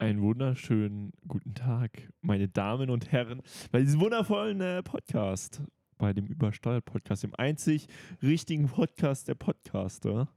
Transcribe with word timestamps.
Einen 0.00 0.22
wunderschönen 0.22 1.10
guten 1.26 1.54
Tag, 1.54 2.08
meine 2.20 2.48
Damen 2.48 2.88
und 2.88 3.10
Herren, 3.10 3.42
bei 3.72 3.80
diesem 3.80 4.00
wundervollen 4.00 4.60
äh, 4.60 4.80
Podcast, 4.84 5.60
bei 5.98 6.12
dem 6.12 6.26
Übersteuert-Podcast, 6.26 7.24
dem 7.24 7.34
einzig 7.34 7.88
richtigen 8.22 8.68
Podcast 8.68 9.26
der 9.26 9.34
Podcaster. 9.34 10.28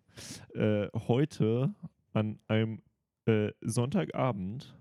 Äh, 0.56 0.88
heute 1.08 1.76
an 2.14 2.40
einem 2.48 2.82
äh, 3.28 3.52
Sonntagabend, 3.62 4.76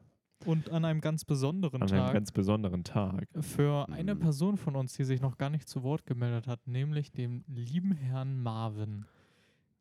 Und 0.46 0.70
an 0.70 0.86
einem 0.86 1.02
ganz 1.02 1.26
besonderen 1.26 1.82
an 1.82 1.88
Tag 1.88 2.00
einem 2.00 2.12
ganz 2.14 2.32
besonderen 2.32 2.82
Tag. 2.82 3.28
für 3.40 3.86
eine 3.90 4.14
Mhm. 4.14 4.20
Person 4.20 4.56
von 4.56 4.76
uns, 4.76 4.94
die 4.94 5.04
sich 5.04 5.20
noch 5.20 5.36
gar 5.36 5.50
nicht 5.50 5.68
zu 5.68 5.82
Wort 5.82 6.06
gemeldet 6.06 6.46
hat, 6.46 6.66
nämlich 6.66 7.12
dem 7.12 7.44
lieben 7.48 7.92
Herrn 7.92 8.42
Marvin. 8.42 9.04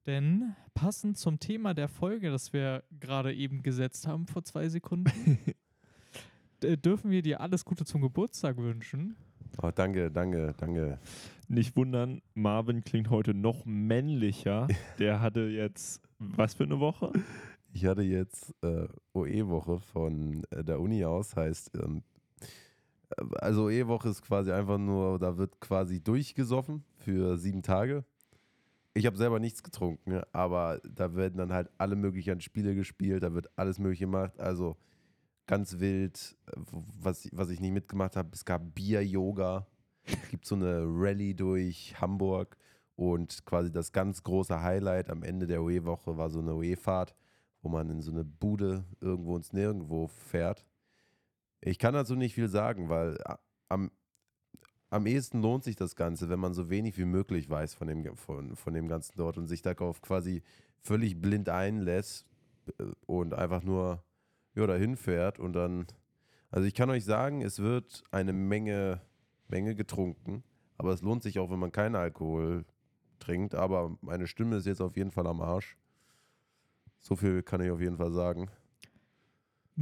Denn 0.09 0.55
passend 0.73 1.19
zum 1.19 1.39
Thema 1.39 1.75
der 1.75 1.87
Folge, 1.87 2.31
das 2.31 2.51
wir 2.51 2.83
gerade 2.99 3.31
eben 3.31 3.61
gesetzt 3.61 4.07
haben 4.07 4.25
vor 4.25 4.43
zwei 4.43 4.67
Sekunden, 4.67 5.37
dürfen 6.63 7.11
wir 7.11 7.21
dir 7.21 7.41
alles 7.41 7.63
Gute 7.63 7.85
zum 7.85 8.01
Geburtstag 8.01 8.57
wünschen. 8.57 9.15
Oh, 9.61 9.69
danke, 9.69 10.09
danke, 10.09 10.55
danke. 10.57 10.97
Nicht 11.47 11.75
wundern, 11.75 12.23
Marvin 12.33 12.83
klingt 12.83 13.11
heute 13.11 13.35
noch 13.35 13.65
männlicher. 13.65 14.67
Der 14.97 15.21
hatte 15.21 15.41
jetzt, 15.41 16.01
was 16.17 16.55
für 16.55 16.63
eine 16.63 16.79
Woche? 16.79 17.13
Ich 17.71 17.85
hatte 17.85 18.01
jetzt 18.01 18.55
äh, 18.63 18.87
OE-Woche 19.13 19.79
von 19.79 20.43
äh, 20.49 20.63
der 20.63 20.79
Uni 20.79 21.05
aus, 21.05 21.35
heißt, 21.35 21.69
ähm, 21.75 22.01
äh, 23.15 23.23
also 23.35 23.65
OE-Woche 23.65 24.09
ist 24.09 24.23
quasi 24.23 24.51
einfach 24.51 24.79
nur, 24.79 25.19
da 25.19 25.37
wird 25.37 25.59
quasi 25.59 26.01
durchgesoffen 26.01 26.83
für 26.97 27.37
sieben 27.37 27.61
Tage. 27.61 28.05
Ich 28.93 29.05
habe 29.05 29.17
selber 29.17 29.39
nichts 29.39 29.63
getrunken, 29.63 30.21
aber 30.31 30.81
da 30.83 31.15
werden 31.15 31.37
dann 31.37 31.53
halt 31.53 31.69
alle 31.77 31.95
möglichen 31.95 32.41
Spiele 32.41 32.75
gespielt, 32.75 33.23
da 33.23 33.33
wird 33.33 33.47
alles 33.55 33.79
mögliche 33.79 34.05
gemacht, 34.05 34.37
also 34.39 34.77
ganz 35.45 35.79
wild, 35.79 36.35
äh, 36.47 36.51
was, 36.99 37.25
ich- 37.25 37.31
was 37.33 37.49
ich 37.49 37.59
nicht 37.59 37.71
mitgemacht 37.71 38.15
habe, 38.15 38.29
es 38.33 38.45
gab 38.45 38.73
Bier-Yoga, 38.75 39.67
es 40.05 40.29
gibt 40.29 40.45
so 40.45 40.55
eine 40.55 40.83
Rallye 40.85 41.33
durch 41.35 41.95
Hamburg 42.01 42.57
und 42.95 43.45
quasi 43.45 43.71
das 43.71 43.91
ganz 43.91 44.23
große 44.23 44.61
Highlight 44.61 45.09
am 45.09 45.23
Ende 45.23 45.47
der 45.47 45.61
OE-Woche 45.61 46.17
war 46.17 46.29
so 46.29 46.39
eine 46.39 46.55
OE-Fahrt, 46.55 47.15
wo 47.61 47.69
man 47.69 47.89
in 47.89 48.01
so 48.01 48.11
eine 48.11 48.23
Bude 48.25 48.83
irgendwo 49.01 49.37
ins 49.37 49.53
Nirgendwo 49.53 50.07
fährt. 50.07 50.65
Ich 51.61 51.77
kann 51.77 51.93
dazu 51.93 52.15
nicht 52.15 52.33
viel 52.33 52.47
sagen, 52.49 52.89
weil 52.89 53.17
a- 53.23 53.39
am, 53.69 53.91
am 54.89 55.05
ehesten 55.05 55.41
lohnt 55.41 55.63
sich 55.63 55.75
das 55.75 55.95
Ganze, 55.95 56.29
wenn 56.29 56.39
man 56.39 56.53
so 56.53 56.69
wenig 56.69 56.97
wie 56.97 57.05
möglich 57.05 57.49
weiß 57.49 57.75
von 57.75 57.87
dem, 57.87 58.15
von, 58.15 58.55
von 58.55 58.73
dem 58.73 58.87
Ganzen 58.87 59.13
dort 59.17 59.37
und 59.37 59.47
sich 59.47 59.61
darauf 59.61 60.01
quasi 60.01 60.41
völlig 60.81 61.19
blind 61.21 61.49
einlässt 61.49 62.25
äh, 62.79 62.85
und 63.05 63.33
einfach 63.33 63.63
nur 63.63 64.03
ja, 64.55 64.67
dahin 64.67 64.97
fährt 64.97 65.39
und 65.39 65.53
dann. 65.53 65.87
Also 66.51 66.65
ich 66.65 66.73
kann 66.73 66.89
euch 66.89 67.05
sagen, 67.05 67.43
es 67.43 67.59
wird 67.59 68.03
eine 68.09 68.33
Menge, 68.33 69.01
Menge 69.47 69.75
getrunken, 69.75 70.43
aber 70.77 70.93
es 70.93 71.03
lohnt 71.03 71.21
sich 71.21 71.37
auch, 71.37 71.51
wenn 71.51 71.59
man 71.59 71.71
keinen 71.71 71.95
Alkohol 71.95 72.65
trinkt. 73.19 73.53
Aber 73.53 73.95
meine 74.01 74.25
Stimme 74.25 74.55
ist 74.55 74.65
jetzt 74.65 74.81
auf 74.81 74.97
jeden 74.97 75.11
Fall 75.11 75.27
am 75.27 75.41
Arsch. 75.41 75.77
So 76.99 77.15
viel 77.15 77.43
kann 77.43 77.61
ich 77.61 77.69
auf 77.69 77.79
jeden 77.79 77.97
Fall 77.97 78.11
sagen. 78.11 78.49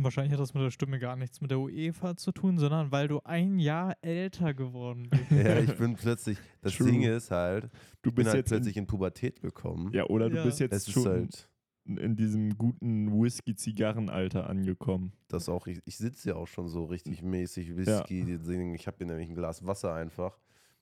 Wahrscheinlich 0.03 0.33
hat 0.33 0.39
das 0.39 0.53
mit 0.53 0.63
der 0.63 0.71
Stimme 0.71 0.99
gar 0.99 1.15
nichts 1.15 1.41
mit 1.41 1.51
der 1.51 1.59
UEFA 1.59 2.15
zu 2.17 2.31
tun, 2.31 2.57
sondern 2.57 2.91
weil 2.91 3.07
du 3.07 3.19
ein 3.23 3.59
Jahr 3.59 3.95
älter 4.01 4.53
geworden 4.53 5.09
bist. 5.09 5.31
Ja, 5.31 5.59
ich 5.59 5.75
bin 5.75 5.95
plötzlich, 5.95 6.37
das 6.61 6.75
True. 6.75 6.91
Ding 6.91 7.01
ist 7.03 7.31
halt, 7.31 7.63
Du 8.01 8.09
ich 8.09 8.15
bin 8.15 8.15
bist 8.15 8.27
halt 8.29 8.37
jetzt 8.37 8.51
in, 8.51 8.57
plötzlich 8.57 8.77
in 8.77 8.87
Pubertät 8.87 9.41
gekommen. 9.41 9.91
ja, 9.93 10.05
oder 10.05 10.29
du 10.29 10.37
Ja. 10.37 10.43
bist 10.45 10.59
jetzt 10.59 10.87
es 10.87 10.91
schon 10.91 11.05
halt, 11.05 11.49
in 11.85 12.15
diesem 12.15 12.57
guten 12.57 13.11
Whisky-Zigarrenalter 13.21 14.49
angekommen. 14.49 15.13
das 15.29 15.49
auch, 15.49 15.67
ich, 15.67 15.79
ich 15.85 15.97
sitze 15.97 16.29
ja 16.29 16.35
auch 16.35 16.47
schon 16.47 16.67
so 16.67 16.85
richtig 16.85 17.21
mäßig 17.23 17.75
Whisky. 17.75 18.25
Deswegen, 18.25 18.75
ich 18.75 18.87
habe 18.87 18.97
hier 18.97 19.07
nämlich 19.07 19.29
ein 19.29 19.35
Glas 19.35 19.65
Wasser 19.65 19.93
einfach, 19.93 20.37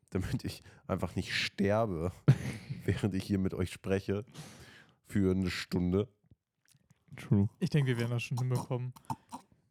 damit 0.09 0.43
ich 0.43 0.63
einfach 0.87 1.15
nicht 1.15 1.33
sterbe, 1.33 2.11
während 2.85 3.13
ich 3.15 3.23
hier 3.23 3.39
mit 3.39 3.53
euch 3.53 3.71
spreche 3.71 4.25
für 5.07 5.31
eine 5.31 5.49
Stunde. 5.49 6.07
True. 7.15 7.47
Ich 7.59 7.69
denke, 7.69 7.91
wir 7.91 7.99
werden 7.99 8.11
das 8.11 8.23
schon 8.23 8.37
hinbekommen. 8.37 8.93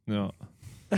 Ja. 0.06 0.32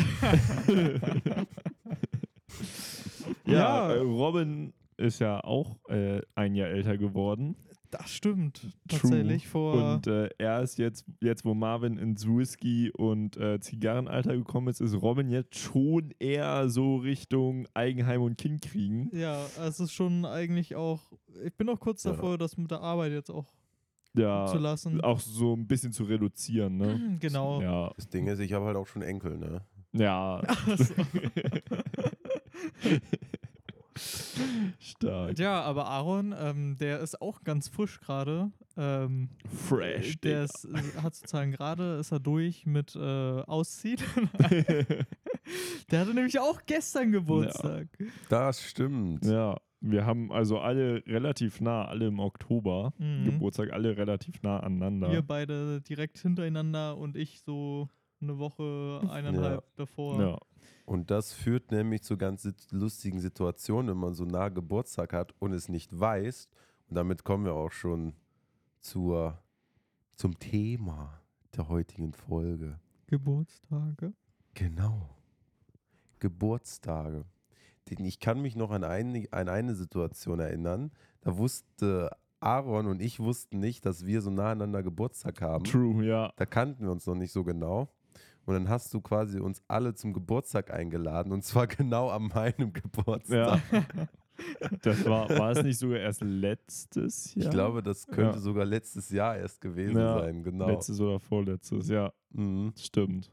ja, 3.47 3.53
Ja. 3.53 3.93
Äh, 3.93 3.99
Robin 4.01 4.73
ist 4.97 5.19
ja 5.21 5.43
auch 5.45 5.77
äh, 5.89 6.23
ein 6.35 6.55
Jahr 6.55 6.69
älter 6.69 6.97
geworden. 6.97 7.57
Das 7.91 8.11
stimmt. 8.11 8.61
True. 8.89 9.01
Tatsächlich 9.01 9.47
vor. 9.47 9.95
Und 9.95 10.07
äh, 10.09 10.29
er 10.39 10.61
ist 10.63 10.77
jetzt, 10.79 11.05
jetzt 11.23 11.45
wo 11.45 11.55
Marvin 11.55 11.97
ins 11.99 12.27
Whisky- 12.27 12.91
und 12.91 13.37
äh, 13.37 13.61
Zigarrenalter 13.61 14.37
gekommen 14.37 14.69
ist, 14.69 14.81
ist 14.81 15.01
Robin 15.01 15.31
jetzt 15.31 15.57
schon 15.57 16.13
eher 16.19 16.69
so 16.69 16.97
Richtung 16.97 17.67
Eigenheim 17.75 18.23
und 18.23 18.37
Kind 18.39 18.63
kriegen. 18.63 19.09
Ja, 19.17 19.47
es 19.65 19.79
ist 19.81 19.93
schon 19.93 20.25
eigentlich 20.25 20.75
auch. 20.75 21.13
Ich 21.45 21.55
bin 21.55 21.69
auch 21.69 21.79
kurz 21.79 22.03
Ja. 22.05 22.11
davor, 22.13 22.39
das 22.39 22.57
mit 22.57 22.71
der 22.71 22.81
Arbeit 22.81 23.13
jetzt 23.13 23.31
auch 23.31 23.47
Ja, 24.17 24.47
zu 24.47 24.59
lassen. 24.59 25.01
auch 25.03 25.21
so 25.21 25.55
ein 25.55 25.67
bisschen 25.67 25.93
zu 25.93 26.05
reduzieren, 26.05 26.77
ne? 26.77 27.17
Genau. 27.21 27.61
Ja, 27.61 27.93
Das 27.97 28.09
Ding 28.09 28.27
ist, 28.27 28.39
ich 28.41 28.53
habe 28.53 28.65
halt 28.67 28.77
auch 28.77 28.87
schon 28.87 29.03
Enkel, 29.03 29.37
ne? 29.39 29.63
ja. 29.93 30.43
Stark. 34.79 35.39
ja, 35.39 35.63
aber 35.63 35.87
Aaron, 35.87 36.35
ähm, 36.39 36.77
der 36.79 37.01
ist 37.01 37.21
auch 37.23 37.43
ganz 37.45 37.69
frisch 37.69 37.99
gerade. 38.01 38.51
Ähm, 38.77 39.31
Fresh, 39.69 40.21
der 40.21 40.45
ist, 40.45 40.67
äh, 40.67 41.01
hat 41.03 41.15
sozusagen 41.15 41.53
gerade, 41.53 41.97
ist 41.97 42.13
er 42.13 42.21
durch 42.21 42.67
mit 42.67 42.95
äh, 42.95 43.01
Ausziehen. 43.01 43.99
der 45.91 46.01
hatte 46.01 46.13
nämlich 46.13 46.39
auch 46.39 46.61
gestern 46.67 47.11
Geburtstag. 47.13 47.89
Das 48.29 48.61
stimmt. 48.63 49.25
Ja, 49.25 49.57
wir 49.81 50.07
haben 50.07 50.33
also 50.33 50.59
alle 50.59 51.05
relativ 51.07 51.61
nah, 51.61 51.85
alle 51.85 52.09
im 52.09 52.19
Oktober 52.19 52.93
Mhm. 52.99 53.25
Geburtstag, 53.25 53.73
alle 53.73 53.97
relativ 53.97 54.43
nah 54.43 54.61
aneinander. 54.61 55.11
Wir 55.11 55.23
beide 55.23 55.81
direkt 55.81 56.19
hintereinander 56.19 56.97
und 56.97 57.17
ich 57.17 57.41
so 57.41 57.89
eine 58.21 58.39
Woche, 58.39 59.01
eineinhalb 59.11 59.65
davor. 59.77 60.21
Ja. 60.21 60.39
Und 60.87 61.11
das 61.11 61.33
führt 61.33 61.71
nämlich 61.71 62.03
zu 62.03 62.17
ganz 62.17 62.49
lustigen 62.71 63.21
Situationen, 63.21 63.91
wenn 63.91 63.99
man 63.99 64.15
so 64.15 64.25
nah 64.25 64.49
Geburtstag 64.49 65.13
hat 65.13 65.35
und 65.39 65.53
es 65.53 65.69
nicht 65.69 65.99
weiß. 65.99 66.49
Und 66.89 66.97
damit 66.97 67.25
kommen 67.25 67.45
wir 67.45 67.55
auch 67.55 67.73
schon 67.73 68.15
zur, 68.81 69.39
zum 70.15 70.39
Thema 70.39 71.21
der 71.57 71.69
heutigen 71.69 72.13
Folge. 72.13 72.79
Geburtstage. 73.07 74.13
Genau. 74.55 75.11
Geburtstage. 76.21 77.25
Ich 77.89 78.21
kann 78.21 78.41
mich 78.43 78.57
noch 78.57 78.71
an 78.71 78.85
eine, 78.85 79.27
an 79.31 79.49
eine 79.49 79.75
Situation 79.75 80.41
erinnern. 80.41 80.91
Da 81.21 81.37
wusste 81.39 82.11
Aaron 82.41 82.87
und 82.87 83.01
ich 83.01 83.21
wussten 83.21 83.61
nicht, 83.61 83.87
dass 83.87 84.07
wir 84.07 84.21
so 84.23 84.31
nah 84.31 84.51
aneinander 84.51 84.83
Geburtstag 84.83 85.41
haben. 85.41 85.65
True, 85.65 86.05
ja. 86.05 86.33
Da 86.37 86.47
kannten 86.47 86.85
wir 86.85 86.91
uns 86.93 87.07
noch 87.07 87.15
nicht 87.15 87.33
so 87.33 87.45
genau. 87.45 87.89
Und 88.45 88.55
dann 88.55 88.69
hast 88.69 88.93
du 88.95 89.01
quasi 89.01 89.41
uns 89.41 89.63
alle 89.67 89.95
zum 89.95 90.13
Geburtstag 90.13 90.73
eingeladen 90.73 91.33
und 91.33 91.43
zwar 91.45 91.67
genau 91.67 92.09
an 92.11 92.29
meinem 92.29 92.73
Geburtstag. 92.73 93.61
Ja. 93.73 93.83
Das 94.83 95.03
war, 95.07 95.31
war 95.31 95.53
es 95.53 95.63
nicht 95.63 95.79
sogar 95.79 95.99
erst 95.99 96.21
letztes 96.21 97.35
Jahr? 97.35 97.45
Ich 97.47 97.51
glaube, 97.51 97.83
das 97.83 98.07
könnte 98.07 98.37
Ja. 98.37 98.39
sogar 98.39 98.67
letztes 98.67 99.09
Jahr 99.09 99.39
erst 99.39 99.63
gewesen 99.63 99.97
Ja, 99.97 100.21
sein. 100.21 100.43
Genau. 100.43 100.67
Letztes 100.69 101.01
oder 101.01 101.19
vorletztes, 101.19 101.89
ja. 101.89 102.13
Mhm. 102.33 102.75
Stimmt. 102.77 103.31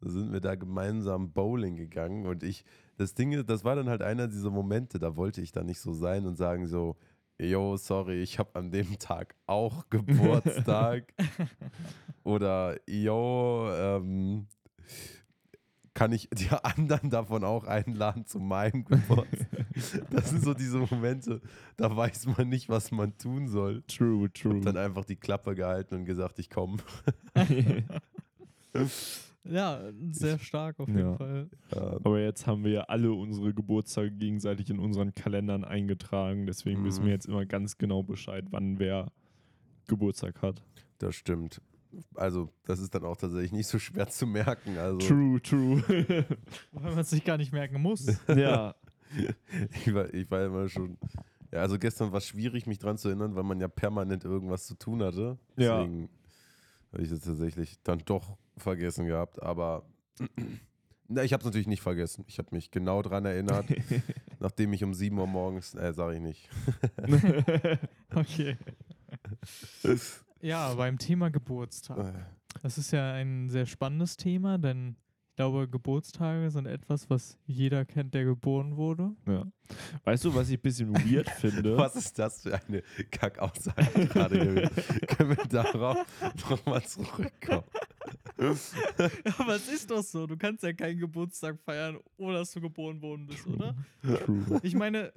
Da 0.00 0.08
sind 0.08 0.32
wir 0.32 0.40
da 0.40 0.54
gemeinsam 0.54 1.32
Bowling 1.32 1.76
gegangen 1.76 2.24
und 2.24 2.42
ich, 2.42 2.64
das 2.98 3.14
Ding 3.14 3.32
ist, 3.32 3.48
das 3.48 3.64
war 3.64 3.76
dann 3.76 3.88
halt 3.88 4.02
einer 4.02 4.28
dieser 4.28 4.50
Momente, 4.50 4.98
da 4.98 5.16
wollte 5.16 5.40
ich 5.40 5.52
dann 5.52 5.66
nicht 5.66 5.80
so 5.80 5.92
sein 5.92 6.26
und 6.26 6.36
sagen 6.36 6.66
so, 6.66 6.96
yo, 7.38 7.76
sorry, 7.76 8.22
ich 8.22 8.38
habe 8.38 8.50
an 8.54 8.70
dem 8.70 8.98
Tag 8.98 9.34
auch 9.46 9.86
Geburtstag. 9.90 11.14
Oder 12.24 12.76
yo, 12.86 13.70
ähm, 13.72 14.48
kann 15.94 16.12
ich 16.12 16.28
die 16.32 16.48
anderen 16.50 17.10
davon 17.10 17.44
auch 17.44 17.64
einladen 17.64 18.26
zu 18.26 18.40
meinem 18.40 18.84
Geburtstag? 18.84 19.48
Das 20.10 20.30
sind 20.30 20.42
so 20.42 20.54
diese 20.54 20.78
Momente, 20.78 21.40
da 21.76 21.96
weiß 21.96 22.26
man 22.36 22.48
nicht, 22.48 22.68
was 22.68 22.90
man 22.90 23.16
tun 23.16 23.46
soll. 23.46 23.84
True, 23.86 24.28
true. 24.32 24.54
Und 24.54 24.64
dann 24.64 24.76
einfach 24.76 25.04
die 25.04 25.14
Klappe 25.14 25.54
gehalten 25.54 25.94
und 25.94 26.04
gesagt, 26.04 26.40
ich 26.40 26.50
komme. 26.50 26.78
Ja, 29.48 29.80
sehr 30.12 30.38
stark 30.38 30.78
auf 30.80 30.88
jeden 30.88 31.00
Ja. 31.00 31.16
Fall. 31.16 31.48
Aber 31.70 32.20
jetzt 32.20 32.46
haben 32.46 32.64
wir 32.64 32.70
ja 32.72 32.80
alle 32.82 33.12
unsere 33.12 33.54
Geburtstage 33.54 34.10
gegenseitig 34.10 34.70
in 34.70 34.78
unseren 34.78 35.14
Kalendern 35.14 35.64
eingetragen. 35.64 36.46
Deswegen 36.46 36.84
wissen 36.84 37.02
Mhm. 37.02 37.06
wir 37.06 37.12
jetzt 37.14 37.26
immer 37.26 37.46
ganz 37.46 37.78
genau 37.78 38.02
Bescheid, 38.02 38.44
wann 38.50 38.78
wer 38.78 39.10
Geburtstag 39.86 40.42
hat. 40.42 40.62
Das 40.98 41.14
stimmt. 41.14 41.60
Also, 42.14 42.50
das 42.64 42.80
ist 42.80 42.94
dann 42.94 43.04
auch 43.04 43.16
tatsächlich 43.16 43.52
nicht 43.52 43.66
so 43.66 43.78
schwer 43.78 44.08
zu 44.08 44.26
merken. 44.26 44.76
Also, 44.76 44.98
True, 44.98 45.40
true. 45.40 45.82
Weil 46.72 46.90
man 46.90 46.98
es 46.98 47.10
sich 47.10 47.24
gar 47.24 47.38
nicht 47.38 47.52
merken 47.52 47.80
muss. 47.80 48.06
ja. 48.28 48.74
ich, 49.86 49.94
war, 49.94 50.12
ich 50.12 50.30
war 50.30 50.44
immer 50.44 50.68
schon. 50.68 50.98
Ja, 51.50 51.60
also 51.60 51.78
gestern 51.78 52.12
war 52.12 52.18
es 52.18 52.26
schwierig, 52.26 52.66
mich 52.66 52.78
dran 52.78 52.98
zu 52.98 53.08
erinnern, 53.08 53.34
weil 53.34 53.42
man 53.44 53.58
ja 53.58 53.68
permanent 53.68 54.24
irgendwas 54.24 54.66
zu 54.66 54.74
tun 54.74 55.02
hatte. 55.02 55.38
Ja. 55.56 55.78
Deswegen 55.80 56.10
habe 56.92 57.02
ich 57.02 57.08
das 57.08 57.20
tatsächlich 57.20 57.78
dann 57.84 58.02
doch 58.04 58.36
vergessen 58.58 59.06
gehabt, 59.06 59.42
aber 59.42 59.84
na, 61.08 61.22
ich 61.24 61.32
habe 61.32 61.40
es 61.40 61.44
natürlich 61.46 61.66
nicht 61.66 61.82
vergessen. 61.82 62.24
Ich 62.28 62.38
habe 62.38 62.48
mich 62.52 62.70
genau 62.70 63.02
dran 63.02 63.24
erinnert, 63.24 63.66
nachdem 64.40 64.72
ich 64.72 64.84
um 64.84 64.92
7 64.94 65.16
Uhr 65.18 65.26
morgens, 65.26 65.74
äh, 65.74 65.92
sage 65.92 66.14
ich 66.16 66.20
nicht. 66.20 66.48
Okay. 68.14 68.56
Ja, 70.40 70.74
beim 70.74 70.98
Thema 70.98 71.30
Geburtstag. 71.30 71.98
Äh, 71.98 72.12
Das 72.62 72.78
ist 72.78 72.90
ja 72.90 73.12
ein 73.12 73.48
sehr 73.50 73.66
spannendes 73.66 74.16
Thema, 74.16 74.58
denn 74.58 74.96
ich 75.30 75.36
glaube, 75.36 75.68
Geburtstage 75.68 76.50
sind 76.50 76.66
etwas, 76.66 77.08
was 77.10 77.38
jeder 77.46 77.84
kennt, 77.84 78.12
der 78.14 78.24
geboren 78.24 78.76
wurde. 78.76 79.12
ja. 79.26 79.44
Weißt 80.04 80.24
du, 80.24 80.34
was 80.34 80.48
ich 80.48 80.58
ein 80.58 80.62
bisschen 80.62 80.92
weird 80.94 81.28
finde? 81.30 81.76
Was 81.76 81.94
ist 81.94 82.18
das 82.18 82.40
für 82.42 82.58
eine 82.66 82.82
Kackaussage 83.10 84.06
gerade 84.06 84.38
gewesen? 84.38 85.06
Können 85.06 85.36
wir 85.36 85.44
darauf 85.44 85.98
nochmal 86.50 86.82
zurückkommen? 86.84 87.64
Aber 89.38 89.56
es 89.56 89.68
ist 89.68 89.90
doch 89.90 90.02
so, 90.02 90.26
du 90.26 90.36
kannst 90.36 90.62
ja 90.62 90.72
keinen 90.72 90.98
Geburtstag 90.98 91.58
feiern, 91.60 91.98
ohne 92.16 92.38
dass 92.38 92.52
du 92.52 92.60
geboren 92.60 93.00
worden 93.02 93.26
bist, 93.26 93.46
oder? 93.46 93.74
True. 94.24 94.60
Ich 94.62 94.74
meine, 94.74 95.12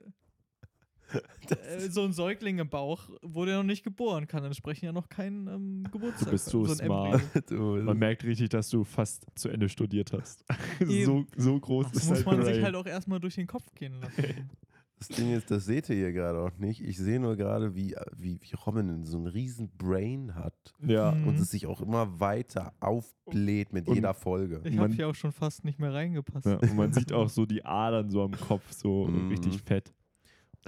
äh, 1.13 1.89
so 1.89 2.03
ein 2.03 2.13
Säugling 2.13 2.59
im 2.59 2.69
Bauch 2.69 3.09
wurde 3.21 3.51
ja 3.51 3.57
noch 3.57 3.63
nicht 3.63 3.83
geboren, 3.83 4.27
kann 4.27 4.43
entsprechend 4.43 4.83
ja 4.83 4.91
noch 4.91 5.09
keinen 5.09 5.47
ähm, 5.47 5.83
Geburtstag 5.91 6.25
Du 6.25 6.31
bist 6.31 6.45
so 6.45 6.63
ein 6.63 6.75
smart. 6.75 7.21
Man 7.51 7.97
merkt 7.97 8.23
richtig, 8.23 8.49
dass 8.49 8.69
du 8.69 8.83
fast 8.83 9.25
zu 9.35 9.49
Ende 9.49 9.69
studiert 9.69 10.13
hast. 10.13 10.45
so, 10.85 11.25
so 11.35 11.59
groß 11.59 11.91
Das 11.91 12.03
ist 12.03 12.09
muss 12.09 12.23
dein 12.23 12.25
man 12.37 12.45
sich 12.45 12.53
Brain. 12.55 12.63
halt 12.65 12.75
auch 12.75 12.85
erstmal 12.85 13.19
durch 13.19 13.35
den 13.35 13.47
Kopf 13.47 13.65
gehen 13.75 13.99
lassen. 14.01 14.49
das 15.07 15.17
Ding 15.17 15.33
ist, 15.33 15.49
das 15.49 15.65
seht 15.65 15.89
ihr 15.89 15.95
hier 15.95 16.13
gerade 16.13 16.39
auch 16.39 16.55
nicht. 16.59 16.79
Ich 16.81 16.97
sehe 16.97 17.19
nur 17.19 17.35
gerade, 17.35 17.73
wie, 17.75 17.95
wie, 18.15 18.39
wie 18.39 18.55
Robin 18.65 19.03
so 19.03 19.17
einen 19.17 19.25
riesen 19.27 19.69
Brain 19.77 20.35
hat 20.35 20.53
Ja. 20.85 21.11
Mhm. 21.11 21.27
und 21.27 21.39
es 21.39 21.49
sich 21.49 21.65
auch 21.65 21.81
immer 21.81 22.19
weiter 22.19 22.73
aufbläht 22.79 23.73
mit 23.73 23.87
Und- 23.87 23.95
jeder 23.95 24.13
Folge. 24.13 24.61
Ich 24.63 24.77
habe 24.77 24.93
hier 24.93 25.07
auch 25.07 25.15
schon 25.15 25.31
fast 25.31 25.65
nicht 25.65 25.79
mehr 25.79 25.91
reingepasst. 25.91 26.45
ja. 26.45 26.57
Und 26.57 26.75
man 26.75 26.93
sieht 26.93 27.11
auch 27.13 27.29
so 27.29 27.45
die 27.47 27.65
Adern 27.65 28.11
so 28.11 28.21
am 28.23 28.31
Kopf, 28.31 28.71
so 28.71 29.05
Mhm. 29.05 29.29
richtig 29.29 29.59
fett. 29.63 29.91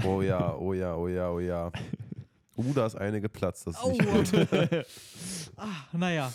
Oh 0.04 0.22
ja, 0.24 0.56
oh 0.56 0.74
ja, 0.74 0.96
oh 0.96 1.08
ja, 1.08 1.30
oh 1.30 1.40
ja. 1.40 1.72
Uh, 2.58 2.74
da 2.74 2.86
ist 2.88 2.96
eine 2.96 3.22
geplatzt. 3.22 3.68
Das 3.68 3.76
ist 3.80 3.88
nicht 3.88 4.08
Aua. 4.08 4.18
gut. 4.18 4.86
Ah, 5.58 5.86
naja. 5.94 6.32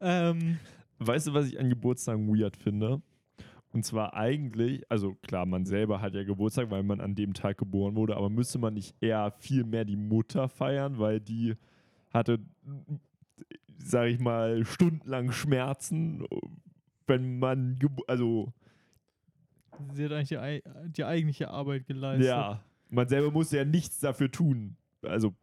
Ähm, 0.00 0.58
Weißt 0.98 1.26
du, 1.26 1.34
was 1.34 1.46
ich 1.48 1.58
an 1.60 1.68
Geburtstagen 1.68 2.26
weird 2.28 2.56
finde? 2.56 3.02
Und 3.76 3.82
zwar 3.82 4.14
eigentlich, 4.14 4.90
also 4.90 5.16
klar, 5.16 5.44
man 5.44 5.66
selber 5.66 6.00
hat 6.00 6.14
ja 6.14 6.24
Geburtstag, 6.24 6.70
weil 6.70 6.82
man 6.82 6.98
an 7.02 7.14
dem 7.14 7.34
Tag 7.34 7.58
geboren 7.58 7.94
wurde, 7.94 8.16
aber 8.16 8.30
müsste 8.30 8.58
man 8.58 8.72
nicht 8.72 8.96
eher 9.02 9.32
viel 9.32 9.64
mehr 9.64 9.84
die 9.84 9.96
Mutter 9.96 10.48
feiern, 10.48 10.98
weil 10.98 11.20
die 11.20 11.56
hatte, 12.10 12.38
sag 13.76 14.06
ich 14.06 14.18
mal, 14.18 14.64
stundenlang 14.64 15.30
Schmerzen, 15.30 16.26
wenn 17.06 17.38
man, 17.38 17.78
also 18.06 18.50
sie 19.92 20.06
hat 20.06 20.12
eigentlich 20.12 20.30
die, 20.30 20.62
die 20.92 21.04
eigentliche 21.04 21.50
Arbeit 21.50 21.86
geleistet. 21.86 22.28
ja, 22.28 22.64
man 22.88 23.06
selber 23.06 23.30
musste 23.30 23.58
ja 23.58 23.66
nichts 23.66 24.00
dafür 24.00 24.30
tun. 24.30 24.78
Also, 25.02 25.34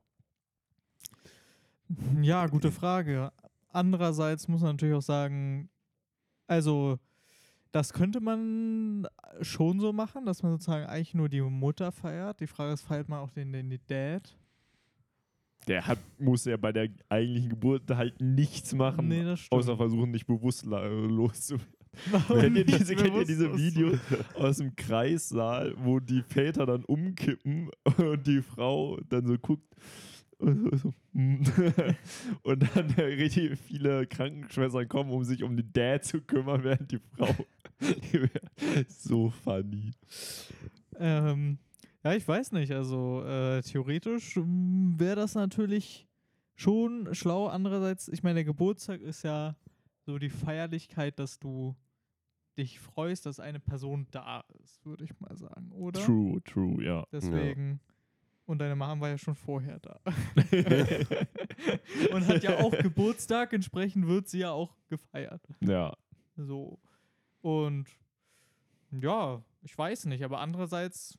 Ja, 2.20 2.48
gute 2.48 2.72
Frage. 2.72 3.32
Andererseits 3.70 4.48
muss 4.48 4.62
man 4.62 4.72
natürlich 4.72 4.96
auch 4.96 5.04
sagen, 5.04 5.70
also 6.48 6.98
das 7.74 7.92
könnte 7.92 8.22
man 8.22 9.08
schon 9.42 9.80
so 9.80 9.92
machen, 9.92 10.26
dass 10.26 10.44
man 10.44 10.54
sozusagen 10.54 10.86
eigentlich 10.86 11.16
nur 11.16 11.28
die 11.28 11.42
Mutter 11.42 11.92
feiert. 11.92 12.40
Die 12.40 12.48
Frage 12.48 12.74
ist, 12.74 12.84
feiert 12.84 13.10
man 13.10 13.20
auch 13.20 13.32
den, 13.32 13.52
den, 13.52 13.78
Dad? 13.88 14.38
der 15.68 15.88
hat, 15.88 15.98
musste 16.20 16.52
ja 16.52 16.58
bei 16.58 16.72
der 16.72 16.90
eigentlichen 17.10 17.50
Geburt 17.50 17.90
halt 17.90 18.22
nichts 18.22 18.74
machen, 18.74 19.08
Nee, 19.08 19.36
außer 19.50 19.76
versuchen, 19.78 20.12
nicht 20.12 20.28
bewusstlos 20.28 21.48
zu 21.48 21.58
Kennt 22.28 22.58
ihr 22.58 22.66
diese, 22.66 22.96
kennt 22.96 23.16
ihr 23.16 23.26
diese 23.26 23.56
Videos 23.56 24.00
aus 24.36 24.58
dem 24.58 24.76
Kreissaal, 24.76 25.76
wo 25.78 26.00
die 26.00 26.24
Väter 26.24 26.66
dann 26.66 26.84
umkippen 26.86 27.70
und 27.98 28.26
die 28.26 28.42
Frau 28.42 29.00
dann 29.10 29.28
so 29.28 29.38
guckt 29.38 29.76
und, 30.44 30.72
so, 30.72 30.78
so, 30.78 30.94
hm. 31.14 31.44
und 32.44 32.76
dann 32.76 32.90
äh, 32.98 33.02
richtig 33.02 33.58
viele 33.60 34.06
Krankenschwestern 34.08 34.88
kommen, 34.88 35.12
um 35.12 35.24
sich 35.24 35.44
um 35.44 35.56
den 35.56 35.72
Dad 35.74 36.04
zu 36.04 36.22
kümmern, 36.22 36.64
während 36.64 36.92
die 36.92 37.00
Frau 37.00 37.34
so 38.88 39.30
funny. 39.30 39.92
Ähm, 40.98 41.58
ja, 42.04 42.14
ich 42.14 42.28
weiß 42.28 42.52
nicht. 42.52 42.72
Also 42.72 43.24
äh, 43.24 43.62
theoretisch 43.62 44.38
wäre 44.38 45.16
das 45.16 45.36
natürlich 45.36 46.08
schon 46.56 47.14
schlau. 47.14 47.48
Andererseits, 47.48 48.08
ich 48.08 48.24
meine, 48.24 48.36
der 48.36 48.46
Geburtstag 48.46 49.02
ist 49.02 49.24
ja 49.24 49.56
so 50.06 50.20
die 50.20 50.30
Feierlichkeit, 50.30 51.18
dass 51.20 51.40
du 51.40 51.76
dich 52.58 52.80
freust, 52.80 53.26
dass 53.26 53.40
eine 53.40 53.60
Person 53.60 54.08
da 54.12 54.44
ist, 54.62 54.86
würde 54.86 55.06
ich 55.06 55.20
mal 55.20 55.36
sagen, 55.36 55.72
oder? 55.72 56.00
True, 56.02 56.42
true, 56.44 56.84
ja. 56.84 57.06
Deswegen. 57.12 57.80
Und 58.46 58.60
deine 58.60 58.76
Mom 58.76 59.00
war 59.00 59.10
ja 59.10 59.18
schon 59.18 59.36
vorher 59.36 59.80
da. 59.80 60.00
Und 62.12 62.28
hat 62.28 62.44
ja 62.44 62.60
auch 62.60 62.72
Geburtstag, 62.72 63.54
entsprechend 63.54 64.08
wird 64.08 64.28
sie 64.28 64.40
ja 64.40 64.52
auch 64.52 64.76
gefeiert. 64.90 65.42
ja. 65.62 65.96
So. 66.36 66.80
Und 67.42 67.86
ja, 68.92 69.42
ich 69.62 69.78
weiß 69.78 70.06
nicht, 70.06 70.24
aber 70.24 70.40
andererseits 70.40 71.18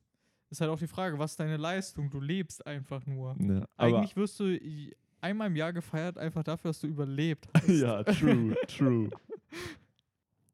ist 0.50 0.60
halt 0.60 0.70
auch 0.70 0.78
die 0.78 0.86
Frage, 0.86 1.18
was 1.18 1.32
ist 1.32 1.40
deine 1.40 1.56
Leistung? 1.56 2.10
Du 2.10 2.20
lebst 2.20 2.66
einfach 2.66 3.04
nur. 3.06 3.36
ja. 3.40 3.66
Eigentlich 3.76 4.16
wirst 4.16 4.38
du 4.40 4.58
einmal 5.20 5.46
im 5.48 5.56
Jahr 5.56 5.72
gefeiert, 5.72 6.18
einfach 6.18 6.42
dafür, 6.42 6.70
dass 6.70 6.80
du 6.80 6.86
überlebt 6.88 7.48
hast. 7.54 7.68
ja, 7.68 8.02
true, 8.04 8.54
true. 8.66 9.10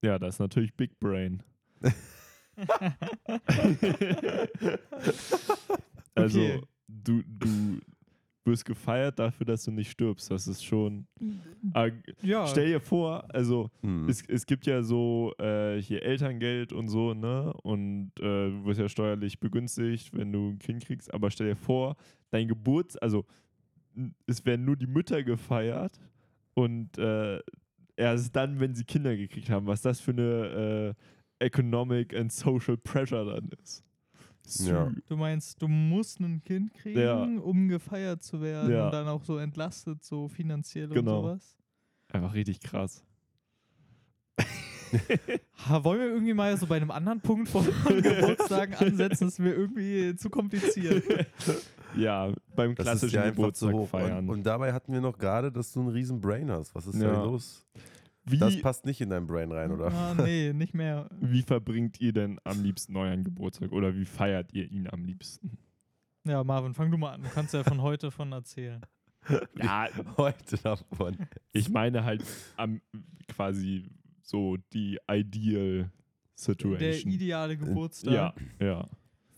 Ja, 0.03 0.19
das 0.19 0.35
ist 0.37 0.41
natürlich 0.41 0.75
Big 0.75 0.99
Brain. 1.01 1.43
also, 6.15 6.41
Okay. 6.41 6.61
du, 6.89 7.23
du 7.27 7.79
wirst 8.45 8.65
gefeiert 8.65 9.19
dafür, 9.19 9.47
dass 9.47 9.65
du 9.65 9.71
nicht 9.71 9.91
stirbst. 9.91 10.31
Das 10.31 10.47
ist 10.49 10.65
schon. 10.65 11.07
Aber 11.73 11.93
Ja, 12.23 12.47
Stell 12.47 12.69
dir 12.69 12.81
vor, 12.81 13.25
also 13.33 13.71
Hm. 13.83 14.09
es, 14.09 14.23
es 14.29 14.47
gibt 14.47 14.67
ja 14.67 14.83
so 14.83 15.33
äh, 15.39 15.81
hier 15.81 16.03
Elterngeld 16.03 16.73
und 16.73 16.89
so, 16.89 17.15
ne? 17.15 17.53
Und 17.63 18.13
äh, 18.19 18.51
du 18.51 18.65
wirst 18.65 18.81
ja 18.81 18.89
steuerlich 18.89 19.39
begünstigt, 19.39 20.13
wenn 20.15 20.33
du 20.33 20.51
ein 20.51 20.59
Kind 20.59 20.85
kriegst. 20.85 21.13
Aber 21.13 21.31
stell 21.31 21.49
dir 21.49 21.57
vor, 21.57 21.97
dein 22.31 22.49
Geburts-, 22.49 22.97
also 22.97 23.25
es 24.27 24.45
werden 24.47 24.65
nur 24.65 24.77
die 24.77 24.87
Mütter 24.87 25.23
gefeiert 25.23 26.01
und 26.55 26.97
äh, 26.99 27.41
erst 27.97 28.35
dann, 28.35 28.59
wenn 28.59 28.75
sie 28.75 28.85
Kinder 28.85 29.17
gekriegt 29.17 29.51
haben, 29.51 29.67
was 29.67 29.83
das 29.83 30.01
für 30.01 30.13
eine 30.13 30.95
äh, 31.41 31.45
Economic 31.45 32.15
and 32.17 32.33
Social 32.33 32.77
Pressure 32.79 33.25
dann 33.27 33.49
ist. 33.63 33.85
Ja. 34.59 34.91
Du 35.09 35.17
meinst, 35.17 35.61
du 35.63 35.69
musst 35.69 36.21
ein 36.21 36.43
Kind 36.43 36.75
kriegen, 36.75 37.01
Ja. 37.01 37.23
um 37.23 37.69
gefeiert 37.69 38.23
zu 38.23 38.41
werden 38.41 38.71
Ja. 38.73 38.87
und 38.87 38.93
dann 38.93 39.09
auch 39.09 39.25
so 39.25 39.39
entlastet, 39.39 40.03
so 40.05 40.29
finanziell 40.29 40.89
Genau. 40.89 41.19
und 41.19 41.23
sowas. 41.27 41.57
Einfach 42.13 42.35
richtig 42.35 42.61
krass. 42.61 43.05
Ha, 45.69 45.85
wollen 45.85 46.01
wir 46.01 46.09
irgendwie 46.09 46.35
mal 46.35 46.57
so 46.57 46.67
bei 46.67 46.77
einem 46.77 46.91
anderen 46.91 47.21
Punkt 47.21 47.49
von 47.49 47.65
Geburtstagen 48.03 48.75
ansetzen? 48.75 49.27
Das 49.27 49.35
ist 49.35 49.39
mir 49.39 49.53
irgendwie 49.55 50.17
zu 50.17 50.31
kompliziert. 50.31 51.05
Ja, 51.97 52.33
beim 52.55 52.77
klassischen 52.77 53.21
Geburtstag 53.21 53.75
feiern. 53.89 54.19
Und, 54.19 54.31
und 54.31 54.43
dabei 54.45 54.73
hatten 54.73 54.93
wir 54.93 55.01
noch 55.01 55.19
gerade, 55.19 55.51
dass 55.51 55.73
du 55.73 55.81
einen 55.81 55.89
riesen 55.89 56.21
Brain 56.21 56.49
hast. 56.49 56.73
Was 56.73 56.87
ist 56.87 56.95
Ja. 57.03 57.11
da 57.13 57.25
los? 57.25 57.67
Wie, 58.31 58.39
Das 58.39 58.61
passt 58.61 58.85
nicht 58.87 59.01
in 59.01 59.11
dein 59.11 59.27
Brain 59.27 59.51
rein, 59.53 59.71
oder? 59.73 59.93
Ah, 59.93 60.15
nee, 60.15 60.53
nicht 60.53 60.75
mehr. 60.75 61.09
wie 61.21 61.43
verbringt 61.43 62.01
ihr 62.01 62.13
denn 62.13 62.39
am 62.45 62.63
liebsten 62.63 62.97
euren 62.97 63.25
Geburtstag 63.25 63.73
oder 63.73 63.95
wie 63.95 64.05
feiert 64.05 64.53
ihr 64.53 64.71
ihn 64.71 64.89
am 64.91 65.05
liebsten? 65.05 65.59
Ja, 66.25 66.45
Marvin, 66.45 66.75
fang 66.75 66.91
du 66.91 66.99
mal 66.99 67.13
an. 67.15 67.23
Du 67.23 67.29
kannst 67.31 67.55
ja 67.55 67.65
von 67.65 67.81
heute 67.83 68.11
von 68.11 68.31
erzählen. 68.33 68.81
Ja, 69.63 69.89
Heute 70.17 70.57
davon. 70.63 71.17
ich 71.53 71.69
meine 71.69 72.05
halt 72.05 72.25
am, 72.57 72.81
quasi 73.29 73.85
so 74.23 74.57
die 74.73 74.99
Ideal 75.11 75.79
Der 75.79 75.91
Situation. 76.35 77.13
ideale 77.13 77.57
Geburtstag. 77.57 78.13
ja, 78.13 78.35
ja. 78.61 78.89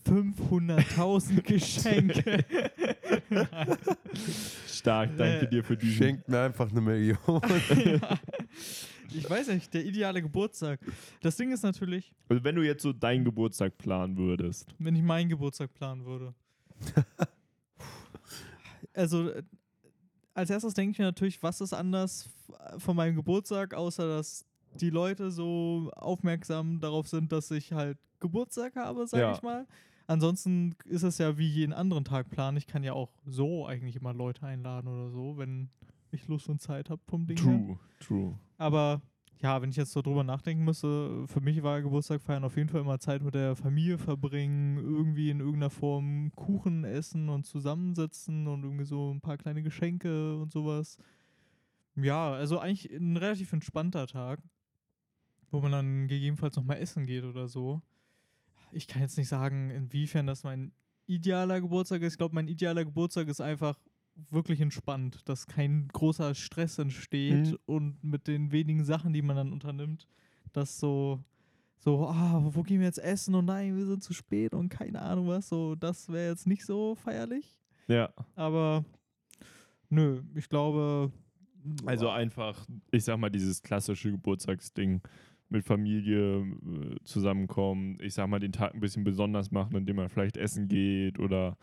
500.000 0.05 1.41
Geschenke. 1.43 2.45
Stark, 4.67 5.11
danke 5.17 5.47
dir 5.47 5.63
für 5.63 5.77
diesen. 5.77 5.95
Schenkt 5.97 6.27
mir 6.29 6.41
einfach 6.41 6.69
eine 6.69 6.81
Million. 6.81 7.17
Ja. 7.27 7.39
Ich 9.15 9.29
weiß 9.29 9.49
nicht, 9.49 9.71
der 9.75 9.85
ideale 9.85 10.23
Geburtstag. 10.23 10.79
Das 11.21 11.35
Ding 11.35 11.51
ist 11.51 11.61
natürlich, 11.61 12.11
Also 12.29 12.43
wenn 12.43 12.55
du 12.55 12.63
jetzt 12.63 12.81
so 12.81 12.91
deinen 12.93 13.23
Geburtstag 13.23 13.77
planen 13.77 14.17
würdest. 14.17 14.73
wenn 14.79 14.95
ich 14.95 15.03
meinen 15.03 15.29
Geburtstag 15.29 15.71
planen 15.75 16.03
würde. 16.03 16.33
also, 18.95 19.29
äh, 19.29 19.43
als 20.33 20.49
erstes 20.49 20.73
denke 20.73 20.93
ich 20.93 20.97
mir 20.97 21.05
natürlich, 21.05 21.43
was 21.43 21.61
ist 21.61 21.73
anders 21.73 22.27
von 22.79 22.95
meinem 22.95 23.15
Geburtstag, 23.15 23.75
außer 23.75 24.07
dass 24.17 24.45
die 24.79 24.89
Leute 24.89 25.29
so 25.29 25.91
aufmerksam 25.95 26.79
darauf 26.79 27.07
sind, 27.07 27.31
dass 27.31 27.51
ich 27.51 27.71
halt 27.71 27.99
Geburtstag 28.19 28.75
habe, 28.75 29.05
sag 29.05 29.19
Ja. 29.19 29.33
ich 29.33 29.43
mal. 29.43 29.67
Ansonsten 30.07 30.75
ist 30.85 31.03
es 31.03 31.17
ja 31.17 31.37
wie 31.37 31.47
jeden 31.47 31.73
anderen 31.73 32.03
Tag 32.03 32.29
planen. 32.29 32.57
Ich 32.57 32.67
kann 32.67 32.83
ja 32.83 32.93
auch 32.93 33.11
so 33.25 33.65
eigentlich 33.65 33.95
immer 33.95 34.13
Leute 34.13 34.45
einladen 34.45 34.87
oder 34.87 35.09
so, 35.09 35.37
wenn 35.37 35.69
ich 36.11 36.27
Lust 36.27 36.49
und 36.49 36.61
Zeit 36.61 36.89
habe 36.89 37.01
vom 37.07 37.25
Ding 37.25 37.37
her. 37.37 37.57
True, 37.57 37.79
true. 37.99 38.39
Aber 38.57 39.01
ja, 39.43 39.61
wenn 39.61 39.69
ich 39.69 39.75
jetzt 39.75 39.91
so 39.91 40.01
drüber 40.01 40.23
nachdenken 40.23 40.63
müsste, 40.63 41.27
für 41.27 41.41
mich 41.41 41.61
war 41.63 41.81
Geburtstag 41.81 42.21
feiern 42.21 42.45
auf 42.45 42.55
jeden 42.55 42.69
Fall 42.69 42.81
immer 42.81 42.99
Zeit 42.99 43.21
mit 43.21 43.35
der 43.35 43.55
Familie 43.55 43.97
verbringen, 43.97 44.77
irgendwie 44.77 45.29
in 45.29 45.39
irgendeiner 45.39 45.69
Form 45.69 46.31
Kuchen 46.35 46.85
essen 46.85 47.27
und 47.27 47.45
zusammensitzen 47.45 48.47
und 48.47 48.63
irgendwie 48.63 48.85
so 48.85 49.11
ein 49.11 49.19
paar 49.19 49.37
kleine 49.37 49.61
Geschenke 49.61 50.37
und 50.37 50.51
sowas. 50.51 50.97
Ja, 51.95 52.31
also 52.31 52.59
eigentlich 52.59 52.91
ein 52.91 53.17
relativ 53.17 53.51
entspannter 53.51 54.07
Tag, 54.07 54.41
wo 55.51 55.59
man 55.59 55.73
dann 55.73 56.07
gegebenenfalls 56.07 56.55
nochmal 56.55 56.77
essen 56.77 57.05
geht 57.05 57.25
oder 57.25 57.47
so. 57.47 57.81
Ich 58.73 58.87
kann 58.87 59.01
jetzt 59.01 59.17
nicht 59.17 59.27
sagen, 59.27 59.69
inwiefern 59.69 60.27
das 60.27 60.43
mein 60.43 60.71
idealer 61.05 61.61
Geburtstag 61.61 62.01
ist. 62.01 62.13
Ich 62.13 62.17
glaube, 62.17 62.35
mein 62.35 62.47
idealer 62.47 62.85
Geburtstag 62.85 63.27
ist 63.27 63.41
einfach 63.41 63.77
wirklich 64.29 64.61
entspannt, 64.61 65.27
dass 65.27 65.47
kein 65.47 65.87
großer 65.89 66.35
Stress 66.35 66.77
entsteht 66.77 67.51
Mhm. 67.51 67.57
und 67.65 68.03
mit 68.03 68.27
den 68.27 68.51
wenigen 68.51 68.85
Sachen, 68.85 69.11
die 69.13 69.21
man 69.21 69.35
dann 69.35 69.51
unternimmt, 69.51 70.07
dass 70.53 70.79
so, 70.79 71.19
so, 71.79 72.07
ah, 72.07 72.41
wo 72.53 72.61
gehen 72.63 72.79
wir 72.79 72.85
jetzt 72.87 72.99
essen 72.99 73.33
und 73.35 73.45
nein, 73.45 73.75
wir 73.75 73.85
sind 73.87 74.03
zu 74.03 74.13
spät 74.13 74.53
und 74.53 74.69
keine 74.69 75.01
Ahnung 75.01 75.27
was, 75.27 75.49
so, 75.49 75.75
das 75.75 76.09
wäre 76.09 76.29
jetzt 76.29 76.45
nicht 76.47 76.65
so 76.65 76.95
feierlich. 76.95 77.59
Ja. 77.87 78.13
Aber 78.35 78.85
nö, 79.89 80.21
ich 80.35 80.47
glaube. 80.47 81.11
Also 81.85 82.09
einfach, 82.09 82.67
ich 82.91 83.03
sag 83.05 83.17
mal, 83.17 83.29
dieses 83.29 83.61
klassische 83.61 84.11
Geburtstagsding 84.11 85.01
mit 85.53 85.63
Familie 85.63 86.41
äh, 86.41 86.95
zusammenkommen, 87.05 87.97
ich 88.01 88.15
sag 88.15 88.27
mal, 88.27 88.39
den 88.39 88.51
Tag 88.51 88.73
ein 88.73 88.79
bisschen 88.81 89.03
besonders 89.03 89.51
machen, 89.51 89.77
indem 89.77 89.95
man 89.95 90.09
vielleicht 90.09 90.35
essen 90.35 90.67
geht 90.67 91.19
oder 91.19 91.57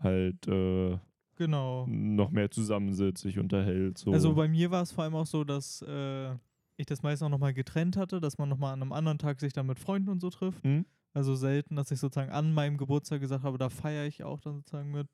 halt 0.00 0.46
äh, 0.46 0.98
Genau. 1.36 1.86
noch 1.88 2.30
mehr 2.32 2.50
zusammensitzt, 2.50 3.22
sich 3.22 3.38
unterhält. 3.38 3.96
So. 3.96 4.12
Also 4.12 4.34
bei 4.34 4.48
mir 4.48 4.72
war 4.72 4.82
es 4.82 4.90
vor 4.90 5.04
allem 5.04 5.14
auch 5.14 5.26
so, 5.26 5.44
dass 5.44 5.82
äh, 5.82 6.34
ich 6.76 6.86
das 6.86 7.02
meist 7.02 7.22
auch 7.22 7.28
nochmal 7.28 7.54
getrennt 7.54 7.96
hatte, 7.96 8.20
dass 8.20 8.38
man 8.38 8.48
nochmal 8.48 8.72
an 8.72 8.82
einem 8.82 8.92
anderen 8.92 9.18
Tag 9.18 9.38
sich 9.38 9.52
dann 9.52 9.66
mit 9.66 9.78
Freunden 9.78 10.10
und 10.10 10.20
so 10.20 10.30
trifft. 10.30 10.64
Hm? 10.64 10.84
Also 11.14 11.36
selten, 11.36 11.76
dass 11.76 11.92
ich 11.92 12.00
sozusagen 12.00 12.32
an 12.32 12.52
meinem 12.52 12.76
Geburtstag 12.76 13.20
gesagt 13.20 13.44
habe, 13.44 13.56
da 13.56 13.68
feiere 13.68 14.06
ich 14.06 14.24
auch 14.24 14.40
dann 14.40 14.56
sozusagen 14.56 14.90
mit 14.90 15.08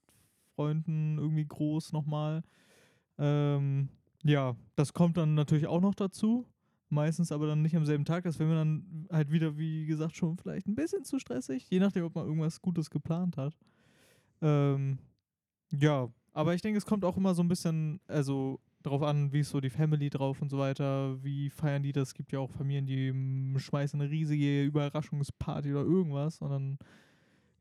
Freunden 0.54 1.19
irgendwie 1.19 1.47
groß 1.47 1.93
nochmal. 1.93 2.43
Ähm, 3.19 3.90
ja, 4.23 4.57
das 4.76 4.95
kommt 4.95 5.19
dann 5.19 5.35
natürlich 5.35 5.66
auch 5.66 5.83
noch 5.83 5.95
dazu. 5.95 6.47
Meistens 6.94 7.32
aber 7.32 7.48
dann 7.48 7.60
nicht 7.60 7.76
am 7.76 7.84
selben 7.84 8.04
Tag. 8.04 8.22
Das 8.22 8.38
wäre 8.38 8.48
mir 8.48 8.54
dann 8.54 9.08
halt 9.10 9.32
wieder, 9.32 9.58
wie 9.58 9.84
gesagt, 9.84 10.14
schon 10.14 10.36
vielleicht 10.36 10.68
ein 10.68 10.76
bisschen 10.76 11.04
zu 11.04 11.18
stressig. 11.18 11.66
Je 11.68 11.80
nachdem, 11.80 12.04
ob 12.04 12.14
man 12.14 12.24
irgendwas 12.24 12.60
Gutes 12.60 12.88
geplant 12.88 13.36
hat. 13.36 13.58
Ähm, 14.40 14.98
ja, 15.72 16.08
aber 16.32 16.54
ich 16.54 16.62
denke, 16.62 16.78
es 16.78 16.86
kommt 16.86 17.04
auch 17.04 17.16
immer 17.16 17.34
so 17.34 17.42
ein 17.42 17.48
bisschen, 17.48 18.00
also 18.06 18.60
drauf 18.84 19.02
an, 19.02 19.32
wie 19.32 19.40
ist 19.40 19.50
so 19.50 19.60
die 19.60 19.70
Family 19.70 20.08
drauf 20.08 20.40
und 20.40 20.50
so 20.50 20.58
weiter, 20.58 21.20
wie 21.24 21.50
feiern 21.50 21.82
die 21.82 21.90
das? 21.90 22.08
Es 22.08 22.14
gibt 22.14 22.30
ja 22.30 22.38
auch 22.38 22.50
Familien, 22.52 22.86
die 22.86 23.58
schmeißen 23.58 24.00
eine 24.00 24.08
riesige 24.08 24.62
Überraschungsparty 24.62 25.72
oder 25.72 25.82
irgendwas 25.82 26.40
und 26.40 26.50
dann 26.50 26.78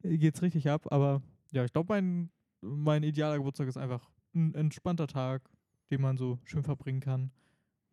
äh, 0.03 0.19
geht's 0.19 0.43
richtig 0.43 0.69
ab. 0.69 0.85
Aber 0.91 1.23
ja, 1.51 1.65
ich 1.65 1.73
glaube, 1.73 1.91
mein, 1.91 2.29
mein 2.61 3.01
idealer 3.01 3.37
Geburtstag 3.37 3.67
ist 3.67 3.77
einfach 3.77 4.11
ein 4.35 4.53
entspannter 4.53 5.07
Tag, 5.07 5.49
den 5.89 6.01
man 6.01 6.17
so 6.17 6.37
schön 6.43 6.63
verbringen 6.63 6.99
kann 6.99 7.31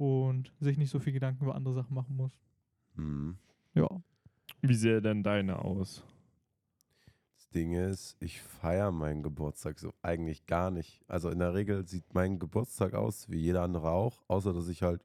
und 0.01 0.51
sich 0.61 0.79
nicht 0.79 0.89
so 0.89 0.99
viel 0.99 1.13
Gedanken 1.13 1.45
über 1.45 1.55
andere 1.55 1.75
Sachen 1.75 1.95
machen 1.95 2.17
muss. 2.17 2.33
Hm. 2.95 3.37
Ja. 3.75 3.87
Wie 4.63 4.75
sähe 4.75 5.03
denn 5.03 5.23
deine 5.23 5.63
aus? 5.63 6.03
Das 7.37 7.51
Ding 7.51 7.75
ist, 7.75 8.17
ich 8.19 8.41
feiere 8.41 8.93
meinen 8.93 9.23
Geburtstag 9.23 9.79
so 9.79 9.93
eigentlich 10.01 10.47
gar 10.47 10.71
nicht. 10.71 11.05
Also 11.07 11.29
in 11.29 11.39
der 11.39 11.53
Regel 11.53 11.87
sieht 11.87 12.15
mein 12.15 12.39
Geburtstag 12.39 12.95
aus 12.95 13.29
wie 13.29 13.41
jeder 13.41 13.63
andere 13.63 13.91
auch, 13.91 14.23
außer 14.27 14.55
dass 14.55 14.69
ich 14.69 14.83
halt 14.83 15.05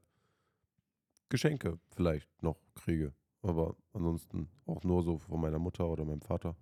Geschenke 1.28 1.78
vielleicht 1.94 2.42
noch 2.42 2.56
kriege. 2.74 3.12
Aber 3.42 3.76
ansonsten 3.92 4.48
auch 4.64 4.82
nur 4.82 5.02
so 5.02 5.18
von 5.18 5.42
meiner 5.42 5.58
Mutter 5.58 5.86
oder 5.90 6.06
meinem 6.06 6.22
Vater. 6.22 6.56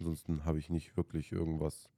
Ansonsten 0.00 0.44
habe 0.44 0.58
ich 0.58 0.70
nicht 0.70 0.96
wirklich 0.96 1.30
irgendwas 1.30 1.88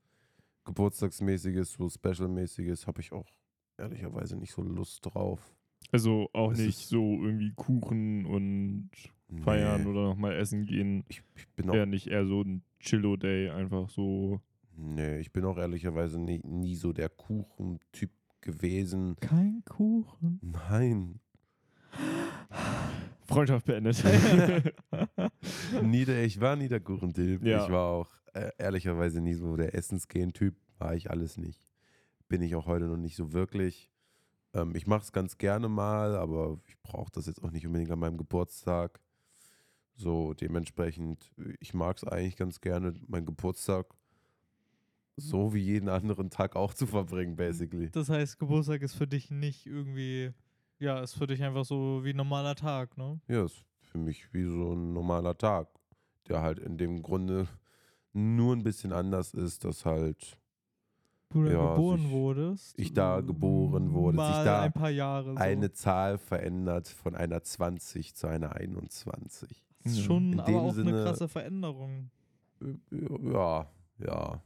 Geburtstagsmäßiges, 0.64 1.72
so 1.72 1.88
Specialmäßiges, 1.88 2.86
habe 2.86 3.00
ich 3.00 3.12
auch 3.12 3.30
ehrlicherweise 3.78 4.36
nicht 4.36 4.52
so 4.52 4.62
Lust 4.62 5.04
drauf. 5.06 5.54
Also 5.92 6.28
auch 6.32 6.52
Es 6.52 6.58
nicht 6.58 6.88
so 6.88 7.22
irgendwie 7.22 7.52
Kuchen 7.54 8.26
und 8.26 8.90
feiern 9.42 9.82
Nee, 9.84 9.88
oder 9.88 10.02
nochmal 10.04 10.36
essen 10.36 10.66
gehen. 10.66 11.04
ich, 11.08 11.22
ich 11.36 11.48
bin 11.50 11.70
auch 11.70 11.74
Eher 11.74 11.86
nicht 11.86 12.06
eher 12.08 12.26
so 12.26 12.42
ein 12.42 12.62
Chillo-Day, 12.80 13.50
einfach 13.50 13.88
so. 13.88 14.40
Nee, 14.76 15.18
ich 15.20 15.32
bin 15.32 15.44
auch 15.44 15.56
ehrlicherweise 15.58 16.18
nie, 16.18 16.40
nie 16.44 16.74
so 16.76 16.92
der 16.92 17.08
Kuchentyp 17.08 18.10
gewesen. 18.40 19.16
Kein 19.20 19.62
Kuchen. 19.64 20.40
Nein, 20.42 21.20
Freundschaft 23.26 23.66
beendet. 23.66 24.02
nie 25.82 26.04
der, 26.04 26.24
ich 26.24 26.40
war 26.40 26.56
nie 26.56 26.68
der 26.68 26.80
Kuchentyp. 26.80 27.44
Ja. 27.44 27.64
Ich 27.64 27.70
war 27.70 27.88
auch 27.88 28.10
äh, 28.34 28.50
ehrlicherweise 28.58 29.20
nie 29.20 29.34
so 29.34 29.56
der 29.56 29.74
Essensgehen-Typ. 29.74 30.54
War 30.78 30.94
ich 30.94 31.10
alles 31.10 31.38
nicht. 31.38 31.65
Bin 32.28 32.42
ich 32.42 32.54
auch 32.54 32.66
heute 32.66 32.86
noch 32.86 32.96
nicht 32.96 33.16
so 33.16 33.32
wirklich. 33.32 33.90
Ähm, 34.54 34.74
ich 34.74 34.86
mache 34.86 35.02
es 35.02 35.12
ganz 35.12 35.38
gerne 35.38 35.68
mal, 35.68 36.16
aber 36.16 36.58
ich 36.66 36.80
brauche 36.82 37.10
das 37.12 37.26
jetzt 37.26 37.42
auch 37.42 37.50
nicht 37.50 37.66
unbedingt 37.66 37.90
an 37.90 37.98
meinem 37.98 38.16
Geburtstag. 38.16 39.00
So, 39.94 40.34
dementsprechend, 40.34 41.32
ich 41.58 41.72
mag 41.72 41.96
es 41.96 42.04
eigentlich 42.04 42.36
ganz 42.36 42.60
gerne, 42.60 42.94
meinen 43.06 43.26
Geburtstag 43.26 43.86
so 45.16 45.54
wie 45.54 45.60
jeden 45.60 45.88
anderen 45.88 46.30
Tag 46.30 46.56
auch 46.56 46.74
zu 46.74 46.86
verbringen, 46.86 47.36
basically. 47.36 47.90
Das 47.90 48.10
heißt, 48.10 48.38
Geburtstag 48.38 48.82
ist 48.82 48.94
für 48.94 49.06
dich 49.06 49.30
nicht 49.30 49.66
irgendwie, 49.66 50.32
ja, 50.78 51.00
ist 51.00 51.14
für 51.14 51.26
dich 51.26 51.42
einfach 51.42 51.64
so 51.64 52.04
wie 52.04 52.10
ein 52.10 52.16
normaler 52.16 52.54
Tag, 52.54 52.98
ne? 52.98 53.18
Ja, 53.28 53.44
ist 53.44 53.64
für 53.80 53.98
mich 53.98 54.32
wie 54.34 54.44
so 54.44 54.74
ein 54.74 54.92
normaler 54.92 55.36
Tag, 55.36 55.68
der 56.28 56.42
halt 56.42 56.58
in 56.58 56.76
dem 56.76 57.02
Grunde 57.02 57.48
nur 58.12 58.54
ein 58.54 58.62
bisschen 58.62 58.92
anders 58.92 59.32
ist, 59.32 59.64
dass 59.64 59.86
halt 59.86 60.38
Du 61.30 61.42
da 61.44 61.50
Ja, 61.52 61.70
geboren 61.74 62.04
ich- 62.06 62.10
wurdest. 62.10 62.78
ich 62.78 62.92
da 62.94 63.20
geboren 63.20 63.92
wurde, 63.92 64.18
sich 64.18 64.44
da 64.44 64.62
ein 64.62 64.72
paar 64.72 64.90
Jahre. 64.90 65.32
So. 65.32 65.36
eine 65.36 65.72
Zahl 65.72 66.18
verändert 66.18 66.88
von 66.88 67.14
einer 67.16 67.42
20 67.42 68.14
zu 68.14 68.26
einer 68.28 68.54
21. 68.54 69.64
das 69.82 69.92
ist 69.94 70.02
schon 70.02 70.34
In 70.34 70.40
aber 70.40 70.62
auch 70.62 70.72
Sinne- 70.74 70.92
eine 70.94 71.04
krasse 71.04 71.28
Veränderung. 71.28 72.10
Ja, 72.90 73.66
ja. 73.98 74.42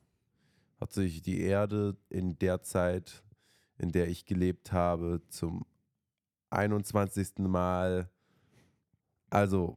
Hat 0.81 0.93
sich 0.93 1.21
die 1.23 1.41
Erde 1.43 1.97
in 2.09 2.39
der 2.39 2.63
Zeit, 2.63 3.23
in 3.77 3.93
der 3.93 4.09
ich 4.09 4.25
gelebt 4.25 4.73
habe, 4.73 5.21
zum 5.29 5.67
21. 6.49 7.47
Mal, 7.47 8.09
also 9.29 9.75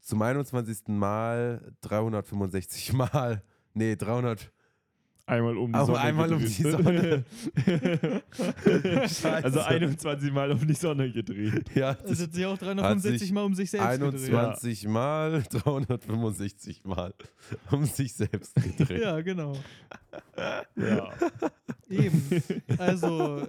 zum 0.00 0.22
21. 0.22 0.96
Mal 0.96 1.72
365 1.80 2.92
Mal, 2.92 3.42
nee, 3.74 3.96
300, 3.96 4.52
Einmal 5.28 5.58
um 5.58 5.72
die 5.72 5.78
Auch 5.78 5.86
Sonne. 5.86 5.98
einmal 6.00 6.32
um 6.32 6.38
die 6.38 6.62
gedreht. 6.62 7.24
Scheiße. 9.10 9.44
also 9.44 9.60
21 9.60 10.32
Mal 10.32 10.50
um 10.52 10.66
die 10.66 10.72
Sonne 10.72 11.12
gedreht. 11.12 11.70
ja, 11.74 11.92
Das 11.92 12.04
das 12.12 12.22
hat 12.22 12.32
sich 12.32 12.46
auch 12.46 12.56
365 12.56 13.20
sich 13.20 13.32
Mal 13.32 13.42
um 13.44 13.54
sich 13.54 13.70
selbst 13.70 14.00
gedreht. 14.00 14.34
21 14.34 14.88
Mal 14.88 15.42
365 15.50 16.84
Mal 16.84 17.12
um 17.70 17.84
sich 17.84 18.14
selbst 18.14 18.54
gedreht. 18.54 19.02
Ja, 19.02 19.20
genau. 19.20 19.52
Ja. 20.76 21.10
Eben. 21.90 22.22
Also, 22.78 23.46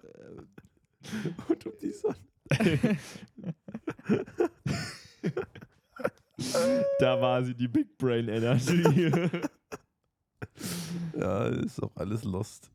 Und 1.47 1.65
um 1.65 1.73
die 1.81 1.91
Sonne. 1.91 2.97
Da 6.99 7.21
war 7.21 7.43
sie, 7.43 7.53
die 7.55 7.67
Big 7.67 7.97
Brain 7.97 8.27
Energy. 8.27 9.11
Ja, 11.17 11.47
ist 11.47 11.81
auch 11.81 11.95
alles 11.95 12.23
lost. 12.23 12.71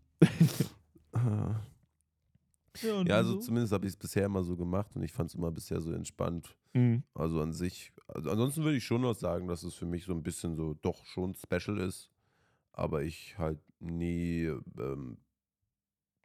Ja, 1.14 1.60
Ja, 3.06 3.16
also 3.16 3.34
so? 3.34 3.38
zumindest 3.40 3.72
habe 3.72 3.86
ich 3.86 3.92
es 3.92 3.96
bisher 3.96 4.26
immer 4.26 4.42
so 4.42 4.56
gemacht 4.56 4.94
und 4.96 5.02
ich 5.02 5.12
fand 5.12 5.30
es 5.30 5.36
immer 5.36 5.50
bisher 5.50 5.80
so 5.80 5.92
entspannt. 5.92 6.56
Mhm. 6.72 7.04
Also 7.14 7.40
an 7.40 7.52
sich, 7.52 7.92
also 8.08 8.30
ansonsten 8.30 8.64
würde 8.64 8.76
ich 8.76 8.84
schon 8.84 9.02
noch 9.02 9.14
sagen, 9.14 9.46
dass 9.46 9.62
es 9.62 9.74
für 9.74 9.86
mich 9.86 10.04
so 10.04 10.12
ein 10.12 10.22
bisschen 10.22 10.56
so 10.56 10.74
doch 10.74 11.04
schon 11.04 11.34
special 11.34 11.78
ist, 11.78 12.10
aber 12.72 13.02
ich 13.02 13.38
halt 13.38 13.60
nie 13.80 14.50
ähm, 14.78 15.18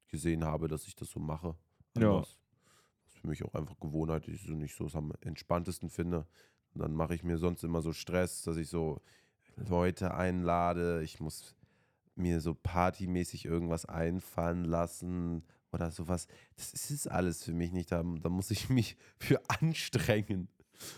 gesehen 0.08 0.44
habe, 0.44 0.68
dass 0.68 0.88
ich 0.88 0.96
das 0.96 1.10
so 1.10 1.20
mache. 1.20 1.56
Ja. 1.98 2.20
Das 2.20 2.38
ist 3.08 3.18
für 3.20 3.28
mich 3.28 3.44
auch 3.44 3.54
einfach 3.54 3.80
Gewohnheit, 3.80 4.26
die 4.26 4.32
ich 4.32 4.44
so 4.44 4.54
nicht 4.54 4.76
so 4.76 4.88
am 4.94 5.14
entspanntesten 5.22 5.90
finde. 5.90 6.26
Und 6.74 6.82
dann 6.82 6.94
mache 6.94 7.14
ich 7.14 7.24
mir 7.24 7.38
sonst 7.38 7.64
immer 7.64 7.82
so 7.82 7.94
Stress, 7.94 8.42
dass 8.42 8.58
ich 8.58 8.70
so 8.70 9.02
Leute 9.68 10.14
einlade, 10.14 11.02
ich 11.04 11.20
muss 11.20 11.56
mir 12.16 12.42
so 12.42 12.54
partymäßig 12.54 13.46
irgendwas 13.46 13.86
einfallen 13.86 14.66
lassen 14.66 15.44
oder 15.72 15.92
sowas. 15.92 16.28
Das 16.58 16.74
ist 16.74 16.92
es 16.92 17.08
alles 17.08 17.44
für 17.44 17.54
mich 17.54 17.72
nicht. 17.72 17.92
Da, 17.92 18.04
da 18.04 18.30
muss 18.30 18.52
ich 18.52 18.70
mich 18.70 18.98
für 19.20 19.42
anstrengen. 19.50 20.48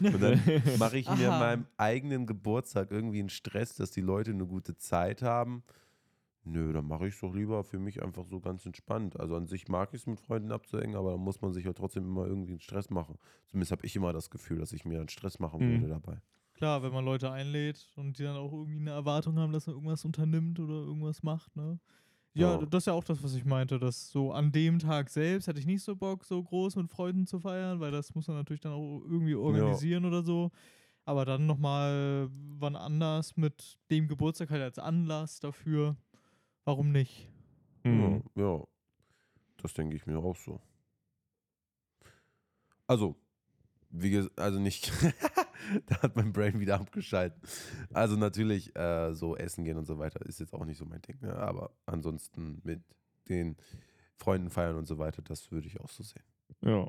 Und 0.01 0.21
dann 0.21 0.39
mache 0.79 0.97
ich 0.97 1.09
mir 1.09 1.29
meinem 1.29 1.65
eigenen 1.77 2.25
Geburtstag 2.27 2.91
irgendwie 2.91 3.19
einen 3.19 3.29
Stress, 3.29 3.75
dass 3.75 3.91
die 3.91 4.01
Leute 4.01 4.31
eine 4.31 4.45
gute 4.45 4.77
Zeit 4.77 5.21
haben. 5.21 5.63
Nö, 6.43 6.73
dann 6.73 6.87
mache 6.87 7.07
ich 7.07 7.13
es 7.13 7.19
doch 7.21 7.33
lieber 7.35 7.63
für 7.63 7.77
mich 7.77 8.01
einfach 8.01 8.25
so 8.25 8.39
ganz 8.39 8.65
entspannt. 8.65 9.19
Also 9.19 9.35
an 9.35 9.45
sich 9.45 9.67
mag 9.67 9.89
ich 9.93 10.01
es 10.01 10.07
mit 10.07 10.19
Freunden 10.19 10.51
abzuhängen, 10.51 10.95
aber 10.95 11.11
dann 11.11 11.19
muss 11.19 11.41
man 11.41 11.53
sich 11.53 11.65
ja 11.65 11.73
trotzdem 11.73 12.03
immer 12.03 12.25
irgendwie 12.25 12.53
einen 12.53 12.61
Stress 12.61 12.89
machen. 12.89 13.17
Zumindest 13.47 13.71
habe 13.71 13.85
ich 13.85 13.95
immer 13.95 14.11
das 14.11 14.31
Gefühl, 14.31 14.57
dass 14.57 14.73
ich 14.73 14.83
mir 14.83 14.99
einen 14.99 15.09
Stress 15.09 15.37
machen 15.39 15.59
Mhm. 15.59 15.81
würde 15.81 15.87
dabei. 15.89 16.17
Klar, 16.61 16.83
wenn 16.83 16.93
man 16.93 17.03
Leute 17.03 17.31
einlädt 17.31 17.91
und 17.95 18.19
die 18.19 18.23
dann 18.23 18.35
auch 18.37 18.53
irgendwie 18.53 18.77
eine 18.77 18.91
Erwartung 18.91 19.39
haben, 19.39 19.51
dass 19.51 19.65
man 19.65 19.77
irgendwas 19.77 20.05
unternimmt 20.05 20.59
oder 20.59 20.75
irgendwas 20.75 21.23
macht, 21.23 21.55
ne? 21.55 21.79
Ja, 22.35 22.59
Ja. 22.59 22.65
das 22.67 22.83
ist 22.83 22.85
ja 22.85 22.93
auch 22.93 23.03
das, 23.03 23.23
was 23.23 23.33
ich 23.33 23.45
meinte, 23.45 23.79
dass 23.79 24.11
so 24.11 24.31
an 24.31 24.51
dem 24.51 24.77
Tag 24.77 25.09
selbst 25.09 25.47
hätte 25.47 25.59
ich 25.59 25.65
nicht 25.65 25.81
so 25.81 25.95
Bock, 25.95 26.23
so 26.23 26.43
groß 26.43 26.75
mit 26.75 26.87
Freunden 26.87 27.25
zu 27.25 27.39
feiern, 27.39 27.79
weil 27.79 27.89
das 27.89 28.13
muss 28.13 28.27
man 28.27 28.37
natürlich 28.37 28.61
dann 28.61 28.73
auch 28.73 29.01
irgendwie 29.01 29.33
organisieren 29.33 30.05
oder 30.05 30.21
so. 30.21 30.51
Aber 31.03 31.25
dann 31.25 31.47
nochmal 31.47 32.29
wann 32.31 32.75
anders 32.75 33.37
mit 33.37 33.79
dem 33.89 34.07
Geburtstag 34.07 34.51
halt 34.51 34.61
als 34.61 34.77
Anlass 34.77 35.39
dafür, 35.39 35.95
warum 36.63 36.91
nicht? 36.91 37.27
Mhm. 37.83 38.21
Ja, 38.35 38.43
ja, 38.43 38.63
das 39.57 39.73
denke 39.73 39.95
ich 39.95 40.05
mir 40.05 40.19
auch 40.19 40.35
so. 40.35 40.61
Also, 42.85 43.15
wie 43.89 44.11
gesagt, 44.11 44.39
also 44.39 44.59
nicht, 44.59 44.91
da 45.85 46.01
hat 46.01 46.15
mein 46.15 46.33
Brain 46.33 46.59
wieder 46.59 46.79
abgeschaltet. 46.79 47.41
Also 47.93 48.15
natürlich, 48.15 48.75
äh, 48.75 49.13
so 49.13 49.35
essen 49.35 49.63
gehen 49.63 49.77
und 49.77 49.85
so 49.85 49.97
weiter 49.99 50.25
ist 50.25 50.39
jetzt 50.39 50.53
auch 50.53 50.65
nicht 50.65 50.77
so 50.77 50.85
mein 50.85 51.01
Ding, 51.01 51.17
ne? 51.21 51.35
aber 51.35 51.71
ansonsten 51.85 52.61
mit 52.63 52.81
den 53.29 53.57
Freunden 54.15 54.49
feiern 54.49 54.75
und 54.75 54.87
so 54.87 54.97
weiter, 54.97 55.21
das 55.21 55.51
würde 55.51 55.67
ich 55.67 55.79
auch 55.79 55.89
so 55.89 56.03
sehen. 56.03 56.23
Ja. 56.61 56.87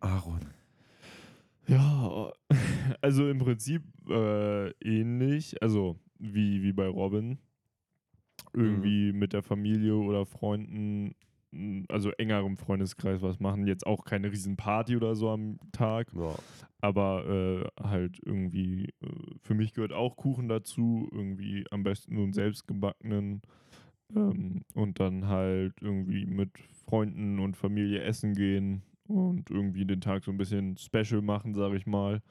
Aaron. 0.00 0.46
Ja, 1.66 2.32
also 3.00 3.28
im 3.28 3.38
Prinzip 3.38 3.82
äh, 4.08 4.70
ähnlich, 4.80 5.62
also 5.62 5.98
wie, 6.18 6.62
wie 6.62 6.72
bei 6.72 6.88
Robin. 6.88 7.38
Irgendwie 8.52 9.12
mit 9.12 9.32
der 9.32 9.42
Familie 9.42 9.94
oder 9.94 10.26
Freunden, 10.26 11.14
also 11.88 12.10
engerem 12.12 12.56
Freundeskreis 12.56 13.22
was 13.22 13.40
machen. 13.40 13.66
Jetzt 13.66 13.86
auch 13.86 14.04
keine 14.04 14.30
Riesenparty 14.30 14.96
oder 14.96 15.14
so 15.14 15.30
am 15.30 15.58
Tag, 15.72 16.08
Ja, 16.12 16.34
aber 16.80 17.26
äh, 17.26 17.82
halt 17.82 18.18
irgendwie, 18.24 18.86
äh, 19.02 19.34
für 19.42 19.54
mich 19.54 19.74
gehört 19.74 19.92
auch 19.92 20.16
Kuchen 20.16 20.48
dazu, 20.48 21.08
irgendwie 21.12 21.64
am 21.70 21.82
besten 21.82 22.16
so 22.16 22.22
einen 22.22 22.32
selbstgebackenen 22.32 23.42
ähm, 24.14 24.62
und 24.74 25.00
dann 25.00 25.28
halt 25.28 25.74
irgendwie 25.80 26.26
mit 26.26 26.50
Freunden 26.86 27.38
und 27.38 27.56
Familie 27.56 28.02
essen 28.02 28.34
gehen 28.34 28.82
und 29.10 29.50
irgendwie 29.50 29.84
den 29.84 30.00
Tag 30.00 30.24
so 30.24 30.30
ein 30.30 30.36
bisschen 30.38 30.76
special 30.76 31.20
machen, 31.22 31.54
sage 31.54 31.76
ich 31.76 31.86
mal. 31.86 32.22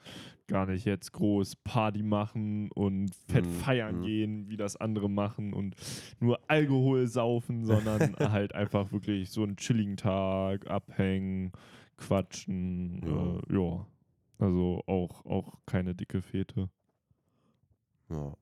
Gar 0.47 0.65
nicht 0.67 0.85
jetzt 0.85 1.11
groß 1.11 1.57
Party 1.57 2.01
machen 2.01 2.71
und 2.71 3.13
fett 3.27 3.45
Mhm, 3.45 3.51
feiern 3.51 3.97
mhm. 3.99 4.03
gehen, 4.03 4.49
wie 4.49 4.57
das 4.57 4.75
andere 4.77 5.09
machen 5.09 5.53
und 5.53 5.75
nur 6.19 6.39
Alkohol 6.47 7.07
saufen, 7.07 7.65
sondern 7.65 8.15
halt 8.19 8.55
einfach 8.55 8.91
wirklich 8.91 9.29
so 9.29 9.43
einen 9.43 9.57
chilligen 9.57 9.97
Tag, 9.97 10.69
abhängen, 10.69 11.51
quatschen, 11.97 13.01
Ja. 13.05 13.37
äh, 13.37 13.55
ja. 13.55 13.85
Also 14.39 14.81
auch, 14.87 15.25
auch 15.25 15.53
keine 15.65 15.93
dicke 15.95 16.21
Fete. 16.21 16.69
ja. 18.09 18.33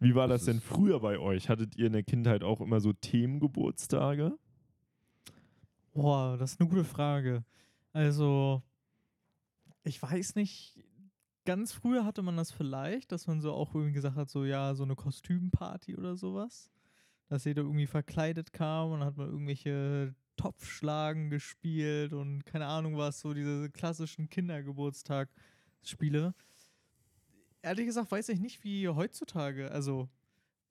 Wie 0.00 0.16
war 0.16 0.26
Das 0.26 0.44
das 0.46 0.46
denn 0.54 0.60
früher 0.60 0.98
bei 0.98 1.16
euch? 1.20 1.48
Hattet 1.48 1.76
ihr 1.76 1.86
in 1.86 1.92
der 1.92 2.02
Kindheit 2.02 2.42
auch 2.42 2.60
immer 2.60 2.80
so 2.80 2.92
Themengeburtstage? 2.92 4.36
Boah, 5.92 6.36
das 6.38 6.52
ist 6.52 6.60
eine 6.60 6.68
gute 6.70 6.84
Frage. 6.84 7.44
Also, 7.92 8.62
ich 9.84 10.00
weiß 10.02 10.34
nicht, 10.36 10.78
ganz 11.44 11.72
früher 11.72 12.04
hatte 12.04 12.22
man 12.22 12.36
das 12.36 12.50
vielleicht, 12.50 13.12
dass 13.12 13.26
man 13.26 13.40
so 13.40 13.52
auch 13.52 13.74
irgendwie 13.74 13.92
gesagt 13.92 14.16
hat, 14.16 14.30
so 14.30 14.44
ja, 14.44 14.74
so 14.74 14.84
eine 14.84 14.96
Kostümparty 14.96 15.96
oder 15.96 16.16
sowas. 16.16 16.70
Dass 17.28 17.44
jeder 17.44 17.62
irgendwie 17.62 17.86
verkleidet 17.86 18.52
kam 18.52 18.92
und 18.92 19.00
dann 19.00 19.08
hat 19.08 19.16
man 19.16 19.28
irgendwelche 19.28 20.14
Topfschlagen 20.36 21.30
gespielt 21.30 22.12
und 22.12 22.44
keine 22.46 22.66
Ahnung 22.66 22.96
was, 22.96 23.20
so 23.20 23.34
diese 23.34 23.70
klassischen 23.70 24.28
Kindergeburtstag-Spiele. 24.30 26.34
Ehrlich 27.62 27.86
gesagt 27.86 28.10
weiß 28.10 28.28
ich 28.30 28.40
nicht, 28.40 28.64
wie 28.64 28.88
heutzutage, 28.88 29.70
also 29.70 30.08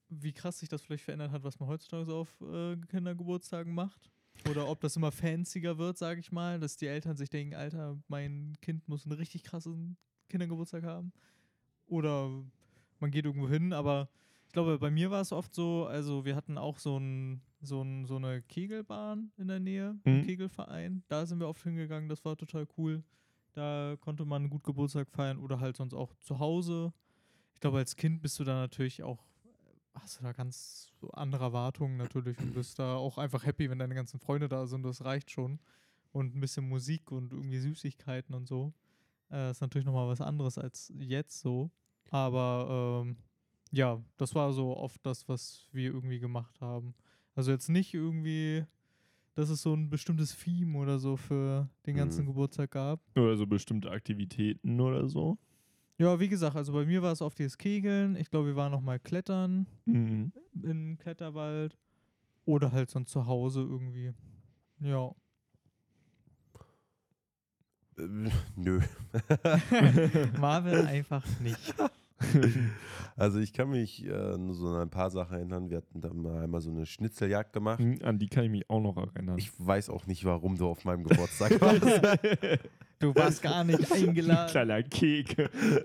wie 0.10 0.34
krass 0.34 0.60
sich 0.60 0.69
das 0.69 0.82
vielleicht 0.82 1.06
verändert 1.06 1.32
hat, 1.32 1.43
was 1.43 1.60
man 1.60 1.69
heutzutage 1.69 2.06
so 2.06 2.17
auf 2.17 2.41
äh, 2.41 2.76
Kindergeburtstagen 2.88 3.74
macht. 3.74 4.12
Oder 4.50 4.67
ob 4.67 4.80
das 4.82 4.96
immer 4.96 5.12
fancier 5.12 5.78
wird, 5.78 5.98
sage 5.98 6.20
ich 6.20 6.32
mal, 6.32 6.60
dass 6.60 6.76
die 6.78 6.88
Eltern 6.88 7.15
sich 7.15 7.30
denken, 7.30 7.54
Alter, 7.56 7.98
mein 8.08 8.54
Kind 8.62 8.88
muss 8.88 9.06
einen 9.06 9.17
richtig 9.17 9.44
krassen 9.44 9.98
Kindergeburtstag 10.30 10.84
haben. 10.84 11.12
Oder 11.88 12.30
man 13.00 13.12
geht 13.12 13.26
irgendwo 13.26 13.50
hin, 13.50 13.74
aber 13.74 14.10
ich 14.48 14.54
glaube, 14.54 14.80
bei 14.80 14.89
mir 14.91 15.12
war 15.12 15.22
es 15.22 15.32
oft 15.32 15.54
so, 15.54 15.86
also 15.86 16.26
wir 16.26 16.36
hatten 16.36 16.58
auch 16.58 16.80
so, 16.80 16.98
ein, 16.98 17.41
so, 17.62 17.82
ein, 17.82 18.06
so 18.06 18.15
eine 18.15 18.41
Kegelbahn 18.41 19.32
in 19.38 19.48
der 19.48 19.60
Nähe, 19.60 19.94
Mhm. 19.94 20.02
einen 20.06 20.26
Kegelverein. 20.26 21.04
Da 21.08 21.26
sind 21.26 21.39
wir 21.39 21.48
oft 21.48 21.63
hingegangen, 21.63 22.10
das 22.10 22.26
war 22.26 22.36
total 22.36 22.67
cool. 22.78 23.04
Da 23.54 23.96
konnte 24.00 24.26
man 24.26 24.50
gut 24.50 24.63
Geburtstag 24.63 25.10
feiern 25.10 25.38
oder 25.38 25.60
halt 25.60 25.76
sonst 25.78 25.94
auch 25.94 26.13
zu 26.22 26.39
Hause. 26.39 26.94
Ich 27.54 27.60
glaube, 27.60 27.78
als 27.78 27.96
Kind 27.96 28.22
bist 28.22 28.39
du 28.39 28.44
da 28.44 28.56
natürlich 28.56 29.04
auch, 29.04 29.24
hast 29.93 30.19
du 30.19 30.23
da 30.23 30.32
ganz 30.32 30.91
andere 31.13 31.45
Erwartungen 31.45 31.97
natürlich 31.97 32.38
und 32.39 32.54
bist 32.54 32.80
da 32.80 32.95
auch 32.95 33.17
einfach 33.17 33.45
happy, 33.45 33.69
wenn 33.69 33.80
deine 33.80 33.95
ganzen 33.95 34.19
Freunde 34.19 34.47
da 34.47 34.65
sind. 34.67 34.84
Das 34.84 35.04
reicht 35.04 35.32
schon. 35.32 35.60
Und 36.12 36.36
ein 36.36 36.39
bisschen 36.41 36.67
Musik 36.67 37.12
und 37.12 37.32
irgendwie 37.34 37.60
Süßigkeiten 37.60 38.36
und 38.36 38.47
so. 38.47 38.73
Äh, 39.32 39.51
ist 39.51 39.62
natürlich 39.62 39.86
nochmal 39.86 40.08
was 40.08 40.21
anderes 40.21 40.58
als 40.58 40.91
jetzt 40.97 41.39
so. 41.39 41.71
Aber 42.10 43.04
ähm, 43.06 43.17
ja, 43.71 44.01
das 44.17 44.36
war 44.36 44.51
so 44.51 44.75
oft 44.75 45.06
das, 45.06 45.27
was 45.30 45.67
wir 45.71 45.91
irgendwie 45.91 46.19
gemacht 46.19 46.60
haben. 46.60 46.93
Also 47.36 47.51
jetzt 47.51 47.69
nicht 47.69 47.93
irgendwie, 47.93 48.65
dass 49.36 49.49
es 49.49 49.62
so 49.62 49.73
ein 49.73 49.89
bestimmtes 49.89 50.38
Theme 50.38 50.77
oder 50.77 50.99
so 50.99 51.15
für 51.15 51.69
den 51.86 51.95
ganzen 51.95 52.23
Mhm. 52.25 52.30
Geburtstag 52.30 52.71
gab. 52.71 52.99
Oder 53.17 53.38
so 53.38 53.47
bestimmte 53.47 53.89
Aktivitäten 53.91 54.80
oder 54.82 55.08
so? 55.08 55.38
Ja, 56.02 56.20
wie 56.20 56.30
gesagt, 56.30 56.56
also 56.56 56.74
bei 56.74 56.84
mir 56.84 57.04
war 57.04 57.12
es 57.12 57.22
oft 57.22 57.38
dieses 57.38 57.60
Kegeln. 57.60 58.16
Ich 58.16 58.32
glaube, 58.32 58.48
wir 58.48 58.56
waren 58.56 58.72
noch 58.72 58.82
mal 58.82 58.98
klettern 59.00 59.68
Mhm. 59.86 60.32
im 60.64 60.98
Kletterwald. 60.98 61.78
Oder 62.46 62.72
halt 62.72 62.90
sonst 62.90 63.12
zu 63.12 63.28
Hause 63.28 63.62
irgendwie. 63.62 64.12
Ja. 64.80 65.12
Äh, 68.00 68.32
nö. 68.56 68.82
Marvin 70.40 70.88
einfach 70.88 71.24
nicht. 71.40 71.76
Also 73.17 73.39
ich 73.39 73.51
kann 73.53 73.69
mich 73.69 74.05
äh, 74.07 74.38
nur 74.38 74.55
so 74.55 74.67
an 74.69 74.81
ein 74.84 74.89
paar 74.89 75.12
Sachen 75.12 75.36
erinnern. 75.38 75.69
Wir 75.69 75.77
hatten 75.77 75.99
da 76.01 76.12
mal 76.13 76.43
einmal 76.43 76.62
so 76.62 76.71
eine 76.71 76.86
Schnitzeljagd 76.86 77.51
gemacht. 77.53 77.79
Mhm, 77.79 77.99
An 78.03 78.17
die 78.17 78.27
kann 78.27 78.45
ich 78.45 78.49
mich 78.49 78.69
auch 78.69 78.79
noch 78.81 78.95
erinnern. 78.97 79.38
Ich 79.38 79.51
weiß 79.60 79.89
auch 79.89 80.07
nicht, 80.07 80.23
warum 80.25 80.57
du 80.57 80.67
auf 80.67 80.86
meinem 80.86 81.03
Geburtstag 81.03 81.60
warst. 81.62 81.81
Du 82.99 83.15
warst 83.15 83.41
gar 83.41 83.63
nicht 83.63 83.91
eingeladen. 83.91 84.49
Kleiner 84.51 84.84
Kek. 84.84 85.36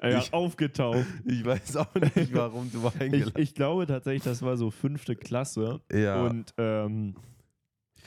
Einfach 0.03 0.22
Ich- 0.27 0.33
aufgetaucht. 0.35 1.07
Ich 1.25 1.42
weiß 1.46 1.77
auch 1.79 1.94
nicht, 1.94 2.33
warum 2.35 2.70
du 2.70 2.87
Ich, 2.94 3.01
eingeladen 3.01 3.42
ich 3.42 3.55
glaube 3.55 3.87
tatsächlich, 3.87 4.22
das 4.22 4.42
war 4.42 4.57
so 4.59 4.70
fünfte 4.70 5.16
Klasse. 5.16 5.81
Ja, 5.90 6.22
Und 6.27 6.53
ähm, 6.59 7.16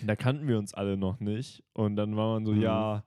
da 0.05 0.15
kannten 0.15 0.47
wir 0.47 0.59
uns 0.59 0.75
alle 0.75 0.95
noch 0.95 1.19
nicht. 1.19 1.63
Und 1.73 1.95
dann 1.95 2.15
war 2.15 2.33
man 2.35 2.45
so, 2.45 2.51
Mhm. 2.53 2.61
ja, 2.61 3.03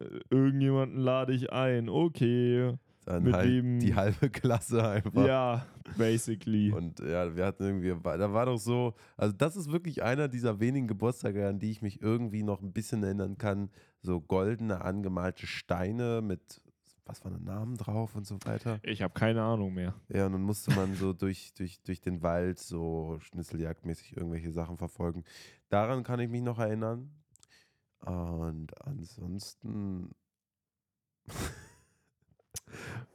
äh, 0.00 0.04
irgendjemanden 0.28 0.98
lade 0.98 1.32
ich 1.34 1.52
ein. 1.52 1.88
Okay. 1.88 2.74
Dann 3.04 3.24
mit 3.24 3.34
halt 3.34 3.48
wem- 3.50 3.80
die 3.80 3.94
halbe 3.94 4.30
Klasse 4.30 4.88
einfach. 4.88 5.26
Ja, 5.26 5.66
basically. 5.96 6.72
Und 6.72 7.00
ja, 7.00 7.34
wir 7.34 7.44
hatten 7.46 7.64
irgendwie, 7.64 7.88
da 8.02 8.32
war 8.32 8.46
doch 8.46 8.58
so, 8.58 8.94
also 9.16 9.34
das 9.36 9.56
ist 9.56 9.72
wirklich 9.72 10.02
einer 10.02 10.28
dieser 10.28 10.60
wenigen 10.60 10.86
Geburtstage, 10.86 11.48
an 11.48 11.58
die 11.58 11.70
ich 11.70 11.82
mich 11.82 12.00
irgendwie 12.00 12.42
noch 12.42 12.62
ein 12.62 12.72
bisschen 12.72 13.02
erinnern 13.02 13.38
kann. 13.38 13.70
So 14.00 14.20
goldene 14.20 14.80
angemalte 14.82 15.46
Steine 15.46 16.22
mit, 16.22 16.60
was 17.04 17.24
war 17.24 17.30
der 17.32 17.40
Namen 17.40 17.76
drauf 17.76 18.14
und 18.14 18.26
so 18.26 18.36
weiter. 18.44 18.78
Ich 18.82 19.02
habe 19.02 19.14
keine 19.14 19.42
Ahnung 19.42 19.74
mehr. 19.74 19.94
Ja, 20.08 20.26
und 20.26 20.32
dann 20.32 20.42
musste 20.42 20.72
man 20.74 20.94
so 20.94 21.12
durch, 21.12 21.52
durch, 21.54 21.80
durch 21.82 22.00
den 22.00 22.22
Wald 22.22 22.58
so 22.60 23.18
schnitzeljagdmäßig 23.20 24.16
irgendwelche 24.16 24.52
Sachen 24.52 24.76
verfolgen. 24.78 25.24
Daran 25.68 26.04
kann 26.04 26.20
ich 26.20 26.28
mich 26.28 26.42
noch 26.42 26.58
erinnern. 26.60 27.10
Und 28.00 28.80
ansonsten. 28.86 30.10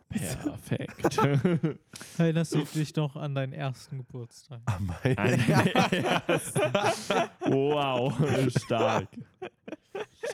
Perfekt. 0.10 1.18
Erinnerst 2.18 2.56
du 2.56 2.64
dich 2.64 2.96
noch 2.96 3.16
an 3.18 3.36
deinen 3.36 3.54
ersten 3.54 3.98
Geburtstag? 3.98 4.62
an 4.66 4.86
meine- 5.04 5.18
Ein- 5.18 5.40
wow, 7.46 8.14
stark. 8.56 9.08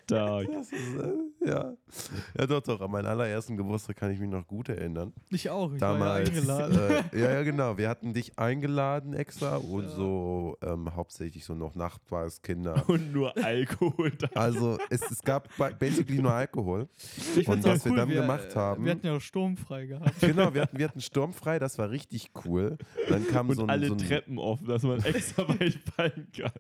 Stark. 0.04 0.48
Das 0.52 0.72
ist, 0.72 0.96
äh, 0.96 1.48
ja. 1.48 1.74
ja, 2.38 2.48
doch, 2.48 2.62
doch. 2.62 2.82
An 2.82 2.92
meinen 2.92 3.06
allerersten 3.06 3.56
Geburtstag 3.58 3.96
kann 3.98 4.12
ich 4.12 4.20
mich 4.20 4.30
noch 4.30 4.46
gut 4.48 4.70
erinnern. 4.70 5.14
Ich 5.30 5.50
auch. 5.50 5.72
Ich 5.74 5.80
Damals. 5.80 6.02
war 6.02 6.20
ja 6.20 6.66
eingeladen. 6.66 7.04
Äh, 7.14 7.20
ja, 7.20 7.32
ja, 7.34 7.44
genau. 7.44 7.78
Wir 7.78 7.90
hatten 7.90 8.14
dich 8.14 8.38
eingeladen 8.40 9.14
extra 9.14 9.58
und 9.58 9.84
Ja. 9.84 9.90
so 9.90 10.58
ähm, 10.62 10.96
hauptsächlich 10.96 11.46
so 11.46 11.54
noch 11.54 11.76
Nachbarskinder. 11.76 12.84
Und 12.90 13.12
nur 13.14 13.36
Alkohol 13.38 14.12
da. 14.12 14.28
Also 14.36 14.78
es, 14.90 15.02
es 15.10 15.22
gab 15.22 15.56
ba- 15.58 15.72
basically 15.78 16.22
nur 16.22 16.32
Alkohol. 16.34 16.88
Ich 17.36 17.48
Und 17.48 17.64
was 17.64 17.84
wir 17.86 17.92
cool, 17.92 17.98
dann 17.98 18.10
gemacht 18.10 18.48
äh, 18.52 18.56
haben- 18.56 18.84
Wir 18.86 18.92
hatten 18.92 19.06
ja 19.08 19.16
auch 19.16 19.22
sturmfrei 19.22 19.86
gehabt. 19.86 20.20
Genau, 20.22 20.54
wir 20.54 20.62
hatten, 20.64 20.78
wir 20.78 20.88
hatten 20.88 21.02
sturmfrei, 21.02 21.60
das 21.60 21.78
war 21.78 21.90
richtig 21.90 22.32
cool. 22.46 22.78
Dann 23.10 23.28
kam 23.28 23.50
Und 23.50 23.56
so 23.56 23.64
ein, 23.64 23.70
alle 23.70 23.88
so 23.88 23.94
ein 23.94 23.98
Treppen 24.00 24.38
offen, 24.38 24.68
dass 24.68 24.84
man 24.84 25.04
extra 25.04 25.48
weit 25.60 25.74
fallen 25.96 26.28
kann. 26.36 26.52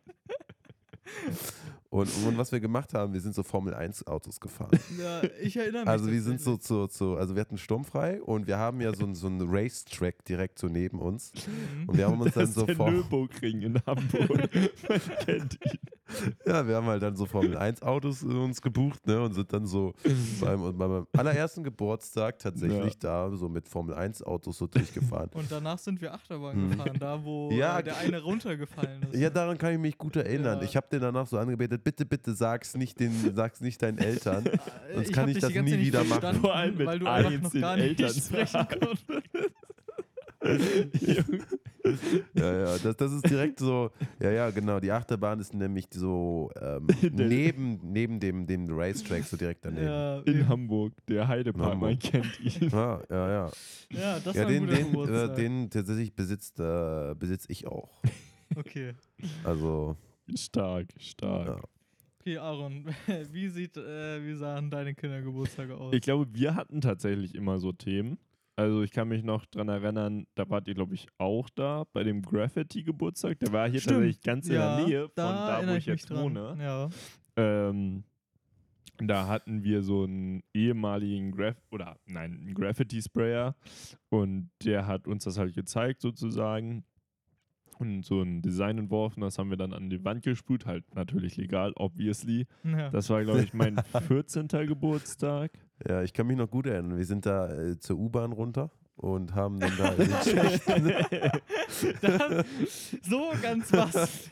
Und, 1.93 2.09
und 2.25 2.37
was 2.37 2.51
wir 2.51 2.59
gemacht 2.59 2.93
haben, 2.93 3.13
wir 3.13 3.21
sind 3.21 3.35
so 3.35 3.43
Formel 3.43 3.73
1 3.73 4.07
Autos 4.07 4.39
gefahren. 4.39 4.71
Ja, 4.99 5.21
ich 5.41 5.55
erinnere 5.57 5.81
mich. 5.83 5.89
Also 5.89 6.07
wir 6.11 6.21
sind 6.21 6.39
so 6.41 6.57
zu, 6.57 6.87
zu, 6.87 7.15
also 7.17 7.35
wir 7.35 7.41
hatten 7.41 7.57
sturmfrei 7.57 8.21
und 8.21 8.47
wir 8.47 8.57
haben 8.57 8.79
ja 8.81 8.93
so, 8.93 9.05
ein- 9.05 9.15
so 9.15 9.27
einen 9.27 9.41
Racetrack 9.49 10.23
direkt 10.25 10.59
so 10.59 10.67
neben 10.67 10.99
uns. 10.99 11.31
Mhm. 11.35 11.89
Und 11.89 11.97
wir 11.97 12.05
haben 12.07 12.19
uns 12.21 12.33
Das 12.33 12.33
dann 12.33 12.43
ist 12.43 12.53
so 12.55 12.67
vor, 12.75 12.91
Nürburgring 12.91 13.61
in 13.61 13.79
Hamburg. 13.85 14.29
Man 14.89 15.01
kennt 15.25 15.59
ihn. 15.65 15.79
ja, 16.45 16.67
wir 16.67 16.75
haben 16.75 16.85
halt 16.87 17.01
dann 17.01 17.15
so 17.15 17.25
Formel 17.25 17.57
1 17.57 17.81
Autos 17.81 18.21
äh, 18.23 18.27
uns 18.27 18.61
gebucht, 18.61 19.05
ne, 19.07 19.21
und 19.21 19.33
sind 19.33 19.51
dann 19.51 19.65
so 19.65 19.93
beim, 20.41 20.61
und 20.61 20.77
bei 20.77 20.87
meinem 20.87 21.07
allerersten 21.17 21.63
Geburtstag 21.63 22.39
tatsächlich 22.39 22.97
da 22.99 23.31
so 23.31 23.49
mit 23.49 23.67
Formel 23.67 23.95
1 23.95 24.21
Autos 24.23 24.57
so 24.57 24.67
durchgefahren. 24.67 25.29
Und 25.33 25.51
danach 25.51 25.79
sind 25.79 26.01
wir 26.01 26.13
Achterbahn 26.13 26.55
Hm. 26.55 26.69
gefahren, 26.71 26.97
da 26.99 27.23
wo 27.23 27.49
Ja, 27.51 27.79
äh, 27.79 27.83
der 27.83 27.97
eine 27.97 28.21
runtergefallen 28.21 29.03
ist. 29.11 29.19
Ja, 29.19 29.29
daran 29.29 29.57
kann 29.57 29.73
ich 29.73 29.79
mich 29.79 29.97
gut 29.97 30.15
erinnern. 30.15 30.59
Ja. 30.59 30.63
Ich 30.63 30.75
habe 30.75 30.87
den 30.91 31.01
danach 31.01 31.25
so 31.27 31.37
angebetet, 31.37 31.82
bitte, 31.83 32.05
bitte 32.05 32.33
sag's 32.33 32.75
nicht 32.75 32.99
den, 32.99 33.11
sag's 33.35 33.61
nicht 33.61 33.81
deinen 33.81 33.97
Eltern. 33.97 34.43
Sonst 34.93 35.09
ich 35.09 35.13
kann 35.13 35.29
ich 35.29 35.39
das 35.39 35.53
nie 35.53 35.77
wieder 35.79 36.03
machen. 36.03 36.39
Vor 36.41 36.55
allem 36.55 36.77
mit 36.77 36.87
weil 36.87 36.99
du 36.99 37.07
einfach 37.07 37.41
noch 37.41 37.53
gar 37.53 37.75
nicht 37.77 37.99
Eltern 37.99 38.21
sprechen 38.21 38.67
konntest. 38.67 39.05
Ja, 42.33 42.53
ja, 42.53 42.77
das, 42.77 42.95
das 42.95 43.11
ist 43.11 43.29
direkt 43.29 43.59
so, 43.59 43.91
ja, 44.21 44.31
ja, 44.31 44.49
genau. 44.51 44.79
Die 44.79 44.89
Achterbahn 44.91 45.39
ist 45.41 45.53
nämlich 45.53 45.87
so 45.93 46.49
ähm, 46.61 46.87
neben, 47.11 47.79
neben 47.83 48.19
dem, 48.21 48.47
dem 48.47 48.67
Racetrack, 48.69 49.23
so 49.25 49.35
direkt 49.35 49.65
daneben. 49.65 49.85
Ja, 49.85 50.15
Ja, 50.15 50.21
In. 50.21 50.47
Hamburg, 50.47 50.93
der 51.07 51.27
Heidepark, 51.27 51.77
man 51.77 51.99
kennt 51.99 52.39
ihn. 52.39 52.69
ja, 52.69 53.01
ja. 53.09 53.51
ja, 53.89 54.19
das 54.19 54.35
Ja, 54.35 54.43
war 54.43 54.49
ein 54.49 54.67
den, 54.67 54.93
guter 54.93 55.27
den, 55.27 55.31
äh, 55.31 55.35
den 55.35 55.69
tatsächlich 55.69 56.15
besitzt, 56.15 56.59
äh, 56.59 57.15
besitz 57.15 57.45
ich 57.49 57.67
auch. 57.67 57.89
Okay. 58.55 58.93
Also, 59.43 59.97
Stark, 60.35 60.89
stark. 60.97 61.47
Ja. 61.47 61.61
Okay, 62.19 62.37
Aaron, 62.37 62.85
wie, 63.31 63.49
sieht, 63.49 63.75
äh, 63.75 64.25
wie 64.25 64.33
sahen 64.35 64.69
deine 64.69 64.95
Kindergeburtstage 64.95 65.75
aus? 65.75 65.93
Ich 65.93 66.01
glaube, 66.01 66.27
wir 66.33 66.55
hatten 66.55 66.79
tatsächlich 66.79 67.35
immer 67.35 67.59
so 67.59 67.73
Themen. 67.73 68.17
Also 68.55 68.83
ich 68.83 68.91
kann 68.91 69.07
mich 69.07 69.23
noch 69.23 69.45
dran 69.47 69.67
erinnern, 69.67 70.27
da 70.35 70.47
wart 70.49 70.67
ihr, 70.67 70.75
glaube 70.75 70.93
ich, 70.93 71.07
auch 71.17 71.49
da 71.49 71.85
bei 71.91 72.03
dem 72.03 72.21
Graffiti-Geburtstag. 72.21 73.39
Der 73.39 73.51
war 73.51 73.67
hier 73.67 73.81
Stimmt. 73.81 73.95
tatsächlich 73.95 74.21
ganz 74.21 74.47
in 74.47 74.53
ja, 74.53 74.77
der 74.77 74.85
Nähe 74.85 75.01
von 75.01 75.11
da, 75.15 75.61
da, 75.61 75.67
wo 75.67 75.75
ich 75.75 75.85
jetzt 75.85 76.09
dran. 76.09 76.23
wohne. 76.23 76.55
Ja. 76.59 76.89
Ähm, 77.35 78.03
da 78.99 79.27
hatten 79.27 79.63
wir 79.63 79.81
so 79.81 80.03
einen 80.03 80.43
ehemaligen 80.53 81.31
Graf 81.31 81.55
oder 81.71 81.97
nein, 82.05 82.39
einen 82.39 82.53
Graffiti-Sprayer 82.53 83.55
und 84.09 84.51
der 84.63 84.85
hat 84.85 85.07
uns 85.07 85.23
das 85.23 85.37
halt 85.37 85.55
gezeigt 85.55 86.01
sozusagen 86.01 86.85
und 87.79 88.03
so 88.03 88.21
ein 88.21 88.41
Design 88.41 88.77
entworfen, 88.77 89.21
das 89.21 89.37
haben 89.37 89.49
wir 89.49 89.57
dann 89.57 89.73
an 89.73 89.89
die 89.89 90.03
Wand 90.03 90.23
gesprüht, 90.23 90.65
halt 90.65 90.83
natürlich 90.95 91.37
legal, 91.37 91.73
obviously. 91.75 92.47
ja. 92.63 92.89
Das 92.89 93.09
war, 93.09 93.23
glaube 93.23 93.41
ich, 93.43 93.53
mein 93.53 93.77
14. 94.07 94.47
Geburtstag. 94.47 95.51
ja, 95.87 96.01
ich 96.03 96.13
kann 96.13 96.27
mich 96.27 96.37
noch 96.37 96.49
gut 96.49 96.65
erinnern. 96.67 96.97
Wir 96.97 97.05
sind 97.05 97.25
da 97.25 97.49
äh, 97.51 97.77
zur 97.79 97.97
U-Bahn 97.97 98.31
runter 98.31 98.71
und 98.95 99.33
haben 99.35 99.59
dann 99.59 99.71
da 99.77 99.91
in 100.75 100.83
den 100.85 100.95
das, 102.01 102.97
so 103.01 103.31
ganz 103.41 103.73
was. 103.73 104.29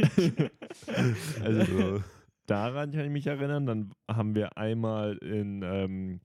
Also 1.43 1.63
so, 1.65 2.03
daran 2.45 2.91
kann 2.91 3.05
ich 3.05 3.11
mich 3.11 3.27
erinnern. 3.27 3.65
Dann 3.65 3.91
haben 4.09 4.35
wir 4.35 4.57
einmal 4.57 5.17
in 5.17 5.61
ähm, 5.63 6.21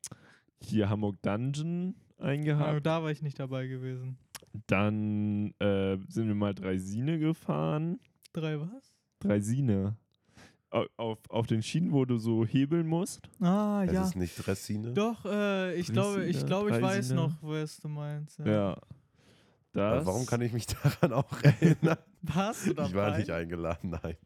hier 0.60 0.88
Hamburg 0.90 1.20
Dungeon 1.22 1.94
Aber 2.18 2.28
eingehabt. 2.28 2.86
da 2.86 3.02
war 3.02 3.10
ich 3.10 3.22
nicht 3.22 3.38
dabei 3.40 3.66
gewesen. 3.66 4.18
Dann 4.66 5.52
äh, 5.60 5.98
sind 6.08 6.28
wir 6.28 6.34
mal 6.34 6.54
Dreisine 6.54 7.18
gefahren. 7.18 8.00
Drei 8.32 8.60
was? 8.60 8.94
Dreisine. 9.20 9.96
Au- 10.70 10.86
Auf, 10.96 11.18
auf 11.28 11.46
den 11.46 11.62
Schienen, 11.62 11.92
wo 11.92 12.04
du 12.04 12.18
so 12.18 12.44
hebeln 12.44 12.86
musst. 12.86 13.28
Ah, 13.40 13.84
es 13.86 13.92
ja. 13.92 14.02
ist 14.04 14.16
nicht 14.16 14.34
Dressine. 14.46 14.92
Doch, 14.92 15.24
äh, 15.24 15.74
ich 15.76 15.92
glaube, 15.92 16.24
ich, 16.26 16.44
glaube, 16.44 16.70
ich 16.76 16.82
weiß 16.82 17.12
noch, 17.12 17.32
was 17.40 17.78
du 17.78 17.88
meinst. 17.88 18.38
Ja. 18.40 18.46
Ja. 18.46 18.80
Das. 19.72 19.92
Aber 19.98 20.06
warum 20.06 20.26
kann 20.26 20.40
ich 20.40 20.52
mich 20.52 20.66
daran 20.82 21.12
auch 21.12 21.42
erinnern? 21.42 21.98
Warst 22.22 22.66
du 22.66 22.74
dabei? 22.74 22.88
Ich 22.88 22.94
war 22.94 23.18
nicht 23.18 23.30
eingeladen, 23.30 23.90
nein. 24.02 24.16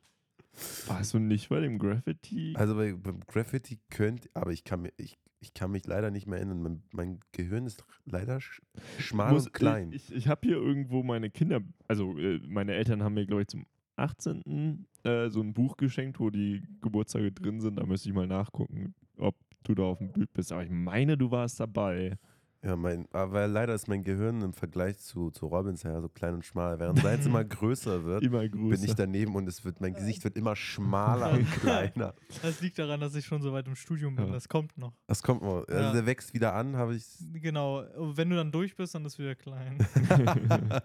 Warst 0.86 1.14
du 1.14 1.18
nicht 1.18 1.48
bei 1.48 1.60
dem 1.60 1.78
Graffiti? 1.78 2.54
Also 2.56 2.74
bei, 2.74 2.92
beim 2.94 3.20
Graffiti 3.26 3.78
könnte, 3.90 4.28
aber 4.34 4.52
ich 4.52 4.64
kann, 4.64 4.82
mir, 4.82 4.92
ich, 4.96 5.18
ich 5.40 5.54
kann 5.54 5.70
mich 5.70 5.86
leider 5.86 6.10
nicht 6.10 6.26
mehr 6.26 6.38
erinnern. 6.38 6.62
Mein, 6.62 6.82
mein 6.92 7.20
Gehirn 7.32 7.66
ist 7.66 7.84
leider 8.04 8.40
sch, 8.40 8.62
schmal 8.98 9.32
muss- 9.32 9.46
und 9.46 9.52
klein. 9.54 9.92
Ich, 9.92 10.12
ich 10.12 10.28
habe 10.28 10.46
hier 10.46 10.56
irgendwo 10.56 11.02
meine 11.02 11.30
Kinder, 11.30 11.60
also 11.88 12.16
äh, 12.18 12.40
meine 12.46 12.74
Eltern 12.74 13.02
haben 13.02 13.14
mir, 13.14 13.26
glaube 13.26 13.42
ich, 13.42 13.48
zum 13.48 13.66
18. 13.96 14.86
Äh, 15.02 15.28
so 15.30 15.40
ein 15.40 15.54
Buch 15.54 15.76
geschenkt, 15.76 16.20
wo 16.20 16.30
die 16.30 16.62
Geburtstage 16.80 17.32
drin 17.32 17.60
sind. 17.60 17.76
Da 17.76 17.86
müsste 17.86 18.08
ich 18.08 18.14
mal 18.14 18.26
nachgucken, 18.26 18.94
ob 19.16 19.36
du 19.64 19.74
da 19.74 19.84
auf 19.84 19.98
dem 19.98 20.12
Bild 20.12 20.32
bist. 20.32 20.52
Aber 20.52 20.62
ich 20.62 20.70
meine, 20.70 21.16
du 21.16 21.30
warst 21.30 21.60
dabei. 21.60 22.18
Ja, 22.62 22.76
mein, 22.76 23.08
aber 23.12 23.46
leider 23.48 23.74
ist 23.74 23.88
mein 23.88 24.02
Gehirn 24.04 24.42
im 24.42 24.52
Vergleich 24.52 24.98
zu, 24.98 25.30
zu 25.30 25.46
Robins 25.46 25.82
ja 25.82 25.98
so 26.00 26.08
klein 26.08 26.34
und 26.34 26.44
schmal. 26.44 26.78
Während 26.78 26.98
seins 27.02 27.24
immer 27.26 27.42
größer 27.44 28.04
wird, 28.04 28.22
Immer 28.22 28.46
größer. 28.48 28.76
bin 28.80 28.84
ich 28.84 28.94
daneben 28.94 29.34
und 29.34 29.48
es 29.48 29.64
wird, 29.64 29.80
mein 29.80 29.94
Gesicht 29.94 30.22
wird 30.24 30.36
immer 30.36 30.54
schmaler 30.56 31.32
und 31.32 31.50
kleiner. 31.50 32.14
Das 32.42 32.60
liegt 32.60 32.78
daran, 32.78 33.00
dass 33.00 33.14
ich 33.14 33.24
schon 33.24 33.40
so 33.42 33.52
weit 33.52 33.66
im 33.66 33.76
Studium 33.76 34.14
bin. 34.16 34.26
Ja. 34.26 34.32
Das 34.32 34.48
kommt 34.48 34.76
noch. 34.76 34.92
Das 35.06 35.22
kommt 35.22 35.42
mal. 35.42 35.64
Also 35.66 35.72
Ja. 35.74 35.92
der 35.92 36.04
wächst 36.06 36.34
wieder 36.34 36.54
an, 36.54 36.76
habe 36.76 36.94
ich. 36.96 37.04
Genau. 37.32 37.82
Wenn 37.96 38.28
du 38.30 38.36
dann 38.36 38.52
durch 38.52 38.76
bist, 38.76 38.94
dann 38.94 39.04
ist 39.06 39.18
wieder 39.18 39.34
klein. 39.34 39.78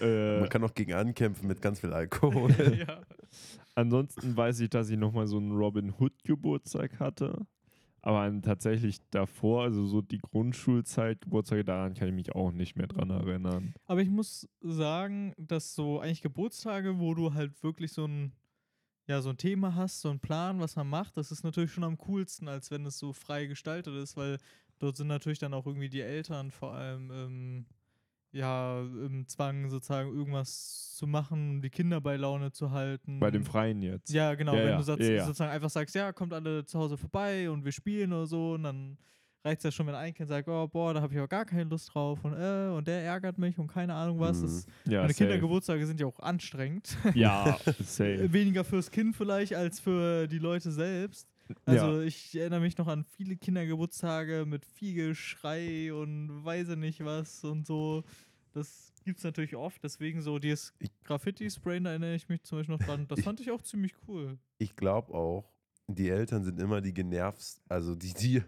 äh, 0.00 0.40
Man 0.40 0.48
kann 0.48 0.62
auch 0.64 0.74
gegen 0.74 0.92
ankämpfen 0.94 1.48
mit 1.48 1.60
ganz 1.62 1.80
viel 1.80 1.92
Alkohol. 1.92 2.52
ja. 2.86 3.00
ansonsten 3.74 4.36
weiß 4.36 4.60
ich, 4.60 4.70
dass 4.70 4.88
ich 4.90 4.96
nochmal 4.98 5.26
so 5.26 5.38
einen 5.38 5.52
Robin 5.52 5.92
Hood 5.98 6.12
Geburtstag 6.24 6.98
hatte. 7.00 7.44
Aber 8.06 8.40
tatsächlich 8.40 9.00
davor, 9.10 9.64
also 9.64 9.84
so 9.84 10.00
die 10.00 10.20
Grundschulzeit, 10.20 11.22
Geburtstage, 11.22 11.64
daran 11.64 11.94
kann 11.94 12.06
ich 12.06 12.14
mich 12.14 12.36
auch 12.36 12.52
nicht 12.52 12.76
mehr 12.76 12.86
dran 12.86 13.10
erinnern. 13.10 13.74
Aber 13.84 14.00
ich 14.00 14.08
muss 14.08 14.48
sagen, 14.60 15.34
dass 15.38 15.74
so 15.74 15.98
eigentlich 15.98 16.22
Geburtstage, 16.22 17.00
wo 17.00 17.14
du 17.14 17.34
halt 17.34 17.60
wirklich 17.64 17.92
so 17.92 18.06
ein, 18.06 18.30
ja, 19.08 19.20
so 19.20 19.30
ein 19.30 19.38
Thema 19.38 19.74
hast, 19.74 20.02
so 20.02 20.10
ein 20.10 20.20
Plan, 20.20 20.60
was 20.60 20.76
man 20.76 20.88
macht, 20.88 21.16
das 21.16 21.32
ist 21.32 21.42
natürlich 21.42 21.72
schon 21.72 21.82
am 21.82 21.98
coolsten, 21.98 22.46
als 22.46 22.70
wenn 22.70 22.86
es 22.86 22.96
so 22.96 23.12
frei 23.12 23.46
gestaltet 23.46 23.96
ist, 23.96 24.16
weil 24.16 24.38
dort 24.78 24.96
sind 24.96 25.08
natürlich 25.08 25.40
dann 25.40 25.52
auch 25.52 25.66
irgendwie 25.66 25.88
die 25.88 26.00
Eltern 26.00 26.52
vor 26.52 26.74
allem 26.74 27.10
ähm, 27.10 27.66
ja, 28.36 28.80
im 28.80 29.26
Zwang 29.26 29.70
sozusagen 29.70 30.14
irgendwas 30.14 30.94
zu 30.94 31.06
machen, 31.06 31.62
die 31.62 31.70
Kinder 31.70 32.00
bei 32.00 32.16
Laune 32.16 32.52
zu 32.52 32.70
halten. 32.70 33.18
Bei 33.18 33.30
dem 33.30 33.44
Freien 33.44 33.82
jetzt. 33.82 34.10
Ja, 34.12 34.34
genau. 34.34 34.54
Ja, 34.54 34.58
wenn 34.60 34.68
ja, 34.70 34.76
du 34.76 34.82
satz, 34.82 35.00
ja, 35.00 35.06
ja. 35.06 35.24
sozusagen 35.24 35.50
einfach 35.50 35.70
sagst, 35.70 35.94
ja, 35.94 36.12
kommt 36.12 36.32
alle 36.32 36.64
zu 36.64 36.78
Hause 36.78 36.96
vorbei 36.96 37.50
und 37.50 37.64
wir 37.64 37.72
spielen 37.72 38.12
oder 38.12 38.26
so, 38.26 38.52
und 38.52 38.64
dann 38.64 38.98
reicht 39.46 39.58
es 39.58 39.64
ja 39.64 39.70
schon, 39.70 39.86
wenn 39.86 39.94
ein 39.94 40.12
Kind 40.12 40.28
sagt, 40.28 40.48
oh, 40.48 40.68
boah, 40.68 40.92
da 40.92 41.00
habe 41.00 41.12
ich 41.12 41.18
aber 41.18 41.28
gar 41.28 41.44
keine 41.44 41.64
Lust 41.64 41.94
drauf 41.94 42.22
und 42.24 42.34
äh, 42.34 42.68
und 42.68 42.86
der 42.86 43.02
ärgert 43.02 43.38
mich 43.38 43.58
und 43.58 43.68
keine 43.68 43.94
Ahnung 43.94 44.20
was. 44.20 44.38
Mhm. 44.38 44.42
Das, 44.42 44.66
ja, 44.84 45.00
meine 45.00 45.12
safe. 45.12 45.24
Kindergeburtstage 45.24 45.86
sind 45.86 46.00
ja 46.00 46.06
auch 46.06 46.20
anstrengend. 46.20 46.96
Ja, 47.14 47.58
safe. 47.80 48.30
Weniger 48.32 48.64
fürs 48.64 48.90
Kind 48.90 49.16
vielleicht 49.16 49.54
als 49.54 49.80
für 49.80 50.26
die 50.26 50.38
Leute 50.38 50.70
selbst. 50.70 51.28
Also 51.64 52.00
ich 52.00 52.36
erinnere 52.36 52.60
mich 52.60 52.76
noch 52.76 52.88
an 52.88 53.04
viele 53.04 53.36
Kindergeburtstage 53.36 54.44
mit 54.46 54.64
viel 54.64 55.08
Geschrei 55.08 55.92
und 55.94 56.44
weiß 56.44 56.70
ich 56.70 56.76
nicht 56.76 57.04
was 57.04 57.44
und 57.44 57.66
so. 57.66 58.02
Das 58.56 58.90
gibt 59.04 59.18
es 59.18 59.24
natürlich 59.24 59.54
oft, 59.54 59.82
deswegen 59.84 60.22
so 60.22 60.38
dieses 60.38 60.72
Graffiti-Sprayen, 61.04 61.84
da 61.84 61.90
erinnere 61.90 62.14
ich 62.14 62.26
mich 62.30 62.42
zum 62.42 62.56
Beispiel 62.58 62.74
noch 62.76 62.82
dran. 62.82 63.06
Das 63.06 63.18
Ich- 63.18 63.24
fand 63.26 63.38
ich 63.40 63.50
auch 63.50 63.60
ziemlich 63.60 63.94
cool. 64.08 64.38
Ich 64.56 64.74
glaube 64.74 65.12
auch, 65.12 65.44
die 65.88 66.08
Eltern 66.08 66.42
sind 66.42 66.58
immer 66.58 66.80
die 66.80 66.94
genervt, 66.94 67.60
also 67.68 67.94
die, 67.94 68.14
die 68.14 68.42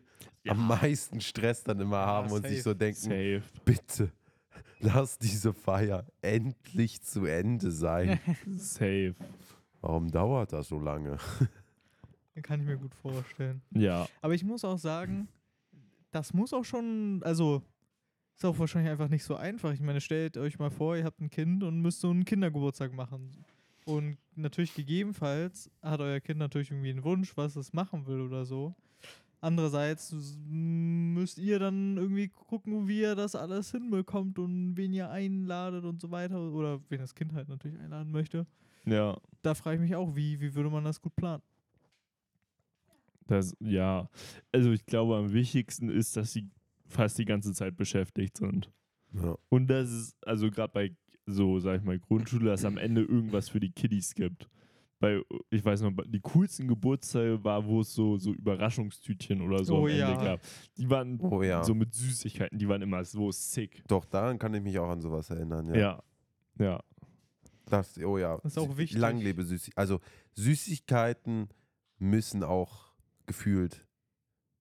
am 0.49 0.67
meisten 0.67 1.21
Stress 1.21 1.63
dann 1.63 1.79
immer 1.79 1.99
haben 1.99 2.33
und 2.33 2.43
sich 2.43 2.63
safe. 2.63 2.71
so 2.71 2.75
denken, 2.75 3.01
Safe. 3.01 3.43
bitte, 3.67 4.11
lass 4.81 5.19
diese 5.19 5.53
Feier 5.53 6.07
endlich 6.23 7.03
zu 7.03 7.27
Ende 7.27 7.71
sein. 7.71 8.19
Safe. 8.57 9.15
Warum 9.83 10.11
dauert 10.11 10.55
das 10.55 10.69
so 10.69 10.79
lange? 10.79 11.19
Kann 12.43 12.61
ich 12.61 12.67
mir 12.67 12.79
gut 12.79 12.95
vorstellen. 12.95 13.61
Ja. 13.75 14.09
Aber 14.23 14.33
ich 14.35 14.43
muss 14.45 14.65
auch 14.65 14.79
sagen, 14.79 15.29
das 16.13 16.33
muss 16.33 16.55
auch 16.55 16.65
schon, 16.65 17.21
also 17.25 17.63
ist 18.39 18.45
auch 18.45 18.59
wahrscheinlich 18.59 18.91
einfach 18.93 19.09
nicht 19.09 19.25
so 19.25 19.35
einfach. 19.35 19.73
Ich 19.73 19.81
meine, 19.81 20.01
stellt 20.01 20.37
euch 20.37 20.61
mal 20.61 20.71
vor, 20.71 20.97
ihr 20.97 21.05
habt 21.05 21.21
ein 21.21 21.29
Kind 21.29 21.65
und 21.65 21.81
müsst 21.81 22.01
so 22.01 22.11
einen 22.11 22.25
Kindergeburtstag 22.25 22.93
machen. 22.95 23.33
Und 23.85 24.17
natürlich 24.37 24.75
gegebenenfalls 24.75 25.71
hat 25.83 26.01
euer 26.01 26.21
Kind 26.21 26.39
natürlich 26.39 26.71
irgendwie 26.71 26.91
einen 26.91 27.03
Wunsch, 27.03 27.37
was 27.37 27.57
es 27.57 27.73
machen 27.73 28.07
will 28.07 28.21
oder 28.21 28.45
so. 28.45 28.77
Andererseits 29.41 30.15
müsst 30.49 31.39
ihr 31.39 31.59
dann 31.59 31.97
irgendwie 31.97 32.29
gucken, 32.29 32.87
wie 32.87 33.01
ihr 33.01 33.17
das 33.17 33.35
alles 33.35 33.73
hinbekommt 33.73 34.39
und 34.39 34.77
wen 34.77 34.93
ihr 34.93 35.11
einladet 35.11 35.85
und 35.85 36.01
so 36.01 36.11
weiter. 36.13 36.41
Oder 36.53 36.81
wen 36.91 37.01
das 37.01 37.15
Kind 37.17 37.33
halt 37.33 37.49
natürlich 37.49 37.79
einladen 37.81 38.13
möchte. 38.13 38.47
Ja, 38.87 39.17
Da 39.43 39.55
frage 39.55 39.77
ich 39.77 39.83
mich 39.83 39.97
auch, 39.97 40.15
wie, 40.15 40.41
wie 40.41 40.55
würde 40.55 40.71
man 40.71 40.85
das 40.85 41.01
gut 41.03 41.17
planen? 41.17 41.43
das, 43.27 43.55
ja. 43.61 44.09
Also 44.53 44.73
ich 44.73 44.87
glaube, 44.87 45.17
am 45.17 45.33
wichtigsten 45.33 45.89
ist, 45.91 46.17
dass 46.17 46.33
sie 46.33 46.49
fast 46.89 47.19
die 47.19 47.25
ganze 47.25 47.53
Zeit 47.53 47.77
beschäftigt 47.77 48.37
sind. 48.37 48.71
Ja. 49.13 49.37
Und 49.49 49.69
dass 49.69 49.89
es, 49.89 50.17
also 50.23 50.51
gerade 50.51 50.73
bei 50.73 50.97
so, 51.27 51.59
sag 51.61 51.81
ich 51.81 51.85
mal, 51.85 51.99
Grundschule, 51.99 52.47
dass 52.47 52.65
am 52.65 52.79
Ende 52.79 53.03
irgendwas 53.03 53.49
für 53.49 53.61
die 53.61 53.71
Kiddies 53.71 54.15
gibt. 54.15 54.49
Bei, 55.01 55.23
ich 55.51 55.65
weiß 55.65 55.83
noch, 55.83 55.93
die 56.07 56.21
coolsten 56.21 56.67
Geburtstage 56.67 57.45
war, 57.45 57.65
wo 57.65 57.83
es 57.83 57.95
so, 57.95 58.17
so 58.17 58.33
Überraschungstütchen 58.33 59.41
oder 59.43 59.63
so 59.63 59.77
Oh 59.77 59.83
am 59.83 59.89
Ende 59.89 60.01
ja. 60.01 60.25
gab. 60.25 60.41
Die 60.77 60.91
waren 60.91 61.21
Oh 61.21 61.43
ja. 61.43 61.63
so 61.63 61.75
mit 61.75 61.95
Süßigkeiten, 61.95 62.59
die 62.59 62.69
waren 62.69 62.83
immer 62.83 63.05
so 63.05 63.31
sick. 63.31 63.85
Doch, 63.87 64.05
daran 64.07 64.39
kann 64.39 64.55
ich 64.55 64.63
mich 64.63 64.77
auch 64.79 64.89
an 64.89 65.01
sowas 65.01 65.31
erinnern. 65.31 65.69
Ja. 65.69 65.77
Ja. 65.77 66.03
Ja. 66.59 66.85
Das, 67.67 67.99
oh 67.99 68.19
ja. 68.19 68.39
Das 68.43 68.53
ist 68.53 68.59
auch 68.59 68.77
wichtig. 68.77 68.99
Lang 68.99 69.21
lebe 69.21 69.45
Süßigkeiten. 69.45 69.79
Also 69.79 70.01
Süßigkeiten 70.33 71.49
müssen 71.99 72.43
auch 72.43 72.93
gefühlt 73.27 73.87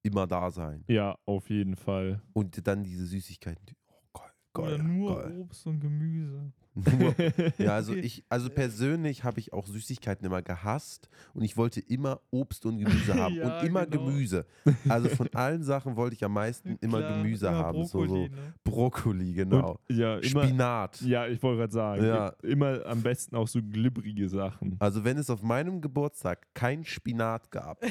immer 0.04 0.28
da 0.28 0.52
sein. 0.52 0.84
Ja, 0.88 1.18
auf 1.26 1.50
jeden 1.50 1.76
Fall. 1.76 2.22
Und 2.34 2.66
dann 2.68 2.84
diese 2.84 3.06
Süßigkeiten. 3.06 3.76
Oh, 3.88 4.20
geil, 4.20 4.32
geil, 4.54 4.74
oder 4.74 4.84
nur 4.84 5.24
geil. 5.24 5.38
Obst 5.40 5.68
und 5.68 5.80
Gemüse. 5.80 6.52
Nur, 7.00 7.16
ja, 7.58 7.74
also 7.76 7.94
ich, 7.96 8.24
also 8.30 8.50
persönlich 8.50 9.24
habe 9.24 9.40
ich 9.40 9.54
auch 9.54 9.66
Süßigkeiten 9.68 10.26
immer 10.26 10.42
gehasst 10.42 11.10
und 11.34 11.44
ich 11.44 11.58
wollte 11.58 11.80
immer 11.80 12.22
Obst 12.32 12.66
und 12.66 12.78
Gemüse 12.80 13.14
haben 13.20 13.36
Ja, 13.36 13.60
und 13.60 13.68
immer 13.68 13.86
genau. 13.86 14.06
Gemüse. 14.06 14.46
Also 14.88 15.10
von 15.10 15.28
allen 15.34 15.64
Sachen 15.64 15.96
wollte 15.96 16.16
ich 16.16 16.24
am 16.24 16.34
meisten 16.34 16.78
immer 16.82 17.00
Klar, 17.00 17.18
Gemüse 17.24 17.48
immer 17.48 17.58
haben. 17.58 17.86
so, 17.86 18.00
Brokkoli, 18.00 18.10
so 18.30 18.36
ne? 18.36 18.54
Brokkoli, 18.64 19.34
genau. 19.34 19.80
Und, 19.88 19.98
ja, 19.98 20.18
immer. 20.18 20.44
Spinat. 20.44 21.02
Ja, 21.02 21.28
ich 21.28 21.42
wollte 21.42 21.60
gerade 21.60 21.74
sagen. 21.74 22.06
Ja. 22.06 22.30
Immer 22.44 22.86
am 22.86 23.02
besten 23.02 23.36
auch 23.36 23.48
so 23.48 23.60
glibbrige 23.62 24.30
Sachen. 24.30 24.76
Also 24.80 25.04
wenn 25.04 25.18
es 25.18 25.30
auf 25.30 25.42
meinem 25.42 25.82
Geburtstag 25.82 26.54
kein 26.54 26.84
Spinat 26.84 27.50
gab, 27.52 27.84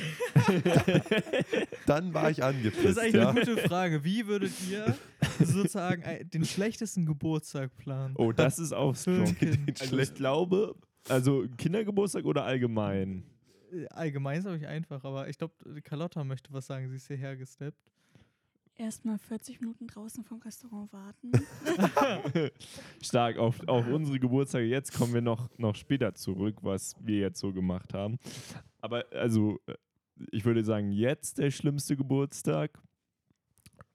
dann 1.87 2.15
war 2.15 2.31
ich 2.31 2.39
Das 2.39 2.47
angepisst. 2.47 2.85
ist 2.85 2.99
eigentlich 2.99 3.15
ja. 3.15 3.31
eine 3.31 3.41
gute 3.41 3.57
Frage. 3.69 4.05
Wie 4.05 4.27
würdet 4.27 4.53
ihr 4.71 4.95
sozusagen 5.39 6.03
den 6.31 6.45
schlechtesten 6.45 7.07
Geburtstag 7.07 7.77
planen? 7.77 8.15
Oh, 8.17 8.33
das 8.33 8.59
ist 8.59 8.73
auch 8.73 8.95
strong. 8.95 9.37
Also 9.81 9.99
ich 9.99 10.15
glaube, 10.15 10.75
also 11.09 11.47
Kindergeburtstag 11.57 12.25
oder 12.25 12.45
allgemein? 12.45 13.25
Äh, 13.73 13.87
Allgemein 13.89 14.39
ist 14.39 14.45
glaube 14.45 14.59
ich 14.59 14.67
einfach, 14.67 15.05
aber 15.05 15.29
ich 15.29 15.39
glaube, 15.39 15.55
Carlotta 15.83 16.25
möchte 16.25 16.53
was 16.53 16.67
sagen. 16.67 16.89
Sie 16.89 16.97
ist 16.97 17.07
hierher 17.07 17.37
gesteppt. 17.37 17.79
Erstmal 18.79 19.19
40 19.19 19.61
Minuten 19.63 19.87
draußen 19.87 20.23
vom 20.23 20.39
Restaurant 20.43 20.93
warten. 20.93 21.33
Stark 23.03 23.39
auf, 23.39 23.67
auf 23.67 23.87
unsere 23.87 24.21
Geburtstage. 24.21 24.67
Jetzt 24.67 24.93
kommen 24.93 25.15
wir 25.15 25.23
noch, 25.23 25.49
noch 25.57 25.75
später 25.75 26.15
zurück, 26.15 26.59
was 26.61 26.95
wir 27.01 27.21
jetzt 27.21 27.41
so 27.41 27.55
gemacht 27.55 27.95
haben. 27.95 28.19
Aber 28.83 29.07
also, 29.13 29.59
äh, 29.67 29.75
ich 30.31 30.45
würde 30.45 30.63
sagen, 30.63 30.93
jetzt 30.93 31.39
der 31.39 31.51
schlimmste 31.51 31.97
Geburtstag 31.97 32.79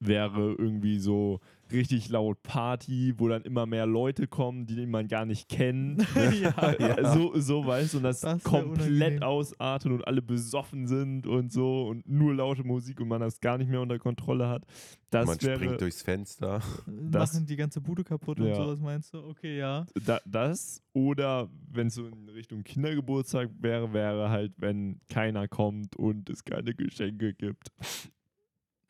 wäre 0.02 0.56
irgendwie 0.58 1.00
so 1.00 1.40
richtig 1.72 2.10
laut 2.10 2.44
Party, 2.44 3.14
wo 3.18 3.30
dann 3.30 3.44
immer 3.44 3.66
mehr 3.66 3.86
Leute 3.86 4.28
kommen, 4.28 4.66
die 4.66 4.86
man 4.86 5.08
gar 5.08 5.26
nicht 5.26 5.48
kennt. 5.48 6.06
ja. 6.42 6.76
Ja. 6.80 7.14
So, 7.14 7.40
so 7.40 7.66
weißt 7.66 7.94
du, 7.94 7.98
und 7.98 8.04
das, 8.04 8.20
Das 8.20 8.44
komplett 8.44 9.22
ausartet 9.24 9.92
und 9.92 10.06
alle 10.06 10.22
besoffen 10.22 10.88
sind 10.88 11.28
und 11.28 11.54
so 11.54 11.88
und 11.88 12.10
nur 12.10 12.34
laute 12.34 12.64
Musik 12.66 13.00
und 13.00 13.08
man 13.08 13.22
das 13.22 13.40
gar 13.40 13.58
nicht 13.58 13.70
mehr 13.70 13.80
unter 13.80 14.00
Kontrolle 14.00 14.50
hat. 14.50 14.66
Das 15.12 15.28
Man 15.28 15.42
wäre 15.42 15.56
springt 15.56 15.82
durchs 15.82 16.02
Fenster. 16.02 16.62
Das- 16.88 17.34
Machen 17.34 17.46
die 17.46 17.56
ganze 17.56 17.80
Bude 17.80 18.04
kaputt 18.04 18.40
und 18.40 18.48
Ja. 18.48 18.56
sowas, 18.56 18.80
meinst 18.82 19.14
du? 19.14 19.20
Okay, 19.20 19.58
ja. 19.58 19.86
da, 20.06 20.20
das 20.26 20.82
oder 20.94 21.50
wenn 21.72 21.88
es 21.88 21.96
so 21.96 22.06
in 22.08 22.28
Richtung 22.30 22.64
Kindergeburtstag 22.64 23.50
wäre, 23.62 23.94
wäre 23.94 24.30
halt, 24.30 24.54
wenn 24.58 25.00
keiner 25.10 25.48
kommt 25.48 25.96
und 25.96 26.30
es 26.30 26.44
keine 26.44 26.74
Geschenke 26.74 27.34
gibt. 27.34 27.70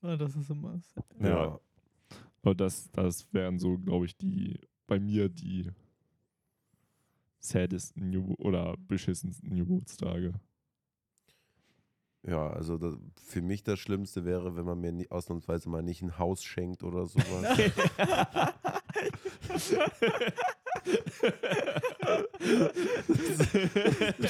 Ah, 0.02 0.16
Das 0.18 0.36
ist 0.36 0.50
immer. 0.50 0.80
Ja. 1.20 1.60
Und 2.42 2.60
das, 2.60 2.90
das 2.92 3.32
wären 3.34 3.60
so, 3.60 3.78
glaube 3.78 4.06
ich, 4.06 4.18
die 4.18 4.60
bei 4.88 5.00
mir 5.00 5.30
die 5.30 5.70
saddesten 7.40 8.12
Gebu 8.12 8.34
oder 8.40 8.76
beschissensten 8.78 9.56
Geburtstage. 9.56 10.34
Ja, 12.24 12.50
also 12.52 12.78
das, 12.78 12.96
für 13.16 13.42
mich 13.42 13.64
das 13.64 13.80
Schlimmste 13.80 14.26
wäre, 14.26 14.56
wenn 14.56 14.66
man 14.66 14.80
mir 14.80 14.92
nie, 14.92 15.10
ausnahmsweise 15.10 15.70
mal 15.70 15.82
nicht 15.82 16.02
ein 16.04 16.20
Haus 16.20 16.44
schenkt 16.44 16.84
oder 16.84 17.08
sowas. 17.08 17.58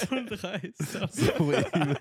Schon 0.08 0.26
dreist. 0.28 0.82
so, 1.12 1.54
eben, 1.54 1.96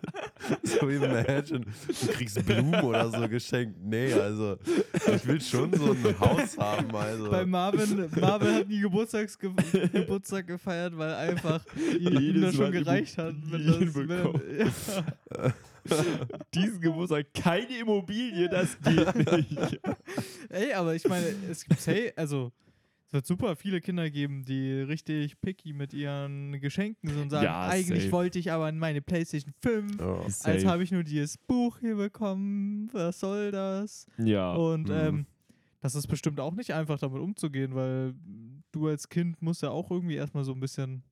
so 0.62 0.88
imagine, 0.88 1.60
du 1.60 2.06
kriegst 2.12 2.44
Blumen 2.44 2.80
oder 2.80 3.10
so 3.10 3.28
geschenkt. 3.28 3.76
Nee, 3.82 4.12
also 4.12 4.56
ich 4.94 5.26
will 5.26 5.40
schon 5.40 5.72
so 5.74 5.92
ein 5.92 6.20
Haus 6.20 6.58
haben. 6.58 6.94
Also. 6.94 7.30
Bei 7.30 7.46
Marvin, 7.46 8.10
Marvin 8.20 8.54
hat 8.54 8.68
nie 8.68 8.80
Geburtstagsge 8.80 9.52
Geburtstag 9.92 10.46
gefeiert, 10.46 10.96
weil 10.96 11.14
einfach 11.14 11.64
ihm 11.76 12.40
das 12.40 12.54
schon 12.54 12.72
gereicht 12.72 13.18
hat. 13.18 13.34
Wenn 13.44 13.66
das, 13.66 13.94
wenn. 13.94 15.52
Diesen 16.54 16.80
Geburtstag 16.80 17.26
keine 17.34 17.78
Immobilie, 17.78 18.48
das 18.48 18.76
geht 18.80 19.14
nicht. 19.14 19.80
Ey, 20.48 20.72
aber 20.72 20.94
ich 20.94 21.06
meine, 21.06 21.34
es 21.50 21.64
gibt 21.64 21.80
safe, 21.80 22.12
also 22.16 22.52
es 23.10 23.14
wird 23.14 23.26
super 23.26 23.56
viele 23.56 23.80
Kinder 23.80 24.08
geben, 24.08 24.44
die 24.44 24.70
richtig 24.70 25.40
picky 25.40 25.72
mit 25.72 25.92
ihren 25.92 26.60
Geschenken 26.60 27.10
sind 27.10 27.22
und 27.22 27.30
sagen, 27.30 27.44
Ja, 27.44 27.66
eigentlich 27.66 28.04
safe. 28.04 28.12
wollte 28.12 28.38
ich 28.38 28.52
aber 28.52 28.70
meine 28.70 29.02
Playstation 29.02 29.52
5. 29.60 29.98
ja. 29.98 30.20
Als 30.44 30.64
habe 30.64 30.84
ich 30.84 30.92
nur 30.92 31.02
dieses 31.02 31.36
Buch 31.36 31.80
hier 31.80 31.96
bekommen. 31.96 32.88
Was 32.92 33.18
soll 33.18 33.50
das? 33.50 34.06
ja. 34.16 34.52
Und 34.52 34.90
mhm. 34.90 34.94
ähm, 34.94 35.26
das 35.80 35.96
ist 35.96 36.06
bestimmt 36.06 36.38
auch 36.38 36.54
nicht 36.54 36.72
einfach, 36.72 37.00
damit 37.00 37.20
umzugehen, 37.20 37.74
weil 37.74 38.14
du 38.70 38.86
als 38.86 39.08
Kind 39.08 39.42
musst 39.42 39.62
ja 39.62 39.70
auch 39.70 39.90
irgendwie 39.90 40.14
erstmal 40.14 40.44
so 40.44 40.52
ein 40.52 40.60
bisschen 40.60 41.02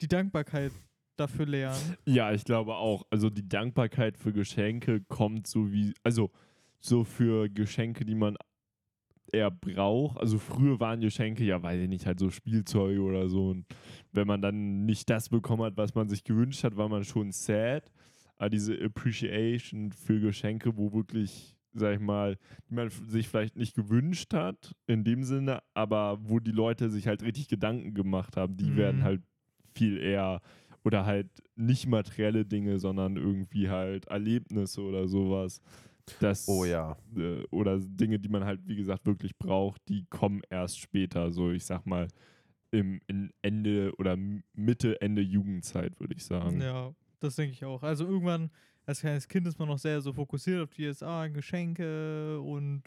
die 0.00 0.08
Dankbarkeit 0.08 0.72
dafür 1.16 1.46
lernen. 1.46 1.96
Ja, 2.04 2.32
ich 2.32 2.44
glaube 2.44 2.74
auch. 2.74 3.06
Also 3.10 3.30
die 3.30 3.48
Dankbarkeit 3.48 4.18
für 4.18 4.32
Geschenke 4.32 5.02
kommt 5.02 5.46
so 5.46 5.70
wie, 5.70 5.94
also 6.02 6.32
so 6.80 7.04
für 7.04 7.48
Geschenke, 7.48 8.04
die 8.04 8.16
man 8.16 8.36
eher 9.32 9.50
braucht. 9.50 10.18
Also 10.18 10.38
früher 10.38 10.78
waren 10.80 11.00
Geschenke, 11.00 11.44
ja, 11.44 11.62
weiß 11.62 11.80
ich 11.82 11.88
nicht, 11.88 12.06
halt 12.06 12.18
so 12.18 12.30
Spielzeuge 12.30 13.00
oder 13.00 13.28
so. 13.28 13.48
Und 13.50 13.66
wenn 14.12 14.26
man 14.26 14.40
dann 14.42 14.84
nicht 14.86 15.08
das 15.10 15.28
bekommen 15.28 15.62
hat, 15.64 15.76
was 15.76 15.94
man 15.94 16.08
sich 16.08 16.24
gewünscht 16.24 16.64
hat, 16.64 16.76
war 16.76 16.88
man 16.88 17.04
schon 17.04 17.32
sad. 17.32 17.90
Aber 18.36 18.50
diese 18.50 18.74
Appreciation 18.80 19.90
für 19.92 20.20
Geschenke, 20.20 20.76
wo 20.76 20.92
wirklich, 20.92 21.56
sag 21.72 21.94
ich 21.94 22.00
mal, 22.00 22.36
die 22.68 22.74
man 22.74 22.88
sich 22.90 23.28
vielleicht 23.28 23.56
nicht 23.56 23.74
gewünscht 23.74 24.32
hat, 24.32 24.74
in 24.86 25.04
dem 25.04 25.24
Sinne, 25.24 25.60
aber 25.74 26.18
wo 26.22 26.38
die 26.38 26.52
Leute 26.52 26.88
sich 26.90 27.06
halt 27.08 27.22
richtig 27.22 27.48
Gedanken 27.48 27.94
gemacht 27.94 28.36
haben, 28.36 28.56
die 28.56 28.70
Mhm. 28.70 28.76
werden 28.76 29.02
halt 29.04 29.22
viel 29.74 29.98
eher 29.98 30.40
oder 30.84 31.04
halt 31.04 31.28
nicht 31.56 31.86
materielle 31.86 32.44
Dinge, 32.46 32.78
sondern 32.78 33.16
irgendwie 33.16 33.68
halt 33.68 34.06
Erlebnisse 34.06 34.80
oder 34.82 35.08
sowas. 35.08 35.60
Das, 36.20 36.46
Oh 36.48 36.64
ja. 36.64 36.96
äh, 37.16 37.42
oder 37.50 37.78
Dinge, 37.78 38.18
die 38.18 38.28
man 38.28 38.44
halt, 38.44 38.60
wie 38.66 38.76
gesagt, 38.76 39.06
wirklich 39.06 39.36
braucht, 39.38 39.80
die 39.88 40.04
kommen 40.06 40.42
erst 40.50 40.78
später. 40.78 41.30
So, 41.32 41.50
ich 41.50 41.64
sag 41.64 41.86
mal, 41.86 42.08
im 42.70 43.00
Ende 43.42 43.92
oder 43.98 44.16
Mitte, 44.54 45.00
Ende 45.00 45.22
Jugendzeit, 45.22 45.98
würde 46.00 46.14
ich 46.14 46.24
sagen. 46.24 46.60
Ja, 46.60 46.92
das 47.20 47.36
denke 47.36 47.52
ich 47.52 47.64
auch. 47.64 47.82
Also 47.82 48.06
irgendwann, 48.06 48.50
als 48.84 49.00
kleines 49.00 49.26
Kind 49.26 49.46
ist 49.46 49.58
man 49.58 49.68
noch 49.68 49.78
sehr 49.78 50.00
so 50.00 50.12
fokussiert 50.12 50.62
auf 50.62 50.70
die 50.70 50.92
ah, 51.02 51.28
Geschenke 51.28 52.40
und 52.40 52.82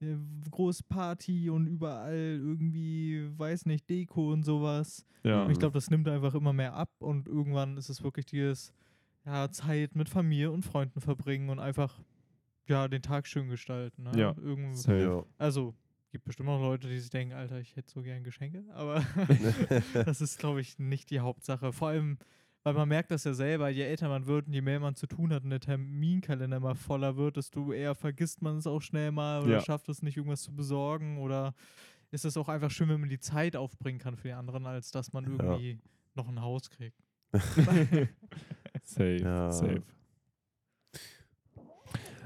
äh, 0.00 0.16
große 0.50 0.84
Party 0.88 1.50
und 1.50 1.66
überall 1.66 2.38
irgendwie, 2.40 3.28
weiß 3.36 3.66
nicht, 3.66 3.88
Deko 3.88 4.32
und 4.32 4.44
sowas. 4.44 5.04
Ja. 5.24 5.44
Und 5.44 5.50
ich 5.50 5.58
glaube, 5.58 5.74
das 5.74 5.90
nimmt 5.90 6.08
einfach 6.08 6.34
immer 6.34 6.52
mehr 6.52 6.74
ab 6.74 6.90
und 6.98 7.26
irgendwann 7.28 7.76
ist 7.76 7.88
es 7.88 8.02
wirklich 8.02 8.26
dieses, 8.26 8.72
ja, 9.24 9.50
Zeit 9.50 9.96
mit 9.96 10.08
Familie 10.08 10.52
und 10.52 10.64
Freunden 10.64 11.00
verbringen 11.00 11.48
und 11.48 11.58
einfach, 11.58 11.98
ja, 12.68 12.88
den 12.88 13.02
Tag 13.02 13.26
schön 13.26 13.48
gestalten. 13.48 14.04
Ne? 14.04 14.12
Ja, 14.16 14.34
Irgend, 14.42 14.76
Safe. 14.76 15.00
Ja. 15.02 15.24
also, 15.38 15.74
gibt 16.12 16.24
bestimmt 16.24 16.48
noch 16.48 16.60
Leute, 16.60 16.88
die 16.88 16.98
sich 16.98 17.10
denken, 17.10 17.34
Alter, 17.34 17.60
ich 17.60 17.76
hätte 17.76 17.90
so 17.90 18.02
gern 18.02 18.24
Geschenke, 18.24 18.64
aber 18.72 19.04
das 19.94 20.20
ist, 20.20 20.38
glaube 20.38 20.60
ich, 20.60 20.78
nicht 20.78 21.10
die 21.10 21.20
Hauptsache. 21.20 21.72
Vor 21.72 21.88
allem, 21.88 22.18
weil 22.62 22.74
man 22.74 22.88
merkt 22.88 23.10
das 23.10 23.24
ja 23.24 23.34
selber, 23.34 23.68
je 23.68 23.82
älter 23.82 24.08
man 24.08 24.26
wird 24.26 24.46
und 24.48 24.52
je 24.52 24.60
mehr 24.62 24.80
man 24.80 24.94
zu 24.96 25.06
tun 25.06 25.32
hat 25.32 25.44
und 25.44 25.50
der 25.50 25.60
Terminkalender 25.60 26.56
immer 26.56 26.74
voller 26.74 27.16
wird, 27.16 27.36
desto 27.36 27.72
eher 27.72 27.94
vergisst 27.94 28.42
man 28.42 28.56
es 28.56 28.66
auch 28.66 28.80
schnell 28.80 29.12
mal 29.12 29.42
oder 29.42 29.52
Ja. 29.54 29.60
schafft 29.60 29.88
es 29.88 30.02
nicht, 30.02 30.16
irgendwas 30.16 30.42
zu 30.42 30.54
besorgen 30.54 31.18
oder 31.18 31.54
ist 32.10 32.24
es 32.24 32.36
auch 32.36 32.48
einfach 32.48 32.70
schön, 32.70 32.88
wenn 32.88 33.00
man 33.00 33.08
die 33.08 33.18
Zeit 33.20 33.54
aufbringen 33.56 33.98
kann 34.00 34.16
für 34.16 34.28
die 34.28 34.34
anderen, 34.34 34.66
als 34.66 34.90
dass 34.90 35.12
man 35.12 35.24
irgendwie 35.24 35.78
noch 36.14 36.28
ein 36.28 36.40
Haus 36.40 36.70
kriege. 36.70 36.94
safe, 38.84 39.16
Ja. 39.22 39.50
safe. 39.52 39.82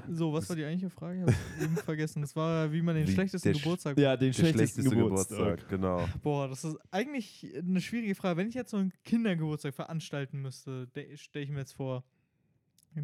So, 0.09 0.33
was 0.33 0.47
war 0.49 0.55
die 0.55 0.65
eigentliche 0.65 0.89
Frage? 0.89 1.19
Ich 1.19 1.21
habe 1.21 1.63
eben 1.63 1.77
vergessen. 1.85 2.21
Das 2.21 2.35
war, 2.35 2.71
wie 2.71 2.81
man 2.81 2.95
den 2.95 3.07
Wie 3.07 3.11
schlechtesten 3.11 3.53
Geburtstag. 3.53 3.97
Ja, 3.97 4.17
den 4.17 4.33
schlechtesten 4.33 4.81
schlechteste 4.81 4.89
Geburtstag. 4.89 5.37
Geburtstag, 5.37 5.69
genau. 5.69 6.07
Boah, 6.21 6.47
das 6.47 6.63
ist 6.63 6.77
eigentlich 6.91 7.53
eine 7.55 7.81
schwierige 7.81 8.15
Frage. 8.15 8.37
Wenn 8.37 8.47
ich 8.47 8.55
jetzt 8.55 8.71
so 8.71 8.77
einen 8.77 8.93
Kindergeburtstag 9.03 9.73
veranstalten 9.73 10.41
müsste, 10.41 10.87
stelle 11.15 11.45
ich 11.45 11.51
mir 11.51 11.59
jetzt 11.59 11.73
vor, 11.73 12.03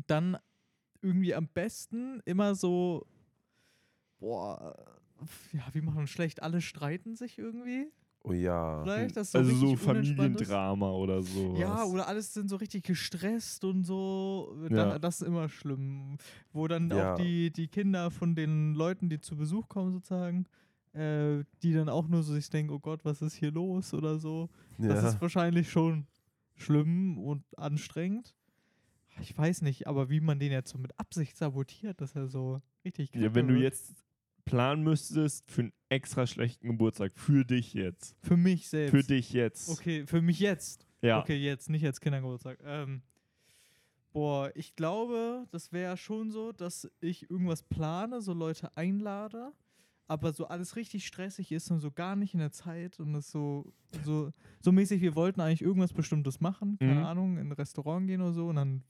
dann 0.08 0.38
irgendwie 1.02 1.34
am 1.34 1.48
besten 1.48 2.22
immer 2.26 2.56
so, 2.56 3.06
boah, 4.20 4.76
ja, 5.54 5.64
wie 5.74 5.82
machen 5.82 6.00
wir 6.00 6.08
schlecht? 6.08 6.42
Alle 6.42 6.62
streiten 6.62 7.16
sich 7.16 7.38
irgendwie? 7.38 7.92
Oh 8.28 8.34
ja. 8.34 8.84
Vielleicht, 8.84 9.16
dass 9.18 9.32
so 9.32 9.38
Also 9.38 9.56
so? 9.56 9.76
Familiendrama 9.76 10.90
oder 10.92 11.22
so. 11.22 11.56
Ja, 11.58 11.84
oder 11.86 12.08
alles 12.08 12.34
sind 12.34 12.50
so 12.50 12.58
richtig 12.58 12.84
gestresst 12.84 13.64
und 13.64 13.84
so. 13.84 14.56
Da, 14.70 14.76
Ja. 14.94 15.00
Das 15.00 15.22
ist 15.22 15.28
immer 15.28 15.48
schlimm. 15.50 16.18
Wo 16.52 16.68
dann 16.68 16.90
Ja. 16.90 17.14
auch 17.14 17.18
die, 17.18 17.52
die 17.52 17.68
Kinder 17.68 18.12
von 18.12 18.36
den 18.36 18.74
Leuten, 18.74 19.10
die 19.10 19.20
zu 19.20 19.38
Besuch 19.38 19.68
kommen, 19.70 19.92
sozusagen, 19.94 20.46
äh, 20.94 21.44
die 21.64 21.74
dann 21.74 21.90
auch 21.90 22.08
nur 22.08 22.24
so 22.24 22.34
sich 22.34 22.50
denken, 22.50 22.74
oh 22.74 22.80
Gott, 22.80 23.06
was 23.06 23.22
ist 23.22 23.36
hier 23.36 23.52
los 23.52 23.94
oder 23.94 24.18
so. 24.18 24.50
Das 24.78 25.04
ja. 25.04 25.10
ist 25.10 25.22
wahrscheinlich 25.22 25.70
schon 25.72 26.08
schlimm 26.56 27.18
und 27.20 27.44
anstrengend. 27.58 28.34
Ich 29.22 29.36
weiß 29.38 29.62
nicht, 29.64 29.88
aber 29.88 30.10
wie 30.10 30.20
man 30.20 30.40
den 30.40 30.52
jetzt 30.52 30.72
so 30.72 30.78
mit 30.78 31.00
Absicht 31.00 31.38
sabotiert, 31.38 32.02
dass 32.02 32.16
er 32.16 32.28
so 32.28 32.62
richtig 32.86 33.14
Ja, 33.16 33.34
wenn 33.34 33.48
du 33.48 33.56
jetzt 33.56 33.94
planen 34.48 34.84
müsstest 34.84 35.50
für 35.52 35.62
einen 35.62 35.74
extra 35.90 36.26
schlechten 36.26 36.68
Geburtstag, 36.70 37.12
für 37.16 37.46
dich 37.46 37.74
jetzt. 37.74 38.16
Für 38.24 38.38
mich 38.38 38.68
selbst. 38.70 38.92
Für 38.92 39.04
dich 39.04 39.32
jetzt. 39.32 39.70
Okay, 39.70 40.06
für 40.08 40.22
mich 40.22 40.40
jetzt. 40.40 40.88
Ja. 41.02 41.20
Okay, 41.20 41.36
jetzt, 41.38 41.70
nicht 41.70 41.86
als 41.86 42.02
Kindergeburtstag. 42.02 42.60
Ähm, 42.64 43.02
boah, 44.14 44.52
ich 44.56 44.76
glaube, 44.76 45.46
das 45.52 45.72
wäre 45.72 45.98
schon 45.98 46.32
so, 46.32 46.52
dass 46.52 46.90
ich 47.02 47.30
irgendwas 47.30 47.62
plane, 47.64 48.22
so 48.22 48.34
Leute 48.34 48.76
einlade, 48.76 49.52
aber 50.08 50.34
so 50.34 50.48
alles 50.48 50.76
richtig 50.76 51.06
stressig 51.06 51.52
ist 51.52 51.70
und 51.70 51.80
so 51.80 51.92
gar 51.92 52.16
nicht 52.16 52.34
in 52.34 52.40
der 52.40 52.52
Zeit 52.52 53.00
und 53.00 53.14
das 53.14 53.30
so, 53.30 53.72
so, 54.04 54.32
so 54.62 54.72
mäßig, 54.72 55.02
wir 55.02 55.16
wollten 55.16 55.42
eigentlich 55.42 55.62
irgendwas 55.62 55.94
Bestimmtes 55.94 56.40
machen, 56.40 56.78
keine 56.80 56.96
Mhm. 57.02 57.06
Ahnung, 57.06 57.38
in 57.38 57.48
ein 57.48 57.52
Restaurant 57.52 58.08
gehen 58.08 58.22
oder 58.22 58.34
so 58.34 58.48
und 58.48 58.56
dann, 58.56 58.84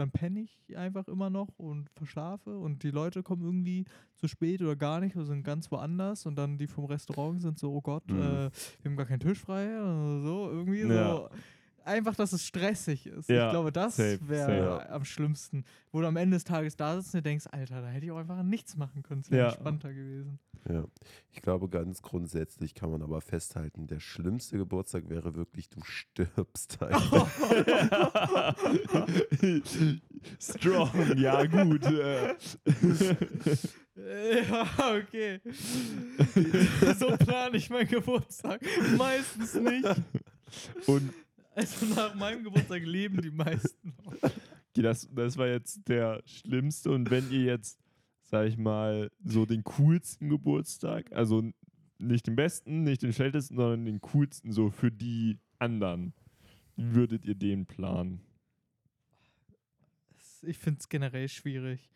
dann 0.00 0.10
penne 0.10 0.40
ich 0.40 0.76
einfach 0.76 1.06
immer 1.08 1.30
noch 1.30 1.48
und 1.58 1.88
verschlafe 1.90 2.58
und 2.58 2.82
die 2.82 2.90
Leute 2.90 3.22
kommen 3.22 3.42
irgendwie 3.44 3.84
zu 4.16 4.26
spät 4.28 4.60
oder 4.62 4.74
gar 4.76 5.00
nicht 5.00 5.14
oder 5.16 5.26
sind 5.26 5.42
ganz 5.44 5.70
woanders 5.70 6.26
und 6.26 6.36
dann 6.36 6.58
die 6.58 6.66
vom 6.66 6.86
Restaurant 6.86 7.40
sind 7.40 7.58
so, 7.58 7.72
oh 7.72 7.80
Gott, 7.80 8.06
Mhm. 8.10 8.18
äh, 8.18 8.50
wir 8.82 8.90
haben 8.90 8.96
gar 8.96 9.06
keinen 9.06 9.20
Tisch 9.20 9.38
frei 9.38 9.66
oder 9.80 10.20
so, 10.22 10.50
irgendwie 10.50 10.82
so. 10.82 10.88
Einfach, 11.84 12.14
dass 12.14 12.32
es 12.32 12.44
stressig 12.46 13.06
ist. 13.06 13.28
Ja, 13.28 13.46
ich 13.46 13.50
glaube, 13.52 13.72
das 13.72 13.98
wäre 13.98 14.88
am 14.90 15.04
schlimmsten. 15.04 15.64
Wo 15.92 16.00
du 16.00 16.06
am 16.06 16.16
Ende 16.16 16.36
des 16.36 16.44
Tages 16.44 16.76
da 16.76 16.96
sitzt 17.00 17.14
und 17.14 17.18
dir 17.18 17.22
denkst, 17.30 17.46
Alter, 17.50 17.80
da 17.82 17.88
hätte 17.88 18.06
ich 18.06 18.12
auch 18.12 18.18
einfach 18.18 18.42
nichts 18.42 18.76
machen 18.76 19.02
können. 19.02 19.20
Es 19.22 19.30
wäre 19.30 19.42
Ja. 19.42 19.48
entspannter 19.48 19.92
gewesen. 19.92 20.38
ja. 20.68 20.84
Ich 21.32 21.42
glaube, 21.42 21.68
ganz 21.68 22.02
grundsätzlich 22.02 22.74
kann 22.74 22.90
man 22.90 23.02
aber 23.02 23.20
festhalten, 23.20 23.86
der 23.86 24.00
schlimmste 24.00 24.58
Geburtstag 24.58 25.08
wäre 25.08 25.34
wirklich, 25.34 25.68
du 25.68 25.80
stirbst 25.82 26.82
einfach. 26.82 27.28
Strong, 30.38 31.16
ja 31.16 31.44
gut. 31.46 31.84
äh. 31.86 32.34
ja, 33.96 34.66
okay. 34.96 35.40
so 36.98 37.16
plane 37.16 37.56
ich 37.56 37.70
meinen 37.70 37.88
Geburtstag. 37.88 38.60
Meistens 38.96 39.54
nicht. 39.54 39.86
Und 40.86 41.12
Also 41.60 41.86
nach 41.94 42.14
meinem 42.14 42.42
Geburtstag 42.42 42.82
leben 42.84 43.20
die 43.20 43.30
meisten 43.30 43.94
noch. 44.04 44.14
okay, 44.22 44.82
das, 44.82 45.08
das 45.14 45.36
war 45.36 45.46
jetzt 45.46 45.86
der 45.88 46.22
schlimmste. 46.24 46.90
Und 46.90 47.10
wenn 47.10 47.30
ihr 47.30 47.44
jetzt, 47.44 47.78
sag 48.22 48.48
ich 48.48 48.56
mal, 48.56 49.10
so 49.22 49.44
den 49.44 49.62
coolsten 49.64 50.30
Geburtstag, 50.30 51.12
also 51.12 51.42
nicht 51.98 52.26
den 52.26 52.36
besten, 52.36 52.82
nicht 52.84 53.02
den 53.02 53.12
schlechtesten, 53.12 53.56
sondern 53.56 53.84
den 53.84 54.00
coolsten 54.00 54.52
so 54.52 54.70
für 54.70 54.90
die 54.90 55.38
anderen, 55.58 56.14
würdet 56.76 57.26
ihr 57.26 57.34
den 57.34 57.66
planen? 57.66 58.22
Ich 60.42 60.56
finde 60.56 60.80
es 60.80 60.88
generell 60.88 61.28
schwierig. 61.28 61.90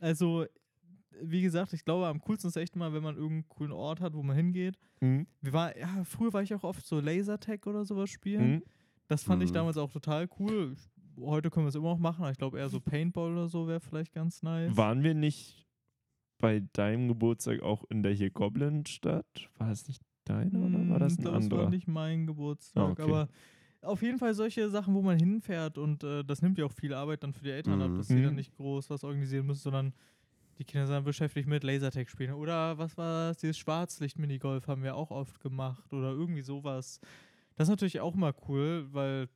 Also, 0.00 0.46
wie 1.20 1.42
gesagt, 1.42 1.74
ich 1.74 1.84
glaube, 1.84 2.06
am 2.06 2.22
coolsten 2.22 2.48
ist 2.48 2.56
echt 2.56 2.76
mal, 2.76 2.94
wenn 2.94 3.02
man 3.02 3.16
irgendeinen 3.16 3.48
coolen 3.50 3.72
Ort 3.72 4.00
hat, 4.00 4.14
wo 4.14 4.22
man 4.22 4.34
hingeht. 4.34 4.78
Mhm. 5.00 5.26
Wir 5.42 5.52
war, 5.52 5.76
ja, 5.76 6.02
früher 6.04 6.32
war 6.32 6.42
ich 6.42 6.54
auch 6.54 6.64
oft 6.64 6.86
so 6.86 6.98
Lasertag 6.98 7.66
oder 7.66 7.84
sowas 7.84 8.08
spielen. 8.08 8.52
Mhm. 8.52 8.62
Das 9.08 9.24
fand 9.24 9.42
ich 9.42 9.50
Mhm. 9.50 9.54
damals 9.54 9.76
auch 9.76 9.90
total 9.92 10.28
cool. 10.38 10.74
Ich, 10.74 10.90
heute 11.22 11.50
können 11.50 11.66
wir 11.66 11.68
es 11.68 11.74
immer 11.74 11.90
noch 11.90 11.98
machen, 11.98 12.22
aber 12.22 12.30
ich 12.32 12.38
glaube 12.38 12.58
eher 12.58 12.68
so 12.68 12.80
Paintball 12.80 13.32
oder 13.32 13.48
so 13.48 13.66
wäre 13.68 13.80
vielleicht 13.80 14.12
ganz 14.12 14.42
nice. 14.42 14.76
Waren 14.76 15.02
wir 15.02 15.14
nicht 15.14 15.66
bei 16.38 16.60
deinem 16.72 17.08
Geburtstag 17.08 17.62
auch 17.62 17.84
in 17.90 18.02
der 18.02 18.12
hier 18.12 18.30
Goblin-Stadt? 18.30 19.26
War 19.58 19.68
das 19.68 19.86
nicht 19.88 20.02
deiner 20.24 20.60
oder 20.60 20.88
war 20.88 20.98
das 20.98 21.18
ein 21.18 21.24
das 21.24 21.34
anderer? 21.34 21.64
war 21.64 21.70
nicht 21.70 21.88
mein 21.88 22.26
Geburtstag, 22.26 22.82
Ah, 22.82 22.90
okay. 22.92 23.02
aber 23.02 23.28
auf 23.82 24.00
jeden 24.02 24.18
Fall 24.18 24.32
solche 24.34 24.70
Sachen, 24.70 24.94
wo 24.94 25.02
man 25.02 25.18
hinfährt 25.18 25.76
und 25.76 26.04
äh, 26.04 26.22
das 26.24 26.40
nimmt 26.40 26.56
ja 26.58 26.64
auch 26.64 26.72
viel 26.72 26.94
Arbeit 26.94 27.22
dann 27.24 27.32
für 27.32 27.44
die 27.44 27.50
Eltern 27.50 27.82
ab, 27.82 27.90
Mhm. 27.90 27.96
dass 27.96 28.08
sie 28.08 28.22
dann 28.22 28.30
Mhm. 28.30 28.36
nicht 28.36 28.56
groß 28.56 28.88
was 28.90 29.02
organisieren 29.04 29.46
müssen, 29.46 29.60
sondern 29.62 29.92
die 30.58 30.64
Kinder 30.64 30.86
sind 30.86 30.94
dann 30.94 31.04
beschäftigt 31.04 31.48
mit 31.48 31.64
Lasertag 31.64 32.08
spielen. 32.08 32.34
Oder 32.34 32.78
was 32.78 32.96
war 32.96 33.28
das? 33.28 33.38
Dieses 33.38 33.58
Schwarzlicht-Minigolf 33.58 34.68
haben 34.68 34.82
wir 34.84 34.94
auch 34.94 35.10
oft 35.10 35.40
gemacht 35.40 35.92
oder 35.92 36.10
irgendwie 36.12 36.42
sowas. 36.42 37.00
Das 37.56 37.66
ist 37.66 37.70
natürlich 37.70 38.00
auch 38.00 38.14
mal 38.14 38.34
cool, 38.48 38.88
weil 38.92 39.28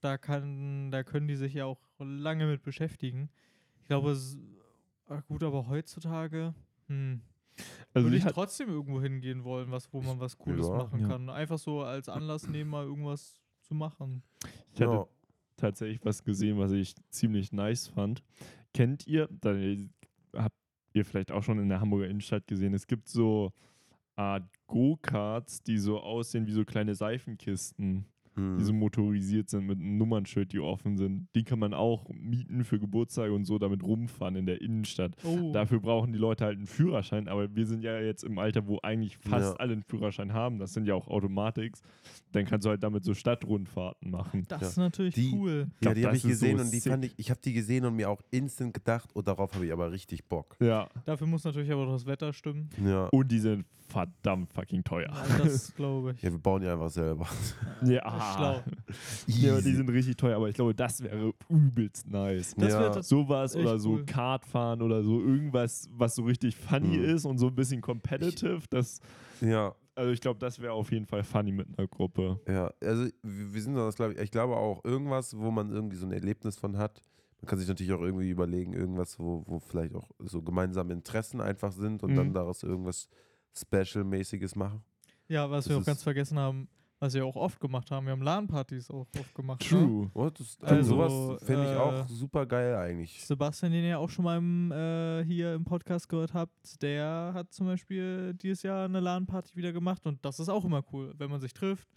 da 0.00 0.18
kann, 0.18 0.90
da 0.90 1.02
können 1.02 1.26
die 1.28 1.36
sich 1.36 1.54
ja 1.54 1.64
auch 1.64 1.80
lange 1.98 2.46
mit 2.46 2.62
beschäftigen. 2.62 3.30
Ich 3.80 3.86
glaube, 3.86 4.12
s- 4.12 4.38
ah, 5.08 5.20
gut, 5.20 5.42
aber 5.42 5.66
heutzutage, 5.68 6.54
hm, 6.88 7.20
Also 7.94 8.06
würde 8.06 8.18
ich 8.18 8.24
trotzdem 8.24 8.68
irgendwo 8.68 9.00
hingehen 9.00 9.42
wollen, 9.44 9.70
was, 9.70 9.90
wo 9.92 10.02
man 10.02 10.20
was 10.20 10.36
Cooles 10.36 10.66
Ja. 10.68 10.76
machen 10.76 11.00
Ja. 11.00 11.08
kann. 11.08 11.30
Einfach 11.30 11.58
so 11.58 11.82
als 11.82 12.08
Anlass 12.08 12.46
nehmen, 12.46 12.70
mal 12.70 12.84
irgendwas 12.84 13.40
zu 13.62 13.74
machen. 13.74 14.22
ich 14.74 14.80
hatte 14.80 14.92
Ja. 14.92 15.06
tatsächlich 15.56 16.04
was 16.04 16.22
gesehen, 16.22 16.58
was 16.58 16.72
ich 16.72 16.94
ziemlich 17.08 17.52
nice 17.52 17.88
fand. 17.88 18.22
Kennt 18.74 19.06
ihr, 19.06 19.28
da 19.40 19.56
habt 20.34 20.54
ihr 20.92 21.04
vielleicht 21.06 21.32
auch 21.32 21.42
schon 21.42 21.58
in 21.58 21.68
der 21.70 21.80
Hamburger 21.80 22.08
Innenstadt 22.08 22.46
gesehen, 22.46 22.74
es 22.74 22.86
gibt 22.86 23.08
so 23.08 23.52
Art 24.16 24.44
Go-Karts, 24.66 25.62
die 25.62 25.78
so 25.78 26.00
aussehen 26.00 26.46
wie 26.46 26.52
so 26.52 26.64
kleine 26.64 26.94
Seifenkisten, 26.94 28.06
Hm. 28.34 28.58
die 28.58 28.64
so 28.64 28.74
motorisiert 28.74 29.48
sind 29.48 29.64
mit 29.66 29.78
einem 29.80 29.96
Nummernschild, 29.96 30.52
die 30.52 30.58
offen 30.60 30.98
sind. 30.98 31.26
Die 31.34 31.42
kann 31.42 31.58
man 31.58 31.72
auch 31.72 32.06
mieten 32.10 32.64
für 32.64 32.78
Geburtstage 32.78 33.32
und 33.32 33.46
so 33.46 33.58
damit 33.58 33.82
rumfahren 33.82 34.36
in 34.36 34.44
der 34.44 34.60
Innenstadt. 34.60 35.16
Oh, 35.24 35.52
Dafür 35.54 35.80
brauchen 35.80 36.12
die 36.12 36.18
Leute 36.18 36.44
halt 36.44 36.58
einen 36.58 36.66
Führerschein, 36.66 37.28
aber 37.28 37.56
wir 37.56 37.64
sind 37.64 37.82
ja 37.82 37.98
jetzt 37.98 38.24
im 38.24 38.38
Alter, 38.38 38.66
wo 38.66 38.78
eigentlich 38.82 39.16
fast 39.16 39.54
Ja. 39.54 39.56
alle 39.56 39.72
einen 39.72 39.82
Führerschein 39.82 40.34
haben. 40.34 40.58
Das 40.58 40.74
sind 40.74 40.86
ja 40.86 40.94
auch 40.94 41.08
Automatiks. 41.08 41.80
Dann 42.32 42.44
kannst 42.44 42.66
du 42.66 42.70
halt 42.70 42.82
damit 42.82 43.04
so 43.04 43.14
Stadtrundfahrten 43.14 44.10
machen. 44.10 44.44
das 44.48 44.60
Ja. 44.60 44.68
ist 44.68 44.76
natürlich 44.76 45.14
Die- 45.14 45.32
cool. 45.34 45.68
Ja, 45.80 45.92
glaub, 45.92 45.94
die 45.94 46.04
habe 46.04 46.16
ich 46.16 46.24
ist 46.26 46.40
so 46.40 46.44
gesehen 46.46 46.60
und 46.60 46.70
die 46.70 46.78
sick. 46.80 46.92
fand 46.92 47.04
ich, 47.06 47.14
ich 47.16 47.30
habe 47.30 47.40
die 47.42 47.54
gesehen 47.54 47.86
und 47.86 47.96
mir 47.96 48.10
auch 48.10 48.20
instant 48.30 48.74
gedacht, 48.74 49.08
oh, 49.14 49.22
darauf 49.22 49.54
habe 49.54 49.64
ich 49.64 49.72
aber 49.72 49.90
richtig 49.92 50.26
Bock. 50.28 50.56
Ja. 50.60 50.90
Dafür 51.06 51.26
muss 51.26 51.42
natürlich 51.44 51.72
aber 51.72 51.86
auch 51.86 51.92
das 51.92 52.04
Wetter 52.04 52.34
stimmen. 52.34 52.68
Ja. 52.84 53.06
Und 53.06 53.32
die 53.32 53.38
sind 53.38 53.64
verdammt 53.88 54.52
fucking 54.52 54.84
teuer. 54.84 55.08
Ja, 55.28 55.36
das 55.38 55.74
glaube 55.74 56.12
ich. 56.12 56.22
Ja, 56.22 56.30
wir 56.30 56.38
bauen 56.38 56.62
ja 56.62 56.72
einfach 56.72 56.90
selber. 56.90 57.26
Ja, 57.82 58.00
Schlau. 58.34 58.64
Ja, 59.26 59.60
die 59.60 59.74
sind 59.74 59.90
richtig 59.90 60.16
teuer, 60.16 60.36
aber 60.36 60.48
ich 60.48 60.54
glaube, 60.54 60.74
das 60.74 61.02
wäre 61.02 61.32
übelst 61.50 62.08
nice. 62.08 62.54
Das 62.56 62.72
Ja. 62.72 62.80
wäre 62.80 63.02
Sowas 63.02 63.54
oder 63.54 63.78
so 63.78 63.90
cool. 63.92 64.06
Kartfahren 64.06 64.80
oder 64.80 65.02
so 65.02 65.20
irgendwas, 65.20 65.88
was 65.92 66.14
so 66.14 66.22
richtig 66.24 66.56
funny 66.56 66.96
Mhm. 66.96 67.04
ist 67.04 67.26
und 67.26 67.36
so 67.38 67.48
ein 67.48 67.54
bisschen 67.54 67.80
competitive. 67.82 68.62
Das, 68.70 69.00
Ja, 69.42 69.74
also 69.94 70.10
ich 70.10 70.20
glaube, 70.22 70.38
das 70.38 70.60
wäre 70.60 70.72
auf 70.72 70.90
jeden 70.90 71.06
Fall 71.06 71.22
funny 71.22 71.52
mit 71.52 71.68
einer 71.78 71.86
Gruppe. 71.86 72.40
ja. 72.48 72.72
Also 72.82 73.08
wir 73.22 73.60
sind 73.62 73.74
das, 73.74 73.96
glaube 73.96 74.14
ich, 74.14 74.18
ich 74.20 74.30
glaube 74.30 74.56
auch 74.56 74.82
irgendwas, 74.84 75.36
wo 75.36 75.50
man 75.50 75.70
irgendwie 75.70 75.96
so 75.96 76.06
ein 76.06 76.12
Erlebnis 76.12 76.56
von 76.56 76.78
hat. 76.78 77.02
Man 77.42 77.48
kann 77.48 77.58
sich 77.58 77.68
natürlich 77.68 77.92
auch 77.92 78.00
irgendwie 78.00 78.30
überlegen, 78.30 78.72
irgendwas, 78.72 79.18
wo, 79.18 79.42
wo 79.46 79.58
vielleicht 79.58 79.94
auch 79.94 80.08
so 80.20 80.40
gemeinsame 80.40 80.94
Interessen 80.94 81.42
einfach 81.42 81.72
sind 81.72 82.02
und 82.02 82.14
dann 82.16 82.28
Mhm. 82.28 82.32
daraus 82.32 82.62
irgendwas 82.62 83.08
Special-mäßiges 83.56 84.54
machen. 84.56 84.82
Ja, 85.28 85.50
was 85.50 85.64
Das 85.64 85.74
wir 85.74 85.78
auch 85.78 85.84
ganz 85.84 86.02
vergessen 86.02 86.38
haben, 86.38 86.68
was 86.98 87.14
wir 87.14 87.26
auch 87.26 87.36
oft 87.36 87.60
gemacht 87.60 87.90
haben. 87.90 88.06
Wir 88.06 88.12
haben 88.12 88.22
LAN-Partys 88.22 88.90
auch 88.90 89.06
oft 89.18 89.34
gemacht. 89.34 89.60
Ne? 89.60 89.78
True. 89.78 90.10
Oh, 90.14 90.30
das, 90.30 90.58
Also, 90.62 90.94
sowas 90.94 91.42
fände 91.44 91.64
ich 91.64 91.70
äh, 91.72 91.76
auch 91.76 92.08
super 92.08 92.46
geil 92.46 92.74
eigentlich. 92.76 93.24
Sebastian, 93.24 93.72
den 93.72 93.84
ihr 93.84 93.98
auch 93.98 94.08
schon 94.08 94.24
mal 94.24 94.38
im, 94.38 94.72
äh, 94.72 95.24
hier 95.24 95.54
im 95.54 95.64
Podcast 95.64 96.08
gehört 96.08 96.32
habt, 96.32 96.80
der 96.82 97.32
hat 97.34 97.52
zum 97.52 97.66
Beispiel 97.66 98.34
dieses 98.34 98.62
Jahr 98.62 98.84
eine 98.86 99.00
LAN-Party 99.00 99.56
wieder 99.56 99.72
gemacht 99.72 100.06
und 100.06 100.24
das 100.24 100.38
ist 100.40 100.48
auch 100.48 100.64
immer 100.64 100.82
cool, 100.92 101.12
wenn 101.18 101.30
man 101.30 101.40
sich 101.40 101.52
trifft, 101.52 101.88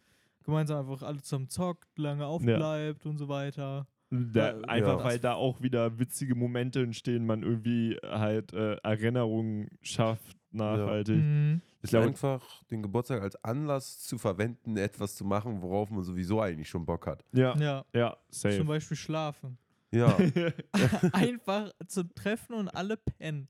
gemeinsam 0.44 0.80
einfach 0.90 1.06
alle 1.06 1.22
zusammen 1.22 1.48
zockt, 1.50 1.98
lange 1.98 2.26
aufbleibt 2.26 3.06
und 3.06 3.18
so 3.18 3.28
weiter. 3.30 3.88
Da, 4.12 4.58
Ja, 4.58 4.62
einfach 4.68 5.00
ja. 5.00 5.04
weil 5.04 5.20
da 5.20 5.36
auch 5.36 5.62
wieder 5.62 6.00
witzige 6.00 6.34
Momente 6.34 6.82
entstehen, 6.82 7.28
man 7.28 7.44
irgendwie 7.44 7.96
halt 8.04 8.54
äh, 8.54 8.76
Erinnerungen 8.84 9.70
schafft, 9.84 10.39
nachhaltig. 10.52 11.18
Mhm. 11.18 11.62
Ich 11.80 11.84
Ist 11.86 11.90
glaube, 11.92 12.08
einfach 12.08 12.64
den 12.66 12.82
Geburtstag 12.82 13.22
als 13.22 13.42
Anlass 13.44 14.00
zu 14.00 14.18
verwenden, 14.18 14.76
etwas 14.78 15.16
zu 15.16 15.24
machen, 15.24 15.62
worauf 15.62 15.90
man 15.90 16.04
sowieso 16.04 16.42
eigentlich 16.42 16.68
schon 16.70 16.86
Bock 16.86 17.08
hat. 17.08 17.24
ja, 17.32 17.56
Ja, 17.58 17.86
ja, 17.94 18.18
zum 18.30 18.52
safe. 18.52 18.64
Beispiel 18.66 18.98
schlafen. 18.98 19.58
Ja, 19.92 20.16
Einfach 21.14 21.72
zu 21.88 22.04
treffen 22.14 22.54
und 22.54 22.68
alle 22.70 22.98
pennen. 22.98 23.48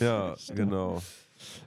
ja, 0.00 0.34
genau. 0.54 1.02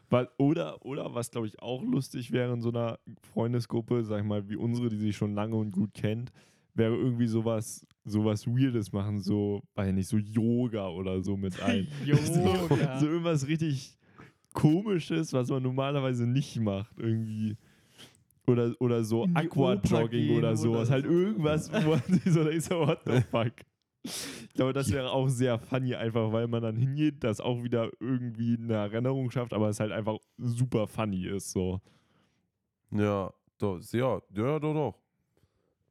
Weil, 0.09 0.29
oder, 0.37 0.83
oder 0.85 1.13
was, 1.13 1.31
glaube 1.31 1.47
ich, 1.47 1.59
auch 1.61 1.81
lustig 1.83 2.31
wäre 2.31 2.53
in 2.53 2.61
so 2.61 2.69
einer 2.69 2.99
Freundesgruppe, 3.33 4.03
sag 4.03 4.19
ich 4.21 4.25
mal, 4.25 4.47
wie 4.49 4.55
unsere, 4.55 4.89
die 4.89 4.97
sich 4.97 5.15
schon 5.15 5.35
lange 5.35 5.55
und 5.55 5.71
gut 5.71 5.93
kennt, 5.93 6.31
wäre 6.73 6.95
irgendwie 6.95 7.27
sowas, 7.27 7.85
sowas 8.03 8.47
Weirdes 8.47 8.91
machen, 8.91 9.21
so, 9.21 9.61
weiß 9.75 9.89
ich 9.89 9.93
nicht, 9.95 10.07
so 10.07 10.17
Yoga 10.17 10.89
oder 10.89 11.21
so 11.21 11.37
mit 11.37 11.61
ein. 11.61 11.87
Yoga. 12.03 12.99
So 12.99 13.05
irgendwas 13.07 13.47
richtig 13.47 13.97
Komisches, 14.55 15.33
was 15.33 15.49
man 15.49 15.61
normalerweise 15.61 16.25
nicht 16.25 16.59
macht, 16.59 16.97
irgendwie. 16.97 17.57
Oder, 18.47 18.73
oder 18.79 19.03
so 19.03 19.27
Aquajogging 19.33 20.37
oder 20.37 20.55
sowas. 20.55 20.87
oder 20.87 20.89
Halt 20.89 21.05
irgendwas, 21.05 21.71
wo 21.71 21.91
man 21.91 22.01
sich 22.07 22.33
so 22.33 22.43
denkt, 22.43 22.63
so, 22.63 22.79
what 22.79 22.99
the 23.05 23.21
fuck. 23.21 23.53
Ich 24.03 24.53
glaube, 24.53 24.73
das 24.73 24.91
wäre 24.91 25.09
auch 25.11 25.27
sehr 25.27 25.57
funny, 25.57 25.95
einfach 25.95 26.31
weil 26.31 26.47
man 26.47 26.61
dann 26.61 26.75
hingeht, 26.75 27.23
das 27.23 27.41
auch 27.41 27.63
wieder 27.63 27.89
irgendwie 27.99 28.55
eine 28.55 28.75
Erinnerung 28.75 29.31
schafft, 29.31 29.51
aber 29.53 29.69
es 29.69 29.79
halt 29.79 29.91
einfach 29.91 30.17
super 30.37 30.87
funny 30.87 31.25
ist. 31.25 31.51
So. 31.51 31.81
Ja, 32.91 33.33
doch, 33.57 33.79
ja, 33.91 34.21
ja, 34.33 34.59
doch, 34.59 34.73
doch. 34.73 34.99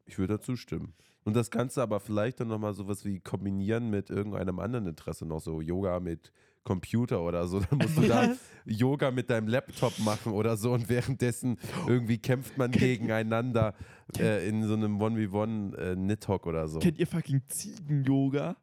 Ich 0.06 0.18
würde 0.18 0.34
dazu 0.34 0.54
stimmen. 0.56 0.94
Und 1.24 1.34
das 1.34 1.50
Ganze 1.50 1.82
aber 1.82 2.00
vielleicht 2.00 2.40
dann 2.40 2.48
nochmal 2.48 2.74
sowas 2.74 3.04
wie 3.04 3.18
kombinieren 3.18 3.90
mit 3.90 4.10
irgendeinem 4.10 4.58
anderen 4.58 4.86
Interesse 4.86 5.26
noch, 5.26 5.40
so 5.40 5.60
Yoga 5.60 5.98
mit 5.98 6.32
Computer 6.64 7.22
oder 7.22 7.46
so. 7.46 7.60
Dann 7.60 7.78
musst 7.78 7.96
du 7.96 8.02
da? 8.02 8.34
Yoga 8.64 9.10
mit 9.10 9.30
deinem 9.30 9.48
Laptop 9.48 9.98
machen 9.98 10.32
oder 10.32 10.56
so 10.56 10.72
und 10.72 10.88
währenddessen 10.88 11.58
irgendwie 11.86 12.18
kämpft 12.18 12.56
man 12.56 12.70
gegeneinander 12.70 13.74
äh, 14.18 14.48
in 14.48 14.66
so 14.66 14.74
einem 14.74 15.00
1v1 15.00 15.76
äh, 15.76 15.96
Nidhogg 15.96 16.48
oder 16.48 16.66
so. 16.66 16.78
Kennt 16.78 16.98
ihr 16.98 17.06
fucking 17.06 17.42
Ziegen-Yoga? 17.46 18.56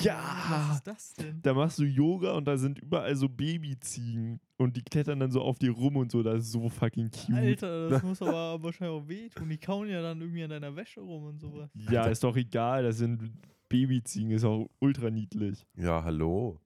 Ja. 0.00 0.20
Was 0.48 0.76
ist 0.76 0.86
das 0.86 1.14
denn? 1.14 1.40
Da 1.42 1.54
machst 1.54 1.78
du 1.78 1.84
Yoga 1.84 2.32
und 2.32 2.44
da 2.46 2.56
sind 2.56 2.78
überall 2.78 3.16
so 3.16 3.28
Babyziegen 3.28 4.40
und 4.58 4.76
die 4.76 4.82
klettern 4.82 5.20
dann 5.20 5.30
so 5.30 5.40
auf 5.42 5.58
dir 5.58 5.72
rum 5.72 5.96
und 5.96 6.10
so. 6.10 6.22
Das 6.22 6.44
ist 6.44 6.52
so 6.52 6.68
fucking 6.68 7.10
cute. 7.10 7.36
Alter, 7.36 7.88
das 7.88 8.02
muss 8.02 8.22
aber 8.22 8.62
wahrscheinlich 8.62 9.02
auch 9.02 9.08
wehtun. 9.08 9.48
Die 9.48 9.58
kauen 9.58 9.88
ja 9.88 10.02
dann 10.02 10.20
irgendwie 10.20 10.44
an 10.44 10.50
deiner 10.50 10.74
Wäsche 10.76 11.00
rum 11.00 11.24
und 11.24 11.40
sowas. 11.40 11.70
Ja, 11.90 12.04
ist 12.06 12.22
doch 12.22 12.36
egal. 12.36 12.84
Das 12.84 12.98
sind 12.98 13.32
Babyziegen, 13.68 14.30
ist 14.30 14.44
auch 14.44 14.68
ultra 14.78 15.10
niedlich. 15.10 15.66
Ja, 15.76 16.04
hallo. 16.04 16.60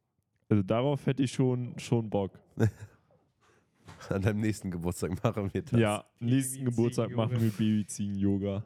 Also 0.49 0.63
darauf 0.63 1.05
hätte 1.07 1.23
ich 1.23 1.33
schon, 1.33 1.79
schon 1.79 2.09
Bock. 2.11 2.39
An 4.11 4.23
deinem 4.23 4.41
nächsten 4.41 4.71
Geburtstag 4.71 5.23
machen 5.23 5.53
wir 5.53 5.63
das. 5.63 5.81
Ja, 5.81 6.05
nächsten. 6.21 6.65
Geburtstag 6.65 7.11
machen 7.15 7.41
wir 7.41 7.51
Babyziegen-Yoga. 7.51 8.65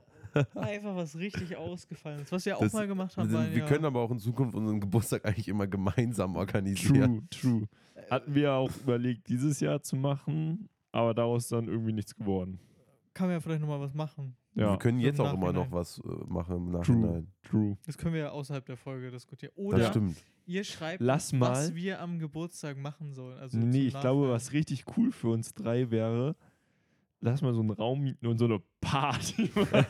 Einfach 0.55 0.95
was 0.97 1.17
richtig 1.17 1.57
ausgefallenes. 1.57 2.31
Was 2.31 2.45
wir 2.45 2.57
auch 2.57 2.61
Das- 2.61 2.73
mal 2.73 2.87
gemacht 2.87 3.17
haben, 3.17 3.31
Wir, 3.31 3.39
waren 3.39 3.51
wir 3.53 3.59
ja 3.61 3.67
können 3.67 3.85
aber 3.85 4.01
auch 4.01 4.11
in 4.11 4.19
Zukunft 4.19 4.55
unseren 4.55 4.81
Geburtstag 4.81 5.25
eigentlich 5.25 5.49
immer 5.49 5.67
gemeinsam 5.67 6.37
organisieren. 6.37 7.27
True, 7.31 7.67
true. 7.67 7.69
Hatten 8.11 8.35
wir 8.35 8.53
auch 8.55 8.71
überlegt, 8.83 9.29
dieses 9.29 9.61
Jahr 9.61 9.81
zu 9.83 9.97
machen, 9.97 10.69
aber 10.93 11.15
daraus 11.15 11.45
ist 11.45 11.53
dann 11.53 11.67
irgendwie 11.69 11.93
nichts 11.93 12.15
geworden. 12.15 12.59
kann 13.15 13.27
man 13.29 13.37
ja 13.37 13.41
vielleicht 13.41 13.61
nochmal 13.61 13.81
was 13.81 13.95
machen. 13.95 14.37
Ja, 14.59 14.73
Wir 14.73 14.79
können 14.79 14.99
jetzt 15.01 15.21
auch 15.21 15.33
immer 15.35 15.53
noch 15.53 15.71
was 15.71 15.99
äh, 16.01 16.09
machen 16.27 16.57
im 16.57 16.65
true, 16.67 16.79
Nachhinein. 16.81 17.27
true. 17.49 17.77
Das 17.87 17.97
können 17.97 18.15
wir 18.15 18.21
ja 18.23 18.31
außerhalb 18.31 18.65
der 18.67 18.77
Folge 18.77 19.11
diskutieren. 19.11 19.53
Das 19.57 19.65
Oder 19.65 19.87
stimmt. 19.91 20.17
ihr 20.47 20.65
schreibt, 20.65 21.01
Lass 21.01 21.39
was 21.39 21.75
wir 21.75 22.01
am 22.01 22.19
Geburtstag 22.19 22.77
machen 22.77 23.15
sollen. 23.15 23.39
Also 23.39 23.57
Nee, 23.57 23.87
ich 23.87 23.99
glaube, 24.01 24.29
was 24.31 24.53
richtig 24.53 24.85
cool 24.97 25.13
für 25.13 25.29
uns 25.29 25.55
drei 25.55 25.91
wäre, 25.91 26.35
lass 27.21 27.41
mal 27.43 27.55
so 27.55 27.61
einen 27.61 27.71
Raum 27.71 28.01
mieten 28.01 28.27
und 28.27 28.39
so 28.39 28.47
eine 28.47 28.61
Party 28.81 29.49
machen. 29.55 29.87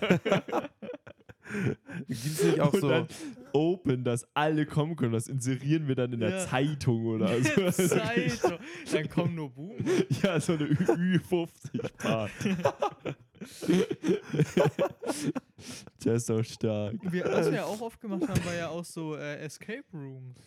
Gibt 2.07 2.11
es 2.27 2.45
nicht 2.45 2.61
auch 2.61 2.75
und 2.75 2.81
so. 2.81 2.89
dann 2.91 3.09
open, 3.55 4.05
dass 4.05 4.27
alle 4.35 4.67
kommen 4.67 4.97
können. 4.97 5.15
Das 5.15 5.29
inserieren 5.29 5.89
wir 5.89 5.95
dann 5.95 6.13
in 6.13 6.21
der 6.21 6.31
Ja. 6.31 6.47
Zeitung 6.47 7.07
oder 7.07 7.29
so. 7.43 7.71
Zeitung. 7.71 8.59
Dann 8.93 9.09
kommen 9.09 9.35
nur 9.35 9.49
Buben. 9.49 9.83
ja, 10.23 10.39
so 10.41 10.53
eine 10.53 10.67
Ü50-Party. 10.67 12.55
Der 16.05 16.15
ist 16.15 16.29
doch 16.29 16.43
stark. 16.43 16.97
Wir, 17.03 17.25
was 17.25 17.47
wir 17.47 17.59
ja 17.59 17.65
auch 17.65 17.81
oft 17.81 18.01
gemacht 18.01 18.29
haben, 18.29 18.45
war 18.45 18.55
ja 18.55 18.69
auch 18.69 18.85
so 18.85 19.17
äh, 19.17 19.39
Escape 19.41 19.85
Rooms. 19.93 20.39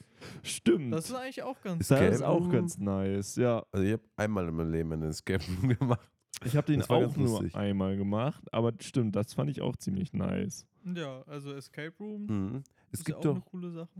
Stimmt. 0.43 0.93
Das 0.93 1.09
ist 1.09 1.15
eigentlich 1.15 1.43
auch 1.43 1.59
ganz 1.61 1.81
Ist 1.81 1.91
Das 1.91 2.15
ist 2.15 2.21
auch 2.21 2.49
ganz 2.49 2.77
nice, 2.77 3.35
ja. 3.35 3.65
Also 3.71 3.85
ich 3.85 3.93
habe 3.93 4.03
einmal 4.15 4.47
in 4.47 4.55
meinem 4.55 4.71
Leben 4.71 4.93
einen 4.93 5.09
Escape 5.09 5.43
Room 5.45 5.69
gemacht. 5.79 6.09
Ich 6.43 6.55
habe 6.55 6.67
den 6.71 6.81
auch 6.83 7.15
nur 7.15 7.55
einmal 7.55 7.97
gemacht, 7.97 8.43
aber 8.51 8.73
stimmt, 8.79 9.15
das 9.15 9.33
fand 9.33 9.49
ich 9.49 9.61
auch 9.61 9.75
ziemlich 9.75 10.13
nice. 10.13 10.65
Ja, 10.83 11.21
also 11.27 11.53
Escape 11.53 11.93
Room 11.99 12.25
Mhm. 12.25 12.63
Es 12.93 12.99
ist 12.99 13.07
ja 13.07 13.13
gibt 13.13 13.25
doch, 13.25 13.41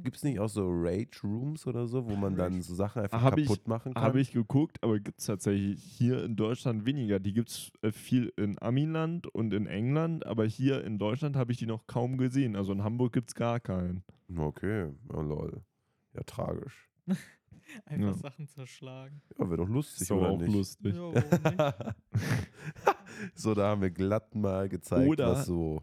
gibt 0.03 0.17
es 0.17 0.23
nicht 0.23 0.39
auch 0.39 0.49
so 0.49 0.67
Rage 0.69 1.21
Rooms 1.23 1.65
oder 1.65 1.87
so, 1.87 2.09
wo 2.09 2.15
man 2.17 2.35
dann 2.35 2.61
so 2.61 2.75
Sachen 2.75 3.03
einfach 3.03 3.21
Hab 3.21 3.37
ich- 3.37 3.47
kaputt 3.47 3.65
machen 3.67 3.93
kann? 3.93 4.03
Habe 4.03 4.19
ich 4.19 4.31
geguckt, 4.33 4.83
aber 4.83 4.99
gibt 4.99 5.19
es 5.19 5.27
tatsächlich 5.27 5.81
hier 5.81 6.23
in 6.25 6.35
Deutschland 6.35 6.83
weniger. 6.85 7.19
Die 7.19 7.31
gibt 7.31 7.49
es 7.51 7.71
äh, 7.83 7.91
viel 7.93 8.33
in 8.35 8.61
Amiland 8.61 9.27
und 9.27 9.53
in 9.53 9.65
England, 9.67 10.25
aber 10.25 10.45
hier 10.45 10.83
in 10.83 10.97
Deutschland 10.97 11.37
habe 11.37 11.53
ich 11.53 11.57
die 11.57 11.67
noch 11.67 11.87
kaum 11.87 12.17
gesehen. 12.17 12.57
Also 12.57 12.73
in 12.73 12.83
Hamburg 12.83 13.13
gibt 13.13 13.29
es 13.29 13.35
gar 13.35 13.61
keinen. 13.61 14.03
Okay, 14.35 14.89
oh, 15.13 15.21
lol. 15.21 15.61
Ja, 16.13 16.23
tragisch. 16.23 16.89
Einfach 17.85 18.07
Ja. 18.07 18.13
Sachen 18.13 18.47
zerschlagen. 18.47 19.21
Ja, 19.37 19.45
wäre 19.49 19.57
doch 19.57 19.69
lustig, 19.69 20.01
Ist 20.01 20.11
aber 20.11 20.21
oder 20.21 20.29
auch 20.31 20.37
nicht? 20.39 20.53
lustig. 20.53 20.95
Ja, 20.95 21.11
nicht? 21.11 21.95
so, 23.35 23.53
da 23.53 23.67
haben 23.69 23.81
wir 23.81 23.91
glatt 23.91 24.33
mal 24.35 24.67
gezeigt, 24.69 25.07
Oder- 25.09 25.31
was 25.31 25.45
so. 25.45 25.81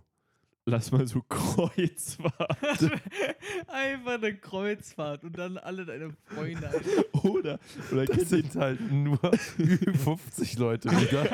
Lass 0.70 0.90
mal 0.92 1.06
so 1.06 1.22
Kreuzfahrt. 1.26 2.90
Einfach 3.68 4.14
eine 4.14 4.36
Kreuzfahrt 4.36 5.24
und 5.24 5.38
dann 5.38 5.56
alle 5.56 5.86
deine 5.86 6.10
Freunde. 6.26 6.70
oder, 7.22 7.58
oder 7.90 8.04
Das 8.04 8.28
sind 8.28 8.54
halt 8.54 8.78
nur 8.92 9.18
50 10.04 10.58
Leute 10.58 10.90
wieder. 10.90 11.24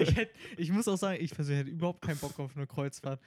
Ich, 0.00 0.16
hätt, 0.16 0.30
ich 0.58 0.70
muss 0.70 0.86
auch 0.88 0.96
sagen, 0.96 1.18
ich 1.22 1.30
persönlich 1.34 1.60
hätte 1.64 1.70
überhaupt 1.74 2.02
keinen 2.02 2.18
Bock 2.18 2.38
auf 2.38 2.54
eine 2.56 2.66
Kreuzfahrt. 2.66 3.20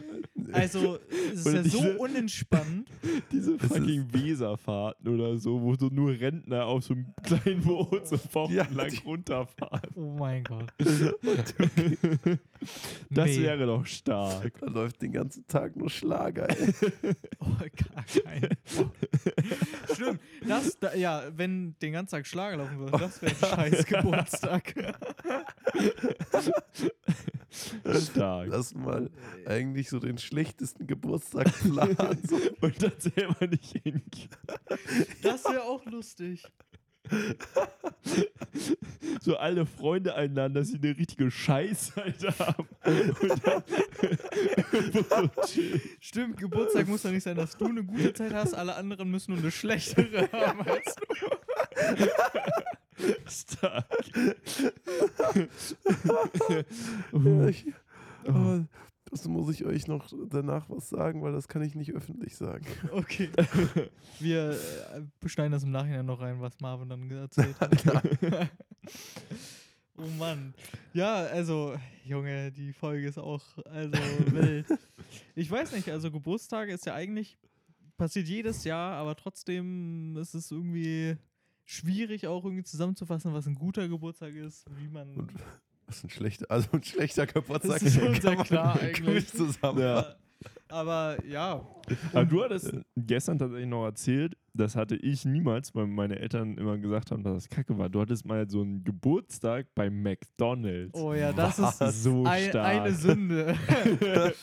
Also, 0.51 0.99
es 1.33 1.39
ist 1.39 1.47
Oder 1.47 1.61
ja 1.61 1.69
so 1.69 1.79
unentspannt. 1.99 2.87
diese 3.31 3.57
fucking 3.57 4.13
Weserfahrten 4.13 5.07
oder 5.07 5.37
so, 5.37 5.59
wo 5.61 5.75
so 5.75 5.87
nur 5.87 6.11
Rentner 6.11 6.65
auf 6.65 6.83
so 6.83 6.93
einem 6.93 7.07
kleinen 7.23 7.61
Boot 7.61 8.07
so 8.07 8.19
wochenlang 8.33 8.89
die- 8.89 8.97
runterfahren? 9.03 9.89
Oh 9.95 10.15
mein 10.19 10.43
Gott. 10.43 10.71
Das 13.09 13.27
Nee. 13.27 13.41
wäre 13.41 13.65
doch 13.71 13.85
stark. 13.85 14.59
da 14.59 14.67
läuft 14.67 15.01
den 15.01 15.11
ganzen 15.11 15.47
Tag 15.47 15.75
nur 15.75 15.89
Schlager, 15.89 16.49
ey. 16.49 16.73
Oh, 17.39 17.45
gar 17.57 18.03
kein. 18.23 18.49
Stimmt. 19.93 20.21
Das, 20.47 20.79
da, 20.79 20.93
ja, 20.93 21.23
wenn 21.35 21.75
den 21.81 21.93
ganzen 21.93 22.11
Tag 22.11 22.27
Schlager 22.27 22.57
laufen 22.57 22.79
würde, 22.79 22.97
das 22.97 23.21
wäre 23.21 23.57
ein 23.57 23.71
scheiß 23.71 23.85
Geburtstag. 23.85 24.73
Stark. 27.51 28.47
Lass 28.49 28.73
mal 28.73 29.09
eigentlich 29.45 29.89
so 29.89 29.99
den 29.99 30.17
schlechtesten 30.17 30.87
Geburtstag 30.87 31.51
planen. 31.59 32.21
So. 32.27 32.37
Und 32.61 32.83
dann 32.83 32.93
selber 32.97 33.47
nicht 33.47 33.77
hingeht. 33.83 34.29
Das 35.21 35.43
wäre 35.45 35.63
auch 35.63 35.85
lustig. 35.85 36.43
So 39.21 39.37
alle 39.37 39.65
Freunde 39.65 40.15
einladen, 40.15 40.53
dass 40.53 40.69
sie 40.69 40.77
eine 40.77 40.97
richtige 40.97 41.29
Scheißzeit 41.29 42.39
haben. 42.39 42.67
Dann. 45.09 45.29
Stimmt, 45.99 46.37
Geburtstag 46.37 46.87
muss 46.87 47.03
doch 47.03 47.11
nicht 47.11 47.23
sein, 47.23 47.35
dass 47.35 47.55
du 47.55 47.65
eine 47.65 47.83
gute 47.83 48.13
Zeit 48.13 48.33
hast, 48.33 48.53
alle 48.53 48.75
anderen 48.75 49.11
müssen 49.11 49.33
nur 49.33 49.41
eine 49.41 49.51
schlechtere 49.51 50.29
haben 50.31 50.61
als 50.61 50.95
du. 50.95 52.07
Stark. 53.27 53.85
Ich, 57.49 57.65
aber 58.25 58.65
das 59.11 59.27
muss 59.27 59.53
ich 59.53 59.65
euch 59.65 59.87
noch 59.87 60.09
danach 60.29 60.69
was 60.69 60.89
sagen, 60.89 61.21
weil 61.21 61.33
das 61.33 61.49
kann 61.49 61.61
ich 61.61 61.75
nicht 61.75 61.91
öffentlich 61.91 62.37
sagen. 62.37 62.65
Okay. 62.91 63.29
Wir 64.19 64.51
äh, 64.51 65.01
beschneiden 65.19 65.51
das 65.51 65.63
im 65.63 65.71
Nachhinein 65.71 66.05
noch 66.05 66.21
rein, 66.21 66.39
was 66.39 66.59
Marvin 66.61 66.87
dann 66.87 67.11
erzählt 67.11 67.59
hat. 67.59 67.71
oh 69.97 70.07
Mann. 70.17 70.53
Ja, 70.93 71.15
also, 71.25 71.75
Junge, 72.05 72.53
die 72.53 72.71
Folge 72.71 73.07
ist 73.07 73.17
auch 73.17 73.43
also 73.65 73.97
wild. 74.31 74.67
Ich 75.35 75.51
weiß 75.51 75.73
nicht, 75.73 75.89
also 75.89 76.09
Geburtstage 76.09 76.71
ist 76.71 76.85
ja 76.85 76.93
eigentlich, 76.93 77.37
passiert 77.97 78.29
jedes 78.29 78.63
Jahr, 78.63 78.93
aber 78.93 79.17
trotzdem 79.17 80.15
ist 80.15 80.33
es 80.33 80.51
irgendwie 80.51 81.17
schwierig 81.65 82.27
auch 82.27 82.45
irgendwie 82.45 82.63
zusammenzufassen, 82.63 83.33
was 83.33 83.45
ein 83.45 83.55
guter 83.55 83.89
Geburtstag 83.89 84.33
ist, 84.35 84.65
wie 84.77 84.87
man... 84.87 85.13
Und 85.15 85.33
was 85.91 86.03
ein 86.03 86.09
schlechter, 86.09 86.45
also 86.49 86.69
ein 86.73 86.83
schlechter 86.83 87.27
Geburtstag 87.27 87.79
Das 87.79 87.83
ist 87.83 87.95
schon 87.99 88.19
sehr 88.19 88.35
klar 88.37 88.79
eigentlich. 88.79 89.27
zusammen. 89.27 89.79
Ja. 89.81 90.15
Aber 90.69 91.17
ja. 91.27 91.67
Aber 92.13 92.25
du 92.25 92.43
hattest 92.43 92.73
gestern 92.95 93.37
tatsächlich 93.37 93.67
noch 93.67 93.83
erzählt, 93.83 94.37
das 94.53 94.75
hatte 94.77 94.95
ich 94.95 95.25
niemals, 95.25 95.75
weil 95.75 95.85
meine 95.85 96.17
Eltern 96.17 96.57
immer 96.57 96.77
gesagt 96.77 97.11
haben, 97.11 97.23
dass 97.23 97.33
das 97.33 97.49
kacke 97.49 97.77
war. 97.77 97.89
Du 97.89 97.99
hattest 97.99 98.25
mal 98.25 98.49
so 98.49 98.61
einen 98.61 98.83
Geburtstag 98.83 99.67
bei 99.75 99.89
McDonalds. 99.89 100.97
Oh 100.97 101.13
ja, 101.13 101.33
das 101.33 101.59
ist 101.59 102.03
so 102.03 102.23
ein, 102.25 102.49
stark. 102.49 102.65
eine 102.65 102.93
Sünde. 102.93 103.55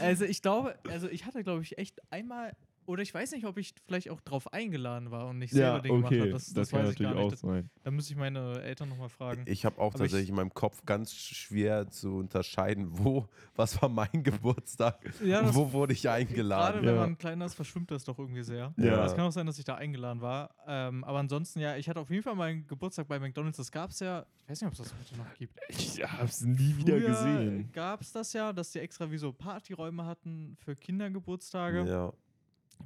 also 0.00 0.24
ich 0.24 0.40
glaube, 0.40 0.76
also 0.88 1.08
ich 1.08 1.26
hatte, 1.26 1.42
glaube 1.42 1.62
ich, 1.62 1.76
echt 1.76 2.00
einmal, 2.10 2.52
oder 2.86 3.02
ich 3.02 3.12
weiß 3.14 3.32
nicht, 3.32 3.46
ob 3.46 3.58
ich 3.58 3.74
vielleicht 3.86 4.10
auch 4.10 4.20
drauf 4.20 4.52
eingeladen 4.52 5.10
war 5.10 5.28
und 5.28 5.38
nicht 5.38 5.52
selber 5.52 5.76
ja, 5.76 5.80
den 5.80 5.92
gemacht 5.92 6.06
okay, 6.12 6.20
habe. 6.20 6.30
Das, 6.30 6.44
das, 6.46 6.54
das, 6.54 6.70
kann 6.70 6.80
weiß 6.84 6.92
ich 6.92 6.98
natürlich 7.00 7.16
gar 7.16 7.24
auch 7.24 7.30
nicht. 7.30 7.40
sein. 7.40 7.70
Da 7.84 7.90
müsste 7.90 8.12
ich 8.12 8.18
meine 8.18 8.60
Eltern 8.62 8.88
nochmal 8.88 9.08
fragen. 9.08 9.44
Ich 9.46 9.64
habe 9.64 9.78
auch 9.78 9.94
Aber 9.94 10.04
ich- 10.04 10.10
tatsächlich 10.10 10.28
in 10.30 10.34
meinem 10.36 10.52
Kopf 10.54 10.84
ganz 10.84 11.14
schwer 11.14 11.88
zu 11.88 12.16
unterscheiden, 12.16 12.86
wo, 12.90 13.26
was 13.54 13.80
war 13.80 13.88
mein 13.88 14.08
Geburtstag, 14.22 14.98
Ja, 15.24 15.42
das- 15.42 15.54
wo 15.54 15.72
wurde 15.72 15.92
ich 15.92 16.02
Gerade 16.02 16.16
eingeladen. 16.16 16.82
wenn 16.86 16.94
Ja. 16.94 17.00
man 17.00 17.18
kleiner 17.18 17.44
ist, 17.46 17.54
verschwimmt 17.54 17.90
das 17.90 18.04
doch 18.04 18.18
irgendwie 18.18 18.42
sehr. 18.42 18.72
Ja. 18.76 19.04
Es 19.04 19.14
kann 19.14 19.24
auch 19.26 19.32
sein, 19.32 19.46
dass 19.46 19.58
ich 19.58 19.64
da 19.64 19.76
eingeladen 19.76 20.20
war. 20.20 20.54
Ähm, 20.66 21.04
aber 21.04 21.18
ansonsten, 21.18 21.60
ja, 21.60 21.76
ich 21.76 21.88
hatte 21.88 22.00
auf 22.00 22.10
jeden 22.10 22.22
Fall 22.22 22.34
meinen 22.34 22.66
Geburtstag 22.66 23.08
bei 23.08 23.18
McDonalds. 23.18 23.56
Das 23.58 23.70
gab 23.70 23.90
es 23.90 24.00
ja, 24.00 24.26
ich 24.38 24.48
weiß 24.48 24.60
nicht, 24.60 24.66
ob 24.68 24.72
es 24.74 24.78
das 24.78 24.94
heute 24.98 25.16
noch 25.18 25.34
gibt. 25.34 25.56
Ich 25.68 26.02
hab's 26.02 26.40
nie 26.42 26.76
wieder 26.76 26.98
gesehen. 27.00 27.70
gab 27.72 28.00
es 28.00 28.12
das 28.12 28.32
ja, 28.32 28.52
dass 28.52 28.70
die 28.72 28.78
extra 28.80 29.10
wie 29.10 29.18
so 29.18 29.32
Partyräume 29.32 30.04
hatten 30.04 30.56
für 30.64 30.74
Kindergeburtstage. 30.76 31.84
Ja. 31.88 32.12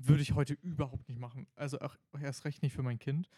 Würde 0.03 0.23
ich 0.23 0.35
heute 0.35 0.55
überhaupt 0.63 1.09
nicht 1.09 1.19
machen. 1.21 1.47
Also 1.57 1.79
auch 1.81 1.97
erst 2.21 2.45
recht 2.45 2.63
nicht 2.63 2.73
für 2.75 2.83
mein 2.83 2.99
Kind. 2.99 3.29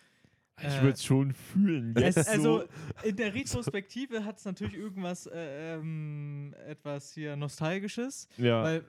Ich 0.60 0.64
Äh, 0.66 0.82
würde 0.82 0.92
es 0.94 1.04
schon 1.04 1.32
fühlen. 1.32 1.94
Es, 1.96 2.16
Jetzt 2.16 2.28
also 2.28 2.60
so. 2.60 2.64
in 3.08 3.14
der 3.16 3.32
Retrospektive 3.34 4.24
hat 4.24 4.38
es 4.38 4.44
natürlich 4.44 4.74
irgendwas 4.74 5.26
äh, 5.26 5.76
ähm, 5.76 6.52
etwas 6.66 7.12
hier 7.12 7.36
Nostalgisches, 7.36 8.26
Ja, 8.38 8.62
weil 8.64 8.84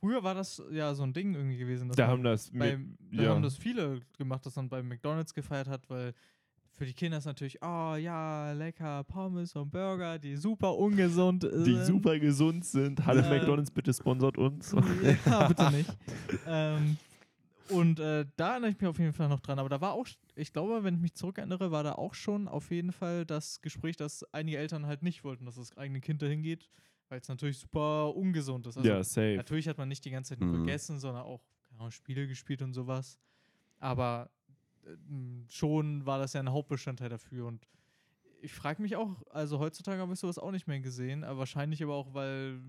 früher 0.00 0.22
war 0.22 0.34
das 0.34 0.62
ja 0.70 0.94
so 0.94 1.02
ein 1.02 1.12
Ding 1.12 1.34
irgendwie 1.34 1.56
gewesen. 1.56 1.88
dass 1.88 1.96
da 1.96 2.06
haben 2.06 2.22
das. 2.22 2.50
bei, 2.52 2.76
mit- 2.76 2.96
da 3.12 3.22
ja. 3.24 3.30
haben 3.30 3.42
das 3.42 3.56
viele 3.56 4.00
gemacht, 4.16 4.46
dass 4.46 4.54
man 4.54 4.68
bei 4.68 4.80
McDonalds 4.82 5.34
gefeiert 5.34 5.66
hat, 5.66 5.90
weil 5.90 6.14
für 6.74 6.86
die 6.86 6.92
Kinder 6.92 7.18
ist 7.18 7.24
natürlich, 7.24 7.58
oh 7.62 7.96
ja, 7.96 8.52
lecker 8.52 9.02
Pommes 9.02 9.56
und 9.56 9.68
Burger, 9.72 10.20
die 10.20 10.36
super 10.36 10.76
ungesund 10.76 11.42
sind. 11.42 11.66
die 11.66 11.84
super 11.84 12.16
gesund 12.20 12.64
sind. 12.64 13.04
Hallo 13.04 13.22
Äh, 13.22 13.38
McDonalds, 13.38 13.72
bitte 13.72 13.92
sponsort 13.92 14.38
uns. 14.38 14.72
Ja, 15.26 15.48
bitte 15.48 15.72
nicht. 15.72 15.96
ähm, 16.46 16.96
und 17.70 18.00
äh, 18.00 18.26
da 18.36 18.52
erinnere 18.52 18.70
ich 18.70 18.80
mich 18.80 18.88
auf 18.88 18.98
jeden 18.98 19.12
Fall 19.12 19.28
noch 19.28 19.40
dran. 19.40 19.58
Aber 19.58 19.68
da 19.68 19.80
war 19.80 19.92
auch, 19.92 20.06
ich 20.34 20.52
glaube, 20.52 20.84
wenn 20.84 20.94
ich 20.94 21.00
mich 21.00 21.14
zurückerinnere, 21.14 21.70
war 21.70 21.82
da 21.82 21.92
auch 21.92 22.14
schon 22.14 22.48
auf 22.48 22.70
jeden 22.70 22.92
Fall 22.92 23.24
das 23.26 23.60
Gespräch, 23.60 23.96
dass 23.96 24.24
einige 24.32 24.58
Eltern 24.58 24.86
halt 24.86 25.02
nicht 25.02 25.24
wollten, 25.24 25.44
dass 25.46 25.56
das 25.56 25.76
eigene 25.76 26.00
Kind 26.00 26.22
dahin 26.22 26.42
geht, 26.42 26.68
weil 27.08 27.20
es 27.20 27.28
natürlich 27.28 27.58
super 27.58 28.14
ungesund 28.14 28.66
ist. 28.66 28.76
Also 28.76 28.88
ja, 28.88 29.02
safe. 29.02 29.36
Natürlich 29.36 29.68
hat 29.68 29.78
man 29.78 29.88
nicht 29.88 30.04
die 30.04 30.10
ganze 30.10 30.30
Zeit 30.30 30.40
nur 30.40 30.48
Mhm. 30.58 30.64
gegessen, 30.64 30.98
sondern 30.98 31.24
auch 31.24 31.42
Ahnung, 31.76 31.90
Spiele 31.90 32.26
gespielt 32.26 32.62
und 32.62 32.72
sowas. 32.72 33.18
Aber 33.78 34.30
äh, 34.84 34.92
m, 35.08 35.44
schon 35.48 36.04
war 36.06 36.18
das 36.18 36.32
ja 36.32 36.40
ein 36.40 36.50
Hauptbestandteil 36.50 37.08
dafür. 37.08 37.46
Und 37.46 37.66
ich 38.42 38.52
frage 38.52 38.82
mich 38.82 38.96
auch, 38.96 39.22
also 39.30 39.58
heutzutage 39.58 40.00
habe 40.00 40.12
ich 40.12 40.18
sowas 40.18 40.38
auch 40.38 40.50
nicht 40.50 40.66
mehr 40.66 40.80
gesehen, 40.80 41.24
aber 41.24 41.40
wahrscheinlich 41.40 41.82
aber 41.82 41.94
auch, 41.94 42.14
weil 42.14 42.60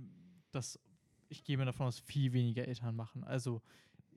das, 0.52 0.80
ich 1.28 1.44
gehe 1.44 1.58
mir 1.58 1.66
davon 1.66 1.88
aus, 1.88 2.00
viel 2.00 2.34
weniger 2.34 2.68
Eltern 2.68 2.96
machen. 2.96 3.24
Also 3.24 3.62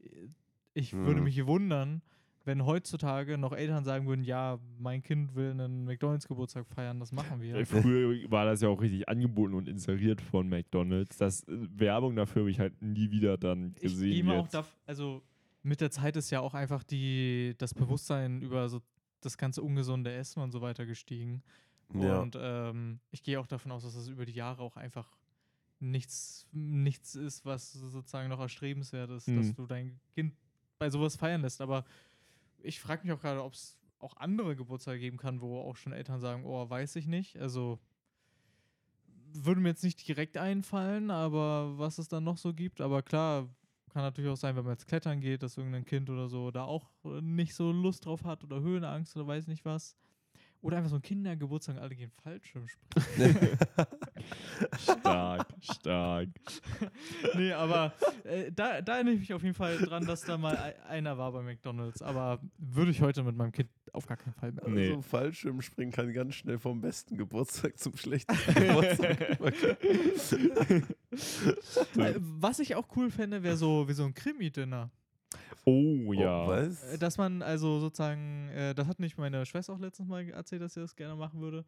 äh, 0.03 0.29
ich 0.75 0.93
würde 0.93 1.21
Mhm. 1.21 1.25
mich 1.25 1.47
wundern, 1.47 2.03
wenn 2.45 2.65
heutzutage 2.67 3.39
noch 3.39 3.53
Eltern 3.53 3.85
sagen 3.85 4.07
würden, 4.09 4.25
ja, 4.25 4.59
mein 4.79 5.03
Kind 5.03 5.35
will 5.37 5.53
einen 5.53 5.85
McDonalds-Geburtstag 5.85 6.67
feiern, 6.67 6.99
das 6.99 7.13
machen 7.13 7.41
wir. 7.41 7.55
Äh, 7.55 7.65
Früher 7.65 8.29
war 8.33 8.45
das 8.47 8.61
ja 8.63 8.69
auch 8.69 8.81
richtig 8.81 9.09
angeboten 9.09 9.55
und 9.55 9.69
inseriert 9.69 10.21
von 10.21 10.49
McDonalds. 10.49 11.17
Das 11.19 11.45
äh, 11.45 11.53
Werbung 11.79 12.17
dafür 12.17 12.43
habe 12.43 12.51
ich 12.51 12.59
halt 12.59 12.83
nie 12.83 13.11
wieder 13.13 13.39
dann 13.39 13.75
ich 13.77 13.83
gesehen. 13.83 14.11
gehe 14.11 14.25
mal 14.25 14.39
auch 14.39 14.45
jetzt. 14.45 14.55
da, 14.55 14.65
also 14.87 15.23
mit 15.63 15.81
der 15.81 15.93
Zeit 15.93 16.17
ist 16.17 16.31
ja 16.31 16.41
auch 16.41 16.55
einfach 16.55 16.83
die, 16.83 17.55
das 17.59 17.75
Bewusstsein 17.75 18.43
über 18.43 18.69
so 18.69 18.81
das 19.21 19.39
ganze 19.39 19.63
ungesunde 19.63 20.13
Essen 20.13 20.41
und 20.43 20.51
so 20.51 20.61
weiter 20.61 20.85
gestiegen. 20.85 21.45
Ja. 21.95 22.19
Und 22.21 22.37
ähm, 22.41 22.99
ich 23.13 23.23
gehe 23.23 23.39
auch 23.39 23.47
davon 23.47 23.71
aus, 23.71 23.85
dass 23.85 23.95
das 23.95 24.09
über 24.09 24.27
die 24.27 24.33
Jahre 24.33 24.63
auch 24.63 24.77
einfach 24.77 25.09
nichts, 25.79 26.47
nichts 26.53 27.15
ist, 27.15 27.45
was 27.45 27.73
sozusagen 27.73 28.29
noch 28.29 28.41
erstrebenswert 28.41 29.11
ist, 29.11 29.29
dass 29.29 29.47
Mhm. 29.49 29.55
du 29.55 29.67
dein 29.67 30.01
Kind 30.15 30.35
bei 30.83 30.91
sowas 30.91 31.15
feiern 31.15 31.43
lässt. 31.43 31.61
Aber 31.61 31.85
ich 32.61 32.81
frage 32.81 33.07
mich 33.07 33.13
auch 33.13 33.21
gerade, 33.21 33.45
ob 33.45 33.53
es 33.53 33.79
auch 34.01 34.17
andere 34.17 34.57
Geburtstage 34.57 34.99
geben 34.99 35.17
kann, 35.17 35.41
wo 35.41 35.61
auch 35.61 35.77
schon 35.77 35.93
Eltern 35.93 36.19
sagen, 36.19 36.45
oh, 36.45 36.69
weiß 36.69 36.97
ich 36.97 37.07
nicht. 37.07 37.39
Also 37.39 37.79
würde 39.33 39.61
mir 39.61 39.69
jetzt 39.69 39.85
nicht 39.85 40.07
direkt 40.09 40.37
einfallen, 40.37 41.13
aber 41.13 41.79
was 41.79 41.99
es 41.99 42.09
dann 42.09 42.25
noch 42.25 42.37
so 42.37 42.53
gibt. 42.53 42.81
Aber 42.81 43.03
klar, 43.03 43.49
kann 43.93 44.03
natürlich 44.03 44.29
auch 44.29 44.37
sein, 44.37 44.57
wenn 44.57 44.65
man 44.65 44.73
jetzt 44.73 44.89
klettern 44.89 45.21
geht, 45.21 45.45
dass 45.45 45.57
irgendein 45.57 45.85
Kind 45.85 46.11
oder 46.11 46.29
so 46.29 46.51
da 46.51 46.65
auch 46.65 46.91
äh, 47.05 47.21
nicht 47.21 47.55
so 47.55 47.71
Lust 47.71 48.05
drauf 48.05 48.25
hat 48.25 48.43
oder 48.43 48.61
Höhenangst 48.61 49.15
oder 49.17 49.29
weiß 49.29 49.47
nicht 49.47 49.65
was. 49.65 49.97
Oder 50.63 50.77
einfach 50.79 50.91
so 50.91 50.97
ein 50.97 51.03
Kindergeburtstag, 51.03 51.77
alle 51.79 51.95
gehen 51.95 52.11
Fallschirm 52.23 52.67
springen. 52.69 53.37
Stark, 54.79 55.47
stark. 55.61 56.29
nee, 57.35 57.53
aber 57.53 57.93
äh, 58.23 58.53
da, 58.53 58.81
da 58.81 58.95
erinnere 58.95 59.15
ich 59.15 59.21
mich 59.21 59.35
auf 59.35 59.43
jeden 59.43 59.55
Fall 59.57 59.77
dran, 59.79 60.07
dass 60.07 60.21
da 60.23 60.39
mal 60.39 60.57
ei- 60.57 60.81
einer 60.87 61.19
war 61.19 61.33
bei 61.33 61.43
McDonalds. 61.43 62.01
Aber 62.03 62.39
würde 62.59 62.93
ich 62.93 63.03
heute 63.03 63.25
mit 63.25 63.37
meinem 63.37 63.51
Kind 63.51 63.69
auf 63.93 64.07
gar 64.07 64.17
keinen 64.17 64.35
Fall 64.35 64.53
mehr. 64.53 64.69
Nee. 64.69 64.89
Also 64.91 65.03
Fallschirmspringen 65.03 65.93
kann 65.93 66.13
ganz 66.13 66.37
schnell 66.37 66.59
vom 66.61 66.81
besten 66.81 67.17
Geburtstag 67.19 67.77
zum 67.79 67.97
schlechtesten 67.97 68.55
Geburtstag. 68.69 69.21
Äh, 71.97 72.15
was 72.19 72.59
ich 72.61 72.75
auch 72.77 72.87
cool 72.97 73.11
fände, 73.11 73.43
wäre 73.43 73.57
so 73.57 73.89
wie 73.89 73.93
so 73.95 74.05
ein 74.05 74.15
Krimi-Dinner. 74.15 74.91
Oh 75.65 76.13
ja. 76.13 76.45
Oh, 76.45 76.49
was? 76.49 76.83
Äh, 76.93 76.99
Dass 76.99 77.19
man 77.19 77.43
also 77.43 77.79
sozusagen, 77.81 78.49
äh, 78.51 78.75
das 78.75 78.87
hat 78.89 78.99
nicht 79.01 79.17
meine 79.19 79.47
Schwester 79.47 79.73
auch 79.73 79.79
letztens 79.79 80.09
mal 80.09 80.29
erzählt, 80.29 80.63
dass 80.63 80.75
sie 80.75 80.81
das 80.81 80.97
gerne 80.97 81.15
machen 81.17 81.41
würde, 81.41 81.65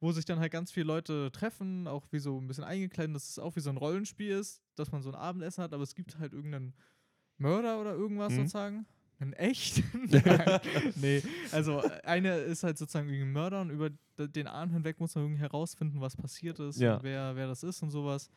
wo 0.00 0.12
sich 0.12 0.24
dann 0.24 0.38
halt 0.38 0.52
ganz 0.52 0.70
viele 0.70 0.86
Leute 0.86 1.30
treffen, 1.32 1.88
auch 1.88 2.06
wie 2.10 2.18
so 2.18 2.38
ein 2.38 2.46
bisschen 2.46 2.64
eingekleidet, 2.64 3.14
dass 3.16 3.30
es 3.30 3.38
auch 3.38 3.56
wie 3.56 3.60
so 3.60 3.70
ein 3.70 3.76
Rollenspiel 3.76 4.30
ist, 4.32 4.62
dass 4.76 4.92
man 4.92 5.02
so 5.02 5.08
ein 5.10 5.14
Abendessen 5.16 5.64
hat, 5.64 5.72
aber 5.72 5.82
es 5.82 5.94
gibt 5.94 6.18
halt 6.18 6.32
irgendeinen 6.32 6.74
Mörder 7.38 7.80
oder 7.80 7.94
irgendwas 7.94 8.32
Mhm. 8.32 8.36
sozusagen. 8.36 8.86
Ein 9.20 9.32
echt? 9.32 9.82
nee, 10.94 11.22
also 11.50 11.80
äh, 11.82 12.00
eine 12.04 12.36
ist 12.38 12.62
halt 12.62 12.78
sozusagen 12.78 13.08
irgendein 13.08 13.32
Mörder 13.32 13.60
und 13.62 13.70
über 13.70 13.90
den 14.18 14.46
Abend 14.46 14.72
hinweg 14.74 15.00
muss 15.00 15.14
man 15.16 15.24
irgendwie 15.24 15.40
herausfinden, 15.40 16.00
was 16.00 16.16
passiert 16.16 16.60
ist 16.60 16.78
Ja. 16.80 16.96
und 16.96 17.02
wer, 17.02 17.34
wer 17.34 17.48
das 17.48 17.62
ist 17.64 17.82
und 17.82 17.90
sowas. 17.90 18.30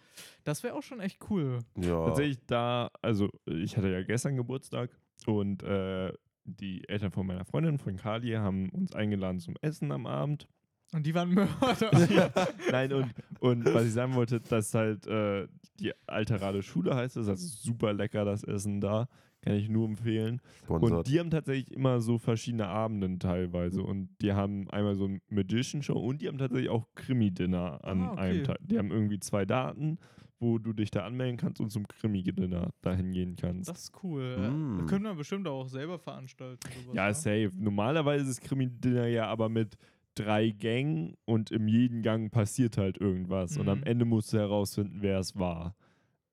Das 0.44 0.64
wäre 0.64 0.74
auch 0.76 0.82
schon 0.84 1.00
echt 1.00 1.20
cool. 1.30 1.60
ja. 1.78 2.06
Tatsächlich 2.06 2.40
da, 2.48 2.90
also 3.02 3.30
ich 3.46 3.78
hatte 3.78 3.90
ja 3.92 4.02
gestern 4.04 4.36
Geburtstag 4.36 4.90
und 5.28 5.64
äh, 5.64 6.12
die 6.44 6.88
Eltern 6.90 7.12
von 7.12 7.28
meiner 7.28 7.46
Freundin, 7.46 7.78
von 7.78 7.96
Kali, 7.98 8.32
haben 8.32 8.70
uns 8.70 8.94
eingeladen 8.94 9.40
zum 9.40 9.56
Essen 9.62 9.92
am 9.92 10.06
Abend. 10.08 10.48
Und 10.94 11.06
die 11.06 11.16
waren 11.16 11.34
Mörder. 11.34 12.44
Nein, 12.72 12.92
und, 12.92 13.14
und 13.40 13.66
was 13.74 13.86
ich 13.86 13.94
sagen 13.94 14.16
wollte, 14.16 14.42
dass 14.42 14.74
halt 14.74 15.08
äh, 15.08 15.48
die 15.80 15.94
alte 16.08 16.42
Rade 16.42 16.62
Schule 16.64 16.96
heißt, 16.96 17.16
das 17.16 17.28
ist 17.28 17.64
super 17.64 17.94
lecker, 17.94 18.26
das 18.26 18.44
Essen 18.44 18.82
da. 18.82 19.08
Kann 19.44 19.56
ich 19.56 19.70
nur 19.70 19.88
empfehlen. 19.88 20.40
Sponsort. 20.60 20.92
Und 20.92 21.08
die 21.08 21.20
haben 21.20 21.32
tatsächlich 21.32 21.72
immer 21.72 22.00
so 22.00 22.20
verschiedene 22.20 22.68
Abenden 22.68 23.20
teilweise. 23.20 23.82
Und 23.82 24.10
die 24.22 24.34
haben 24.34 24.70
einmal 24.70 24.94
so 24.94 25.06
ein 25.08 25.22
Magician-Show 25.30 25.98
und 25.98 26.22
die 26.22 26.28
haben 26.28 26.38
tatsächlich 26.38 26.70
auch 26.70 26.86
Krimi-Dinner 26.94 27.84
an 27.84 28.02
Ah, 28.04 28.12
okay. 28.12 28.22
einem 28.22 28.44
Tag. 28.44 28.58
Die 28.62 28.78
haben 28.78 28.92
irgendwie 28.92 29.20
zwei 29.20 29.46
Daten, 29.46 29.98
wo 30.42 30.58
du 30.58 30.74
dich 30.74 30.92
da 30.92 31.06
anmelden 31.06 31.38
kannst 31.38 31.62
und 31.62 31.70
zum 31.70 31.88
Krimi-Dinner 31.88 32.74
dahin 32.82 33.12
gehen 33.12 33.36
kannst. 33.36 33.70
Das 33.70 33.84
ist 33.84 34.04
cool. 34.04 34.38
Mm. 34.50 34.88
Können 34.88 35.04
wir 35.06 35.14
bestimmt 35.16 35.48
auch 35.48 35.68
selber 35.68 36.00
veranstalten. 36.00 36.68
Sowas, 36.86 36.96
ja, 36.96 37.08
ne? 37.08 37.14
safe. 37.14 37.52
Normalerweise 37.58 38.30
ist 38.30 38.42
Krimi-Dinner 38.42 39.06
ja 39.08 39.28
aber 39.28 39.48
mit 39.50 39.78
drei 40.16 40.50
Gängen 40.50 41.16
und 41.26 41.52
in 41.52 41.68
jedem 41.68 42.02
Gang 42.02 42.32
passiert 42.32 42.78
halt 42.78 42.98
irgendwas. 42.98 43.56
Und 43.58 43.70
am 43.70 43.80
Mhm. 43.80 43.86
Ende 43.86 44.06
musst 44.06 44.34
du 44.34 44.38
herausfinden, 44.40 44.98
wer 45.02 45.20
es 45.20 45.38
war. 45.38 45.76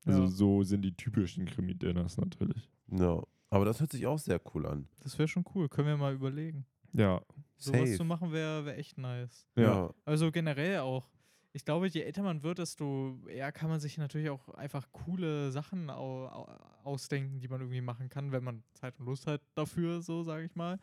Also 0.05 0.23
Ja. 0.23 0.27
so 0.29 0.63
sind 0.63 0.83
die 0.83 0.97
typischen 0.97 1.45
Krimi-Dinners 1.45 2.17
natürlich. 2.17 2.69
ja. 2.91 3.23
Aber 3.51 3.65
das 3.65 3.81
hört 3.81 3.93
sich 3.93 4.07
auch 4.07 4.19
sehr 4.19 4.41
cool 4.55 4.67
an. 4.67 4.89
Das 5.01 5.19
wäre 5.19 5.27
schon 5.29 5.45
cool. 5.55 5.69
Können 5.71 5.89
wir 5.89 5.97
mal 5.97 6.13
überlegen. 6.15 6.67
Ja. 6.93 7.23
Sowas 7.57 7.97
zu 7.97 8.05
machen 8.05 8.31
wäre 8.33 8.65
wär 8.67 8.77
echt 8.79 8.99
nice. 8.99 9.47
Ja. 9.57 9.93
Also 10.05 10.31
generell 10.31 10.81
auch. 10.81 11.09
Ich 11.53 11.65
glaube, 11.65 11.89
je 11.89 12.03
älter 12.03 12.23
man 12.23 12.43
wird, 12.43 12.59
desto 12.59 13.19
eher 13.27 13.51
kann 13.53 13.71
man 13.71 13.81
sich 13.81 13.97
natürlich 13.99 14.31
auch 14.31 14.49
einfach 14.51 14.93
coole 14.93 15.51
Sachen 15.51 15.91
au 15.91 16.27
au 16.29 16.45
ausdenken, 16.85 17.41
die 17.41 17.49
man 17.49 17.61
irgendwie 17.61 17.81
machen 17.81 18.09
kann, 18.09 18.33
wenn 18.33 18.45
man 18.45 18.63
Zeit 18.75 18.99
und 18.99 19.07
Lust 19.07 19.27
hat 19.27 19.43
dafür, 19.55 20.01
so 20.03 20.23
sage 20.23 20.45
ich 20.45 20.55
mal. 20.55 20.79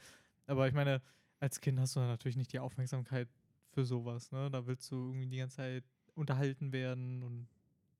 Aber 0.47 0.67
ich 0.67 0.73
meine, 0.73 1.01
als 1.39 1.61
Kind 1.61 1.79
hast 1.79 1.95
du 1.95 1.99
natürlich 1.99 2.35
nicht 2.37 2.51
die 2.53 2.59
Aufmerksamkeit 2.59 3.27
für 3.71 3.85
sowas. 3.85 4.31
Ne? 4.31 4.49
Da 4.51 4.65
willst 4.67 4.91
du 4.91 4.95
irgendwie 4.95 5.27
die 5.27 5.37
ganze 5.37 5.57
Zeit 5.57 5.83
unterhalten 6.15 6.71
werden 6.71 7.23
und 7.23 7.47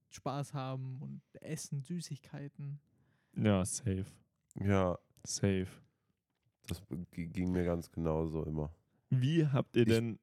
Spaß 0.09 0.53
haben 0.53 1.01
und 1.01 1.21
essen, 1.41 1.81
Süßigkeiten. 1.81 2.79
Ja, 3.35 3.65
safe. 3.65 4.05
Ja, 4.59 4.97
Safe. 5.25 5.67
das 6.67 6.81
ging 7.11 7.51
mir 7.51 7.63
ganz 7.65 7.91
genauso 7.91 8.43
immer. 8.43 8.71
Wie 9.09 9.45
habt 9.47 9.75
ihr 9.75 9.81
Ich- 9.83 9.89
denn. 9.93 10.19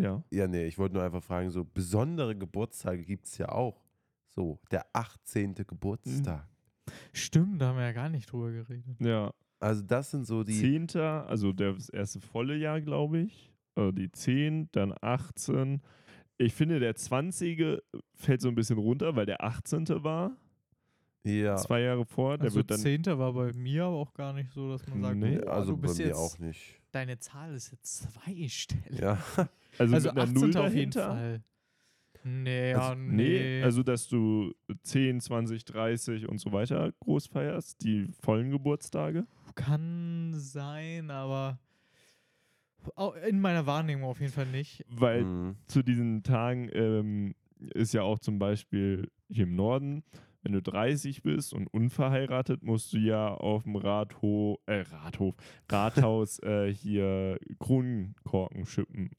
Ja. 0.00 0.22
Ja, 0.30 0.46
nee, 0.48 0.66
ich 0.66 0.78
wollte 0.78 0.94
nur 0.94 1.02
einfach 1.04 1.22
fragen, 1.22 1.50
so 1.50 1.64
besondere 1.64 2.36
Geburtstage 2.36 3.04
gibt 3.04 3.26
es 3.26 3.38
ja 3.38 3.48
auch. 3.50 3.82
So, 4.34 4.58
der 4.70 4.86
18. 4.94 5.54
Geburtstag. 5.66 6.48
Stimmt, 7.12 7.60
da 7.60 7.68
haben 7.68 7.76
wir 7.76 7.84
ja 7.84 7.92
gar 7.92 8.08
nicht 8.08 8.30
drüber 8.32 8.50
geredet. 8.50 8.96
Ja. 9.00 9.32
Also 9.60 9.82
das 9.82 10.10
sind 10.10 10.26
so 10.26 10.42
die. 10.42 10.58
Zehnter, 10.58 11.26
also 11.28 11.52
der- 11.52 11.74
das 11.74 11.88
erste 11.88 12.20
volle 12.20 12.56
Jahr, 12.56 12.80
glaube 12.80 13.18
ich. 13.20 13.52
Äh, 13.76 13.92
die 13.92 14.10
10, 14.10 14.68
dann 14.72 14.92
18. 15.00 15.80
Ich 16.38 16.54
finde, 16.54 16.80
der 16.80 16.94
20. 16.96 17.80
fällt 18.14 18.40
so 18.40 18.48
ein 18.48 18.54
bisschen 18.54 18.78
runter, 18.78 19.14
weil 19.14 19.26
der 19.26 19.44
18. 19.44 20.02
war. 20.02 20.36
Ja, 21.24 21.56
Zwei 21.56 21.82
Jahre 21.82 22.04
vor. 22.04 22.36
Der 22.38 22.46
also 22.46 22.56
wird 22.56 22.70
dann. 22.72 22.80
Zehnter 22.80 23.16
war 23.18 23.32
bei 23.32 23.52
mir 23.52 23.84
aber 23.84 23.96
auch 23.96 24.12
gar 24.14 24.32
nicht 24.32 24.50
so, 24.50 24.68
dass 24.70 24.84
man 24.88 25.02
sagt, 25.02 25.16
Nee, 25.18 25.38
oh, 25.40 25.48
also 25.48 25.70
du 25.72 25.76
bei 25.76 25.82
bist 25.82 25.98
mir 25.98 26.06
jetzt, 26.06 26.16
auch 26.16 26.38
nicht. 26.40 26.80
deine 26.90 27.18
Zahl 27.20 27.54
ist 27.54 27.70
jetzt 27.70 28.12
zweistellig. 28.12 28.98
Ja, 28.98 29.18
Also, 29.78 29.94
Also 29.94 30.08
mit 30.08 30.18
einer 30.18 30.22
18. 30.22 30.34
Null 30.34 30.56
auf 30.56 30.74
jeden 30.74 30.90
dahinter. 30.90 31.06
Fall. 31.06 31.42
Nee, 32.24 32.70
ja, 32.70 32.78
Also, 32.78 32.94
nee. 32.94 33.22
nee, 33.58 33.62
also 33.62 33.82
dass 33.82 34.08
du 34.08 34.52
10, 34.82 35.20
20, 35.20 35.64
30 35.64 36.28
und 36.28 36.38
so 36.38 36.52
weiter 36.52 36.92
groß 37.00 37.26
feierst, 37.26 37.82
die 37.82 38.08
vollen 38.20 38.50
Geburtstage. 38.50 39.26
Kann 39.54 40.32
sein, 40.36 41.10
aber 41.10 41.58
in 43.28 43.40
meiner 43.40 43.66
Wahrnehmung 43.66 44.08
auf 44.08 44.20
jeden 44.20 44.32
Fall 44.32 44.46
nicht. 44.46 44.84
Weil 44.88 45.24
mhm. 45.24 45.56
zu 45.66 45.82
diesen 45.82 46.22
Tagen 46.22 46.68
ähm, 46.72 47.34
ist 47.74 47.92
ja 47.94 48.02
auch 48.02 48.18
zum 48.18 48.38
Beispiel 48.38 49.10
hier 49.28 49.44
im 49.44 49.56
Norden, 49.56 50.04
wenn 50.42 50.52
du 50.52 50.62
30 50.62 51.22
bist 51.22 51.52
und 51.54 51.68
unverheiratet, 51.68 52.62
musst 52.62 52.92
du 52.92 52.98
ja 52.98 53.32
auf 53.32 53.62
dem 53.62 53.76
Rathof, 53.76 54.58
äh, 54.66 54.80
Rathof, 54.80 55.34
Rathaus 55.70 56.38
äh, 56.42 56.72
hier 56.72 57.38
Kronenkorken 57.60 58.66
schippen. 58.66 59.10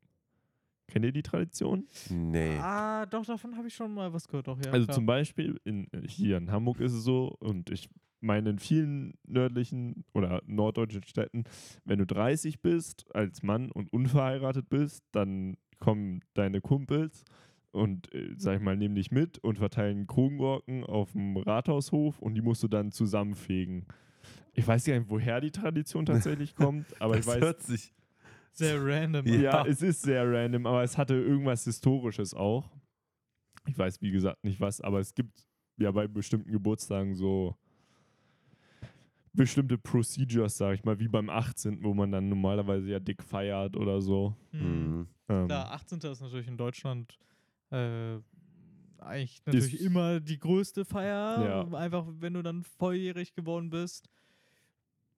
Kennt 0.94 1.06
ihr 1.06 1.12
die 1.12 1.24
Tradition? 1.24 1.88
nee. 2.12 2.56
Ah, 2.60 3.08
doch, 3.08 3.26
davon 3.26 3.58
habe 3.58 3.68
ich 3.68 3.74
schon 3.74 3.92
mal 3.96 4.14
was 4.14 4.28
gehört. 4.28 4.48
Doch, 4.48 4.64
ja, 4.64 4.72
also 4.72 4.86
klar. 4.86 4.96
zum 4.96 5.08
Beispiel 5.08 5.60
in, 5.64 5.88
hier 6.06 6.38
in 6.38 6.52
Hamburg 6.52 6.80
ist 6.82 6.94
es 6.94 7.04
so 7.04 7.36
und 7.40 7.72
ich 7.72 7.90
meine 8.20 8.52
in 8.52 8.60
vielen 8.60 9.16
nördlichen 9.26 10.06
oder 10.14 10.44
norddeutschen 10.46 11.02
Städten, 11.02 11.46
wenn 11.84 11.98
du 11.98 12.06
30 12.06 12.62
bist 12.62 13.08
als 13.16 13.42
Mann 13.42 13.72
und 13.72 13.92
unverheiratet 13.92 14.70
bist, 14.70 15.04
dann 15.14 15.58
kommen 15.80 16.20
deine 16.36 16.62
Kumpels 16.62 17.26
und 17.72 18.14
äh, 18.14 18.36
sag 18.38 18.58
ich 18.58 18.62
mal, 18.62 18.78
nehmen 18.78 18.94
dich 18.94 19.10
mit 19.10 19.40
und 19.40 19.58
verteilen 19.58 20.06
Kronengurken 20.06 20.84
auf 20.84 21.14
dem 21.14 21.38
Rathaushof 21.38 22.20
und 22.20 22.36
die 22.36 22.42
musst 22.44 22.62
du 22.62 22.68
dann 22.68 22.92
zusammenfegen. 22.92 23.88
Ich 24.54 24.68
weiß 24.68 24.86
gar 24.86 25.00
nicht, 25.00 25.10
woher 25.10 25.42
die 25.42 25.50
Tradition 25.50 26.06
tatsächlich 26.06 26.54
kommt, 26.54 26.86
aber 27.02 27.18
ich 27.18 27.26
weiß, 27.26 27.42
hört 27.42 27.64
sich. 27.64 27.96
Sehr 28.54 28.80
random. 28.86 29.26
Ja. 29.28 29.66
es 29.66 29.82
ist 29.82 30.02
sehr 30.04 30.24
random, 30.32 30.66
aber 30.68 30.84
es 30.84 30.98
hatte 30.98 31.16
irgendwas 31.16 31.64
Historisches 31.66 32.34
auch. 32.34 32.70
Ich 33.68 33.78
weiß, 33.78 34.02
wie 34.02 34.12
gesagt, 34.12 34.44
nicht 34.44 34.60
was, 34.60 34.82
aber 34.82 35.00
es 35.00 35.14
gibt 35.14 35.46
ja 35.78 35.92
bei 35.92 36.08
bestimmten 36.08 36.52
Geburtstagen 36.52 37.16
so 37.16 37.56
bestimmte 39.34 39.78
Procedures, 39.78 40.58
sag 40.58 40.76
ich 40.76 40.84
mal, 40.84 41.00
wie 41.00 41.08
beim 41.08 41.30
18., 41.30 41.84
wo 41.84 41.94
man 41.94 42.12
dann 42.12 42.30
normalerweise 42.30 42.92
ja 42.92 43.00
dick 43.00 43.24
feiert 43.24 43.76
oder 43.76 44.00
so. 44.02 44.36
Hm. 44.52 44.60
Mhm. 45.00 45.08
Ähm, 45.30 45.48
Klar, 45.48 45.72
18. 45.72 46.00
ist 46.12 46.22
natürlich 46.22 46.48
in 46.48 46.58
Deutschland 46.58 47.18
äh, 47.72 48.18
eigentlich 49.00 49.42
natürlich 49.46 49.74
Ist- 49.76 49.82
immer 49.86 50.20
die 50.20 50.38
größte 50.38 50.86
Feier. 50.86 51.44
Ja. 51.72 51.78
Einfach, 51.78 52.06
wenn 52.20 52.34
du 52.36 52.44
dann 52.44 52.64
volljährig 52.64 53.34
geworden 53.34 53.70
bist. 53.72 54.08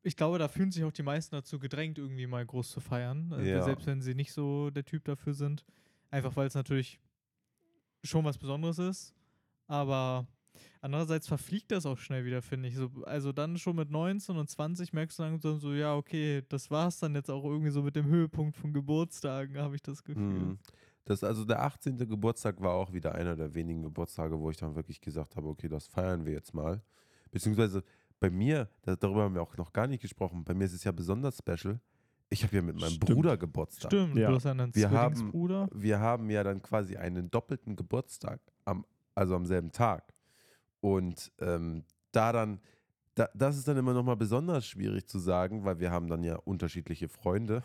Ich 0.06 0.16
glaube, 0.16 0.38
da 0.38 0.48
fühlen 0.48 0.72
sich 0.72 0.84
auch 0.84 0.92
die 0.92 1.04
meisten 1.04 1.36
dazu 1.36 1.58
gedrängt, 1.58 1.98
irgendwie 1.98 2.28
mal 2.28 2.46
groß 2.46 2.70
zu 2.70 2.80
feiern. 2.80 3.34
Äh, 3.40 3.50
Ja. 3.50 3.64
Selbst 3.64 3.88
wenn 3.88 4.02
sie 4.02 4.14
nicht 4.14 4.34
so 4.34 4.70
der 4.70 4.86
Typ 4.86 5.04
dafür 5.06 5.34
sind. 5.34 5.66
Einfach 6.12 6.36
weil 6.36 6.48
es 6.48 6.54
natürlich 6.54 7.00
schon 8.04 8.24
was 8.24 8.38
Besonderes 8.38 8.78
ist. 8.78 9.14
Aber 9.68 10.28
andererseits 10.80 11.28
verfliegt 11.28 11.72
das 11.72 11.88
auch 11.88 11.98
schnell 11.98 12.24
wieder, 12.24 12.44
finde 12.44 12.70
ich. 12.70 12.76
So, 12.76 12.92
also 13.06 13.32
dann 13.32 13.58
schon 13.58 13.76
mit 13.76 13.90
19 13.90 14.38
und 14.38 14.48
20 14.48 14.94
merkst 14.94 15.18
du 15.18 15.24
dann 15.24 15.40
so, 15.40 15.74
ja, 15.74 15.96
okay, 15.96 16.44
das 16.50 16.70
war 16.70 16.88
es 16.88 17.00
dann 17.00 17.16
jetzt 17.16 17.32
auch 17.32 17.44
irgendwie 17.44 17.72
so 17.72 17.82
mit 17.82 17.96
dem 17.96 18.06
Höhepunkt 18.06 18.56
von 18.56 18.74
Geburtstagen, 18.74 19.58
habe 19.62 19.76
ich 19.76 19.82
das 19.82 20.04
Gefühl. 20.04 20.24
Mhm. 20.24 20.60
Das, 21.06 21.24
also 21.24 21.46
der 21.46 21.62
18. 21.64 21.98
Geburtstag 21.98 22.62
war 22.62 22.74
auch 22.74 22.94
wieder 22.94 23.14
einer 23.16 23.36
der 23.36 23.54
wenigen 23.54 23.82
Geburtstage, 23.84 24.40
wo 24.40 24.50
ich 24.50 24.58
dann 24.58 24.76
wirklich 24.76 25.02
gesagt 25.02 25.36
habe, 25.36 25.48
okay, 25.48 25.68
das 25.68 25.88
feiern 25.88 26.26
wir 26.26 26.34
jetzt 26.34 26.54
mal. 26.54 26.82
Beziehungsweise 27.32 27.84
bei 28.26 28.32
mir, 28.32 28.68
da, 28.82 28.96
darüber 28.96 29.24
haben 29.24 29.36
wir 29.36 29.42
auch 29.44 29.56
noch 29.58 29.72
gar 29.72 29.86
nicht 29.88 30.02
gesprochen, 30.02 30.44
bei 30.44 30.56
mir 30.56 30.66
ist 30.66 30.74
es 30.74 30.84
ja 30.84 30.92
besonders 30.92 31.38
special. 31.38 31.80
Ich 32.30 32.44
habe 32.44 32.56
ja 32.56 32.62
mit 32.64 32.76
meinem 32.76 32.90
Stimmt. 32.94 33.06
Bruder 33.12 33.38
Geburtstag. 33.38 33.92
Stimmt, 33.92 34.16
Ja. 34.18 34.30
du 34.30 34.36
hast 34.36 34.48
einen 34.48 34.74
Wir 34.74 34.90
haben-. 34.90 35.70
Wir 35.74 36.00
haben 36.00 36.30
ja 36.32 36.44
dann 36.44 36.60
quasi 36.62 36.98
einen 36.98 37.30
doppelten 37.30 37.76
Geburtstag, 37.76 38.42
am, 38.66 38.84
also 39.14 39.36
am 39.36 39.46
selben 39.46 39.72
Tag. 39.72 40.12
Und 40.82 41.32
ähm, 41.40 41.84
da 42.12 42.32
dann, 42.32 42.60
da, 43.14 43.30
das 43.36 43.58
ist 43.58 43.68
dann 43.68 43.78
immer 43.78 43.94
nochmal 43.94 44.18
besonders 44.18 44.66
schwierig 44.66 45.08
zu 45.08 45.20
sagen, 45.20 45.64
weil 45.66 45.80
wir 45.80 45.92
haben 45.92 46.08
dann 46.08 46.24
ja 46.24 46.36
unterschiedliche 46.38 47.08
Freunde. 47.08 47.64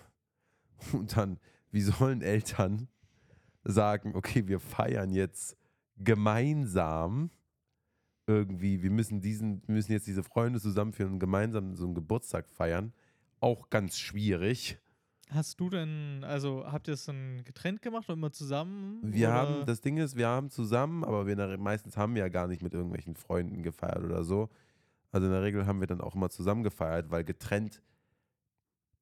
Und 0.93 1.17
dann, 1.17 1.39
wie 1.71 1.81
sollen 1.81 2.21
Eltern 2.21 2.89
sagen, 3.65 4.15
okay, 4.15 4.47
wir 4.47 4.61
feiern 4.61 5.11
jetzt 5.11 5.57
gemeinsam 5.97 7.31
irgendwie, 8.31 8.83
wir 8.83 8.91
müssen 8.91 9.21
diesen, 9.21 9.63
wir 9.67 9.75
müssen 9.75 9.93
jetzt 9.93 10.07
diese 10.07 10.23
Freunde 10.23 10.61
zusammenführen 10.61 11.13
und 11.13 11.19
gemeinsam 11.19 11.75
so 11.77 11.85
einen 11.85 11.95
Geburtstag 11.95 12.49
feiern. 12.49 12.93
Auch 13.41 13.71
ganz 13.71 13.99
schwierig. 13.99 14.79
Hast 15.31 15.61
du 15.61 15.71
denn, 15.71 16.25
also 16.25 16.65
habt 16.67 16.89
ihr 16.89 16.95
es 16.95 17.05
dann 17.05 17.45
getrennt 17.45 17.83
gemacht 17.83 18.09
oder 18.09 18.15
immer 18.15 18.33
zusammen? 18.33 18.99
Wir 19.03 19.29
oder? 19.29 19.37
haben, 19.37 19.67
das 19.67 19.81
Ding 19.81 19.97
ist, 19.97 20.17
wir 20.17 20.27
haben 20.27 20.51
zusammen, 20.51 21.05
aber 21.05 21.27
wir 21.27 21.33
in 21.33 21.39
der, 21.39 21.57
meistens 21.57 21.97
haben 21.97 22.15
wir 22.15 22.23
ja 22.23 22.29
gar 22.29 22.49
nicht 22.49 22.63
mit 22.63 22.75
irgendwelchen 22.75 23.15
Freunden 23.15 23.63
gefeiert 23.63 24.03
oder 24.03 24.25
so. 24.25 24.51
Also 25.13 25.27
in 25.27 25.33
der 25.33 25.43
Regel 25.43 25.67
haben 25.67 25.81
wir 25.81 25.87
dann 25.87 26.01
auch 26.01 26.15
immer 26.17 26.31
zusammen 26.31 26.65
gefeiert, 26.65 27.11
weil 27.11 27.25
getrennt, 27.25 27.81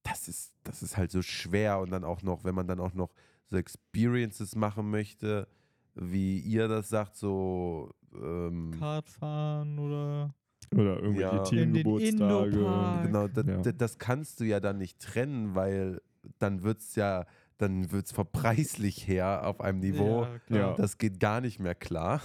das 0.02 0.28
ist, 0.28 0.54
das 0.64 0.82
ist 0.82 0.96
halt 0.96 1.10
so 1.10 1.22
schwer 1.22 1.78
und 1.80 1.90
dann 1.90 2.04
auch 2.04 2.22
noch, 2.22 2.44
wenn 2.44 2.54
man 2.54 2.66
dann 2.66 2.80
auch 2.80 2.94
noch 2.94 3.10
so 3.46 3.56
Experiences 3.56 4.54
machen 4.54 4.90
möchte, 4.90 5.48
wie 5.94 6.38
ihr 6.40 6.68
das 6.68 6.88
sagt, 6.88 7.16
so 7.16 7.94
ähm, 8.14 8.70
Kartfahren 8.78 9.78
oder 9.78 10.34
oder 10.74 11.00
irgendwelche 11.02 11.20
Ja. 11.20 11.62
In 11.62 11.72
den 11.72 11.84
Teamgeburtstage. 11.84 12.50
Indopark. 12.50 13.02
Genau, 13.06 13.28
da, 13.28 13.40
Ja. 13.42 13.62
da, 13.62 13.72
das 13.72 13.98
kannst 13.98 14.40
du 14.40 14.44
ja 14.44 14.60
dann 14.60 14.78
nicht 14.78 14.98
trennen, 15.00 15.54
weil 15.54 16.00
dann 16.38 16.62
wird 16.62 16.80
es 16.80 16.94
ja, 16.94 17.24
dann 17.56 17.90
wird 17.90 18.06
es 18.06 18.12
verpreislich 18.12 19.08
her 19.08 19.46
auf 19.46 19.60
einem 19.60 19.78
Niveau. 19.80 20.22
Ja, 20.24 20.38
klar. 20.40 20.60
Ja. 20.70 20.74
Das 20.74 20.98
geht 20.98 21.20
gar 21.20 21.40
nicht 21.40 21.58
mehr 21.58 21.74
klar. 21.74 22.20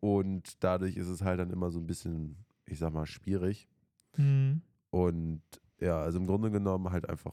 Und 0.00 0.62
dadurch 0.62 0.96
ist 0.96 1.08
es 1.08 1.22
halt 1.22 1.40
dann 1.40 1.50
immer 1.50 1.70
so 1.70 1.78
ein 1.80 1.86
bisschen, 1.86 2.36
ich 2.66 2.78
sag 2.78 2.92
mal, 2.92 3.06
schwierig. 3.06 3.68
Mhm. 4.16 4.62
Und 4.90 5.42
ja, 5.80 6.00
also 6.00 6.18
im 6.18 6.26
Grunde 6.26 6.50
genommen 6.50 6.90
halt 6.90 7.08
einfach, 7.08 7.32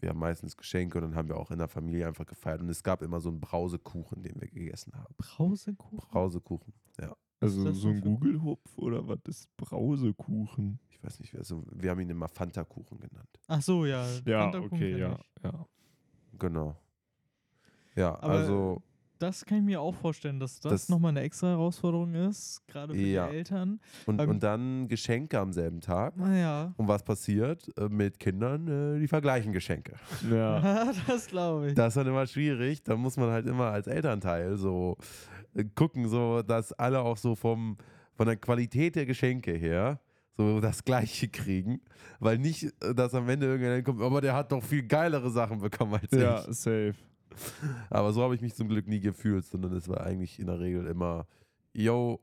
wir 0.00 0.10
haben 0.10 0.18
meistens 0.18 0.56
Geschenke 0.56 0.98
und 0.98 1.04
dann 1.04 1.14
haben 1.14 1.28
wir 1.28 1.36
auch 1.36 1.50
in 1.50 1.58
der 1.58 1.68
Familie 1.68 2.06
einfach 2.06 2.26
gefeiert. 2.26 2.60
Und 2.60 2.68
es 2.68 2.82
gab 2.82 3.02
immer 3.02 3.20
so 3.20 3.28
einen 3.30 3.40
Brausekuchen, 3.40 4.22
den 4.22 4.40
wir 4.40 4.48
gegessen 4.48 4.92
haben. 4.94 5.14
Brausekuchen? 5.16 6.10
Brausekuchen, 6.10 6.72
ja. 7.00 7.14
Also 7.40 7.64
Was 7.64 7.68
ist 7.68 7.76
das 7.76 7.82
so 7.82 7.88
ein 7.88 8.00
Google-Hupf 8.00 8.78
oder 8.78 9.06
was 9.06 9.18
ist 9.26 9.56
Brausekuchen? 9.56 10.78
Ich 10.90 11.02
weiß 11.02 11.20
nicht, 11.20 11.36
also 11.36 11.64
wir 11.72 11.90
haben 11.90 12.00
ihn 12.00 12.10
immer 12.10 12.28
Fanta-Kuchen 12.28 12.98
genannt. 12.98 13.28
Ach 13.48 13.60
so, 13.60 13.84
ja. 13.84 14.06
Ja, 14.24 14.48
okay, 14.54 14.98
ja, 14.98 15.18
ja. 15.42 15.66
Genau. 16.38 16.76
Ja, 17.94 18.14
Aber 18.20 18.32
also 18.32 18.82
Das 19.24 19.44
kann 19.44 19.58
ich 19.58 19.64
mir 19.64 19.80
auch 19.80 19.94
vorstellen, 19.94 20.38
dass 20.38 20.60
das, 20.60 20.72
Das- 20.72 20.88
nochmal 20.88 21.10
eine 21.10 21.20
extra 21.22 21.48
Herausforderung 21.48 22.14
ist, 22.14 22.60
gerade 22.66 22.92
für 22.94 23.00
Ja. 23.00 23.28
die 23.28 23.36
Eltern. 23.36 23.80
und, 24.06 24.16
beim- 24.18 24.28
und 24.30 24.42
dann 24.42 24.86
Geschenke 24.88 25.38
am 25.38 25.52
selben 25.52 25.80
Tag. 25.80 26.16
Naja. 26.16 26.74
Und 26.76 26.88
was 26.88 27.02
passiert 27.02 27.66
äh, 27.78 27.88
mit 27.88 28.18
Kindern? 28.20 28.68
Äh, 28.96 29.00
die 29.00 29.08
vergleichen 29.08 29.52
Geschenke. 29.52 29.94
ja. 30.30 30.92
das 31.06 31.26
glaube 31.28 31.68
ich. 31.68 31.74
Das 31.74 31.88
ist 31.88 31.96
dann 31.96 32.06
immer 32.06 32.26
schwierig. 32.26 32.82
Da 32.82 32.96
muss 32.96 33.16
man 33.16 33.30
halt 33.30 33.46
immer 33.46 33.70
als 33.70 33.86
Elternteil 33.86 34.56
so 34.56 34.96
äh, 35.54 35.64
gucken, 35.74 36.08
so 36.08 36.42
dass 36.42 36.72
alle 36.74 37.00
auch 37.00 37.16
so 37.16 37.34
vom, 37.34 37.78
von 38.14 38.26
der 38.26 38.36
Qualität 38.36 38.96
der 38.96 39.06
Geschenke 39.06 39.52
her 39.52 40.00
so 40.36 40.60
das 40.60 40.84
Gleiche 40.84 41.28
kriegen. 41.28 41.80
Weil 42.20 42.38
nicht, 42.38 42.72
dass 42.94 43.14
am 43.14 43.28
Ende 43.28 43.46
irgendjemand 43.46 43.84
kommt, 43.84 44.02
aber 44.02 44.20
der 44.20 44.34
hat 44.34 44.50
doch 44.52 44.62
viel 44.62 44.82
geilere 44.82 45.30
Sachen 45.30 45.60
bekommen 45.60 45.94
als 45.94 46.10
ja, 46.12 46.40
ich. 46.40 46.56
safe. 46.56 46.94
Aber 47.90 48.12
so 48.12 48.22
habe 48.22 48.34
ich 48.34 48.40
mich 48.40 48.54
zum 48.54 48.68
Glück 48.68 48.86
nie 48.86 49.00
gefühlt, 49.00 49.44
sondern 49.44 49.72
es 49.74 49.88
war 49.88 50.00
eigentlich 50.02 50.38
in 50.38 50.46
der 50.46 50.60
Regel 50.60 50.86
immer, 50.86 51.26
yo, 51.72 52.20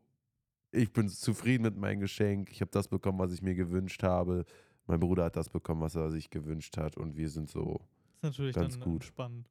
ich 0.72 0.92
bin 0.94 1.10
zufrieden 1.10 1.64
mit 1.64 1.78
meinem 1.78 2.00
Geschenk, 2.00 2.50
ich 2.52 2.62
habe 2.62 2.72
das 2.72 2.88
bekommen, 2.88 3.20
was 3.20 3.34
ich 3.34 3.42
mir 3.42 3.56
gewünscht 3.56 4.04
habe. 4.04 4.46
Mein 4.88 5.00
Bruder 5.00 5.26
hat 5.26 5.36
das 5.36 5.50
bekommen, 5.50 5.82
was 5.82 5.96
er 5.96 6.10
sich 6.10 6.30
gewünscht 6.30 6.78
hat 6.78 6.98
und 6.98 7.16
wir 7.18 7.30
sind 7.30 7.50
so, 7.50 7.82
ist 8.16 8.24
natürlich 8.24 8.56
ganz 8.56 8.76
dann 8.76 8.84
gut. 8.84 9.04
spannend. 9.04 9.50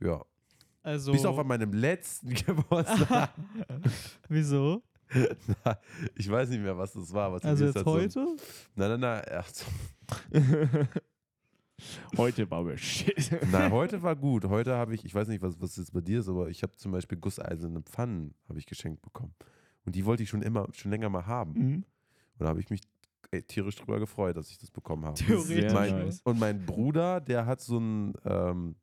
ja. 0.00 0.24
Also. 0.82 1.12
Bis 1.12 1.24
auf 1.24 1.38
an 1.38 1.46
meinem 1.46 1.72
letzten 1.72 2.34
Geburtstag. 2.34 3.30
Wieso? 4.28 4.82
ich 6.14 6.30
weiß 6.30 6.50
nicht 6.50 6.60
mehr, 6.60 6.76
was 6.76 6.92
das 6.92 7.10
war. 7.12 7.32
Was 7.32 7.42
Also 7.42 7.64
jetzt 7.64 7.76
halt 7.76 7.86
heute? 7.86 8.10
So, 8.10 8.36
nein, 8.74 8.90
nein, 8.90 9.00
nein. 9.00 9.22
Ach, 9.30 9.48
so. 9.48 9.64
Heute 12.16 12.50
war 12.50 12.60
aber 12.60 12.76
shit. 12.76 13.30
Nein, 13.50 13.72
heute 13.72 14.02
war 14.02 14.16
gut. 14.16 14.44
Heute 14.44 14.74
habe 14.74 14.94
ich, 14.94 15.04
ich 15.04 15.14
weiß 15.14 15.28
nicht, 15.28 15.42
was, 15.42 15.60
was 15.60 15.76
jetzt 15.76 15.92
bei 15.92 16.00
dir 16.00 16.20
ist, 16.20 16.28
aber 16.28 16.48
ich 16.48 16.62
habe 16.62 16.74
zum 16.76 16.92
Beispiel 16.92 17.18
gusseiserne 17.18 17.82
Pfannen 17.82 18.34
habe 18.48 18.58
ich 18.58 18.66
geschenkt 18.66 19.02
bekommen. 19.02 19.34
Und 19.84 19.94
die 19.94 20.04
wollte 20.04 20.22
ich 20.22 20.28
schon 20.28 20.42
immer, 20.42 20.68
schon 20.72 20.90
länger 20.90 21.08
mal 21.08 21.26
haben. 21.26 21.52
Mhm. 21.52 21.74
Und 21.74 21.84
da 22.40 22.46
habe 22.48 22.60
ich 22.60 22.70
mich 22.70 22.80
ey, 23.30 23.42
tierisch 23.42 23.76
drüber 23.76 23.98
gefreut, 23.98 24.36
dass 24.36 24.50
ich 24.50 24.58
das 24.58 24.70
bekommen 24.70 25.04
habe. 25.04 25.14
Theoretisch. 25.14 25.46
Sehr 25.46 25.72
mein, 25.72 25.98
nice. 26.06 26.20
Und 26.24 26.38
mein 26.38 26.64
Bruder, 26.64 27.20
der 27.20 27.46
hat 27.46 27.60
so 27.60 27.78
ein 27.78 28.14
ähm, 28.24 28.76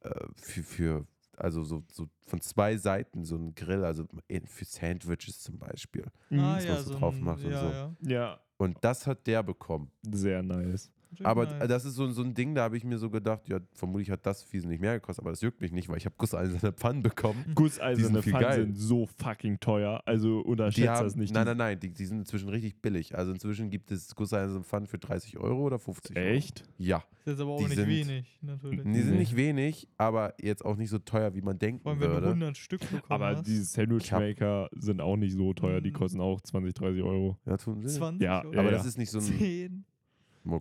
äh, 0.00 0.10
für, 0.36 0.62
für 0.62 1.06
also 1.36 1.64
so, 1.64 1.82
so 1.90 2.08
von 2.26 2.40
zwei 2.40 2.76
Seiten 2.76 3.24
so 3.24 3.36
ein 3.36 3.54
Grill, 3.54 3.84
also 3.84 4.04
für 4.46 4.64
Sandwiches 4.64 5.40
zum 5.40 5.58
Beispiel. 5.58 6.04
ah, 6.30 6.56
das, 6.56 6.64
ja, 6.64 6.72
was 6.74 6.84
du 6.84 6.92
so 6.92 6.98
drauf 6.98 7.14
ein, 7.14 7.22
machst 7.22 7.44
und 7.44 7.50
ja, 7.50 7.60
so. 7.60 7.68
ja. 7.68 7.96
Ja, 8.00 8.40
Und 8.58 8.78
das 8.80 9.06
hat 9.06 9.26
der 9.26 9.42
bekommen. 9.42 9.90
sehr 10.10 10.42
nice. 10.42 10.90
Aber 11.22 11.46
nice. 11.46 11.68
das 11.68 11.84
ist 11.84 11.94
so, 11.94 12.08
so 12.10 12.22
ein 12.22 12.34
Ding, 12.34 12.54
da 12.54 12.62
habe 12.62 12.76
ich 12.76 12.84
mir 12.84 12.98
so 12.98 13.10
gedacht, 13.10 13.48
ja, 13.48 13.60
vermutlich 13.72 14.10
hat 14.10 14.24
das 14.26 14.50
wesentlich 14.52 14.80
mehr 14.80 14.94
gekostet, 15.00 15.22
aber 15.24 15.30
das 15.30 15.40
juckt 15.40 15.60
mich 15.60 15.72
nicht, 15.72 15.88
weil 15.88 15.96
ich 15.98 16.04
habe 16.06 16.14
gusseiserne 16.18 16.72
Pfannen 16.72 17.02
bekommen. 17.02 17.44
Die 17.48 17.54
Gusseiserne 17.54 18.08
sind 18.14 18.22
viel 18.22 18.32
Pfannen 18.32 18.46
geil. 18.48 18.62
sind 18.64 18.74
so 18.76 19.06
fucking 19.18 19.60
teuer. 19.60 20.02
Also 20.06 20.40
unterschätzt 20.40 20.78
Die 20.78 20.88
haben, 20.88 21.04
das 21.04 21.16
nicht. 21.16 21.32
nein, 21.34 21.44
Die- 21.44 21.48
nein, 21.50 21.56
nein, 21.58 21.80
die, 21.80 21.90
die 21.90 22.04
sind 22.06 22.18
inzwischen 22.20 22.48
richtig 22.48 22.80
billig. 22.80 23.16
Also 23.16 23.32
inzwischen 23.32 23.70
gibt 23.70 23.90
es 23.90 24.14
gusseiserne 24.14 24.64
Pfannen 24.64 24.86
für 24.86 24.98
30 24.98 25.38
Euro 25.38 25.62
oder 25.62 25.78
50 25.78 26.16
Euro. 26.16 26.26
Echt? 26.26 26.64
Ja. 26.78 26.98
ist 27.20 27.26
jetzt 27.26 27.40
aber 27.40 27.50
auch 27.52 27.58
die 27.58 27.64
nicht 27.64 27.74
sind- 27.76 27.88
wenig, 27.88 28.38
natürlich. 28.42 28.82
Die 28.84 29.02
sind 29.02 29.18
nicht 29.18 29.36
wenig, 29.36 29.88
aber 29.98 30.34
jetzt 30.40 30.64
auch 30.64 30.76
nicht 30.76 30.90
so 30.90 30.98
teuer, 30.98 31.34
wie 31.34 31.42
man 31.42 31.58
denken 31.58 31.82
Vor 31.82 31.92
allem, 31.92 32.00
wenn 32.00 32.08
du 32.08 32.14
würde. 32.14 32.26
100 32.28 32.56
Stück 32.56 32.80
bekommen 32.80 33.02
Aber 33.08 33.36
hast. 33.36 33.46
diese 33.46 33.64
Sandwichmaker 33.64 34.68
sind 34.74 35.00
auch 35.00 35.16
nicht 35.16 35.34
so 35.36 35.52
teuer. 35.52 35.80
Die 35.80 35.90
Mhm. 35.90 35.94
kosten 35.94 36.20
auch 36.20 36.40
20, 36.40 36.74
30 36.74 37.02
Euro. 37.02 37.38
Ja, 37.46 37.56
tun 37.56 37.82
sie. 37.86 37.94
20 37.96 38.22
Ja, 38.22 38.42
ja, 38.44 38.58
Aber 38.58 38.64
ja. 38.64 38.70
das 38.70 38.86
ist 38.86 38.98
nicht 38.98 39.10
so 39.10 39.18
ein. 39.18 39.24
10. 39.24 39.84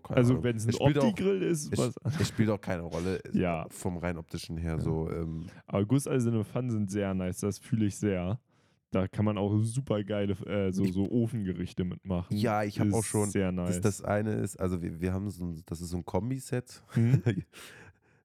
Also 0.09 0.43
wenn 0.43 0.55
es 0.57 0.67
ein 0.67 0.75
Opti-Grill 0.75 1.41
ist, 1.41 1.73
es, 1.73 1.79
was 1.79 2.19
es 2.19 2.27
spielt 2.27 2.49
auch 2.49 2.61
keine 2.61 2.83
Rolle 2.83 3.19
Ja. 3.33 3.65
vom 3.69 3.97
rein 3.97 4.17
optischen 4.17 4.57
her. 4.57 4.73
Ja. 4.75 4.79
So, 4.81 5.09
ähm, 5.11 5.47
Aber 5.65 5.85
gusseiserne 5.85 6.43
Pfannen 6.45 6.69
sind 6.69 6.91
sehr 6.91 7.13
nice, 7.13 7.39
das 7.39 7.57
fühle 7.59 7.85
ich 7.87 7.97
sehr. 7.97 8.39
Da 8.91 9.07
kann 9.07 9.23
man 9.23 9.37
auch 9.37 9.57
super 9.61 10.03
geile 10.03 10.33
äh, 10.45 10.71
so, 10.73 10.83
so 10.85 11.09
Ofengerichte 11.09 11.85
mitmachen. 11.85 12.35
Ja, 12.35 12.63
ich 12.63 12.77
hab 12.79 12.87
Ist 12.87 12.93
auch 12.93 13.03
schon- 13.05 13.29
Sehr 13.29 13.51
nice. 13.51 13.79
das, 13.79 13.97
das 13.99 14.05
eine 14.05 14.33
ist, 14.33 14.59
also 14.59 14.81
wir, 14.81 14.99
wir 14.99 15.13
haben 15.13 15.29
so 15.29 15.45
ein, 15.45 15.63
das 15.65 15.79
ist 15.79 15.89
so 15.91 15.97
ein 15.97 16.03
Kombiset. 16.05 16.83
Hm? 16.93 17.23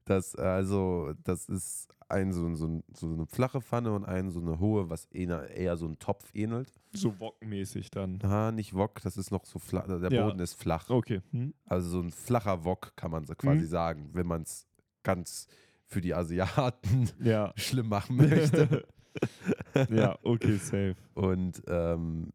Das, 0.07 0.35
also, 0.37 1.13
das 1.25 1.49
ist 1.49 1.89
ein 2.09 2.33
so, 2.33 2.55
so, 2.55 2.83
so 2.95 3.07
eine 3.13 3.27
flache 3.27 3.61
Pfanne 3.61 3.93
und 3.93 4.05
ein 4.05 4.31
so 4.31 4.41
eine 4.41 4.61
hohe, 4.61 4.89
was 4.89 5.07
eher, 5.07 5.51
eher 5.51 5.77
so 5.77 5.87
ein 5.87 5.99
Topf 5.99 6.33
ähnelt. 6.35 6.73
so 6.93 7.19
wokmäßig 7.19 7.91
dann. 7.91 8.21
Ah, 8.23 8.53
nicht 8.53 8.73
Wok, 8.75 9.01
das 9.03 9.17
ist 9.17 9.31
noch 9.33 9.45
so 9.45 9.59
flach, 9.59 9.87
der 9.89 10.11
Ja. 10.13 10.25
Boden 10.25 10.39
ist 10.39 10.55
flach. 10.55 10.89
Okay. 10.89 11.21
Hm? 11.33 11.53
Also 11.67 11.89
so 11.91 12.01
ein 12.01 12.13
flacher 12.13 12.65
Wok 12.65 12.93
kann 12.97 13.11
man 13.11 13.25
so 13.27 13.35
quasi 13.35 13.63
Mhm. 13.65 13.69
sagen, 13.69 14.11
wenn 14.13 14.27
man 14.27 14.43
es 14.43 14.67
ganz 15.03 15.49
für 15.89 16.01
die 16.01 16.15
Asiaten 16.15 17.11
Ja. 17.21 17.53
schlimm 17.57 17.89
machen 17.89 18.17
möchte. 18.17 18.87
ja, 19.91 20.17
okay, 20.23 20.57
safe. 20.59 20.95
Und 21.15 21.63
ähm, 21.67 22.33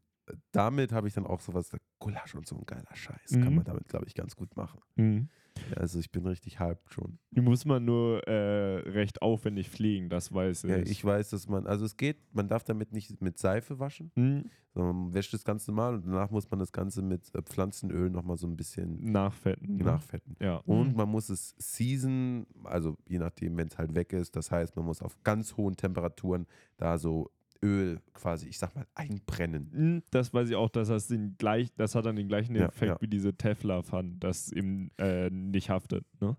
damit 0.51 0.91
habe 0.91 1.07
ich 1.07 1.13
dann 1.13 1.25
auch 1.25 1.39
sowas, 1.39 1.71
Gulasch 1.99 2.35
und 2.35 2.47
so 2.47 2.55
ein 2.57 2.65
geiler 2.65 2.93
Scheiß. 2.95 3.31
Kann 3.31 3.49
Mhm. 3.49 3.55
man 3.55 3.63
damit, 3.63 3.87
glaube 3.87 4.05
ich, 4.07 4.15
ganz 4.15 4.35
gut 4.35 4.55
machen. 4.57 4.79
Hm. 4.95 5.29
Also 5.75 5.99
ich 5.99 6.11
bin 6.11 6.25
richtig 6.25 6.59
hyped 6.59 6.91
schon. 6.91 7.17
Die 7.31 7.41
muss 7.41 7.65
man 7.65 7.83
nur 7.85 8.27
äh, 8.27 8.79
recht 8.89 9.21
aufwendig 9.21 9.69
pflegen, 9.69 10.09
das 10.09 10.33
weiß 10.33 10.63
ich. 10.63 10.69
Ja, 10.69 10.77
ich 10.77 11.03
weiß, 11.03 11.29
dass 11.31 11.47
man, 11.47 11.67
also 11.67 11.85
es 11.85 11.97
geht, 11.97 12.17
man 12.33 12.47
darf 12.47 12.63
damit 12.63 12.91
nicht 12.93 13.21
mit 13.21 13.37
Seife 13.37 13.79
waschen, 13.79 14.11
Hm? 14.15 14.45
sondern 14.73 14.95
man 14.95 15.13
wäscht 15.13 15.33
das 15.33 15.43
ganz 15.43 15.67
normal 15.67 15.95
und 15.95 16.05
danach 16.05 16.31
muss 16.31 16.49
man 16.49 16.59
das 16.59 16.71
Ganze 16.71 17.01
mit 17.01 17.33
äh, 17.35 17.41
Pflanzenöl 17.41 18.09
nochmal 18.09 18.37
so 18.37 18.47
ein 18.47 18.55
bisschen 18.55 19.11
Nachfetten. 19.11 19.75
ne? 19.77 19.83
nachfetten. 19.83 20.35
Ja. 20.39 20.57
Und 20.65 20.91
Mhm. 20.91 20.95
man 20.97 21.09
muss 21.09 21.29
es 21.29 21.53
season, 21.57 22.45
also 22.63 22.97
je 23.07 23.19
nachdem, 23.19 23.57
wenn 23.57 23.67
es 23.67 23.77
halt 23.77 23.93
weg 23.95 24.13
ist. 24.13 24.35
Das 24.35 24.51
heißt, 24.51 24.75
man 24.75 24.85
muss 24.85 25.01
auf 25.01 25.21
ganz 25.23 25.57
hohen 25.57 25.75
Temperaturen 25.75 26.47
da 26.77 26.97
so 26.97 27.29
Öl 27.63 27.99
quasi, 28.13 28.47
ich 28.47 28.57
sag 28.57 28.75
mal, 28.75 28.85
einbrennen. 28.95 29.69
Hm, 29.73 30.03
Das 30.11 30.33
weiß 30.33 30.49
ich 30.49 30.55
auch, 30.55 30.69
dass 30.69 30.87
das 30.87 31.07
den 31.07 31.35
gleich, 31.37 31.71
das 31.75 31.93
hat 31.95 32.05
dann 32.05 32.15
den 32.15 32.27
gleichen 32.27 32.55
Ja, 32.55 32.65
Effekt 32.67 32.89
ja. 32.91 32.97
wie 33.01 33.07
diese 33.07 33.33
Teflon, 33.35 34.19
das 34.19 34.51
eben 34.51 34.89
äh, 34.97 35.29
nicht 35.29 35.69
haftet. 35.69 36.05
Ne? 36.19 36.35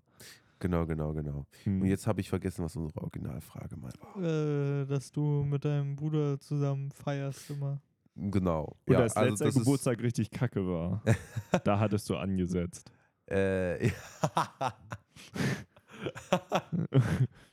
Genau, 0.58 0.86
genau, 0.86 1.12
genau. 1.12 1.46
Hm. 1.64 1.82
Und 1.82 1.88
jetzt 1.88 2.06
habe 2.06 2.20
ich 2.20 2.28
vergessen, 2.28 2.64
was 2.64 2.76
unsere 2.76 3.00
Originalfrage 3.02 3.76
mal 3.76 3.92
war. 4.00 4.22
Äh, 4.22 4.86
dass 4.86 5.10
du 5.12 5.44
mit 5.44 5.64
deinem 5.64 5.96
Bruder 5.96 6.38
zusammen 6.40 6.90
feierst 6.92 7.50
immer. 7.50 7.80
Genau. 8.14 8.76
Und 8.86 8.92
ja, 8.94 9.00
das 9.00 9.16
also 9.16 9.30
letzte 9.30 9.44
das 9.44 9.54
ist- 9.56 9.60
Geburtstag 9.62 10.02
richtig 10.02 10.30
kacke 10.30 10.66
war. 10.66 11.02
da 11.64 11.78
hattest 11.80 12.08
du 12.10 12.16
angesetzt. 12.16 12.92
Äh, 13.26 13.90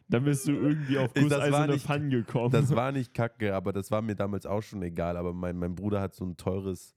Dann 0.10 0.24
bist 0.24 0.48
du 0.48 0.52
irgendwie 0.54 0.98
auf 0.98 1.14
Das 1.14 1.24
war 1.24 1.30
gusseiserne 1.30 1.74
nicht- 1.74 1.86
Pfannen 1.86 2.10
gekommen. 2.10 2.52
das 2.52 2.70
war 2.76 2.92
nicht 2.92 3.14
kacke, 3.14 3.54
aber 3.56 3.72
das 3.74 3.92
war 3.92 4.02
mir 4.02 4.16
damals 4.16 4.46
auch 4.46 4.62
schon 4.64 4.82
egal. 4.82 5.16
Aber 5.18 5.34
mein, 5.34 5.56
mein 5.58 5.76
Bruder 5.76 6.02
hat 6.02 6.16
so 6.16 6.26
ein 6.26 6.36
teures, 6.36 6.96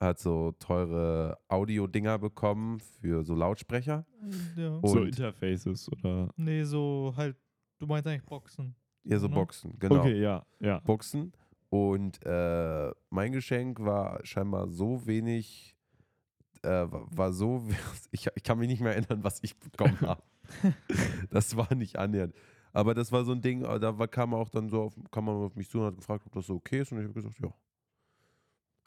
hat 0.00 0.18
so 0.18 0.52
teure 0.58 1.38
Audio-Dinger 1.48 2.18
bekommen 2.18 2.80
für 2.80 3.22
so 3.24 3.34
Lautsprecher. 3.34 4.04
Ja. 4.56 4.80
So 4.82 5.02
Interfaces 5.04 5.88
oder. 5.92 6.30
Nee, 6.36 6.64
so 6.64 7.14
halt, 7.16 7.36
du 7.78 7.86
meinst 7.86 8.06
eigentlich 8.08 8.24
Boxen. 8.24 8.74
Ja, 9.04 9.18
so 9.18 9.28
Ne? 9.28 9.34
Boxen, 9.34 9.78
genau. 9.78 10.00
Okay, 10.00 10.20
ja, 10.20 10.44
ja. 10.60 10.80
Boxen. 10.80 11.32
Und 11.70 12.18
äh, 12.26 12.90
mein 13.10 13.32
Geschenk 13.32 13.78
war 13.80 14.18
scheinbar 14.24 14.68
so 14.68 15.06
wenig, 15.06 15.76
äh, 16.62 16.68
war 16.68 17.06
war 17.10 17.32
so, 17.32 17.62
ich, 18.10 18.26
ich 18.34 18.42
kann 18.42 18.58
mich 18.58 18.68
nicht 18.68 18.80
mehr 18.80 18.96
erinnern, 18.96 19.22
was 19.22 19.38
ich 19.42 19.56
bekommen 19.58 19.96
habe. 20.00 20.22
das 21.30 21.56
war 21.56 21.74
nicht 21.74 21.98
annähernd. 21.98 22.34
Aber 22.72 22.94
das 22.94 23.10
war 23.12 23.24
so 23.24 23.32
ein 23.32 23.40
Ding, 23.40 23.62
da 23.62 23.98
war, 23.98 24.08
kam 24.08 24.34
auch 24.34 24.50
dann 24.50 24.68
so, 24.68 24.82
auf, 24.82 24.94
kam 25.10 25.24
man 25.24 25.36
auf 25.36 25.56
mich 25.56 25.68
zu 25.70 25.80
und 25.80 25.86
hat 25.86 25.96
gefragt, 25.96 26.24
ob 26.26 26.32
das 26.32 26.46
so 26.46 26.54
okay 26.56 26.80
ist. 26.80 26.92
Und 26.92 26.98
ich 26.98 27.04
habe 27.04 27.14
gesagt, 27.14 27.38
ja. 27.40 27.52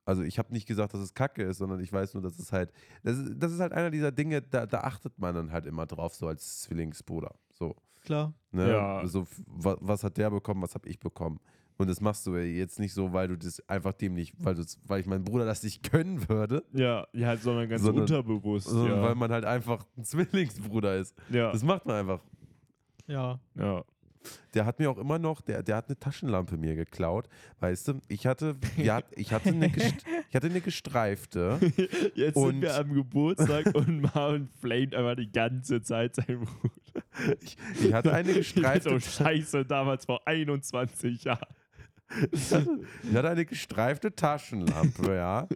Also 0.04 0.24
ich 0.24 0.40
habe 0.40 0.52
nicht 0.52 0.68
gesagt, 0.68 0.94
dass 0.94 1.02
es 1.02 1.14
Kacke 1.14 1.44
ist, 1.44 1.58
sondern 1.60 1.80
ich 1.80 1.92
weiß 1.94 2.14
nur, 2.16 2.24
dass 2.24 2.40
es 2.40 2.52
halt, 2.52 2.72
das 3.04 3.18
ist, 3.18 3.34
das 3.38 3.52
ist 3.52 3.60
halt 3.60 3.72
einer 3.72 3.92
dieser 3.92 4.12
Dinge, 4.12 4.42
da, 4.42 4.66
da 4.66 4.82
achtet 4.82 5.18
man 5.20 5.36
dann 5.36 5.52
halt 5.52 5.66
immer 5.68 5.86
drauf, 5.86 6.16
so 6.16 6.28
als 6.28 6.62
Zwillingsbruder. 6.62 7.36
So. 7.52 7.76
Klar. 8.02 8.34
Ne? 8.52 8.72
Ja. 8.72 9.08
So, 9.08 9.22
f- 9.24 9.42
wa- 9.46 9.78
was 9.80 10.04
hat 10.04 10.18
der 10.18 10.32
bekommen, 10.32 10.62
was 10.64 10.74
habe 10.74 10.90
ich 10.90 11.00
bekommen? 11.00 11.40
Und 11.82 11.88
das 11.90 12.00
machst 12.02 12.26
du 12.28 12.36
ja 12.36 12.44
jetzt 12.44 12.80
nicht 12.80 12.94
so, 12.94 13.12
weil 13.14 13.28
du 13.28 13.38
das 13.38 13.68
einfach 13.68 13.94
dem 13.94 14.14
nicht, 14.14 14.34
weil, 14.38 14.56
du's- 14.56 14.80
weil 14.86 15.00
ich 15.02 15.06
meinem 15.08 15.24
Bruder 15.24 15.46
das 15.46 15.64
nicht 15.64 15.84
gönnen 15.92 16.28
würde, 16.30 16.64
Ja, 16.74 17.08
ja, 17.14 17.36
sondern 17.38 17.68
ganz 17.70 17.82
Sondern- 17.84 18.04
unterbewusst. 18.04 18.68
sondern 18.68 18.98
ja. 18.98 19.04
weil 19.04 19.16
man 19.16 19.32
halt 19.32 19.46
einfach 19.46 19.86
ein 19.98 20.04
Zwillingsbruder 20.04 20.98
ist. 20.98 21.16
ja, 21.30 21.52
Das 21.52 21.64
macht 21.64 21.86
man 21.86 21.96
einfach. 21.98 22.22
Ja. 23.08 23.40
ja. 23.56 23.84
Der 24.54 24.68
hat 24.68 24.78
mir 24.78 24.92
auch 24.92 25.00
immer 25.00 25.18
noch, 25.18 25.42
der, 25.42 25.64
der 25.64 25.78
hat 25.78 25.88
eine 25.88 25.98
Taschenlampe 25.98 26.56
mir 26.56 26.76
geklaut. 26.76 27.28
Weißt 27.60 27.88
du, 27.88 27.94
ich 28.08 28.28
hatte, 28.28 28.56
hat, 28.88 29.06
ich 29.16 29.34
hatte, 29.34 29.50
eine, 29.50 29.68
gest- 29.70 30.06
ich 30.30 30.36
hatte 30.36 30.46
eine 30.48 30.62
gestreifte. 30.62 31.58
Jetzt 32.14 32.36
Und- 32.36 32.52
sind 32.52 32.62
wir 32.62 32.76
am 32.78 32.94
Geburtstag 32.94 33.74
und 33.74 34.02
Marvin 34.02 34.48
flamet 34.60 34.94
einfach 34.94 35.16
die 35.16 35.32
ganze 35.32 35.82
Zeit 35.82 36.16
seinen 36.16 36.42
Bruder. 36.46 37.36
Ich, 37.42 37.58
ich 37.84 37.94
hatte 37.94 38.14
eine 38.14 38.30
Ich 38.32 38.54
gestreifte. 38.54 38.90
so 38.92 39.00
scheiße 39.00 39.66
damals 39.66 40.06
vor 40.06 40.22
21 40.28 41.24
Jahren. 41.24 41.40
Ich 42.32 42.52
hatte 43.16 43.30
eine 43.30 43.46
gestreifte 43.46 44.16
Taschenlampe, 44.16 45.16
ja. 45.16 45.48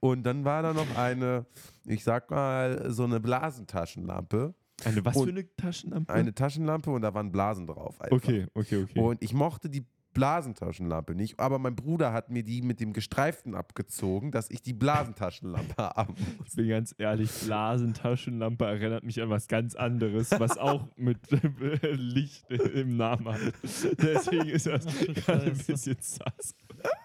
Und 0.00 0.24
dann 0.24 0.44
war 0.44 0.62
da 0.62 0.72
noch 0.72 0.96
eine, 0.96 1.46
ich 1.84 2.02
sag 2.02 2.30
mal, 2.30 2.90
so 2.90 3.04
eine 3.04 3.20
Blasentaschenlampe. 3.20 4.54
Eine 4.84 5.04
was 5.04 5.16
Und 5.16 5.24
für 5.26 5.30
eine 5.30 5.56
Taschenlampe? 5.56 6.12
Eine 6.12 6.34
Taschenlampe 6.34 6.90
und 6.90 7.02
da 7.02 7.14
waren 7.14 7.30
Blasen 7.30 7.66
drauf. 7.66 8.00
Einfach. 8.00 8.16
okay, 8.16 8.46
okay, 8.54 8.82
okay. 8.82 8.98
Und 8.98 9.22
ich 9.22 9.32
mochte 9.32 9.70
die 9.70 9.86
Blasentaschenlampe 10.14 11.14
nicht, 11.14 11.38
aber 11.40 11.58
mein 11.58 11.74
Bruder 11.76 12.12
hat 12.12 12.30
mir 12.30 12.42
die 12.42 12.62
mit 12.62 12.80
dem 12.80 12.92
Gestreiften 12.92 13.54
abgezogen, 13.54 14.30
dass 14.30 14.50
ich 14.50 14.62
die 14.62 14.72
Blasentaschenlampe 14.72 15.74
haben 15.76 16.14
muss. 16.38 16.48
Ich 16.50 16.56
bin 16.56 16.68
ganz 16.68 16.94
ehrlich, 16.98 17.30
Blasentaschenlampe 17.44 18.64
erinnert 18.64 19.04
mich 19.04 19.20
an 19.22 19.30
was 19.30 19.48
ganz 19.48 19.74
anderes, 19.74 20.30
was 20.32 20.56
auch 20.58 20.88
mit 20.96 21.18
Licht 21.92 22.50
im 22.50 22.96
Namen 22.96 23.28
hat. 23.28 23.40
Deswegen 23.62 24.48
ist 24.48 24.66
das 24.66 24.84
gerade 24.86 25.46
ein 25.46 25.56
bisschen 25.58 25.96
sass. 26.00 26.54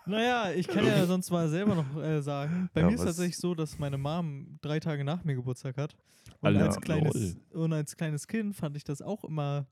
Naja, 0.06 0.52
ich 0.56 0.68
kann 0.68 0.86
ja 0.86 1.06
sonst 1.06 1.30
mal 1.32 1.48
selber 1.50 1.76
noch 1.76 2.02
äh, 2.02 2.22
sagen. 2.22 2.70
Bei 2.74 2.82
Ja, 2.82 2.88
mir 2.88 2.94
ist 2.94 3.00
was- 3.02 3.08
tatsächlich 3.08 3.38
so, 3.38 3.54
dass 3.56 3.78
meine 3.78 3.98
Mom 3.98 4.58
drei 4.62 4.80
Tage 4.80 5.04
nach 5.04 5.24
mir 5.24 5.36
Geburtstag 5.36 5.78
hat. 5.78 5.96
Und, 6.42 6.48
Alter, 6.48 6.66
als 6.66 6.82
kleines, 6.82 7.38
und 7.52 7.74
als 7.74 7.96
kleines 7.98 8.28
Kind 8.28 8.56
fand 8.56 8.76
ich 8.78 8.84
das 8.84 9.02
auch 9.02 9.24
immer 9.24 9.66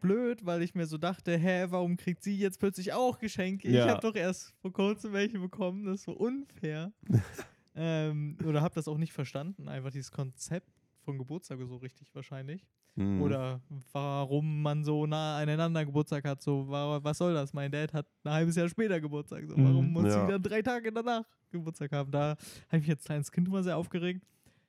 blöd, 0.00 0.44
weil 0.44 0.62
ich 0.62 0.74
mir 0.74 0.86
so 0.86 0.98
dachte, 0.98 1.36
hä, 1.36 1.66
warum 1.70 1.96
kriegt 1.96 2.22
sie 2.22 2.36
jetzt 2.36 2.58
plötzlich 2.60 2.92
auch 2.92 3.18
Geschenke? 3.18 3.68
Ich 3.68 3.74
Ja. 3.74 3.88
habe 3.88 4.00
doch 4.00 4.14
erst 4.14 4.54
vor 4.60 4.72
kurzem 4.72 5.12
welche 5.12 5.38
bekommen, 5.38 5.84
das 5.84 5.96
ist 5.96 6.04
so 6.04 6.12
unfair. 6.12 6.92
ähm, 7.74 8.36
oder 8.44 8.62
habe 8.62 8.74
das 8.74 8.88
auch 8.88 8.98
nicht 8.98 9.12
verstanden, 9.12 9.68
einfach 9.68 9.90
dieses 9.90 10.10
Konzept 10.10 10.70
von 11.04 11.18
Geburtstag 11.18 11.58
so 11.66 11.76
richtig 11.76 12.14
wahrscheinlich. 12.14 12.66
Hm. 12.96 13.20
Oder 13.20 13.60
warum 13.92 14.62
man 14.62 14.82
so 14.82 15.06
nah 15.06 15.36
aneinander 15.36 15.84
Geburtstag 15.84 16.24
hat. 16.24 16.40
So, 16.42 16.66
wa- 16.68 16.98
was 17.04 17.18
soll 17.18 17.34
das? 17.34 17.52
Mein 17.52 17.70
Dad 17.70 17.92
hat 17.92 18.06
ein 18.24 18.32
halbes 18.32 18.56
Jahr 18.56 18.68
später 18.70 19.00
Geburtstag. 19.00 19.44
So, 19.46 19.54
warum 19.56 19.86
Mhm, 19.88 19.92
muss 19.92 20.06
ja. 20.06 20.24
sie 20.24 20.32
dann 20.32 20.42
drei 20.42 20.62
Tage 20.62 20.90
danach 20.90 21.24
Geburtstag 21.50 21.92
haben? 21.92 22.10
Da 22.10 22.30
habe 22.30 22.38
ich 22.72 22.80
mich 22.80 22.90
als 22.90 23.04
kleines 23.04 23.30
Kind 23.30 23.48
immer 23.48 23.62
sehr 23.62 23.76
aufgeregt. 23.76 24.24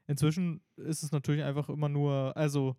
inzwischen 0.10 0.62
ist 0.78 1.04
es 1.04 1.12
natürlich 1.12 1.44
einfach 1.44 1.68
immer 1.70 1.90
nur, 1.90 2.36
also 2.38 2.76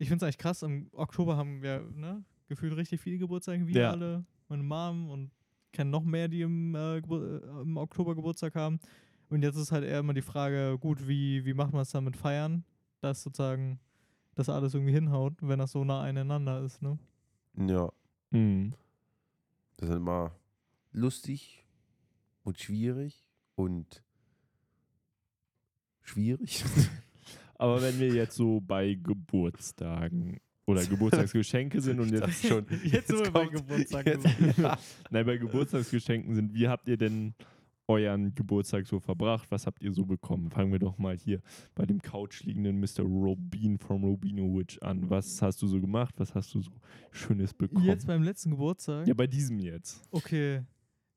ich 0.00 0.08
finde 0.08 0.16
es 0.16 0.22
eigentlich 0.24 0.38
krass, 0.38 0.62
im 0.62 0.88
Oktober 0.92 1.36
haben 1.36 1.62
wir 1.62 1.80
ne, 1.94 2.24
gefühlt 2.48 2.74
richtig 2.76 3.00
viele 3.00 3.18
Geburtstage, 3.18 3.66
wir 3.66 3.80
Ja. 3.80 3.90
alle, 3.90 4.24
meine 4.48 4.62
Mom 4.62 5.10
und 5.10 5.30
kenne 5.72 5.90
noch 5.90 6.02
mehr, 6.02 6.26
die 6.26 6.40
im, 6.40 6.74
äh, 6.74 6.98
äh, 6.98 7.60
im 7.62 7.76
Oktober 7.76 8.14
Geburtstag 8.16 8.54
haben. 8.54 8.80
Und 9.28 9.42
jetzt 9.42 9.56
ist 9.56 9.70
halt 9.70 9.84
eher 9.84 10.00
immer 10.00 10.14
die 10.14 10.22
Frage, 10.22 10.76
gut, 10.80 11.06
wie, 11.06 11.44
wie 11.44 11.54
macht 11.54 11.72
man 11.72 11.82
es 11.82 11.90
dann 11.90 12.02
mit 12.04 12.16
Feiern, 12.16 12.64
dass 13.00 13.22
sozusagen 13.22 13.78
das 14.34 14.48
alles 14.48 14.74
irgendwie 14.74 14.92
hinhaut, 14.92 15.34
wenn 15.42 15.58
das 15.60 15.72
so 15.72 15.84
nah 15.84 16.00
aneinander 16.02 16.62
ist, 16.64 16.82
ne? 16.82 16.98
Ja, 17.56 17.92
Mhm. 18.30 18.74
das 19.76 19.90
ist 19.90 19.96
immer 19.96 20.34
lustig 20.92 21.66
und 22.42 22.58
schwierig 22.58 23.28
und 23.54 24.02
schwierig. 26.02 26.64
Aber 27.60 27.82
wenn 27.82 27.98
wir 28.00 28.08
jetzt 28.08 28.36
so 28.36 28.60
bei 28.60 28.94
Geburtstagen 28.94 30.38
oder 30.66 30.84
Geburtstagsgeschenke 30.84 31.80
sind 31.80 32.00
und 32.00 32.10
jetzt 32.12 32.46
schon, 32.46 32.64
Jetzt 32.84 33.08
sind 33.08 33.24
wir 33.24 33.30
bei 33.30 33.46
Geburtstag. 33.46 34.06
jetzt- 34.06 34.26
ja. 34.56 34.78
nein, 35.10 35.26
bei 35.26 35.36
Geburtstagsgeschenken 35.36 36.34
sind, 36.34 36.54
wie 36.54 36.68
habt 36.68 36.88
ihr 36.88 36.96
denn 36.96 37.34
euren 37.88 38.32
Geburtstag 38.36 38.86
so 38.86 39.00
verbracht? 39.00 39.50
Was 39.50 39.66
habt 39.66 39.82
ihr 39.82 39.92
so 39.92 40.06
bekommen? 40.06 40.48
Fangen 40.50 40.70
wir 40.70 40.78
doch 40.78 40.96
mal 40.98 41.16
hier 41.16 41.40
bei 41.74 41.84
dem 41.86 42.00
Couch 42.00 42.44
liegenden 42.44 42.78
Mr. 42.78 43.02
Robin 43.02 43.78
from 43.78 44.04
Robinowitsch 44.04 44.78
an. 44.80 45.10
Was 45.10 45.42
hast 45.42 45.60
du 45.60 45.66
so 45.66 45.80
gemacht? 45.80 46.14
Was 46.18 46.34
hast 46.36 46.54
du 46.54 46.60
so 46.62 46.70
Schönes 47.10 47.52
bekommen? 47.52 47.84
Jetzt 47.84 48.06
beim 48.06 48.22
letzten 48.22 48.50
Geburtstag? 48.52 49.08
ja, 49.08 49.14
bei 49.14 49.26
diesem 49.26 49.58
jetzt. 49.58 50.06
Okay. 50.12 50.62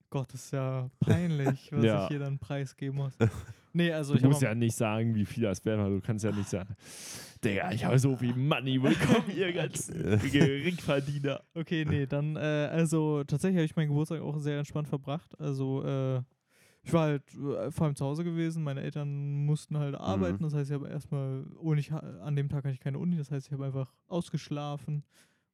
Gott, 0.10 0.34
das 0.34 0.46
ist 0.46 0.52
ja 0.54 0.90
peinlich, 1.00 1.72
was 1.72 1.84
Ja. 1.86 2.04
ich 2.04 2.10
hier 2.10 2.20
dann 2.20 2.38
preisgeben 2.40 2.98
muss. 2.98 3.14
Nee, 3.76 3.92
also 3.92 4.16
Du 4.16 4.28
musst 4.28 4.42
ja 4.44 4.54
nicht 4.54 4.76
sagen, 4.76 5.16
wie 5.16 5.26
viel 5.26 5.44
das 5.44 5.66
wäre, 5.66 5.84
weil 5.84 5.92
du 5.96 6.02
kannst 6.02 6.24
ja 6.24 6.32
nicht 6.32 6.48
sagen, 6.48 6.76
Digga, 7.44 7.72
ich 7.72 7.84
habe 7.84 7.98
so 7.98 8.16
viel 8.16 8.36
Money 8.36 8.78
bekommen, 8.80 9.26
ihr 9.36 9.52
ganzen 9.52 10.20
Geringverdiener. 10.32 11.42
Okay, 11.56 11.84
nee, 11.88 12.06
dann, 12.06 12.36
äh, 12.36 12.40
also 12.72 13.24
tatsächlich 13.24 13.58
habe 13.58 13.66
ich 13.66 13.76
meinen 13.76 13.90
Geburtstag 13.90 14.22
auch 14.22 14.38
sehr 14.38 14.60
entspannt 14.60 14.88
verbracht. 14.88 15.40
Also, 15.40 15.84
äh, 15.84 16.22
ich 16.86 16.92
war 16.94 17.04
halt 17.06 17.24
äh, 17.34 17.72
vor 17.72 17.88
allem 17.88 17.96
zu 17.96 18.06
Hause 18.06 18.24
gewesen. 18.24 18.64
Meine 18.64 18.82
Eltern 18.82 19.46
mussten 19.46 19.78
halt 19.78 19.96
arbeiten. 19.96 20.44
Das 20.44 20.54
heißt, 20.54 20.70
ich 20.70 20.76
habe 20.76 20.90
erstmal, 20.90 21.44
und 21.60 21.78
ich, 21.78 21.92
ha- 21.92 22.04
an 22.22 22.36
dem 22.36 22.50
Tag 22.50 22.66
hatte 22.66 22.74
ich 22.74 22.80
keine 22.82 23.00
Uni. 23.00 23.16
Das 23.18 23.32
heißt, 23.32 23.48
ich 23.48 23.54
habe 23.54 23.66
einfach 23.66 23.94
ausgeschlafen 24.08 25.04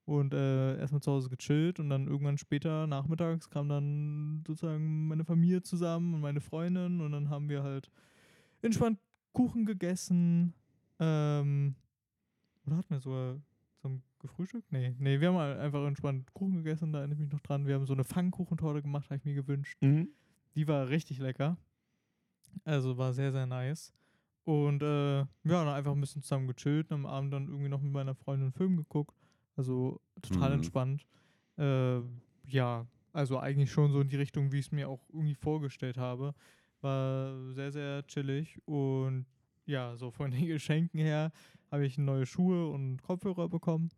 und 0.06 0.34
äh, 0.34 0.78
erstmal 0.80 1.02
zu 1.02 1.12
Hause 1.12 1.30
gechillt. 1.30 1.80
Und 1.80 1.90
dann 1.92 2.08
irgendwann 2.08 2.40
später, 2.40 2.88
nachmittags, 2.88 3.50
kam 3.52 3.70
dann 3.70 4.44
sozusagen 4.48 5.08
meine 5.08 5.24
Familie 5.24 5.62
zusammen 5.62 6.16
und 6.16 6.22
meine 6.22 6.42
Freundin. 6.42 7.00
Und 7.00 7.12
dann 7.12 7.30
haben 7.30 7.48
wir 7.48 7.62
halt 7.62 7.92
entspannt 8.62 9.00
Kuchen 9.34 9.66
gegessen. 9.66 10.54
Ähm, 11.00 11.76
oder 12.66 12.78
hatten 12.78 12.90
wir 12.90 13.00
sogar 13.00 13.42
zum 13.82 14.02
gefrühstückt? 14.20 14.72
Nee, 14.72 14.96
nee, 15.00 15.20
wir 15.20 15.30
haben 15.34 15.38
einfach 15.60 15.86
entspannt 15.88 16.34
Kuchen 16.34 16.58
gegessen, 16.58 16.92
da 16.92 17.00
erinnere 17.00 17.16
ich 17.16 17.22
mich 17.22 17.32
noch 17.32 17.40
dran. 17.40 17.66
Wir 17.66 17.76
haben 17.76 17.86
so 17.86 17.94
eine 17.94 18.04
Pfannkuchentorte 18.04 18.82
gemacht, 18.82 19.06
habe 19.10 19.18
ich 19.18 19.26
mir 19.26 19.34
gewünscht. 19.36 19.78
Mhm. 19.82 20.10
Die 20.56 20.68
war 20.68 20.90
richtig 20.90 21.20
lecker. 21.20 21.58
Also 22.66 22.98
war 22.98 23.14
sehr, 23.14 23.32
sehr 23.32 23.46
nice. 23.46 23.94
Und 24.44 24.82
äh, 24.82 25.20
ja, 25.20 25.28
dann 25.44 25.68
einfach 25.70 25.92
ein 25.92 26.02
bisschen 26.02 26.22
zusammen 26.24 26.48
gechillt 26.48 26.92
und 26.92 26.96
am 26.96 27.06
Abend 27.06 27.34
dann 27.34 27.48
irgendwie 27.48 27.70
noch 27.70 27.82
mit 27.82 27.92
meiner 27.92 28.16
Freundin 28.16 28.48
einen 28.48 28.54
Film 28.54 28.78
geguckt. 28.78 29.16
Also 29.56 30.02
total 30.22 30.50
Mhm. 30.50 30.56
entspannt. 30.56 31.06
Äh, 31.58 32.00
ja, 32.46 32.88
also 33.14 33.38
eigentlich 33.38 33.72
schon 33.72 33.92
so 33.92 34.02
in 34.02 34.10
die 34.10 34.16
Richtung, 34.16 34.52
wie 34.52 34.60
ich 34.60 34.66
es 34.68 34.72
mir 34.72 34.90
auch 34.90 35.08
irgendwie 35.10 35.36
vorgestellt 35.36 35.98
habe. 35.98 36.34
War 36.82 37.54
sehr, 37.54 37.72
sehr 37.72 38.06
chillig. 38.08 38.60
Und 38.66 39.26
ja, 39.66 39.96
so 39.96 40.12
von 40.12 40.32
den 40.32 40.46
Geschenken 40.48 41.00
her 41.00 41.32
habe 41.72 41.86
ich 41.86 41.98
neue 41.98 42.26
Schuhe 42.26 42.70
und 42.70 43.02
Kopfhörer 43.02 43.50
bekommen. 43.50 43.90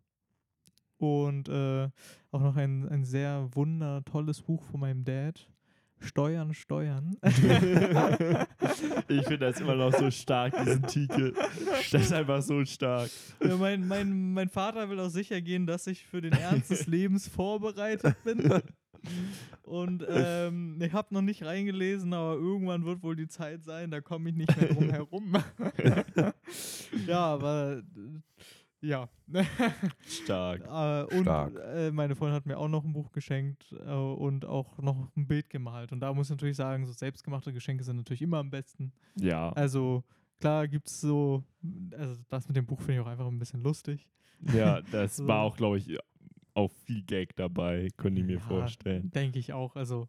Und 0.98 1.48
äh, 1.48 1.88
auch 2.30 2.40
noch 2.40 2.56
ein, 2.56 2.88
ein 2.88 3.04
sehr 3.04 3.48
wunder 3.52 4.04
tolles 4.04 4.40
Buch 4.42 4.62
von 4.62 4.80
meinem 4.80 5.04
Dad. 5.04 5.48
Steuern, 6.02 6.52
Steuern. 6.52 7.16
ich 9.08 9.22
finde 9.22 9.38
das 9.38 9.60
immer 9.60 9.76
noch 9.76 9.92
so 9.92 10.10
stark, 10.10 10.52
diesen 10.64 10.82
Titel. 10.82 11.32
Das 11.92 12.02
ist 12.02 12.12
einfach 12.12 12.42
so 12.42 12.64
stark. 12.64 13.08
ja, 13.40 13.56
mein, 13.56 13.86
mein, 13.86 14.32
mein 14.32 14.48
Vater 14.48 14.90
will 14.90 14.98
auch 15.00 15.08
sicher 15.08 15.40
gehen, 15.40 15.66
dass 15.66 15.86
ich 15.86 16.04
für 16.04 16.20
den 16.20 16.32
Ernst 16.32 16.70
des 16.70 16.86
Lebens 16.86 17.28
vorbereitet 17.28 18.16
bin. 18.24 18.40
Und 19.64 20.04
ähm, 20.08 20.78
ich 20.80 20.92
habe 20.92 21.14
noch 21.14 21.22
nicht 21.22 21.44
reingelesen, 21.44 22.12
aber 22.14 22.34
irgendwann 22.34 22.84
wird 22.84 23.02
wohl 23.02 23.16
die 23.16 23.28
Zeit 23.28 23.64
sein, 23.64 23.90
da 23.90 24.00
komme 24.00 24.30
ich 24.30 24.36
nicht 24.36 24.56
mehr 24.56 24.68
drum 24.72 24.90
herum. 24.90 25.36
ja, 27.06 27.18
aber 27.18 27.82
ja. 28.80 29.08
Stark. 30.06 30.62
Äh, 30.72 31.16
und 31.16 31.22
Stark. 31.22 31.54
äh, 31.74 31.90
meine 31.92 32.16
Freundin 32.16 32.34
hat 32.36 32.46
mir 32.46 32.58
auch 32.58 32.68
noch 32.68 32.84
ein 32.84 32.92
Buch 32.92 33.12
geschenkt 33.12 33.72
äh, 33.86 33.92
und 33.92 34.44
auch 34.44 34.78
noch 34.78 35.08
ein 35.16 35.26
Bild 35.26 35.48
gemalt. 35.50 35.92
Und 35.92 36.00
da 36.00 36.12
muss 36.12 36.26
ich 36.26 36.30
natürlich 36.32 36.56
sagen, 36.56 36.86
so 36.86 36.92
selbstgemachte 36.92 37.52
Geschenke 37.52 37.84
sind 37.84 37.96
natürlich 37.96 38.22
immer 38.22 38.38
am 38.38 38.50
besten. 38.50 38.92
Ja. 39.16 39.50
Also 39.52 40.02
klar 40.40 40.66
gibt 40.66 40.88
es 40.88 41.00
so, 41.00 41.44
also 41.96 42.20
das 42.28 42.48
mit 42.48 42.56
dem 42.56 42.66
Buch 42.66 42.80
finde 42.80 42.94
ich 42.94 43.00
auch 43.00 43.06
einfach 43.10 43.26
ein 43.26 43.38
bisschen 43.38 43.62
lustig. 43.62 44.08
Ja, 44.52 44.80
das 44.90 45.16
So. 45.16 45.26
war 45.28 45.42
auch, 45.42 45.56
glaube 45.56 45.78
ich, 45.78 45.96
auch 46.54 46.70
viel 46.70 47.02
Gag 47.02 47.34
dabei, 47.36 47.88
könnte 47.96 48.20
ich 48.20 48.26
mir 48.26 48.34
Ja, 48.34 48.40
vorstellen. 48.40 49.10
Denke 49.10 49.38
ich 49.38 49.52
auch. 49.52 49.74
Also 49.76 50.08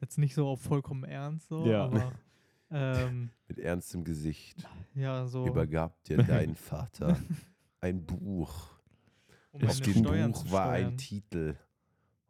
jetzt 0.00 0.18
nicht 0.18 0.34
so 0.34 0.48
auf 0.48 0.60
vollkommen 0.62 1.04
ernst 1.04 1.48
so, 1.48 1.66
Ja. 1.66 1.84
aber 1.84 2.12
ähm, 2.70 3.30
Mit 3.48 3.58
ernstem 3.58 4.04
Gesicht 4.04 4.66
ja, 4.94 5.26
so 5.26 5.46
übergab 5.46 6.02
dir 6.04 6.16
dein 6.22 6.54
Vater 6.54 7.18
ein 7.80 8.04
Buch. 8.04 8.78
um 9.52 9.66
Auf 9.66 9.80
dem 9.80 9.94
Steuern 10.04 10.32
Buch 10.32 10.50
war 10.50 10.70
ein. 10.72 10.96
Titel, 10.96 11.56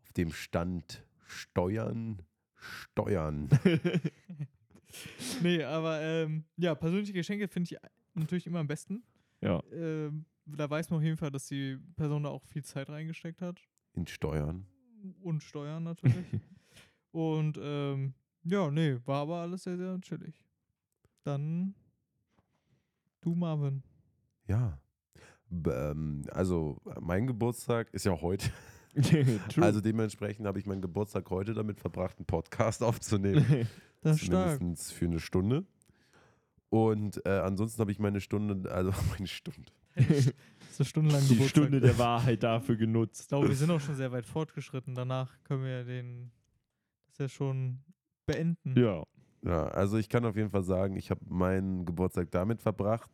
auf 0.02 0.12
dem 0.12 0.32
stand 0.32 1.04
Steuern, 1.26 2.22
Steuern. 2.56 3.48
Nee, 5.42 5.62
aber 5.62 6.00
ähm, 6.00 6.44
ja, 6.56 6.74
persönliche 6.74 7.12
Geschenke 7.12 7.48
finde 7.48 7.70
ich 7.74 7.78
natürlich 8.14 8.46
immer 8.46 8.60
am 8.60 8.66
besten. 8.66 9.02
ja. 9.42 9.62
Ähm, 9.72 10.24
da 10.46 10.70
weiß 10.70 10.90
man 10.90 10.98
auf 10.98 11.04
jeden 11.04 11.16
Fall, 11.16 11.30
dass 11.30 11.46
die 11.46 11.78
Person 11.96 12.22
da 12.22 12.30
auch 12.30 12.44
viel 12.44 12.64
Zeit 12.64 12.88
reingesteckt 12.88 13.42
hat. 13.42 13.60
In 13.94 14.06
Steuern. 14.06 14.66
Und 15.22 15.42
Steuern 15.42 15.84
natürlich. 15.84 16.26
und 17.12 17.58
ähm, 17.60 18.14
ja, 18.44 18.70
nee, 18.70 18.98
war 19.04 19.22
aber 19.22 19.36
alles 19.38 19.64
sehr, 19.64 19.76
sehr 19.76 20.00
chillig. 20.00 20.44
Dann 21.24 21.74
du, 23.20 23.34
Marvin. 23.34 23.82
Ja. 24.46 24.78
B 25.48 25.70
ähm, 25.70 26.22
also 26.30 26.80
mein 27.00 27.26
Geburtstag 27.26 27.92
ist 27.92 28.04
ja 28.06 28.20
heute. 28.20 28.50
Also 29.60 29.82
dementsprechend 29.82 30.46
habe 30.46 30.58
ich 30.58 30.64
meinen 30.64 30.80
Geburtstag 30.80 31.28
heute 31.28 31.52
damit 31.52 31.78
verbracht, 31.78 32.16
einen 32.16 32.24
Podcast 32.24 32.82
aufzunehmen. 32.82 33.44
Das 34.02 34.16
ist 34.16 34.26
stark. 34.26 34.60
Mindestens 34.60 34.92
für 34.92 35.06
eine 35.06 35.18
Stunde. 35.18 35.66
Und 36.68 37.20
äh, 37.26 37.40
ansonsten 37.40 37.80
habe 37.80 37.90
ich 37.90 37.98
meine 37.98 38.20
Stunde, 38.20 38.70
also 38.70 38.92
meine 39.10 39.26
Stunde. 39.26 39.72
Das 39.96 40.08
ist 40.08 40.80
eine 40.80 40.86
Stunde 40.86 41.12
lang 41.12 41.22
die 41.22 41.28
Geburtstag. 41.34 41.62
Stunde 41.64 41.80
der 41.80 41.98
Wahrheit 41.98 42.42
dafür 42.42 42.74
Ich 42.74 42.80
genutzt. 42.80 43.28
glaube, 43.28 43.48
wir 43.48 43.56
sind 43.56 43.70
auch 43.70 43.80
schon 43.80 43.94
sehr 43.96 44.12
weit 44.12 44.26
fortgeschritten. 44.26 44.94
Danach 44.94 45.32
können 45.44 45.62
wir 45.64 45.70
ja 45.78 45.84
den, 45.84 46.30
das 47.08 47.18
ja 47.18 47.28
schon 47.28 47.78
beenden. 48.26 48.78
Ja. 48.78 49.02
Ja, 49.42 49.68
also 49.68 49.96
ich 49.96 50.08
kann 50.08 50.24
auf 50.24 50.36
jeden 50.36 50.50
Fall 50.50 50.64
sagen, 50.64 50.96
ich 50.96 51.10
habe 51.10 51.20
meinen 51.28 51.84
Geburtstag 51.84 52.30
damit 52.32 52.60
verbracht, 52.62 53.10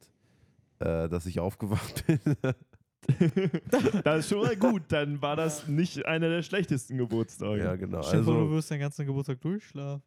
äh, 0.79 1.09
dass 1.09 1.27
ich 1.27 1.39
aufgewacht 1.41 2.05
bin. 2.07 2.21
das 4.05 4.21
ist 4.21 4.29
schon 4.31 4.41
mal 4.41 4.57
gut. 4.57 4.83
Dann 4.89 5.21
war 5.21 5.37
das 5.37 5.67
nicht 5.69 6.07
einer 6.07 6.29
der 6.31 6.43
schlechtesten 6.43 6.97
Geburtstage. 6.97 7.65
ja, 7.65 7.77
genau. 7.77 8.01
Dir 8.01 8.23
vor, 8.25 8.35
du 8.35 8.41
Also, 8.41 8.51
wirst 8.51 8.71
den 8.71 8.81
ganzen 8.81 9.05
Geburtstag 9.07 9.41
durchschlafen. 9.41 10.03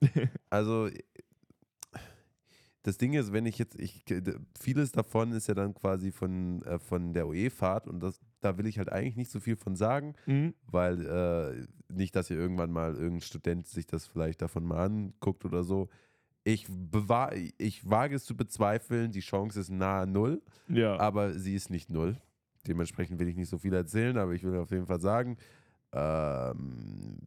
also 0.50 0.90
das 2.86 2.98
Ding 2.98 3.14
ist, 3.14 3.34
wenn 3.34 3.46
ich 3.46 3.58
jetzt, 3.58 3.80
ich, 3.80 4.04
vieles 4.60 4.92
davon 4.92 5.32
ist 5.32 5.48
ja 5.48 5.54
dann 5.56 5.74
quasi 5.74 6.12
von, 6.12 6.62
äh, 6.64 6.78
von 6.80 7.14
der 7.14 7.28
OE-Fahrt 7.28 7.88
und 7.88 8.00
das, 8.02 8.20
da 8.42 8.58
will 8.58 8.68
ich 8.68 8.78
halt 8.78 8.92
eigentlich 8.92 9.16
nicht 9.16 9.32
so 9.32 9.40
viel 9.40 9.56
von 9.56 9.76
sagen, 9.76 10.14
Mhm. 10.28 10.54
weil 10.68 11.06
äh, 11.06 11.66
nicht, 11.94 12.16
dass 12.16 12.28
hier 12.28 12.38
irgendwann 12.38 12.72
mal 12.72 12.94
irgendein 12.94 13.22
Student 13.22 13.68
sich 13.68 13.88
das 13.88 14.06
vielleicht 14.06 14.42
davon 14.42 14.66
mal 14.66 14.86
anguckt 14.86 15.46
oder 15.46 15.64
so. 15.64 15.90
Ich, 16.44 16.68
bewahr, 16.70 17.34
ich 17.58 17.90
wage 17.90 18.16
es 18.16 18.24
zu 18.26 18.38
bezweifeln, 18.38 19.12
die 19.12 19.22
Chance 19.22 19.60
ist 19.60 19.72
nahe 19.72 20.06
null, 20.06 20.42
Ja. 20.68 20.98
aber 21.00 21.34
sie 21.34 21.56
ist 21.56 21.72
nicht 21.72 21.90
null. 21.90 22.18
Dementsprechend 22.68 23.20
will 23.20 23.28
ich 23.28 23.36
nicht 23.36 23.50
so 23.50 23.58
viel 23.58 23.74
erzählen, 23.74 24.16
aber 24.18 24.34
ich 24.34 24.44
will 24.44 24.56
auf 24.58 24.70
jeden 24.72 24.86
Fall 24.86 25.00
sagen, 25.02 25.38
ähm, 25.92 27.18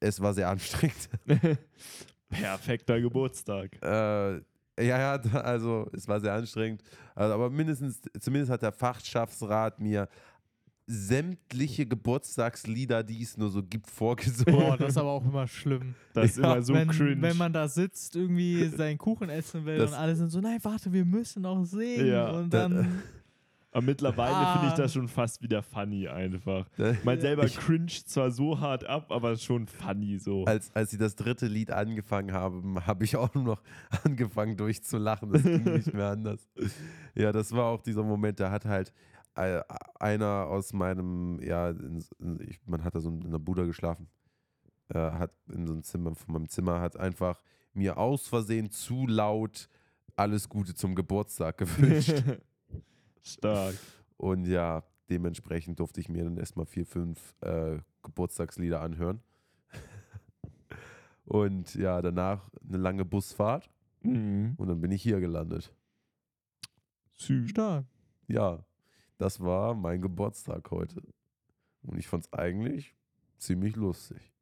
es 0.00 0.20
war 0.20 0.34
sehr 0.34 0.48
anstrengend. 0.48 1.08
Perfekter 2.30 3.00
Geburtstag. 3.00 3.80
äh, 3.82 4.40
ja, 4.78 4.98
ja, 4.98 5.18
da- 5.18 5.40
also 5.40 5.88
es 5.92 6.06
war 6.08 6.20
sehr 6.20 6.32
anstrengend. 6.34 6.82
Also, 7.14 7.34
aber 7.34 7.50
mindestens, 7.50 8.00
zumindest 8.20 8.50
hat 8.50 8.62
der 8.62 8.72
Fachschaftsrat 8.72 9.78
mir 9.80 10.08
sämtliche 10.86 11.86
Geburtstagslieder, 11.86 13.02
die 13.04 13.22
es 13.22 13.36
nur 13.36 13.50
so 13.50 13.62
gibt, 13.62 13.88
vorgesungen. 13.88 14.56
Boah, 14.58 14.76
das 14.76 14.90
ist 14.90 14.96
aber 14.98 15.10
auch 15.10 15.24
immer 15.24 15.46
schlimm. 15.46 15.94
Das 16.12 16.30
ist 16.32 16.38
Ja, 16.38 16.52
immer 16.54 16.62
so 16.62 16.74
wenn, 16.74 16.88
cringe. 16.88 17.22
wenn 17.22 17.36
man 17.36 17.52
da 17.52 17.68
sitzt, 17.68 18.16
irgendwie 18.16 18.66
seinen 18.68 18.98
Kuchen 18.98 19.28
essen 19.30 19.64
will 19.64 19.78
Das- 19.78 19.90
und 19.92 19.96
alle 19.96 20.16
sind 20.16 20.28
so, 20.30 20.40
nein, 20.40 20.58
warte, 20.62 20.92
wir 20.92 21.04
müssen 21.04 21.42
noch 21.42 21.64
singen. 21.64 22.06
Ja. 22.06 22.30
und 22.32 22.52
Da- 22.52 22.68
dann, 22.68 23.02
Aber 23.74 23.82
mittlerweile 23.86 24.36
Ah. 24.36 24.52
finde 24.52 24.68
ich 24.68 24.74
das 24.74 24.92
schon 24.92 25.08
fast 25.08 25.40
wieder 25.42 25.62
funny 25.62 26.06
einfach. 26.06 26.66
Man 27.04 27.18
selber 27.20 27.44
Ich- 27.44 27.56
cringe 27.56 27.86
zwar 27.86 28.30
so 28.30 28.60
hart 28.60 28.84
ab, 28.84 29.10
aber 29.10 29.36
schon 29.36 29.66
funny 29.66 30.18
so. 30.18 30.44
als, 30.44 30.70
als 30.76 30.90
sie 30.90 30.98
das 30.98 31.16
dritte 31.16 31.46
Lied 31.46 31.70
angefangen 31.70 32.32
haben, 32.32 32.84
habe 32.86 33.04
ich 33.04 33.16
auch 33.16 33.34
noch 33.34 33.62
angefangen 34.04 34.56
durchzulachen. 34.58 35.32
Das 35.32 35.42
ging 35.42 35.64
nicht 35.64 35.92
mehr 35.94 36.10
anders. 36.10 36.46
Ja, 37.14 37.32
das 37.32 37.50
war 37.52 37.64
auch 37.66 37.80
dieser 37.82 38.02
Moment, 38.04 38.38
da 38.40 38.50
hat 38.50 38.66
halt 38.66 38.92
äh, 39.36 39.62
einer 39.98 40.46
aus 40.48 40.74
meinem, 40.74 41.40
ja, 41.42 41.70
in, 41.70 42.04
in, 42.18 42.40
ich, 42.46 42.60
man 42.66 42.84
hat 42.84 42.94
da 42.94 43.00
so 43.00 43.08
in 43.08 43.24
einer 43.26 43.38
Bude 43.38 43.66
geschlafen, 43.66 44.06
äh, 44.92 44.98
hat 44.98 45.32
in 45.50 45.66
so 45.66 45.72
einem 45.72 45.82
Zimmer, 45.82 46.14
von 46.14 46.34
meinem 46.34 46.48
Zimmer, 46.50 46.80
hat 46.80 46.98
einfach 46.98 47.40
mir 47.72 47.96
aus 47.96 48.28
Versehen 48.28 48.70
zu 48.70 49.06
laut 49.06 49.70
alles 50.14 50.50
Gute 50.50 50.74
zum 50.74 50.94
Geburtstag 50.94 51.56
gewünscht. 51.56 52.22
Stark. 53.22 53.74
Und 54.16 54.46
ja, 54.46 54.84
dementsprechend 55.10 55.80
durfte 55.80 56.00
ich 56.00 56.08
mir 56.08 56.24
dann 56.24 56.36
erstmal 56.36 56.66
vier, 56.66 56.86
fünf 56.86 57.34
äh, 57.40 57.78
Geburtstagslieder 58.02 58.80
anhören. 58.80 59.22
Und 61.24 61.74
ja, 61.74 62.02
danach 62.02 62.50
eine 62.68 62.78
lange 62.78 63.04
Busfahrt 63.04 63.70
Mhm. 64.04 64.54
und 64.56 64.68
dann 64.68 64.80
bin 64.80 64.90
ich 64.90 65.02
hier 65.02 65.20
gelandet. 65.20 65.72
Stark. 67.14 67.86
Ja, 68.26 68.64
das 69.18 69.40
war 69.40 69.74
mein 69.74 70.00
Geburtstag 70.02 70.70
heute. 70.70 71.02
Und 71.82 71.98
ich 71.98 72.08
fand 72.08 72.24
es 72.24 72.32
eigentlich 72.32 72.96
ziemlich 73.38 73.76
lustig. 73.76 74.32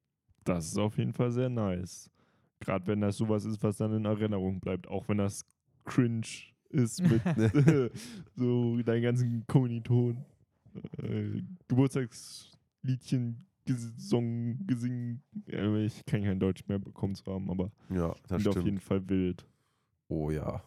Das 0.45 0.67
ist 0.67 0.79
auf 0.79 0.97
jeden 0.97 1.13
Fall 1.13 1.31
sehr 1.31 1.51
nice. 1.51 2.11
Gerade 2.61 2.87
wenn 2.87 3.01
das 3.03 3.19
sowas 3.19 3.45
ist, 3.45 3.63
was 3.63 3.77
dann 3.77 3.93
in 3.93 4.05
Erinnerung 4.07 4.61
bleibt. 4.61 4.89
Auch 4.89 5.09
wenn 5.09 5.19
das 5.19 5.45
cringe 5.85 6.27
ist 6.71 7.01
mit 7.03 7.23
so 8.37 8.81
deinen 8.83 9.03
ganzen 9.03 9.47
Kommilitonen. 9.47 10.25
Äh, 11.03 11.43
Geburtstagsliedchen 11.69 13.47
gesungen, 13.65 14.67
gesingen. 14.67 15.23
Äh, 15.49 15.85
ich 15.85 16.05
kann 16.07 16.23
kein 16.23 16.41
Deutsch 16.41 16.67
mehr 16.67 16.79
bekommen 16.79 17.15
zu 17.15 17.25
haben, 17.27 17.51
aber 17.51 17.71
Ja, 17.91 18.15
das 18.29 18.43
sind 18.43 18.49
auf 18.49 18.55
stimmt. 18.55 18.67
jeden 18.67 18.81
Fall 18.81 19.09
wild. 19.09 19.47
Oh 20.09 20.31
ja. 20.31 20.63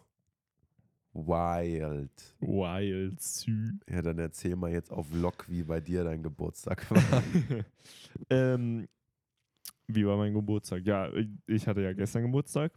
Wild. 1.12 2.36
Wild, 2.40 3.20
süß. 3.20 3.74
Ja, 3.88 4.02
dann 4.02 4.18
erzähl 4.18 4.56
mal 4.56 4.72
jetzt 4.72 4.90
auf 4.90 5.08
Vlog, 5.08 5.46
wie 5.48 5.62
bei 5.62 5.80
dir 5.80 6.02
dein 6.02 6.22
Geburtstag 6.22 6.90
war. 6.90 7.22
ähm, 8.30 8.88
wie 9.86 10.04
war 10.06 10.16
mein 10.16 10.34
Geburtstag? 10.34 10.84
Ja, 10.84 11.10
ich 11.46 11.66
hatte 11.68 11.82
ja 11.82 11.92
gestern 11.92 12.22
Geburtstag 12.22 12.72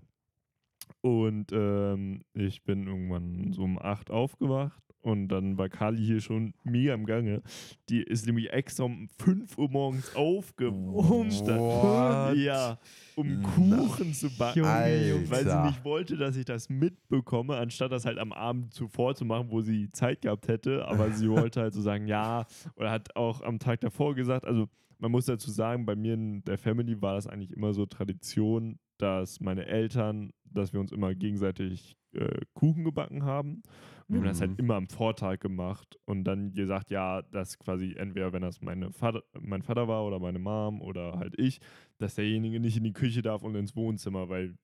und 1.02 1.52
ähm, 1.52 2.24
ich 2.34 2.64
bin 2.64 2.88
irgendwann 2.88 3.52
so 3.54 3.64
um 3.64 3.80
8 3.80 4.12
aufgewacht 4.12 4.82
und 5.08 5.30
dann 5.30 5.58
war 5.58 5.70
Kali 5.70 6.04
hier 6.04 6.20
schon 6.20 6.54
mega 6.64 6.94
im 6.94 7.06
Gange. 7.06 7.42
Die 7.88 8.02
ist 8.02 8.26
nämlich 8.26 8.52
extra 8.52 8.84
um 8.84 9.08
5 9.20 9.58
Uhr 9.58 9.70
morgens 9.70 10.14
aufgewacht. 10.16 11.48
What? 11.48 12.38
Ja, 12.38 12.78
um. 13.16 13.42
Kuchen 13.42 14.14
zu 14.14 14.30
backen. 14.38 14.60
Junge. 14.60 15.30
Weil 15.30 15.44
sie 15.44 15.52
Alter. 15.52 15.66
nicht 15.68 15.86
wollte, 15.86 16.18
dass 16.18 16.36
ich 16.36 16.46
das 16.46 16.70
mitbekomme, 16.70 17.56
anstatt 17.56 17.92
das 17.92 18.06
halt 18.06 18.18
am 18.18 18.34
Abend 18.34 18.74
zuvor 18.74 19.16
zu 19.16 19.24
machen, 19.24 19.48
wo 19.50 19.62
sie 19.62 19.90
Zeit 19.92 20.22
gehabt 20.22 20.48
hätte. 20.50 20.86
Aber 20.86 21.12
sie 21.12 21.30
wollte 21.32 21.62
halt 21.62 21.74
so 21.74 21.82
sagen, 21.82 22.08
ja, 22.08 22.46
oder 22.76 22.92
hat 22.92 23.16
auch 23.16 23.42
am 23.42 23.60
Tag 23.60 23.80
davor 23.82 24.14
gesagt, 24.14 24.46
also 24.46 24.68
man 25.00 25.12
muss 25.12 25.26
dazu 25.26 25.52
sagen, 25.52 25.86
bei 25.86 25.96
mir 25.96 26.16
in 26.16 26.44
der 26.44 26.58
Family 26.58 27.02
war 27.02 27.14
das 27.14 27.28
eigentlich 27.28 27.52
immer 27.52 27.74
so 27.74 27.86
Tradition, 27.86 28.80
dass 28.98 29.39
meine 29.39 29.66
Eltern, 29.66 30.32
dass 30.45 30.74
wir 30.74 30.80
uns 30.80 30.91
immer 30.91 31.14
gegenseitig 31.16 31.98
äh, 32.14 32.41
Kuchen 32.54 32.84
gebacken 32.84 33.24
haben. 33.24 33.64
Und 34.08 34.14
wir 34.14 34.20
haben 34.20 34.26
das 34.28 34.39
Mhm. 34.39 34.41
halt 34.41 34.60
immer 34.60 34.76
am 34.76 34.88
Vortag 34.88 35.39
gemacht 35.39 35.98
und 36.06 36.24
dann 36.24 36.54
gesagt, 36.54 36.89
ja, 36.89 37.22
dass 37.24 37.60
quasi 37.60 37.95
entweder, 37.98 38.32
wenn 38.34 38.41
das 38.41 38.62
meine 38.62 38.91
Vater, 38.91 39.24
mein 39.39 39.62
Vater 39.62 39.88
war 39.88 40.06
oder 40.06 40.20
meine 40.20 40.39
Mom 40.39 40.82
oder 40.82 41.20
halt 41.20 41.38
ich, 41.38 41.60
dass 41.98 42.16
derjenige 42.16 42.60
nicht 42.60 42.78
in 42.78 42.84
die 42.86 42.93
Küche 42.93 43.22
darf 43.22 43.43
und 43.43 43.56
ins 43.56 43.76
Wohnzimmer, 43.76 44.30
weil 44.30 44.58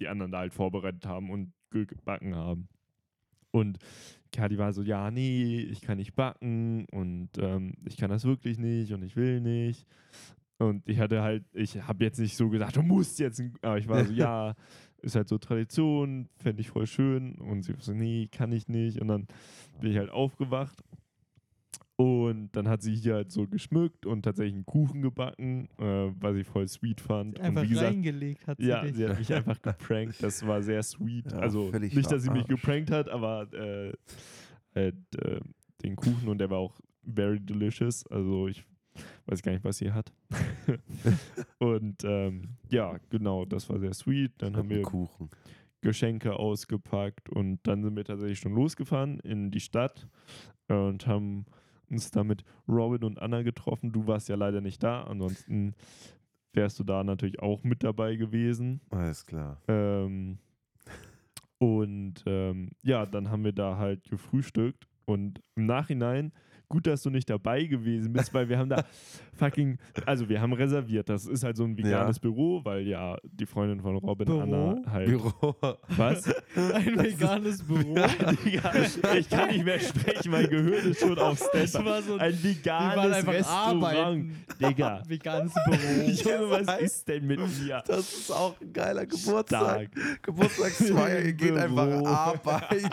die 0.00 0.08
anderen 0.08 0.32
da 0.32 0.38
halt 0.38 0.54
vorbereitet 0.54 1.06
haben 1.06 1.30
und 1.30 1.52
gebacken 1.70 2.34
haben. 2.34 2.68
Und 3.50 3.78
Kadi 4.32 4.58
war 4.58 4.72
so, 4.72 4.82
ja, 4.82 5.10
nee, 5.10 5.58
ich 5.60 5.80
kann 5.80 5.98
nicht 5.98 6.14
backen 6.14 6.84
und 6.92 7.30
ähm, 7.38 7.74
ich 7.86 7.96
kann 7.96 8.10
das 8.10 8.24
wirklich 8.24 8.58
nicht 8.58 8.92
und 8.92 9.02
ich 9.02 9.16
will 9.16 9.40
nicht. 9.40 9.86
Und 10.58 10.88
ich 10.88 10.98
hatte 10.98 11.22
halt, 11.22 11.44
ich 11.54 11.80
habe 11.82 12.04
jetzt 12.04 12.18
nicht 12.18 12.36
so 12.36 12.48
gesagt, 12.48 12.76
du 12.76 12.82
musst 12.82 13.18
jetzt, 13.20 13.42
aber 13.62 13.78
ich 13.78 13.88
war 13.88 14.04
so, 14.04 14.12
ja, 14.14 14.54
ist 15.00 15.14
halt 15.14 15.28
so 15.28 15.38
Tradition, 15.38 16.28
fände 16.36 16.60
ich 16.60 16.68
voll 16.68 16.86
schön. 16.86 17.36
Und 17.36 17.62
sie 17.62 17.74
so, 17.78 17.92
nee, 17.92 18.28
kann 18.30 18.52
ich 18.52 18.68
nicht. 18.68 19.00
Und 19.00 19.08
dann 19.08 19.28
bin 19.80 19.92
ich 19.92 19.98
halt 19.98 20.10
aufgewacht. 20.10 20.82
Und 22.00 22.50
dann 22.52 22.68
hat 22.68 22.80
sie 22.80 22.94
hier 22.94 23.14
halt 23.14 23.32
so 23.32 23.48
geschmückt 23.48 24.06
und 24.06 24.22
tatsächlich 24.22 24.54
einen 24.54 24.66
Kuchen 24.66 25.02
gebacken, 25.02 25.68
äh, 25.78 26.12
was 26.20 26.36
ich 26.36 26.46
voll 26.46 26.68
sweet 26.68 27.00
fand. 27.00 27.40
Einfach 27.40 27.62
und 27.62 27.68
wie 27.68 27.72
gesagt, 27.72 27.88
reingelegt 27.88 28.46
hat 28.46 28.58
sie 28.58 28.68
ja, 28.68 28.82
dich. 28.82 28.94
sie 28.94 29.08
hat 29.08 29.18
mich 29.18 29.34
einfach 29.34 29.60
geprankt. 29.62 30.22
Das 30.22 30.46
war 30.46 30.62
sehr 30.62 30.80
sweet. 30.84 31.32
Ja, 31.32 31.38
also 31.38 31.70
nicht, 31.72 32.10
dass 32.10 32.22
sie 32.22 32.30
mich 32.30 32.46
geprankt 32.46 32.92
hat, 32.92 33.08
aber 33.08 33.52
äh, 33.52 33.92
halt, 34.76 34.94
äh, 35.16 35.40
den 35.82 35.96
Kuchen 35.96 36.28
und 36.28 36.38
der 36.38 36.50
war 36.50 36.58
auch 36.58 36.78
very 37.02 37.40
delicious. 37.40 38.06
Also 38.06 38.46
ich 38.46 38.64
weiß 39.26 39.42
gar 39.42 39.52
nicht, 39.52 39.64
was 39.64 39.78
sie 39.78 39.92
hat. 39.92 40.12
und 41.58 42.04
ähm, 42.04 42.56
ja, 42.70 42.98
genau, 43.10 43.44
das 43.44 43.68
war 43.68 43.78
sehr 43.78 43.94
sweet. 43.94 44.32
Dann 44.38 44.56
haben 44.56 44.70
wir 44.70 44.82
Kuchen. 44.82 45.30
Geschenke 45.80 46.34
ausgepackt 46.34 47.28
und 47.28 47.60
dann 47.62 47.82
sind 47.82 47.94
wir 47.96 48.04
tatsächlich 48.04 48.40
schon 48.40 48.54
losgefahren 48.54 49.20
in 49.20 49.50
die 49.50 49.60
Stadt 49.60 50.08
und 50.66 51.06
haben 51.06 51.46
uns 51.88 52.10
da 52.10 52.24
mit 52.24 52.44
Robin 52.66 53.04
und 53.04 53.20
Anna 53.20 53.42
getroffen. 53.42 53.92
Du 53.92 54.06
warst 54.06 54.28
ja 54.28 54.36
leider 54.36 54.60
nicht 54.60 54.82
da, 54.82 55.04
ansonsten 55.04 55.74
wärst 56.52 56.78
du 56.80 56.84
da 56.84 57.04
natürlich 57.04 57.40
auch 57.40 57.62
mit 57.62 57.84
dabei 57.84 58.16
gewesen. 58.16 58.80
Alles 58.90 59.24
klar. 59.24 59.60
Ähm, 59.68 60.38
und 61.58 62.22
ähm, 62.26 62.70
ja, 62.82 63.06
dann 63.06 63.30
haben 63.30 63.44
wir 63.44 63.52
da 63.52 63.76
halt 63.76 64.04
gefrühstückt 64.08 64.86
und 65.04 65.40
im 65.56 65.66
Nachhinein, 65.66 66.32
gut, 66.68 66.86
dass 66.86 67.02
du 67.02 67.10
nicht 67.10 67.28
dabei 67.30 67.64
gewesen 67.64 68.12
bist, 68.12 68.32
weil 68.34 68.48
wir 68.48 68.58
haben 68.58 68.68
da 68.68 68.84
fucking, 69.38 69.78
also 70.06 70.28
wir 70.28 70.40
haben 70.40 70.52
reserviert. 70.52 71.08
Das 71.08 71.26
ist 71.26 71.44
halt 71.44 71.56
so 71.56 71.64
ein 71.64 71.76
veganes 71.76 72.18
Büro, 72.18 72.64
weil 72.64 72.86
ja 72.86 73.16
die 73.22 73.46
Freundin 73.46 73.80
von 73.80 73.96
Robin 73.96 74.26
Büro? 74.26 74.40
Anna 74.40 74.76
halt. 74.90 75.06
Büro. 75.08 75.56
Was? 75.88 76.26
Ein 76.56 76.98
veganes 77.02 77.62
Büro. 77.66 77.94
Digga, 78.44 78.72
ich 79.18 79.28
kann 79.30 79.48
nicht 79.50 79.64
mehr 79.64 79.80
sprechen, 79.80 80.30
mein 80.30 80.48
Gehirn 80.48 80.90
ist 80.90 81.00
schon 81.00 81.18
auf 81.18 81.42
Das 81.52 81.74
war 81.84 82.02
so 82.02 82.16
Ein 82.16 82.42
veganes 82.42 83.16
einfach 83.16 83.32
Restaurant. 83.32 83.84
arbeiten. 83.84 84.44
Digga. 84.60 85.02
Veganes 85.08 85.52
Büro. 85.64 86.10
Junge, 86.10 86.50
was 86.50 86.80
ist 86.80 87.08
denn 87.08 87.26
mit 87.26 87.40
mir? 87.40 87.82
Das 87.86 88.00
ist 88.12 88.30
auch 88.30 88.60
ein 88.60 88.72
geiler 88.72 89.06
Geburtstag. 89.06 89.90
Stark. 89.92 90.22
Geburtstagsfeier, 90.22 91.24
ihr 91.24 91.32
geht 91.32 91.56
einfach 91.56 92.04
arbeiten. 92.04 92.88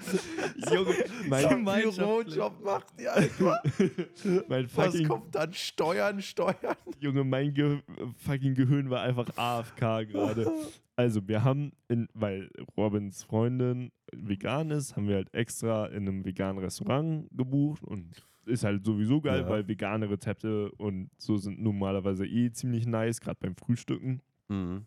Junge, 0.72 0.94
mein. 1.28 1.64
Bürojob 1.64 2.64
macht 2.64 2.86
ihr 3.00 3.12
einfach. 3.14 3.62
mein 4.48 4.64
Was 4.74 4.92
fucking 4.92 5.08
kommt 5.08 5.34
dann? 5.34 5.52
Steuern, 5.52 6.20
Steuern. 6.22 6.76
Junge, 6.98 7.24
mein 7.24 7.54
Ge 7.54 7.80
fucking 8.24 8.54
Gehirn 8.54 8.90
war 8.90 9.02
einfach 9.02 9.28
AFK 9.36 10.08
gerade. 10.08 10.50
Also, 10.96 11.26
wir 11.26 11.44
haben, 11.44 11.72
in, 11.88 12.08
weil 12.12 12.50
Robins 12.76 13.22
Freundin 13.22 13.90
vegan 14.12 14.70
ist, 14.70 14.96
haben 14.96 15.08
wir 15.08 15.14
halt 15.14 15.32
extra 15.32 15.86
in 15.86 16.06
einem 16.06 16.26
veganen 16.26 16.62
Restaurant 16.62 17.26
gebucht 17.32 17.82
und 17.82 18.22
ist 18.44 18.64
halt 18.64 18.84
sowieso 18.84 19.22
geil, 19.22 19.40
Ja. 19.40 19.48
weil 19.48 19.66
vegane 19.66 20.10
Rezepte 20.10 20.70
und 20.72 21.08
so 21.16 21.38
sind 21.38 21.58
normalerweise 21.62 22.26
eh 22.26 22.52
ziemlich 22.52 22.86
nice, 22.86 23.22
gerade 23.22 23.38
beim 23.40 23.56
Frühstücken. 23.56 24.20
Mhm. 24.48 24.84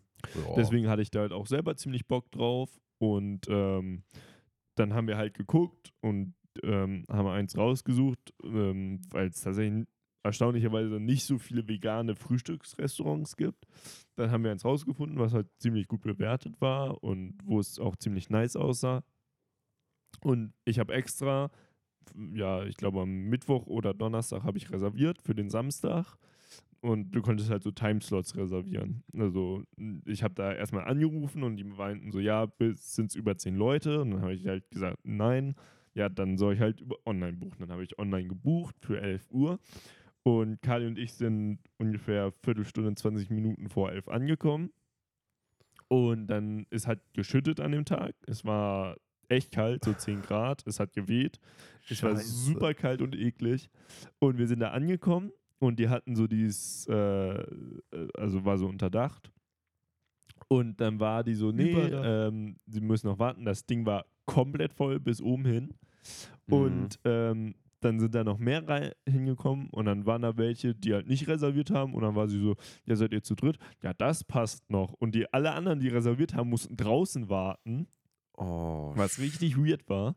Deswegen 0.56 0.88
hatte 0.88 1.02
ich 1.02 1.10
da 1.10 1.20
halt 1.20 1.32
auch 1.32 1.46
selber 1.46 1.74
ziemlich 1.74 2.06
Bock 2.06 2.30
drauf 2.30 2.70
und 2.98 3.46
ähm, 3.48 4.04
dann 4.74 4.94
haben 4.94 5.08
wir 5.08 5.16
halt 5.16 5.34
geguckt 5.34 5.92
und 6.00 6.34
ähm, 6.62 7.04
haben 7.10 7.28
eins 7.28 7.56
rausgesucht, 7.56 8.32
ähm, 8.42 9.00
weil 9.10 9.28
es 9.28 9.40
tatsächlich 9.40 9.86
erstaunlicherweise 10.24 11.00
nicht 11.00 11.24
so 11.24 11.38
viele 11.38 11.68
vegane 11.68 12.16
Frühstücksrestaurants 12.16 13.36
gibt. 13.36 13.66
Dann 14.16 14.30
haben 14.30 14.42
wir 14.42 14.50
eins 14.50 14.64
rausgefunden, 14.64 15.18
was 15.18 15.34
halt 15.34 15.48
ziemlich 15.58 15.86
gut 15.86 16.02
bewertet 16.02 16.60
war 16.60 17.02
und 17.02 17.36
wo 17.44 17.60
es 17.60 17.78
auch 17.78 17.96
ziemlich 17.96 18.30
nice 18.30 18.56
aussah. 18.56 19.04
Und 20.22 20.54
ich 20.64 20.78
habe 20.78 20.94
extra, 20.94 21.50
ja, 22.32 22.64
ich 22.64 22.76
glaube 22.76 23.02
am 23.02 23.24
Mittwoch 23.24 23.66
oder 23.66 23.92
Donnerstag 23.92 24.44
habe 24.44 24.56
ich 24.56 24.70
reserviert 24.70 25.20
für 25.20 25.34
den 25.34 25.50
Samstag. 25.50 26.16
Und 26.84 27.12
du 27.12 27.22
konntest 27.22 27.48
halt 27.48 27.62
so 27.62 27.70
Timeslots 27.70 28.36
reservieren. 28.36 29.04
Also 29.16 29.64
ich 30.04 30.22
habe 30.22 30.34
da 30.34 30.52
erstmal 30.52 30.84
angerufen 30.84 31.42
und 31.42 31.56
die 31.56 31.64
meinten 31.64 32.12
so, 32.12 32.20
ja, 32.20 32.46
sind 32.74 33.06
es 33.06 33.14
über 33.14 33.38
zehn 33.38 33.56
Leute? 33.56 34.02
Und 34.02 34.10
dann 34.10 34.20
habe 34.20 34.34
ich 34.34 34.46
halt 34.46 34.70
gesagt, 34.70 34.98
nein. 35.02 35.54
ja, 35.94 36.10
dann 36.10 36.36
soll 36.36 36.52
ich 36.52 36.60
halt 36.60 36.82
über 36.82 36.96
online 37.06 37.38
buchen. 37.38 37.56
Dann 37.60 37.70
habe 37.70 37.84
ich 37.84 37.98
online 37.98 38.28
gebucht 38.28 38.76
für 38.80 39.00
11 39.00 39.30
Uhr. 39.30 39.60
Und 40.24 40.60
Kali 40.60 40.86
und 40.86 40.98
ich 40.98 41.14
sind 41.14 41.60
ungefähr 41.78 42.32
Viertelstunde, 42.42 42.94
20 42.94 43.30
Minuten 43.30 43.70
vor 43.70 43.90
11 43.90 44.06
angekommen. 44.08 44.70
Und 45.88 46.26
dann 46.26 46.66
ist 46.68 46.86
halt 46.86 47.00
geschüttet 47.14 47.60
an 47.60 47.72
dem 47.72 47.86
Tag. 47.86 48.14
Es 48.26 48.44
war 48.44 48.98
echt 49.28 49.52
kalt, 49.52 49.86
so 49.86 49.94
10 49.94 50.20
Grad. 50.20 50.66
Es 50.66 50.80
hat 50.80 50.92
geweht. 50.92 51.40
Es 51.88 52.02
war 52.02 52.10
Scheiße. 52.10 52.28
super 52.28 52.74
kalt 52.74 53.00
und 53.00 53.16
eklig. 53.16 53.70
Und 54.18 54.36
wir 54.36 54.46
sind 54.46 54.60
da 54.60 54.72
angekommen 54.72 55.32
und 55.64 55.78
die 55.78 55.88
hatten 55.88 56.14
so 56.14 56.26
dieses, 56.26 56.86
äh, 56.88 57.44
also 58.14 58.44
war 58.44 58.58
so 58.58 58.66
unterdacht. 58.66 59.30
Und 60.48 60.80
dann 60.80 61.00
war 61.00 61.24
die 61.24 61.34
so, 61.34 61.52
nee, 61.52 61.72
ähm, 61.72 62.56
sie 62.66 62.80
müssen 62.80 63.06
noch 63.06 63.18
warten. 63.18 63.44
Das 63.44 63.64
Ding 63.64 63.86
war 63.86 64.04
komplett 64.26 64.74
voll 64.74 65.00
bis 65.00 65.20
oben 65.22 65.44
hin. 65.46 65.74
Mhm. 66.46 66.54
Und 66.54 67.00
ähm, 67.04 67.54
dann 67.80 67.98
sind 68.00 68.14
da 68.14 68.24
noch 68.24 68.38
mehr 68.38 68.66
rein, 68.66 68.92
hingekommen 69.06 69.68
und 69.70 69.84
dann 69.84 70.06
waren 70.06 70.22
da 70.22 70.36
welche, 70.36 70.74
die 70.74 70.94
halt 70.94 71.06
nicht 71.06 71.28
reserviert 71.28 71.70
haben 71.70 71.94
und 71.94 72.02
dann 72.02 72.14
war 72.14 72.28
sie 72.28 72.40
so, 72.40 72.56
ja, 72.86 72.96
seid 72.96 73.12
ihr 73.12 73.22
zu 73.22 73.34
dritt? 73.34 73.58
Ja, 73.82 73.92
das 73.92 74.24
passt 74.24 74.70
noch. 74.70 74.94
Und 74.94 75.14
die 75.14 75.30
alle 75.32 75.52
anderen, 75.52 75.80
die 75.80 75.88
reserviert 75.88 76.34
haben, 76.34 76.48
mussten 76.48 76.76
draußen 76.76 77.28
warten, 77.28 77.86
Oh, 78.36 78.92
was 78.96 79.20
richtig 79.20 79.56
weird 79.56 79.88
war. 79.88 80.16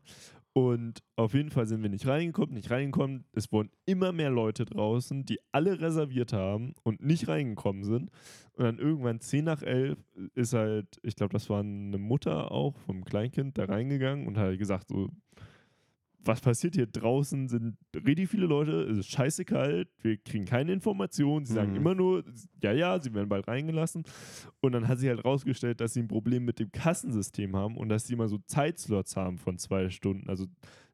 Und 0.52 1.04
auf 1.14 1.34
jeden 1.34 1.50
Fall 1.50 1.66
sind 1.66 1.82
wir 1.82 1.90
nicht 1.90 2.06
reingekommen, 2.06 2.54
nicht 2.54 2.70
reingekommen. 2.70 3.24
Es 3.32 3.52
wurden 3.52 3.70
immer 3.86 4.12
mehr 4.12 4.30
Leute 4.30 4.64
draußen, 4.64 5.24
die 5.24 5.38
alle 5.52 5.80
reserviert 5.80 6.32
haben 6.32 6.74
und 6.82 7.02
nicht 7.02 7.28
reingekommen 7.28 7.84
sind. 7.84 8.10
Und 8.54 8.64
dann 8.64 8.78
irgendwann 8.78 9.20
10 9.20 9.44
nach 9.44 9.62
11 9.62 9.98
ist 10.34 10.54
halt, 10.54 10.98
ich 11.02 11.14
glaube, 11.14 11.32
das 11.32 11.48
war 11.48 11.60
eine 11.60 11.98
Mutter 11.98 12.50
auch 12.50 12.76
vom 12.78 13.04
Kleinkind 13.04 13.56
da 13.56 13.66
reingegangen 13.66 14.26
und 14.26 14.36
hat 14.36 14.58
gesagt 14.58 14.88
so, 14.88 15.10
was 16.24 16.40
passiert 16.40 16.74
hier 16.74 16.86
draußen? 16.86 17.48
Sind 17.48 17.76
richtig 17.94 18.28
viele 18.28 18.46
Leute, 18.46 18.82
es 18.82 18.98
ist 18.98 19.10
scheiße 19.10 19.44
kalt, 19.44 19.88
wir 20.02 20.16
kriegen 20.18 20.44
keine 20.44 20.72
Informationen. 20.72 21.46
Sie 21.46 21.54
sagen 21.54 21.70
Mhm. 21.70 21.76
immer 21.76 21.94
nur, 21.94 22.24
ja, 22.62 22.72
ja, 22.72 23.00
sie 23.00 23.14
werden 23.14 23.28
bald 23.28 23.48
reingelassen. 23.48 24.04
Und 24.60 24.72
dann 24.72 24.88
hat 24.88 24.98
sich 24.98 25.08
halt 25.08 25.24
rausgestellt, 25.24 25.80
dass 25.80 25.94
sie 25.94 26.00
ein 26.00 26.08
Problem 26.08 26.44
mit 26.44 26.58
dem 26.58 26.70
Kassensystem 26.72 27.56
haben 27.56 27.76
und 27.76 27.88
dass 27.88 28.06
sie 28.06 28.14
immer 28.14 28.28
so 28.28 28.38
Zeitslots 28.46 29.16
haben 29.16 29.38
von 29.38 29.58
zwei 29.58 29.88
Stunden. 29.90 30.28
Also 30.28 30.46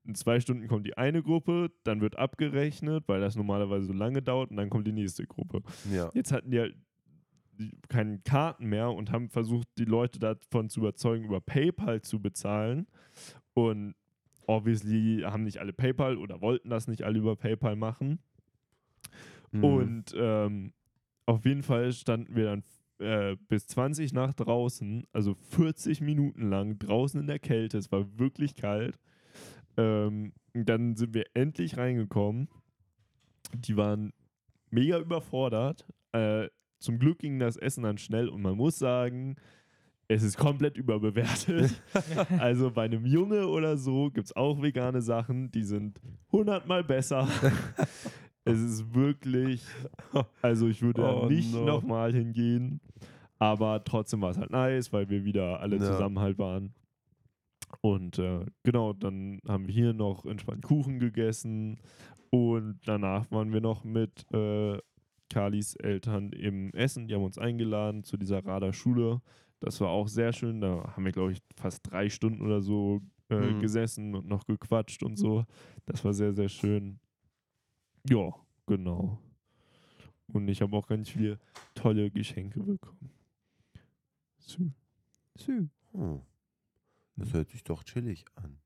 in 0.06 0.14
zwei 0.14 0.38
Stunden 0.40 0.68
kommt 0.68 0.86
die 0.86 0.98
eine 0.98 1.22
Gruppe, 1.22 1.70
dann 1.84 2.00
wird 2.02 2.18
abgerechnet, 2.18 3.04
weil 3.06 3.20
das 3.20 3.36
normalerweise 3.36 3.86
so 3.86 3.92
lange 3.94 4.20
dauert 4.22 4.50
und 4.50 4.56
dann 4.58 4.68
kommt 4.68 4.86
die 4.86 4.92
nächste 4.92 5.26
Gruppe. 5.26 5.62
ja. 5.90 6.10
Jetzt 6.14 6.30
hatten 6.30 6.50
die 6.50 6.60
halt 6.60 6.76
keine 7.88 8.18
Karten 8.18 8.66
mehr 8.66 8.90
und 8.90 9.10
haben 9.12 9.30
versucht, 9.30 9.68
die 9.78 9.84
Leute 9.84 10.18
davon 10.18 10.68
zu 10.68 10.80
überzeugen, 10.80 11.24
über 11.24 11.40
PayPal 11.40 12.02
zu 12.02 12.20
bezahlen. 12.20 12.86
Und 13.54 13.94
obviously 14.46 15.22
haben 15.24 15.44
nicht 15.44 15.58
alle 15.58 15.72
PayPal 15.72 16.16
oder 16.16 16.40
wollten 16.40 16.70
das 16.70 16.88
nicht 16.88 17.02
alle 17.02 17.18
über 17.18 17.36
PayPal 17.36 17.76
machen. 17.76 18.18
Mhm. 19.52 19.64
Und 19.64 20.14
ähm, 20.16 20.72
auf 21.26 21.44
jeden 21.44 21.62
Fall 21.62 21.92
standen 21.92 22.34
wir 22.34 22.44
dann 22.44 22.62
äh, 22.98 23.36
bis 23.48 23.66
20 23.66 24.12
nach 24.12 24.34
draußen, 24.34 25.06
also 25.12 25.34
40 25.34 26.00
Minuten 26.00 26.50
lang 26.50 26.78
draußen 26.78 27.20
in 27.20 27.26
der 27.26 27.38
Kälte. 27.38 27.78
Es 27.78 27.90
war 27.90 28.18
wirklich 28.18 28.54
kalt. 28.54 28.98
Ähm, 29.76 30.32
dann 30.52 30.96
sind 30.96 31.14
wir 31.14 31.24
endlich 31.34 31.76
reingekommen. 31.76 32.48
Die 33.54 33.76
waren 33.76 34.12
mega 34.70 34.98
überfordert. 34.98 35.86
Äh, 36.12 36.48
zum 36.78 36.98
Glück 36.98 37.18
ging 37.18 37.38
das 37.38 37.56
Essen 37.56 37.84
dann 37.84 37.98
schnell 37.98 38.28
und 38.28 38.42
man 38.42 38.56
muss 38.56 38.78
sagen, 38.78 39.36
es 40.08 40.22
ist 40.22 40.36
komplett 40.36 40.76
überbewertet. 40.76 41.82
also 42.38 42.70
bei 42.70 42.84
einem 42.84 43.06
Junge 43.06 43.46
oder 43.48 43.76
so 43.76 44.10
gibt 44.10 44.26
es 44.26 44.36
auch 44.36 44.60
vegane 44.62 45.00
Sachen, 45.02 45.50
die 45.50 45.62
sind 45.64 46.00
hundertmal 46.30 46.84
besser. 46.84 47.26
es 48.44 48.60
ist 48.60 48.94
wirklich, 48.94 49.64
also 50.42 50.68
ich 50.68 50.82
würde 50.82 51.02
Oh 51.02 51.26
nicht 51.28 51.52
no. 51.54 51.64
nochmal 51.64 52.12
hingehen, 52.12 52.80
aber 53.38 53.82
trotzdem 53.84 54.20
war 54.20 54.30
es 54.30 54.38
halt 54.38 54.50
nice, 54.50 54.92
weil 54.92 55.08
wir 55.08 55.24
wieder 55.24 55.60
alle 55.60 55.76
Ja. 55.76 55.84
zusammen 55.92 56.18
halt 56.18 56.38
waren. 56.38 56.74
Und 57.80 58.18
äh, 58.18 58.44
genau, 58.62 58.92
dann 58.92 59.40
haben 59.48 59.66
wir 59.66 59.74
hier 59.74 59.92
noch 59.92 60.24
entspannt 60.26 60.62
Kuchen 60.62 61.00
gegessen 61.00 61.80
und 62.30 62.78
danach 62.86 63.30
waren 63.30 63.52
wir 63.52 63.60
noch 63.60 63.84
mit 63.84 64.24
äh, 64.32 64.78
Kalis 65.30 65.74
Eltern 65.76 66.30
im 66.32 66.72
Essen. 66.74 67.08
Die 67.08 67.14
haben 67.14 67.24
uns 67.24 67.38
eingeladen 67.38 68.04
zu 68.04 68.16
dieser 68.16 68.44
Radar 68.44 68.72
Schule. 68.72 69.20
Das 69.60 69.80
war 69.80 69.88
auch 69.88 70.08
sehr 70.08 70.32
schön. 70.32 70.60
Da 70.60 70.92
haben 70.94 71.04
wir, 71.04 71.12
glaube 71.12 71.32
ich, 71.32 71.40
fast 71.56 71.80
drei 71.90 72.08
Stunden 72.10 72.42
oder 72.42 72.60
so 72.60 73.00
äh, 73.30 73.52
Mhm. 73.52 73.60
gesessen 73.60 74.14
und 74.14 74.26
noch 74.28 74.44
gequatscht 74.44 75.02
und 75.02 75.16
so. 75.16 75.44
Das 75.86 76.04
war 76.04 76.12
sehr, 76.12 76.32
sehr 76.34 76.48
schön. 76.48 76.98
Ja, 78.08 78.30
genau. 78.66 79.18
Und 80.32 80.48
ich 80.48 80.60
habe 80.60 80.76
auch 80.76 80.86
ganz 80.86 81.08
viele 81.08 81.38
tolle 81.74 82.10
Geschenke 82.10 82.60
bekommen. 82.60 83.10
So. 84.38 84.70
Sü. 85.36 85.68
Hm. 85.92 86.20
Das 87.16 87.32
hört 87.32 87.48
sich 87.50 87.64
doch 87.64 87.82
chillig 87.84 88.24
an. 88.34 88.58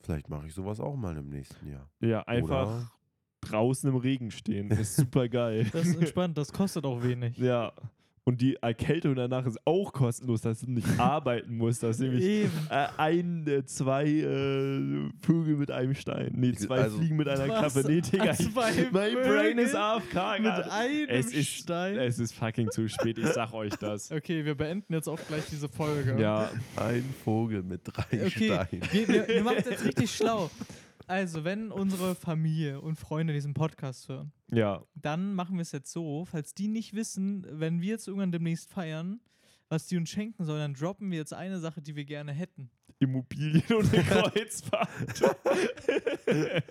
Vielleicht 0.00 0.28
mache 0.28 0.46
ich 0.46 0.54
sowas 0.54 0.78
auch 0.78 0.94
mal 0.94 1.16
im 1.16 1.28
nächsten 1.28 1.68
Jahr. 1.68 1.90
Ja, 2.00 2.22
einfach 2.22 2.68
Oder? 2.68 2.92
draußen 3.40 3.88
im 3.90 3.96
Regen 3.96 4.30
stehen. 4.30 4.70
Ist 4.70 4.96
super 4.96 5.28
geil. 5.28 5.68
Das 5.72 5.86
ist 5.86 5.96
entspannt, 5.96 6.38
das 6.38 6.52
kostet 6.52 6.84
auch 6.84 7.02
wenig. 7.02 7.36
ja. 7.38 7.72
Und 8.28 8.40
die 8.40 8.56
Erkältung 8.60 9.14
danach 9.14 9.46
ist 9.46 9.56
auch 9.64 9.92
kostenlos, 9.92 10.40
dass 10.40 10.58
du 10.58 10.68
nicht 10.68 10.88
arbeiten 10.98 11.56
musst. 11.56 11.84
Das 11.84 11.90
ist 11.96 12.00
nämlich 12.00 12.24
Eben. 12.24 12.50
äh, 12.70 12.88
ein, 12.96 13.46
äh, 13.46 13.64
zwei 13.64 14.04
äh, 14.04 15.10
Vögel 15.24 15.56
mit 15.56 15.70
einem 15.70 15.94
Stein. 15.94 16.32
Nee, 16.34 16.50
zwei 16.54 16.80
Also- 16.80 16.98
Fliegen 16.98 17.14
mit 17.16 17.28
einer? 17.28 17.44
Klappe. 17.44 17.84
Nee, 17.86 18.00
Digga, 18.00 18.32
ich, 18.32 18.38
Zwei 18.52 18.88
mein 18.90 19.14
Brain 19.14 19.58
ist 19.58 19.70
Vögel 19.70 19.80
AFK. 19.80 20.40
Mit 20.40 20.52
einem 20.72 21.08
es 21.08 21.32
ist, 21.32 21.48
Stein. 21.50 21.96
Es 21.98 22.18
ist 22.18 22.32
fucking 22.34 22.68
zu 22.72 22.88
spät, 22.88 23.16
ich 23.16 23.28
sag 23.28 23.52
euch 23.52 23.74
das. 23.76 24.10
Okay, 24.16 24.44
wir 24.44 24.56
beenden 24.56 24.92
jetzt 24.92 25.08
auch 25.08 25.20
gleich 25.28 25.44
diese 25.48 25.68
Folge. 25.68 26.20
Ja, 26.20 26.50
Ein 26.74 27.04
Vogel 27.24 27.62
mit 27.62 27.82
drei 27.84 28.26
Okay, 28.26 28.30
Steinen. 28.46 28.82
wir, 28.90 29.08
wir, 29.08 29.28
wir 29.28 29.42
machen 29.44 29.58
es 29.60 29.66
jetzt 29.70 29.84
richtig 29.84 30.10
schlau. 30.10 30.50
Also, 31.06 31.44
wenn 31.44 31.70
unsere 31.70 32.14
Familie 32.14 32.80
und 32.80 32.96
Freunde 32.96 33.32
diesen 33.32 33.54
Podcast 33.54 34.08
hören, 34.08 34.32
ja. 34.50 34.82
dann 34.94 35.34
machen 35.34 35.56
wir 35.56 35.62
es 35.62 35.72
jetzt 35.72 35.92
so, 35.92 36.24
falls 36.24 36.54
die 36.54 36.68
nicht 36.68 36.94
wissen, 36.94 37.46
wenn 37.50 37.80
wir 37.80 37.90
jetzt 37.90 38.08
irgendwann 38.08 38.32
demnächst 38.32 38.68
feiern, 38.70 39.20
was 39.68 39.86
die 39.86 39.96
uns 39.96 40.10
schenken 40.10 40.44
sollen, 40.44 40.60
dann 40.60 40.74
droppen 40.74 41.10
wir 41.10 41.18
jetzt 41.18 41.32
eine 41.32 41.58
Sache, 41.58 41.80
die 41.80 41.96
wir 41.96 42.04
gerne 42.04 42.32
hätten. 42.32 42.70
Immobilien 42.98 43.62
und 43.76 43.92
eine 43.92 44.02
Kreuzfahrt. 44.04 44.88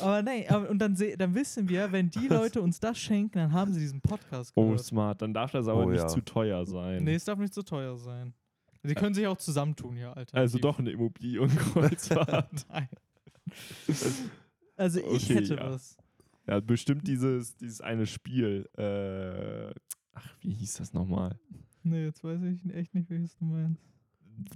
Aber 0.00 0.22
nein, 0.22 0.44
aber, 0.48 0.68
und 0.68 0.78
dann, 0.78 0.96
dann 1.16 1.34
wissen 1.34 1.68
wir, 1.68 1.92
wenn 1.92 2.10
die 2.10 2.26
Leute 2.28 2.60
uns 2.60 2.80
das 2.80 2.98
schenken, 2.98 3.38
dann 3.38 3.52
haben 3.52 3.72
sie 3.72 3.80
diesen 3.80 4.00
Podcast 4.00 4.52
oh, 4.56 4.64
gehört. 4.64 4.80
smart. 4.84 5.22
Dann 5.22 5.32
darf 5.32 5.52
das 5.52 5.68
aber 5.68 5.84
Oh, 5.84 5.90
nicht 5.90 6.00
ja. 6.00 6.08
zu 6.08 6.20
teuer 6.22 6.66
sein. 6.66 7.04
nee, 7.04 7.14
es 7.14 7.24
darf 7.24 7.38
nicht 7.38 7.54
so 7.54 7.62
teuer 7.62 7.96
sein. 7.96 8.34
Sie 8.84 8.94
können 8.94 9.14
sich 9.14 9.26
auch 9.26 9.38
zusammentun, 9.38 9.96
ja, 9.96 10.12
Alter. 10.12 10.36
also 10.36 10.58
doch 10.58 10.78
eine 10.78 10.90
Immobilie 10.90 11.40
und 11.40 11.48
Kreuzfahrt. 11.72 12.66
Nein. 12.70 12.88
Also 14.76 15.00
ich 15.00 15.06
Okay, 15.30 15.34
hätte 15.36 15.54
ja. 15.56 15.70
was. 15.70 15.96
ja, 16.46 16.60
bestimmt 16.60 17.06
dieses, 17.06 17.56
dieses 17.56 17.80
eine 17.80 18.06
Spiel. 18.06 18.68
Äh, 18.76 19.72
ach, 20.14 20.28
wie 20.40 20.50
hieß 20.52 20.74
das 20.78 20.92
nochmal? 20.92 21.38
Nee, 21.82 22.04
jetzt 22.04 22.24
weiß 22.24 22.40
ich 22.42 22.74
echt 22.74 22.94
nicht, 22.94 23.08
welches 23.10 23.36
du 23.36 23.44
meinst. 23.44 23.80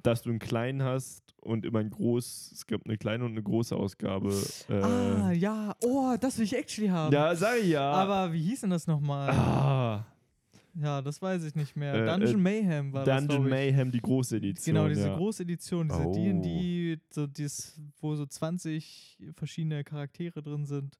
Dass 0.02 0.22
du 0.22 0.30
einen 0.30 0.40
kleinen 0.40 0.82
hast 0.82 1.22
und 1.40 1.64
immer 1.64 1.78
ein 1.78 1.90
groß. 1.90 2.50
Es 2.52 2.66
gibt 2.66 2.86
eine 2.88 2.98
kleine 2.98 3.24
und 3.24 3.30
eine 3.32 3.42
große 3.42 3.76
Ausgabe. 3.76 4.34
Äh, 4.68 4.74
ah, 4.82 5.30
ja. 5.30 5.76
Oh, 5.84 6.16
das 6.20 6.36
will 6.38 6.44
ich 6.44 6.56
actually 6.56 6.88
haben. 6.88 7.12
ja, 7.12 7.34
sag 7.36 7.58
ich 7.60 7.68
ja. 7.68 7.92
Aber 7.92 8.32
wie 8.32 8.42
hieß 8.42 8.62
denn 8.62 8.70
das 8.70 8.86
nochmal? 8.88 9.30
ah, 9.30 10.04
Ja, 10.80 11.02
das 11.02 11.20
weiß 11.20 11.42
ich 11.44 11.54
nicht 11.56 11.74
mehr. 11.76 11.94
Äh, 11.94 12.06
Dungeon 12.06 12.34
äh, 12.34 12.36
Mayhem 12.36 12.92
war 12.92 13.04
das, 13.04 13.20
Dungeon 13.20 13.42
glaub 13.42 13.46
ich. 13.46 13.50
Mayhem, 13.50 13.90
die 13.90 14.00
große 14.00 14.36
Edition. 14.36 14.74
Genau, 14.74 14.88
diese 14.88 15.08
ja. 15.08 15.16
große 15.16 15.42
Edition, 15.42 15.88
diese 15.88 16.06
Oh. 16.06 16.12
D&D, 16.12 17.00
so 17.10 17.26
dieses, 17.26 17.80
wo 18.00 18.14
so 18.14 18.24
20 18.24 19.18
verschiedene 19.34 19.82
Charaktere 19.82 20.40
drin 20.40 20.66
sind, 20.66 20.98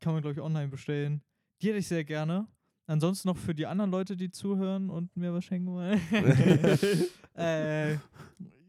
kann 0.00 0.14
man, 0.14 0.22
glaube 0.22 0.34
ich, 0.34 0.40
online 0.40 0.68
bestellen. 0.68 1.22
Die 1.60 1.68
hätte 1.68 1.78
ich 1.78 1.88
sehr 1.88 2.04
gerne. 2.04 2.46
Ansonsten 2.86 3.28
noch 3.28 3.36
für 3.36 3.54
die 3.54 3.66
anderen 3.66 3.90
Leute, 3.90 4.16
die 4.16 4.30
zuhören 4.30 4.88
und 4.88 5.14
mir 5.14 5.34
was 5.34 5.44
schenken 5.44 5.72
wollen. 5.72 6.00
äh, 7.34 7.96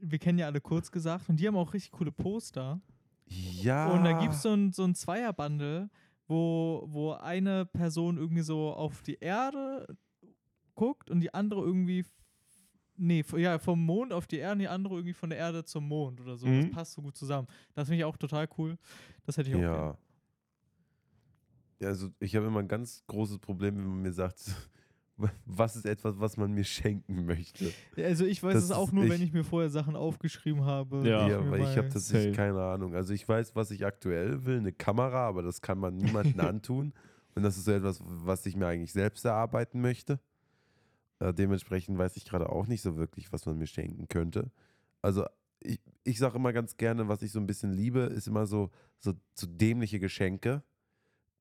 wir 0.01 0.19
kennen 0.19 0.39
ja 0.39 0.47
alle 0.47 0.59
kurz 0.59 0.91
gesagt 0.91 1.29
und 1.29 1.39
die 1.39 1.47
haben 1.47 1.55
auch 1.55 1.73
richtig 1.73 1.91
coole 1.91 2.11
Poster. 2.11 2.81
Ja. 3.27 3.91
Und 3.91 4.03
da 4.03 4.19
gibt 4.19 4.33
es 4.33 4.41
so 4.41 4.53
ein, 4.53 4.73
so 4.73 4.83
ein 4.83 4.93
Zweierbundle, 4.93 5.89
wo, 6.27 6.83
wo 6.87 7.13
eine 7.13 7.65
Person 7.65 8.17
irgendwie 8.17 8.41
so 8.41 8.73
auf 8.73 9.01
die 9.03 9.17
Erde 9.21 9.87
guckt 10.79 11.09
und 11.11 11.19
die 11.21 11.33
andere 11.33 11.61
irgendwie. 11.61 12.05
Nee, 13.01 13.23
ja, 13.37 13.59
vom 13.59 13.79
Mond 13.85 14.11
auf 14.11 14.27
die 14.27 14.37
Erde 14.37 14.53
und 14.53 14.59
die 14.59 14.67
andere 14.67 14.95
irgendwie 14.95 15.13
von 15.13 15.29
der 15.29 15.39
Erde 15.39 15.63
zum 15.63 15.87
Mond 15.87 16.19
oder 16.19 16.35
so. 16.35 16.45
Mhm. 16.47 16.63
Das 16.63 16.71
passt 16.71 16.93
so 16.93 17.01
gut 17.01 17.15
zusammen. 17.15 17.47
Das 17.73 17.87
finde 17.87 17.99
ich 17.99 18.03
auch 18.05 18.17
total 18.17 18.47
cool. 18.57 18.77
Das 19.25 19.37
hätte 19.37 19.49
ich 19.49 19.55
auch. 19.55 19.59
Ja. 19.61 19.97
Ja, 21.79 21.87
also 21.87 22.09
ich 22.19 22.35
habe 22.35 22.47
immer 22.47 22.59
ein 22.59 22.67
ganz 22.67 23.03
großes 23.07 23.39
Problem, 23.39 23.77
wenn 23.77 23.87
man 23.87 24.01
mir 24.01 24.11
sagt, 24.11 24.43
was 25.45 25.75
ist 25.77 25.85
etwas, 25.85 26.19
was 26.19 26.35
man 26.35 26.51
mir 26.53 26.65
schenken 26.65 27.25
möchte? 27.25 27.71
Also 27.95 28.25
ich 28.25 28.43
weiß 28.43 28.53
Das 28.55 28.63
es 28.65 28.71
auch 28.71 28.91
nur, 28.91 29.05
wenn 29.05 29.21
ich- 29.21 29.29
ich 29.29 29.33
mir 29.33 29.45
vorher 29.45 29.69
Sachen 29.69 29.95
aufgeschrieben 29.95 30.65
habe. 30.65 31.07
Ja. 31.07 31.23
die 31.25 31.31
Ja, 31.31 31.49
weil 31.51 31.61
ich 31.61 31.77
habe 31.77 31.87
tatsächlich 31.89 32.35
Safe. 32.35 32.47
keine 32.49 32.61
Ahnung. 32.61 32.95
Also 32.95 33.13
ich 33.13 33.25
weiß, 33.27 33.55
was 33.55 33.71
ich 33.71 33.85
aktuell 33.85 34.43
will, 34.45 34.57
eine 34.57 34.73
Kamera, 34.73 35.25
aber 35.27 35.41
das 35.41 35.61
kann 35.61 35.77
man 35.79 35.95
niemandem 35.95 36.39
antun. 36.59 36.93
Und 37.35 37.43
das 37.43 37.55
ist 37.57 37.63
so 37.65 37.71
etwas, 37.71 38.01
was 38.03 38.45
ich 38.45 38.57
mir 38.57 38.67
eigentlich 38.67 38.91
selbst 38.91 39.23
erarbeiten 39.23 39.79
möchte. 39.79 40.19
Äh, 41.19 41.33
dementsprechend 41.33 41.97
weiß 41.97 42.17
ich 42.17 42.25
gerade 42.25 42.49
auch 42.49 42.67
nicht 42.67 42.81
so 42.81 42.95
wirklich, 42.97 43.31
was 43.31 43.45
man 43.45 43.57
mir 43.57 43.67
schenken 43.67 44.07
könnte. 44.07 44.51
Also 45.01 45.25
ich, 45.59 45.79
ich 46.03 46.17
sage 46.17 46.37
immer 46.37 46.53
ganz 46.53 46.77
gerne, 46.77 47.07
was 47.07 47.21
ich 47.21 47.31
so 47.31 47.39
ein 47.39 47.47
bisschen 47.47 47.73
liebe, 47.73 48.01
ist 48.01 48.27
immer 48.27 48.45
so, 48.45 48.71
so, 48.99 49.13
so 49.33 49.47
dämliche 49.47 49.99
Geschenke, 49.99 50.63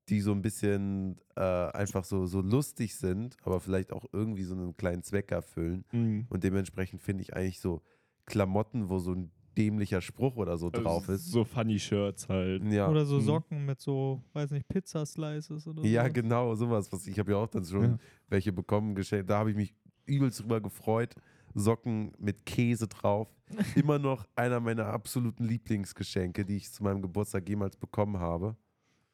die 0.09 0.21
so 0.21 0.31
ein 0.31 0.41
bisschen 0.41 1.19
äh, 1.35 1.41
einfach 1.41 2.03
so, 2.03 2.25
so 2.25 2.41
lustig 2.41 2.95
sind, 2.95 3.37
aber 3.43 3.59
vielleicht 3.59 3.93
auch 3.93 4.05
irgendwie 4.11 4.43
so 4.43 4.55
einen 4.55 4.75
kleinen 4.75 5.03
Zweck 5.03 5.31
erfüllen. 5.31 5.85
Mhm. 5.91 6.25
Und 6.29 6.43
dementsprechend 6.43 7.01
finde 7.01 7.21
ich 7.21 7.35
eigentlich 7.35 7.59
so 7.59 7.81
Klamotten, 8.25 8.89
wo 8.89 8.99
so 8.99 9.13
ein 9.13 9.31
dämlicher 9.59 10.01
Spruch 10.01 10.37
oder 10.37 10.57
so 10.57 10.69
drauf 10.69 11.03
Also 11.09 11.13
ist. 11.13 11.25
So 11.31 11.43
funny 11.43 11.77
Shirts 11.77 12.29
halt. 12.29 12.63
Ja, 12.71 12.89
Oder 12.89 13.05
so 13.05 13.17
Mhm. 13.17 13.21
Socken 13.21 13.65
mit 13.65 13.79
so, 13.81 14.23
weiß 14.33 14.51
nicht, 14.51 14.67
Pizza-Slices 14.69 15.67
oder 15.67 15.81
so. 15.81 15.87
ja, 15.87 16.07
genau, 16.07 16.55
sowas. 16.55 16.91
Was 16.91 17.05
ich 17.05 17.19
habe 17.19 17.31
ja 17.33 17.37
auch 17.37 17.47
dann 17.47 17.65
schon 17.65 17.83
Ja. 17.83 17.97
welche 18.29 18.51
bekommen, 18.53 18.95
geschenkt. 18.95 19.29
Da 19.29 19.39
habe 19.39 19.51
ich 19.51 19.55
mich 19.57 19.75
übelst 20.05 20.39
drüber 20.39 20.61
gefreut. 20.61 21.13
Socken 21.53 22.13
mit 22.19 22.45
Käse 22.45 22.87
drauf. 22.87 23.27
Immer 23.75 23.99
noch 23.99 24.25
einer 24.35 24.59
meiner 24.59 24.85
absoluten 24.85 25.43
Lieblingsgeschenke, 25.45 26.45
die 26.45 26.57
ich 26.57 26.71
zu 26.71 26.83
meinem 26.83 27.01
Geburtstag 27.01 27.47
jemals 27.49 27.75
bekommen 27.75 28.19
habe. 28.19 28.55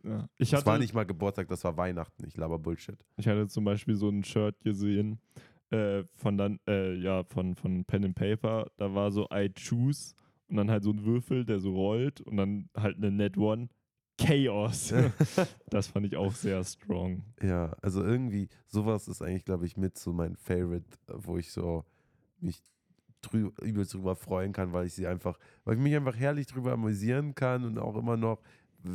Ja. 0.03 0.27
Ich, 0.37 0.51
Das 0.51 0.65
war 0.65 0.73
hatte, 0.73 0.83
nicht 0.83 0.93
mal 0.93 1.05
Geburtstag, 1.05 1.47
das 1.47 1.63
war 1.63 1.75
Weihnachten. 1.77 2.23
Ich 2.27 2.37
laber 2.37 2.59
Bullshit. 2.59 2.97
ich 3.17 3.27
hatte 3.27 3.47
zum 3.47 3.63
Beispiel 3.63 3.95
so 3.95 4.09
ein 4.09 4.23
Shirt 4.23 4.59
gesehen 4.61 5.19
äh, 5.71 6.03
von 6.13 6.37
dann, 6.37 6.59
äh, 6.67 6.93
ja, 6.95 7.23
von, 7.23 7.55
von 7.55 7.83
Pen 7.85 8.05
and 8.05 8.15
Paper. 8.15 8.67
Da 8.77 8.93
war 8.93 9.11
so 9.11 9.27
I 9.33 9.49
choose 9.51 10.13
und 10.47 10.57
dann 10.57 10.69
halt 10.71 10.83
so 10.83 10.91
ein 10.91 11.03
Würfel, 11.03 11.45
der 11.45 11.59
so 11.59 11.73
rollt 11.73 12.21
und 12.21 12.37
dann 12.37 12.69
halt 12.75 12.97
eine 12.97 13.11
Net 13.11 13.37
One. 13.37 13.69
Chaos. 14.17 14.93
das 15.69 15.87
fand 15.87 16.05
ich 16.05 16.15
auch 16.15 16.33
sehr 16.33 16.63
strong. 16.63 17.21
Ja, 17.41 17.75
also 17.81 18.01
irgendwie, 18.01 18.47
sowas 18.65 19.07
ist 19.09 19.21
eigentlich, 19.21 19.43
glaube 19.43 19.65
ich, 19.65 19.75
mit 19.75 19.97
so 19.97 20.13
mein 20.13 20.37
Favorite, 20.37 20.85
wo 21.07 21.37
ich 21.37 21.51
so 21.51 21.83
mich 22.39 22.61
drü 23.21 23.51
übelst 23.61 23.93
drüber 23.93 24.15
freuen 24.15 24.53
kann, 24.53 24.71
weil 24.71 24.85
ich 24.85 24.93
sie 24.93 25.05
einfach, 25.07 25.37
weil 25.65 25.75
ich 25.75 25.81
mich 25.81 25.95
einfach 25.95 26.15
herrlich 26.15 26.47
drüber 26.47 26.71
amüsieren 26.73 27.35
kann 27.35 27.65
und 27.65 27.77
auch 27.77 27.97
immer 27.97 28.15
noch 28.15 28.39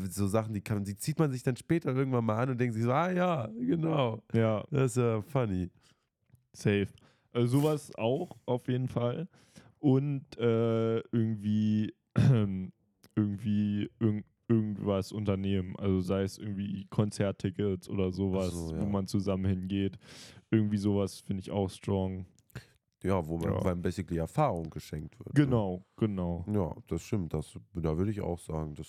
so 0.09 0.27
Sachen, 0.29 0.55
die 0.55 0.61
kann, 0.61 0.85
die 0.85 0.97
zieht 0.97 1.19
man 1.19 1.33
sich 1.33 1.43
dann 1.43 1.57
später 1.57 1.95
irgendwann 1.95 2.25
mal 2.25 2.39
an 2.39 2.51
und 2.51 2.59
denkt 2.59 2.75
sich 2.75 2.85
so, 2.85 2.93
ah 2.93 3.11
ja, 3.11 3.47
genau, 3.59 4.23
Ja, 4.33 4.65
das 4.71 4.93
ist 4.93 4.97
ja 5.03 5.21
funny. 5.21 5.69
safe. 6.53 6.89
Also 7.33 7.61
sowas 7.61 7.93
auch 7.97 8.37
auf 8.47 8.69
jeden 8.69 8.89
Fall. 8.89 9.29
Und 9.81 10.25
äh, 10.39 10.99
irgendwie, 11.11 11.95
irgendwie 13.17 13.91
irg 13.99 14.25
irgendwas 14.49 15.13
unternehmen. 15.13 15.77
Also 15.77 16.01
sei 16.01 16.23
es 16.23 16.37
irgendwie 16.37 16.85
Konzerttickets 16.91 17.89
oder 17.89 18.11
sowas, 18.11 18.53
so, 18.53 18.75
ja. 18.75 18.81
wo 18.81 18.87
man 18.87 19.07
zusammen 19.07 19.45
hingeht. 19.45 19.97
Irgendwie 20.51 20.77
sowas 20.77 21.21
finde 21.21 21.41
ich 21.43 21.53
auch 21.53 21.71
strong. 21.71 22.27
Ja, 23.05 23.25
wo 23.25 23.39
man 23.39 23.53
Ja. 23.65 23.75
basically 23.75 24.19
Erfahrung 24.19 24.69
geschenkt 24.69 25.17
wird. 25.21 25.29
ne? 25.29 25.45
Genau, 25.45 25.85
genau. 25.97 26.45
Ja, 26.53 26.75
das 26.89 27.01
stimmt. 27.03 27.33
Das, 27.33 27.57
da 27.75 27.97
würde 27.97 28.11
ich 28.11 28.21
auch 28.21 28.41
sagen, 28.41 28.75
das. 28.75 28.89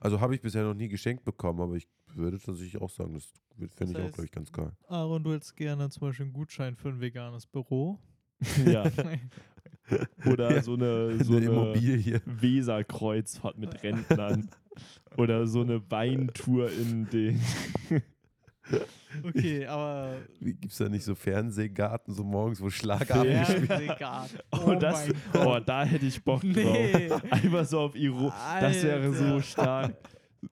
Also 0.00 0.20
habe 0.20 0.34
ich 0.34 0.42
bisher 0.42 0.62
noch 0.64 0.74
nie 0.74 0.88
geschenkt 0.88 1.24
bekommen, 1.24 1.62
aber 1.62 1.76
ich 1.76 1.88
würde 2.14 2.38
tatsächlich 2.38 2.78
auch 2.82 2.90
sagen, 2.90 3.14
das 3.14 3.32
finde 3.74 3.94
ich 3.94 3.98
auch, 3.98 4.08
heißt- 4.08 4.12
glaube 4.12 4.24
ich, 4.26 4.32
ganz 4.32 4.52
geil. 4.52 4.70
Aaron, 4.88 5.24
du 5.24 5.32
hättest 5.32 5.56
gerne 5.56 5.88
zum 5.88 6.02
Beispiel 6.02 6.24
einen 6.26 6.34
Gutschein 6.34 6.76
für 6.76 6.90
ein 6.90 7.00
veganes 7.00 7.46
Büro. 7.46 7.98
ja. 8.66 8.84
Oder 10.26 10.52
Ja. 10.54 10.62
so 10.62 10.74
eine, 10.74 11.22
so 11.24 11.36
Eine 11.36 11.46
eine 11.46 11.46
Immobilie. 11.46 12.20
Weserkreuzfahrt 12.24 13.58
mit 13.58 13.82
Rentnern. 13.82 14.48
Oder 15.16 15.46
so 15.46 15.60
eine 15.62 15.80
Weintour 15.90 16.70
in 16.70 17.08
den. 17.10 17.40
Okay, 19.22 19.66
aber 19.66 20.14
Gibt 20.40 20.64
es 20.72 20.78
da 20.78 20.88
nicht 20.88 21.04
so 21.04 21.14
Fernsehgarten, 21.14 22.14
so 22.14 22.24
morgens, 22.24 22.62
wo 22.62 22.68
abgespielt 22.68 23.66
Fernsehgarten. 23.66 24.38
Oh, 24.52 24.74
das, 24.74 25.06
mein 25.34 25.46
oh, 25.46 25.60
da 25.60 25.84
hätte 25.84 26.06
ich 26.06 26.24
Bock 26.24 26.42
Nee. 26.42 27.08
drauf. 27.08 27.22
Einfach 27.30 27.64
so 27.66 27.80
auf 27.80 27.94
Iro. 27.94 28.32
Das 28.60 28.82
wäre 28.82 29.12
so 29.12 29.40
stark. 29.42 29.94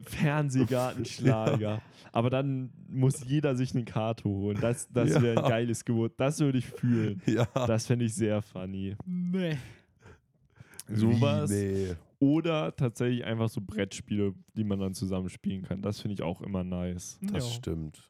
Fernsehgartenschlager. 0.01 1.83
Aber 2.13 2.31
dann 2.31 2.71
muss 2.89 3.25
jeder 3.25 3.57
sich 3.57 3.75
eine 3.75 3.85
Karte 3.85 4.25
holen. 4.25 4.59
Das, 4.61 4.89
das 4.91 5.11
Ja. 5.11 5.23
wäre 5.23 5.43
ein 5.45 5.49
geiles 5.51 5.85
Gebot. 5.85 6.13
Das 6.19 6.39
würde 6.41 6.59
ich 6.59 6.67
fühlen. 6.67 7.23
Ja. 7.27 7.47
Das 7.55 7.87
fände 7.87 8.05
ich 8.05 8.15
sehr 8.15 8.43
funny. 8.43 8.97
Nee. 9.07 9.57
Sowas. 10.89 11.51
Nee. 11.51 11.95
Oder 12.19 12.75
tatsächlich 12.77 13.25
einfach 13.25 13.49
so 13.49 13.61
Brettspiele, 13.61 14.35
die 14.55 14.65
man 14.65 14.79
dann 14.79 14.95
zusammen 14.95 15.29
spielen 15.29 15.63
kann. 15.63 15.83
Das 15.83 16.01
finde 16.01 16.15
ich 16.15 16.23
auch 16.23 16.41
immer 16.43 16.63
nice. 16.65 17.19
Das 17.23 17.47
Ja. 17.47 17.53
stimmt. 17.55 18.09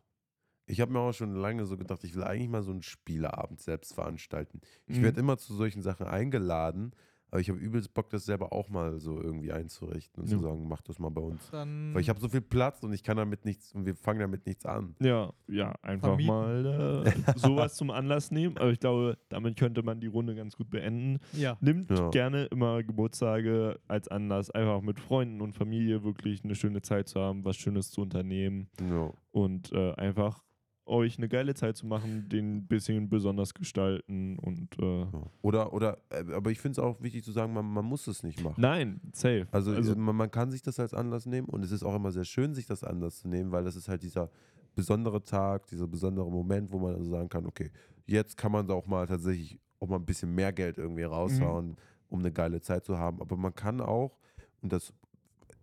Ich 0.67 0.81
habe 0.81 0.93
mir 0.93 1.01
auch 1.01 1.13
schon 1.13 1.35
lange 1.35 1.65
so 1.65 1.77
gedacht, 1.77 2.05
ich 2.05 2.15
will 2.15 2.23
eigentlich 2.23 2.49
mal 2.49 2.63
so 2.63 2.71
einen 2.73 2.83
Spieleabend 2.83 3.61
selbst 3.61 3.95
veranstalten. 3.95 4.61
Ich 4.87 4.99
Mhm. 4.99 5.03
werde 5.03 5.21
immer 5.21 5.37
zu 5.39 5.55
solchen 5.55 5.83
Sachen 5.83 6.07
eingeladen, 6.07 6.93
aber 7.33 7.41
ich 7.41 7.49
habe 7.49 7.59
übelst 7.59 7.93
Bock, 7.95 8.09
das 8.11 8.25
selber 8.27 8.53
auch 8.53 8.69
mal 8.69 9.01
so 9.01 9.21
irgendwie 9.21 9.51
einzurichten 9.51 10.23
und 10.23 10.31
Ja. 10.31 10.37
zu 10.37 10.43
sagen, 10.45 10.69
mach 10.69 10.83
das 10.83 11.01
mal 11.01 11.09
bei 11.09 11.23
uns. 11.23 11.51
Dann 11.51 11.93
Weil 11.95 12.03
ich 12.03 12.09
habe 12.09 12.21
so 12.21 12.29
viel 12.29 12.43
Platz 12.43 12.83
und 12.85 12.93
ich 12.93 13.03
kann 13.03 13.17
damit 13.17 13.45
nichts 13.45 13.73
und 13.73 13.85
wir 13.87 13.97
fangen 13.97 14.21
damit 14.21 14.47
nichts 14.47 14.65
an. 14.67 14.95
Ja, 15.01 15.33
ja, 15.49 15.75
einfach 15.83 16.09
Vermieten. 16.09 16.27
mal 16.35 17.05
äh, 17.05 17.13
sowas 17.39 17.75
zum 17.75 17.91
Anlass 17.91 18.31
nehmen. 18.31 18.57
Aber 18.59 18.71
ich 18.71 18.79
glaube, 18.79 19.19
damit 19.31 19.57
könnte 19.59 19.83
man 19.83 19.99
die 20.01 20.07
Runde 20.07 20.35
ganz 20.37 20.57
gut 20.57 20.71
beenden. 20.71 21.19
ja. 21.33 21.57
Nimmt 21.61 21.91
Ja. 21.91 22.11
gerne 22.11 22.45
immer 22.45 22.83
Geburtstage 22.83 23.81
als 23.89 24.09
Anlass, 24.09 24.51
einfach 24.51 24.81
mit 24.83 25.01
Freunden 25.01 25.41
und 25.41 25.55
Familie 25.55 26.05
wirklich 26.05 26.45
eine 26.45 26.55
schöne 26.55 26.83
Zeit 26.83 27.09
zu 27.09 27.19
haben, 27.21 27.45
was 27.45 27.57
Schönes 27.57 27.91
zu 27.91 28.03
unternehmen 28.03 28.69
Ja. 28.91 29.11
und 29.31 29.73
äh, 29.73 29.93
einfach 29.95 30.45
euch 30.87 31.19
eine 31.19 31.29
geile 31.29 31.55
Zeit 31.55 31.77
zu 31.77 31.87
machen, 31.87 32.29
den 32.29 32.57
ein 32.57 32.67
bisschen 32.67 33.09
besonders 33.09 33.55
gestalten 33.55 34.39
und 34.39 34.79
äh. 34.79 35.07
Oder, 35.43 35.73
oder, 35.73 35.99
äh, 36.11 36.25
aber 36.33 36.51
ich 36.51 36.59
finde 36.59 36.73
es 36.73 36.79
auch 36.79 37.01
wichtig 37.01 37.25
zu 37.25 37.33
sagen, 37.33 37.53
man, 37.53 37.67
man 37.67 37.85
muss 37.85 38.07
es 38.07 38.23
nicht 38.23 38.43
machen. 38.43 38.61
nein, 38.61 39.01
safe. 39.13 39.47
Also, 39.53 39.73
also 39.73 39.93
äh, 39.93 39.97
man, 39.97 40.17
man 40.17 40.31
kann 40.31 40.51
sich 40.51 40.63
das 40.63 40.81
als 40.81 40.95
Anlass 40.95 41.27
nehmen 41.27 41.49
und 41.49 41.65
es 41.65 41.71
ist 41.71 41.83
auch 41.83 41.95
immer 41.95 42.11
sehr 42.11 42.25
schön, 42.25 42.55
sich 42.55 42.67
das 42.67 42.85
Anlass 42.85 43.21
zu 43.21 43.29
nehmen, 43.29 43.53
weil 43.53 43.65
das 43.65 43.77
ist 43.77 43.89
halt 43.89 44.03
dieser 44.03 44.31
besondere 44.75 45.23
Tag, 45.23 45.67
dieser 45.67 45.87
besondere 45.87 46.31
Moment, 46.31 46.73
wo 46.73 46.79
man 46.79 46.95
also 46.95 47.11
sagen 47.11 47.29
kann, 47.29 47.47
okay, 47.47 47.71
jetzt 48.07 48.37
kann 48.37 48.53
man 48.53 48.67
da 48.67 48.75
auch 48.75 48.87
mal 48.87 49.07
tatsächlich 49.07 49.61
auch 49.81 49.89
mal 49.89 49.97
ein 49.97 50.05
bisschen 50.05 50.35
mehr 50.35 50.53
Geld 50.53 50.79
irgendwie 50.79 51.03
raushauen, 51.03 51.77
um 52.09 52.19
eine 52.21 52.33
geile 52.33 52.61
Zeit 52.61 52.85
zu 52.85 52.99
haben. 52.99 53.21
Aber 53.21 53.37
man 53.37 53.55
kann 53.55 53.81
auch, 53.81 54.17
und 54.63 54.73
das, 54.73 54.93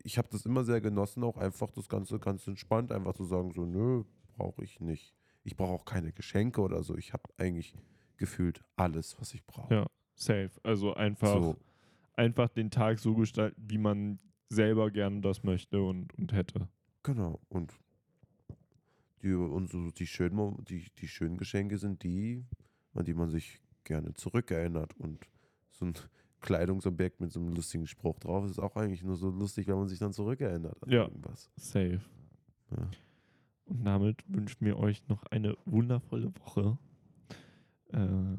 ich 0.04 0.18
habe 0.18 0.28
das 0.32 0.46
immer 0.46 0.64
sehr 0.64 0.82
genossen, 0.82 1.24
auch 1.24 1.38
einfach 1.38 1.72
das 1.72 1.88
Ganze 1.88 2.20
ganz 2.20 2.46
entspannt, 2.48 2.92
einfach 2.92 3.14
zu 3.14 3.24
sagen, 3.24 3.52
so, 3.52 3.66
nö, 3.66 4.04
brauche 4.40 4.64
ich 4.64 4.80
nicht. 4.80 5.14
Ich 5.44 5.56
brauche 5.56 5.72
auch 5.74 5.86
keine 5.86 6.12
Geschenke 6.14 6.62
oder 6.62 6.82
so. 6.84 6.98
Ich 6.98 7.14
habe 7.14 7.24
eigentlich 7.38 7.76
gefühlt 8.18 8.62
alles, 8.76 9.20
was 9.20 9.34
ich 9.34 9.46
brauche. 9.46 9.74
Ja. 9.74 9.88
safe. 10.16 10.52
Also 10.64 10.94
einfach, 10.94 11.34
So, 11.42 11.56
einfach 12.16 12.50
den 12.50 12.72
Tag 12.72 13.00
so 13.00 13.16
gestalten, 13.16 13.62
wie 13.68 13.78
man 13.78 14.20
selber 14.50 14.92
gerne 14.92 15.22
das 15.22 15.44
möchte 15.44 15.82
und, 15.82 16.14
und 16.18 16.34
hätte. 16.34 16.68
Genau. 17.04 17.40
Und 17.50 17.74
die, 19.22 19.34
und 19.34 19.70
so 19.70 19.92
die, 19.92 20.08
schönen, 20.08 20.64
die, 20.66 20.86
die 20.98 21.08
schönen 21.08 21.38
Geschenke 21.38 21.78
sind 21.78 22.04
die, 22.04 22.46
an 22.94 23.06
die 23.06 23.14
man 23.14 23.30
sich 23.30 23.62
gerne 23.84 24.14
zurückerinnert. 24.14 24.94
Und 24.98 25.26
so 25.72 25.86
ein 25.86 25.94
Kleidungsobjekt 26.42 27.20
mit 27.22 27.32
so 27.32 27.40
einem 27.40 27.50
lustigen 27.54 27.88
Spruch 27.88 28.20
drauf 28.20 28.46
ist 28.46 28.60
auch 28.60 28.76
eigentlich 28.76 29.04
nur 29.04 29.16
so 29.18 29.30
lustig, 29.30 29.68
wenn 29.68 29.76
man 29.76 29.88
sich 29.90 30.00
dann 30.00 30.14
zurückerinnert 30.14 30.82
an 30.84 30.90
Ja. 30.90 31.04
irgendwas. 31.04 31.50
Safe. 31.58 32.02
Ja. 32.72 32.90
Und 33.70 33.84
damit 33.86 34.24
wünschen 34.28 34.66
wir 34.66 34.78
euch 34.78 35.08
noch 35.08 35.24
eine 35.28 35.56
wundervolle 35.66 36.34
Woche. 36.40 36.78
Äh, 37.94 38.38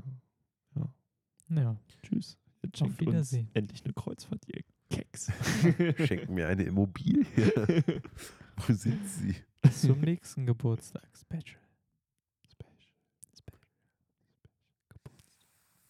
Ja. 1.55 1.77
tschüss. 2.03 2.39
Jetzt 2.63 2.75
Auf 2.83 2.89
schenkt 2.89 3.01
uns 3.03 3.09
Wiedersehen. 3.09 3.49
endlich 3.55 3.85
eine 3.85 3.93
Kreuzfahrt, 3.95 4.43
ihr 4.49 4.63
Keks. 4.91 5.33
Schenken 6.07 6.35
mir 6.35 6.47
eine 6.49 6.63
Immobilie. 6.65 7.25
Wo 8.57 8.73
sind 8.73 9.07
sie? 9.09 9.35
Bis 9.63 9.81
zum 9.83 10.01
nächsten 10.01 10.47
Geburtstagsspecial. 10.47 11.61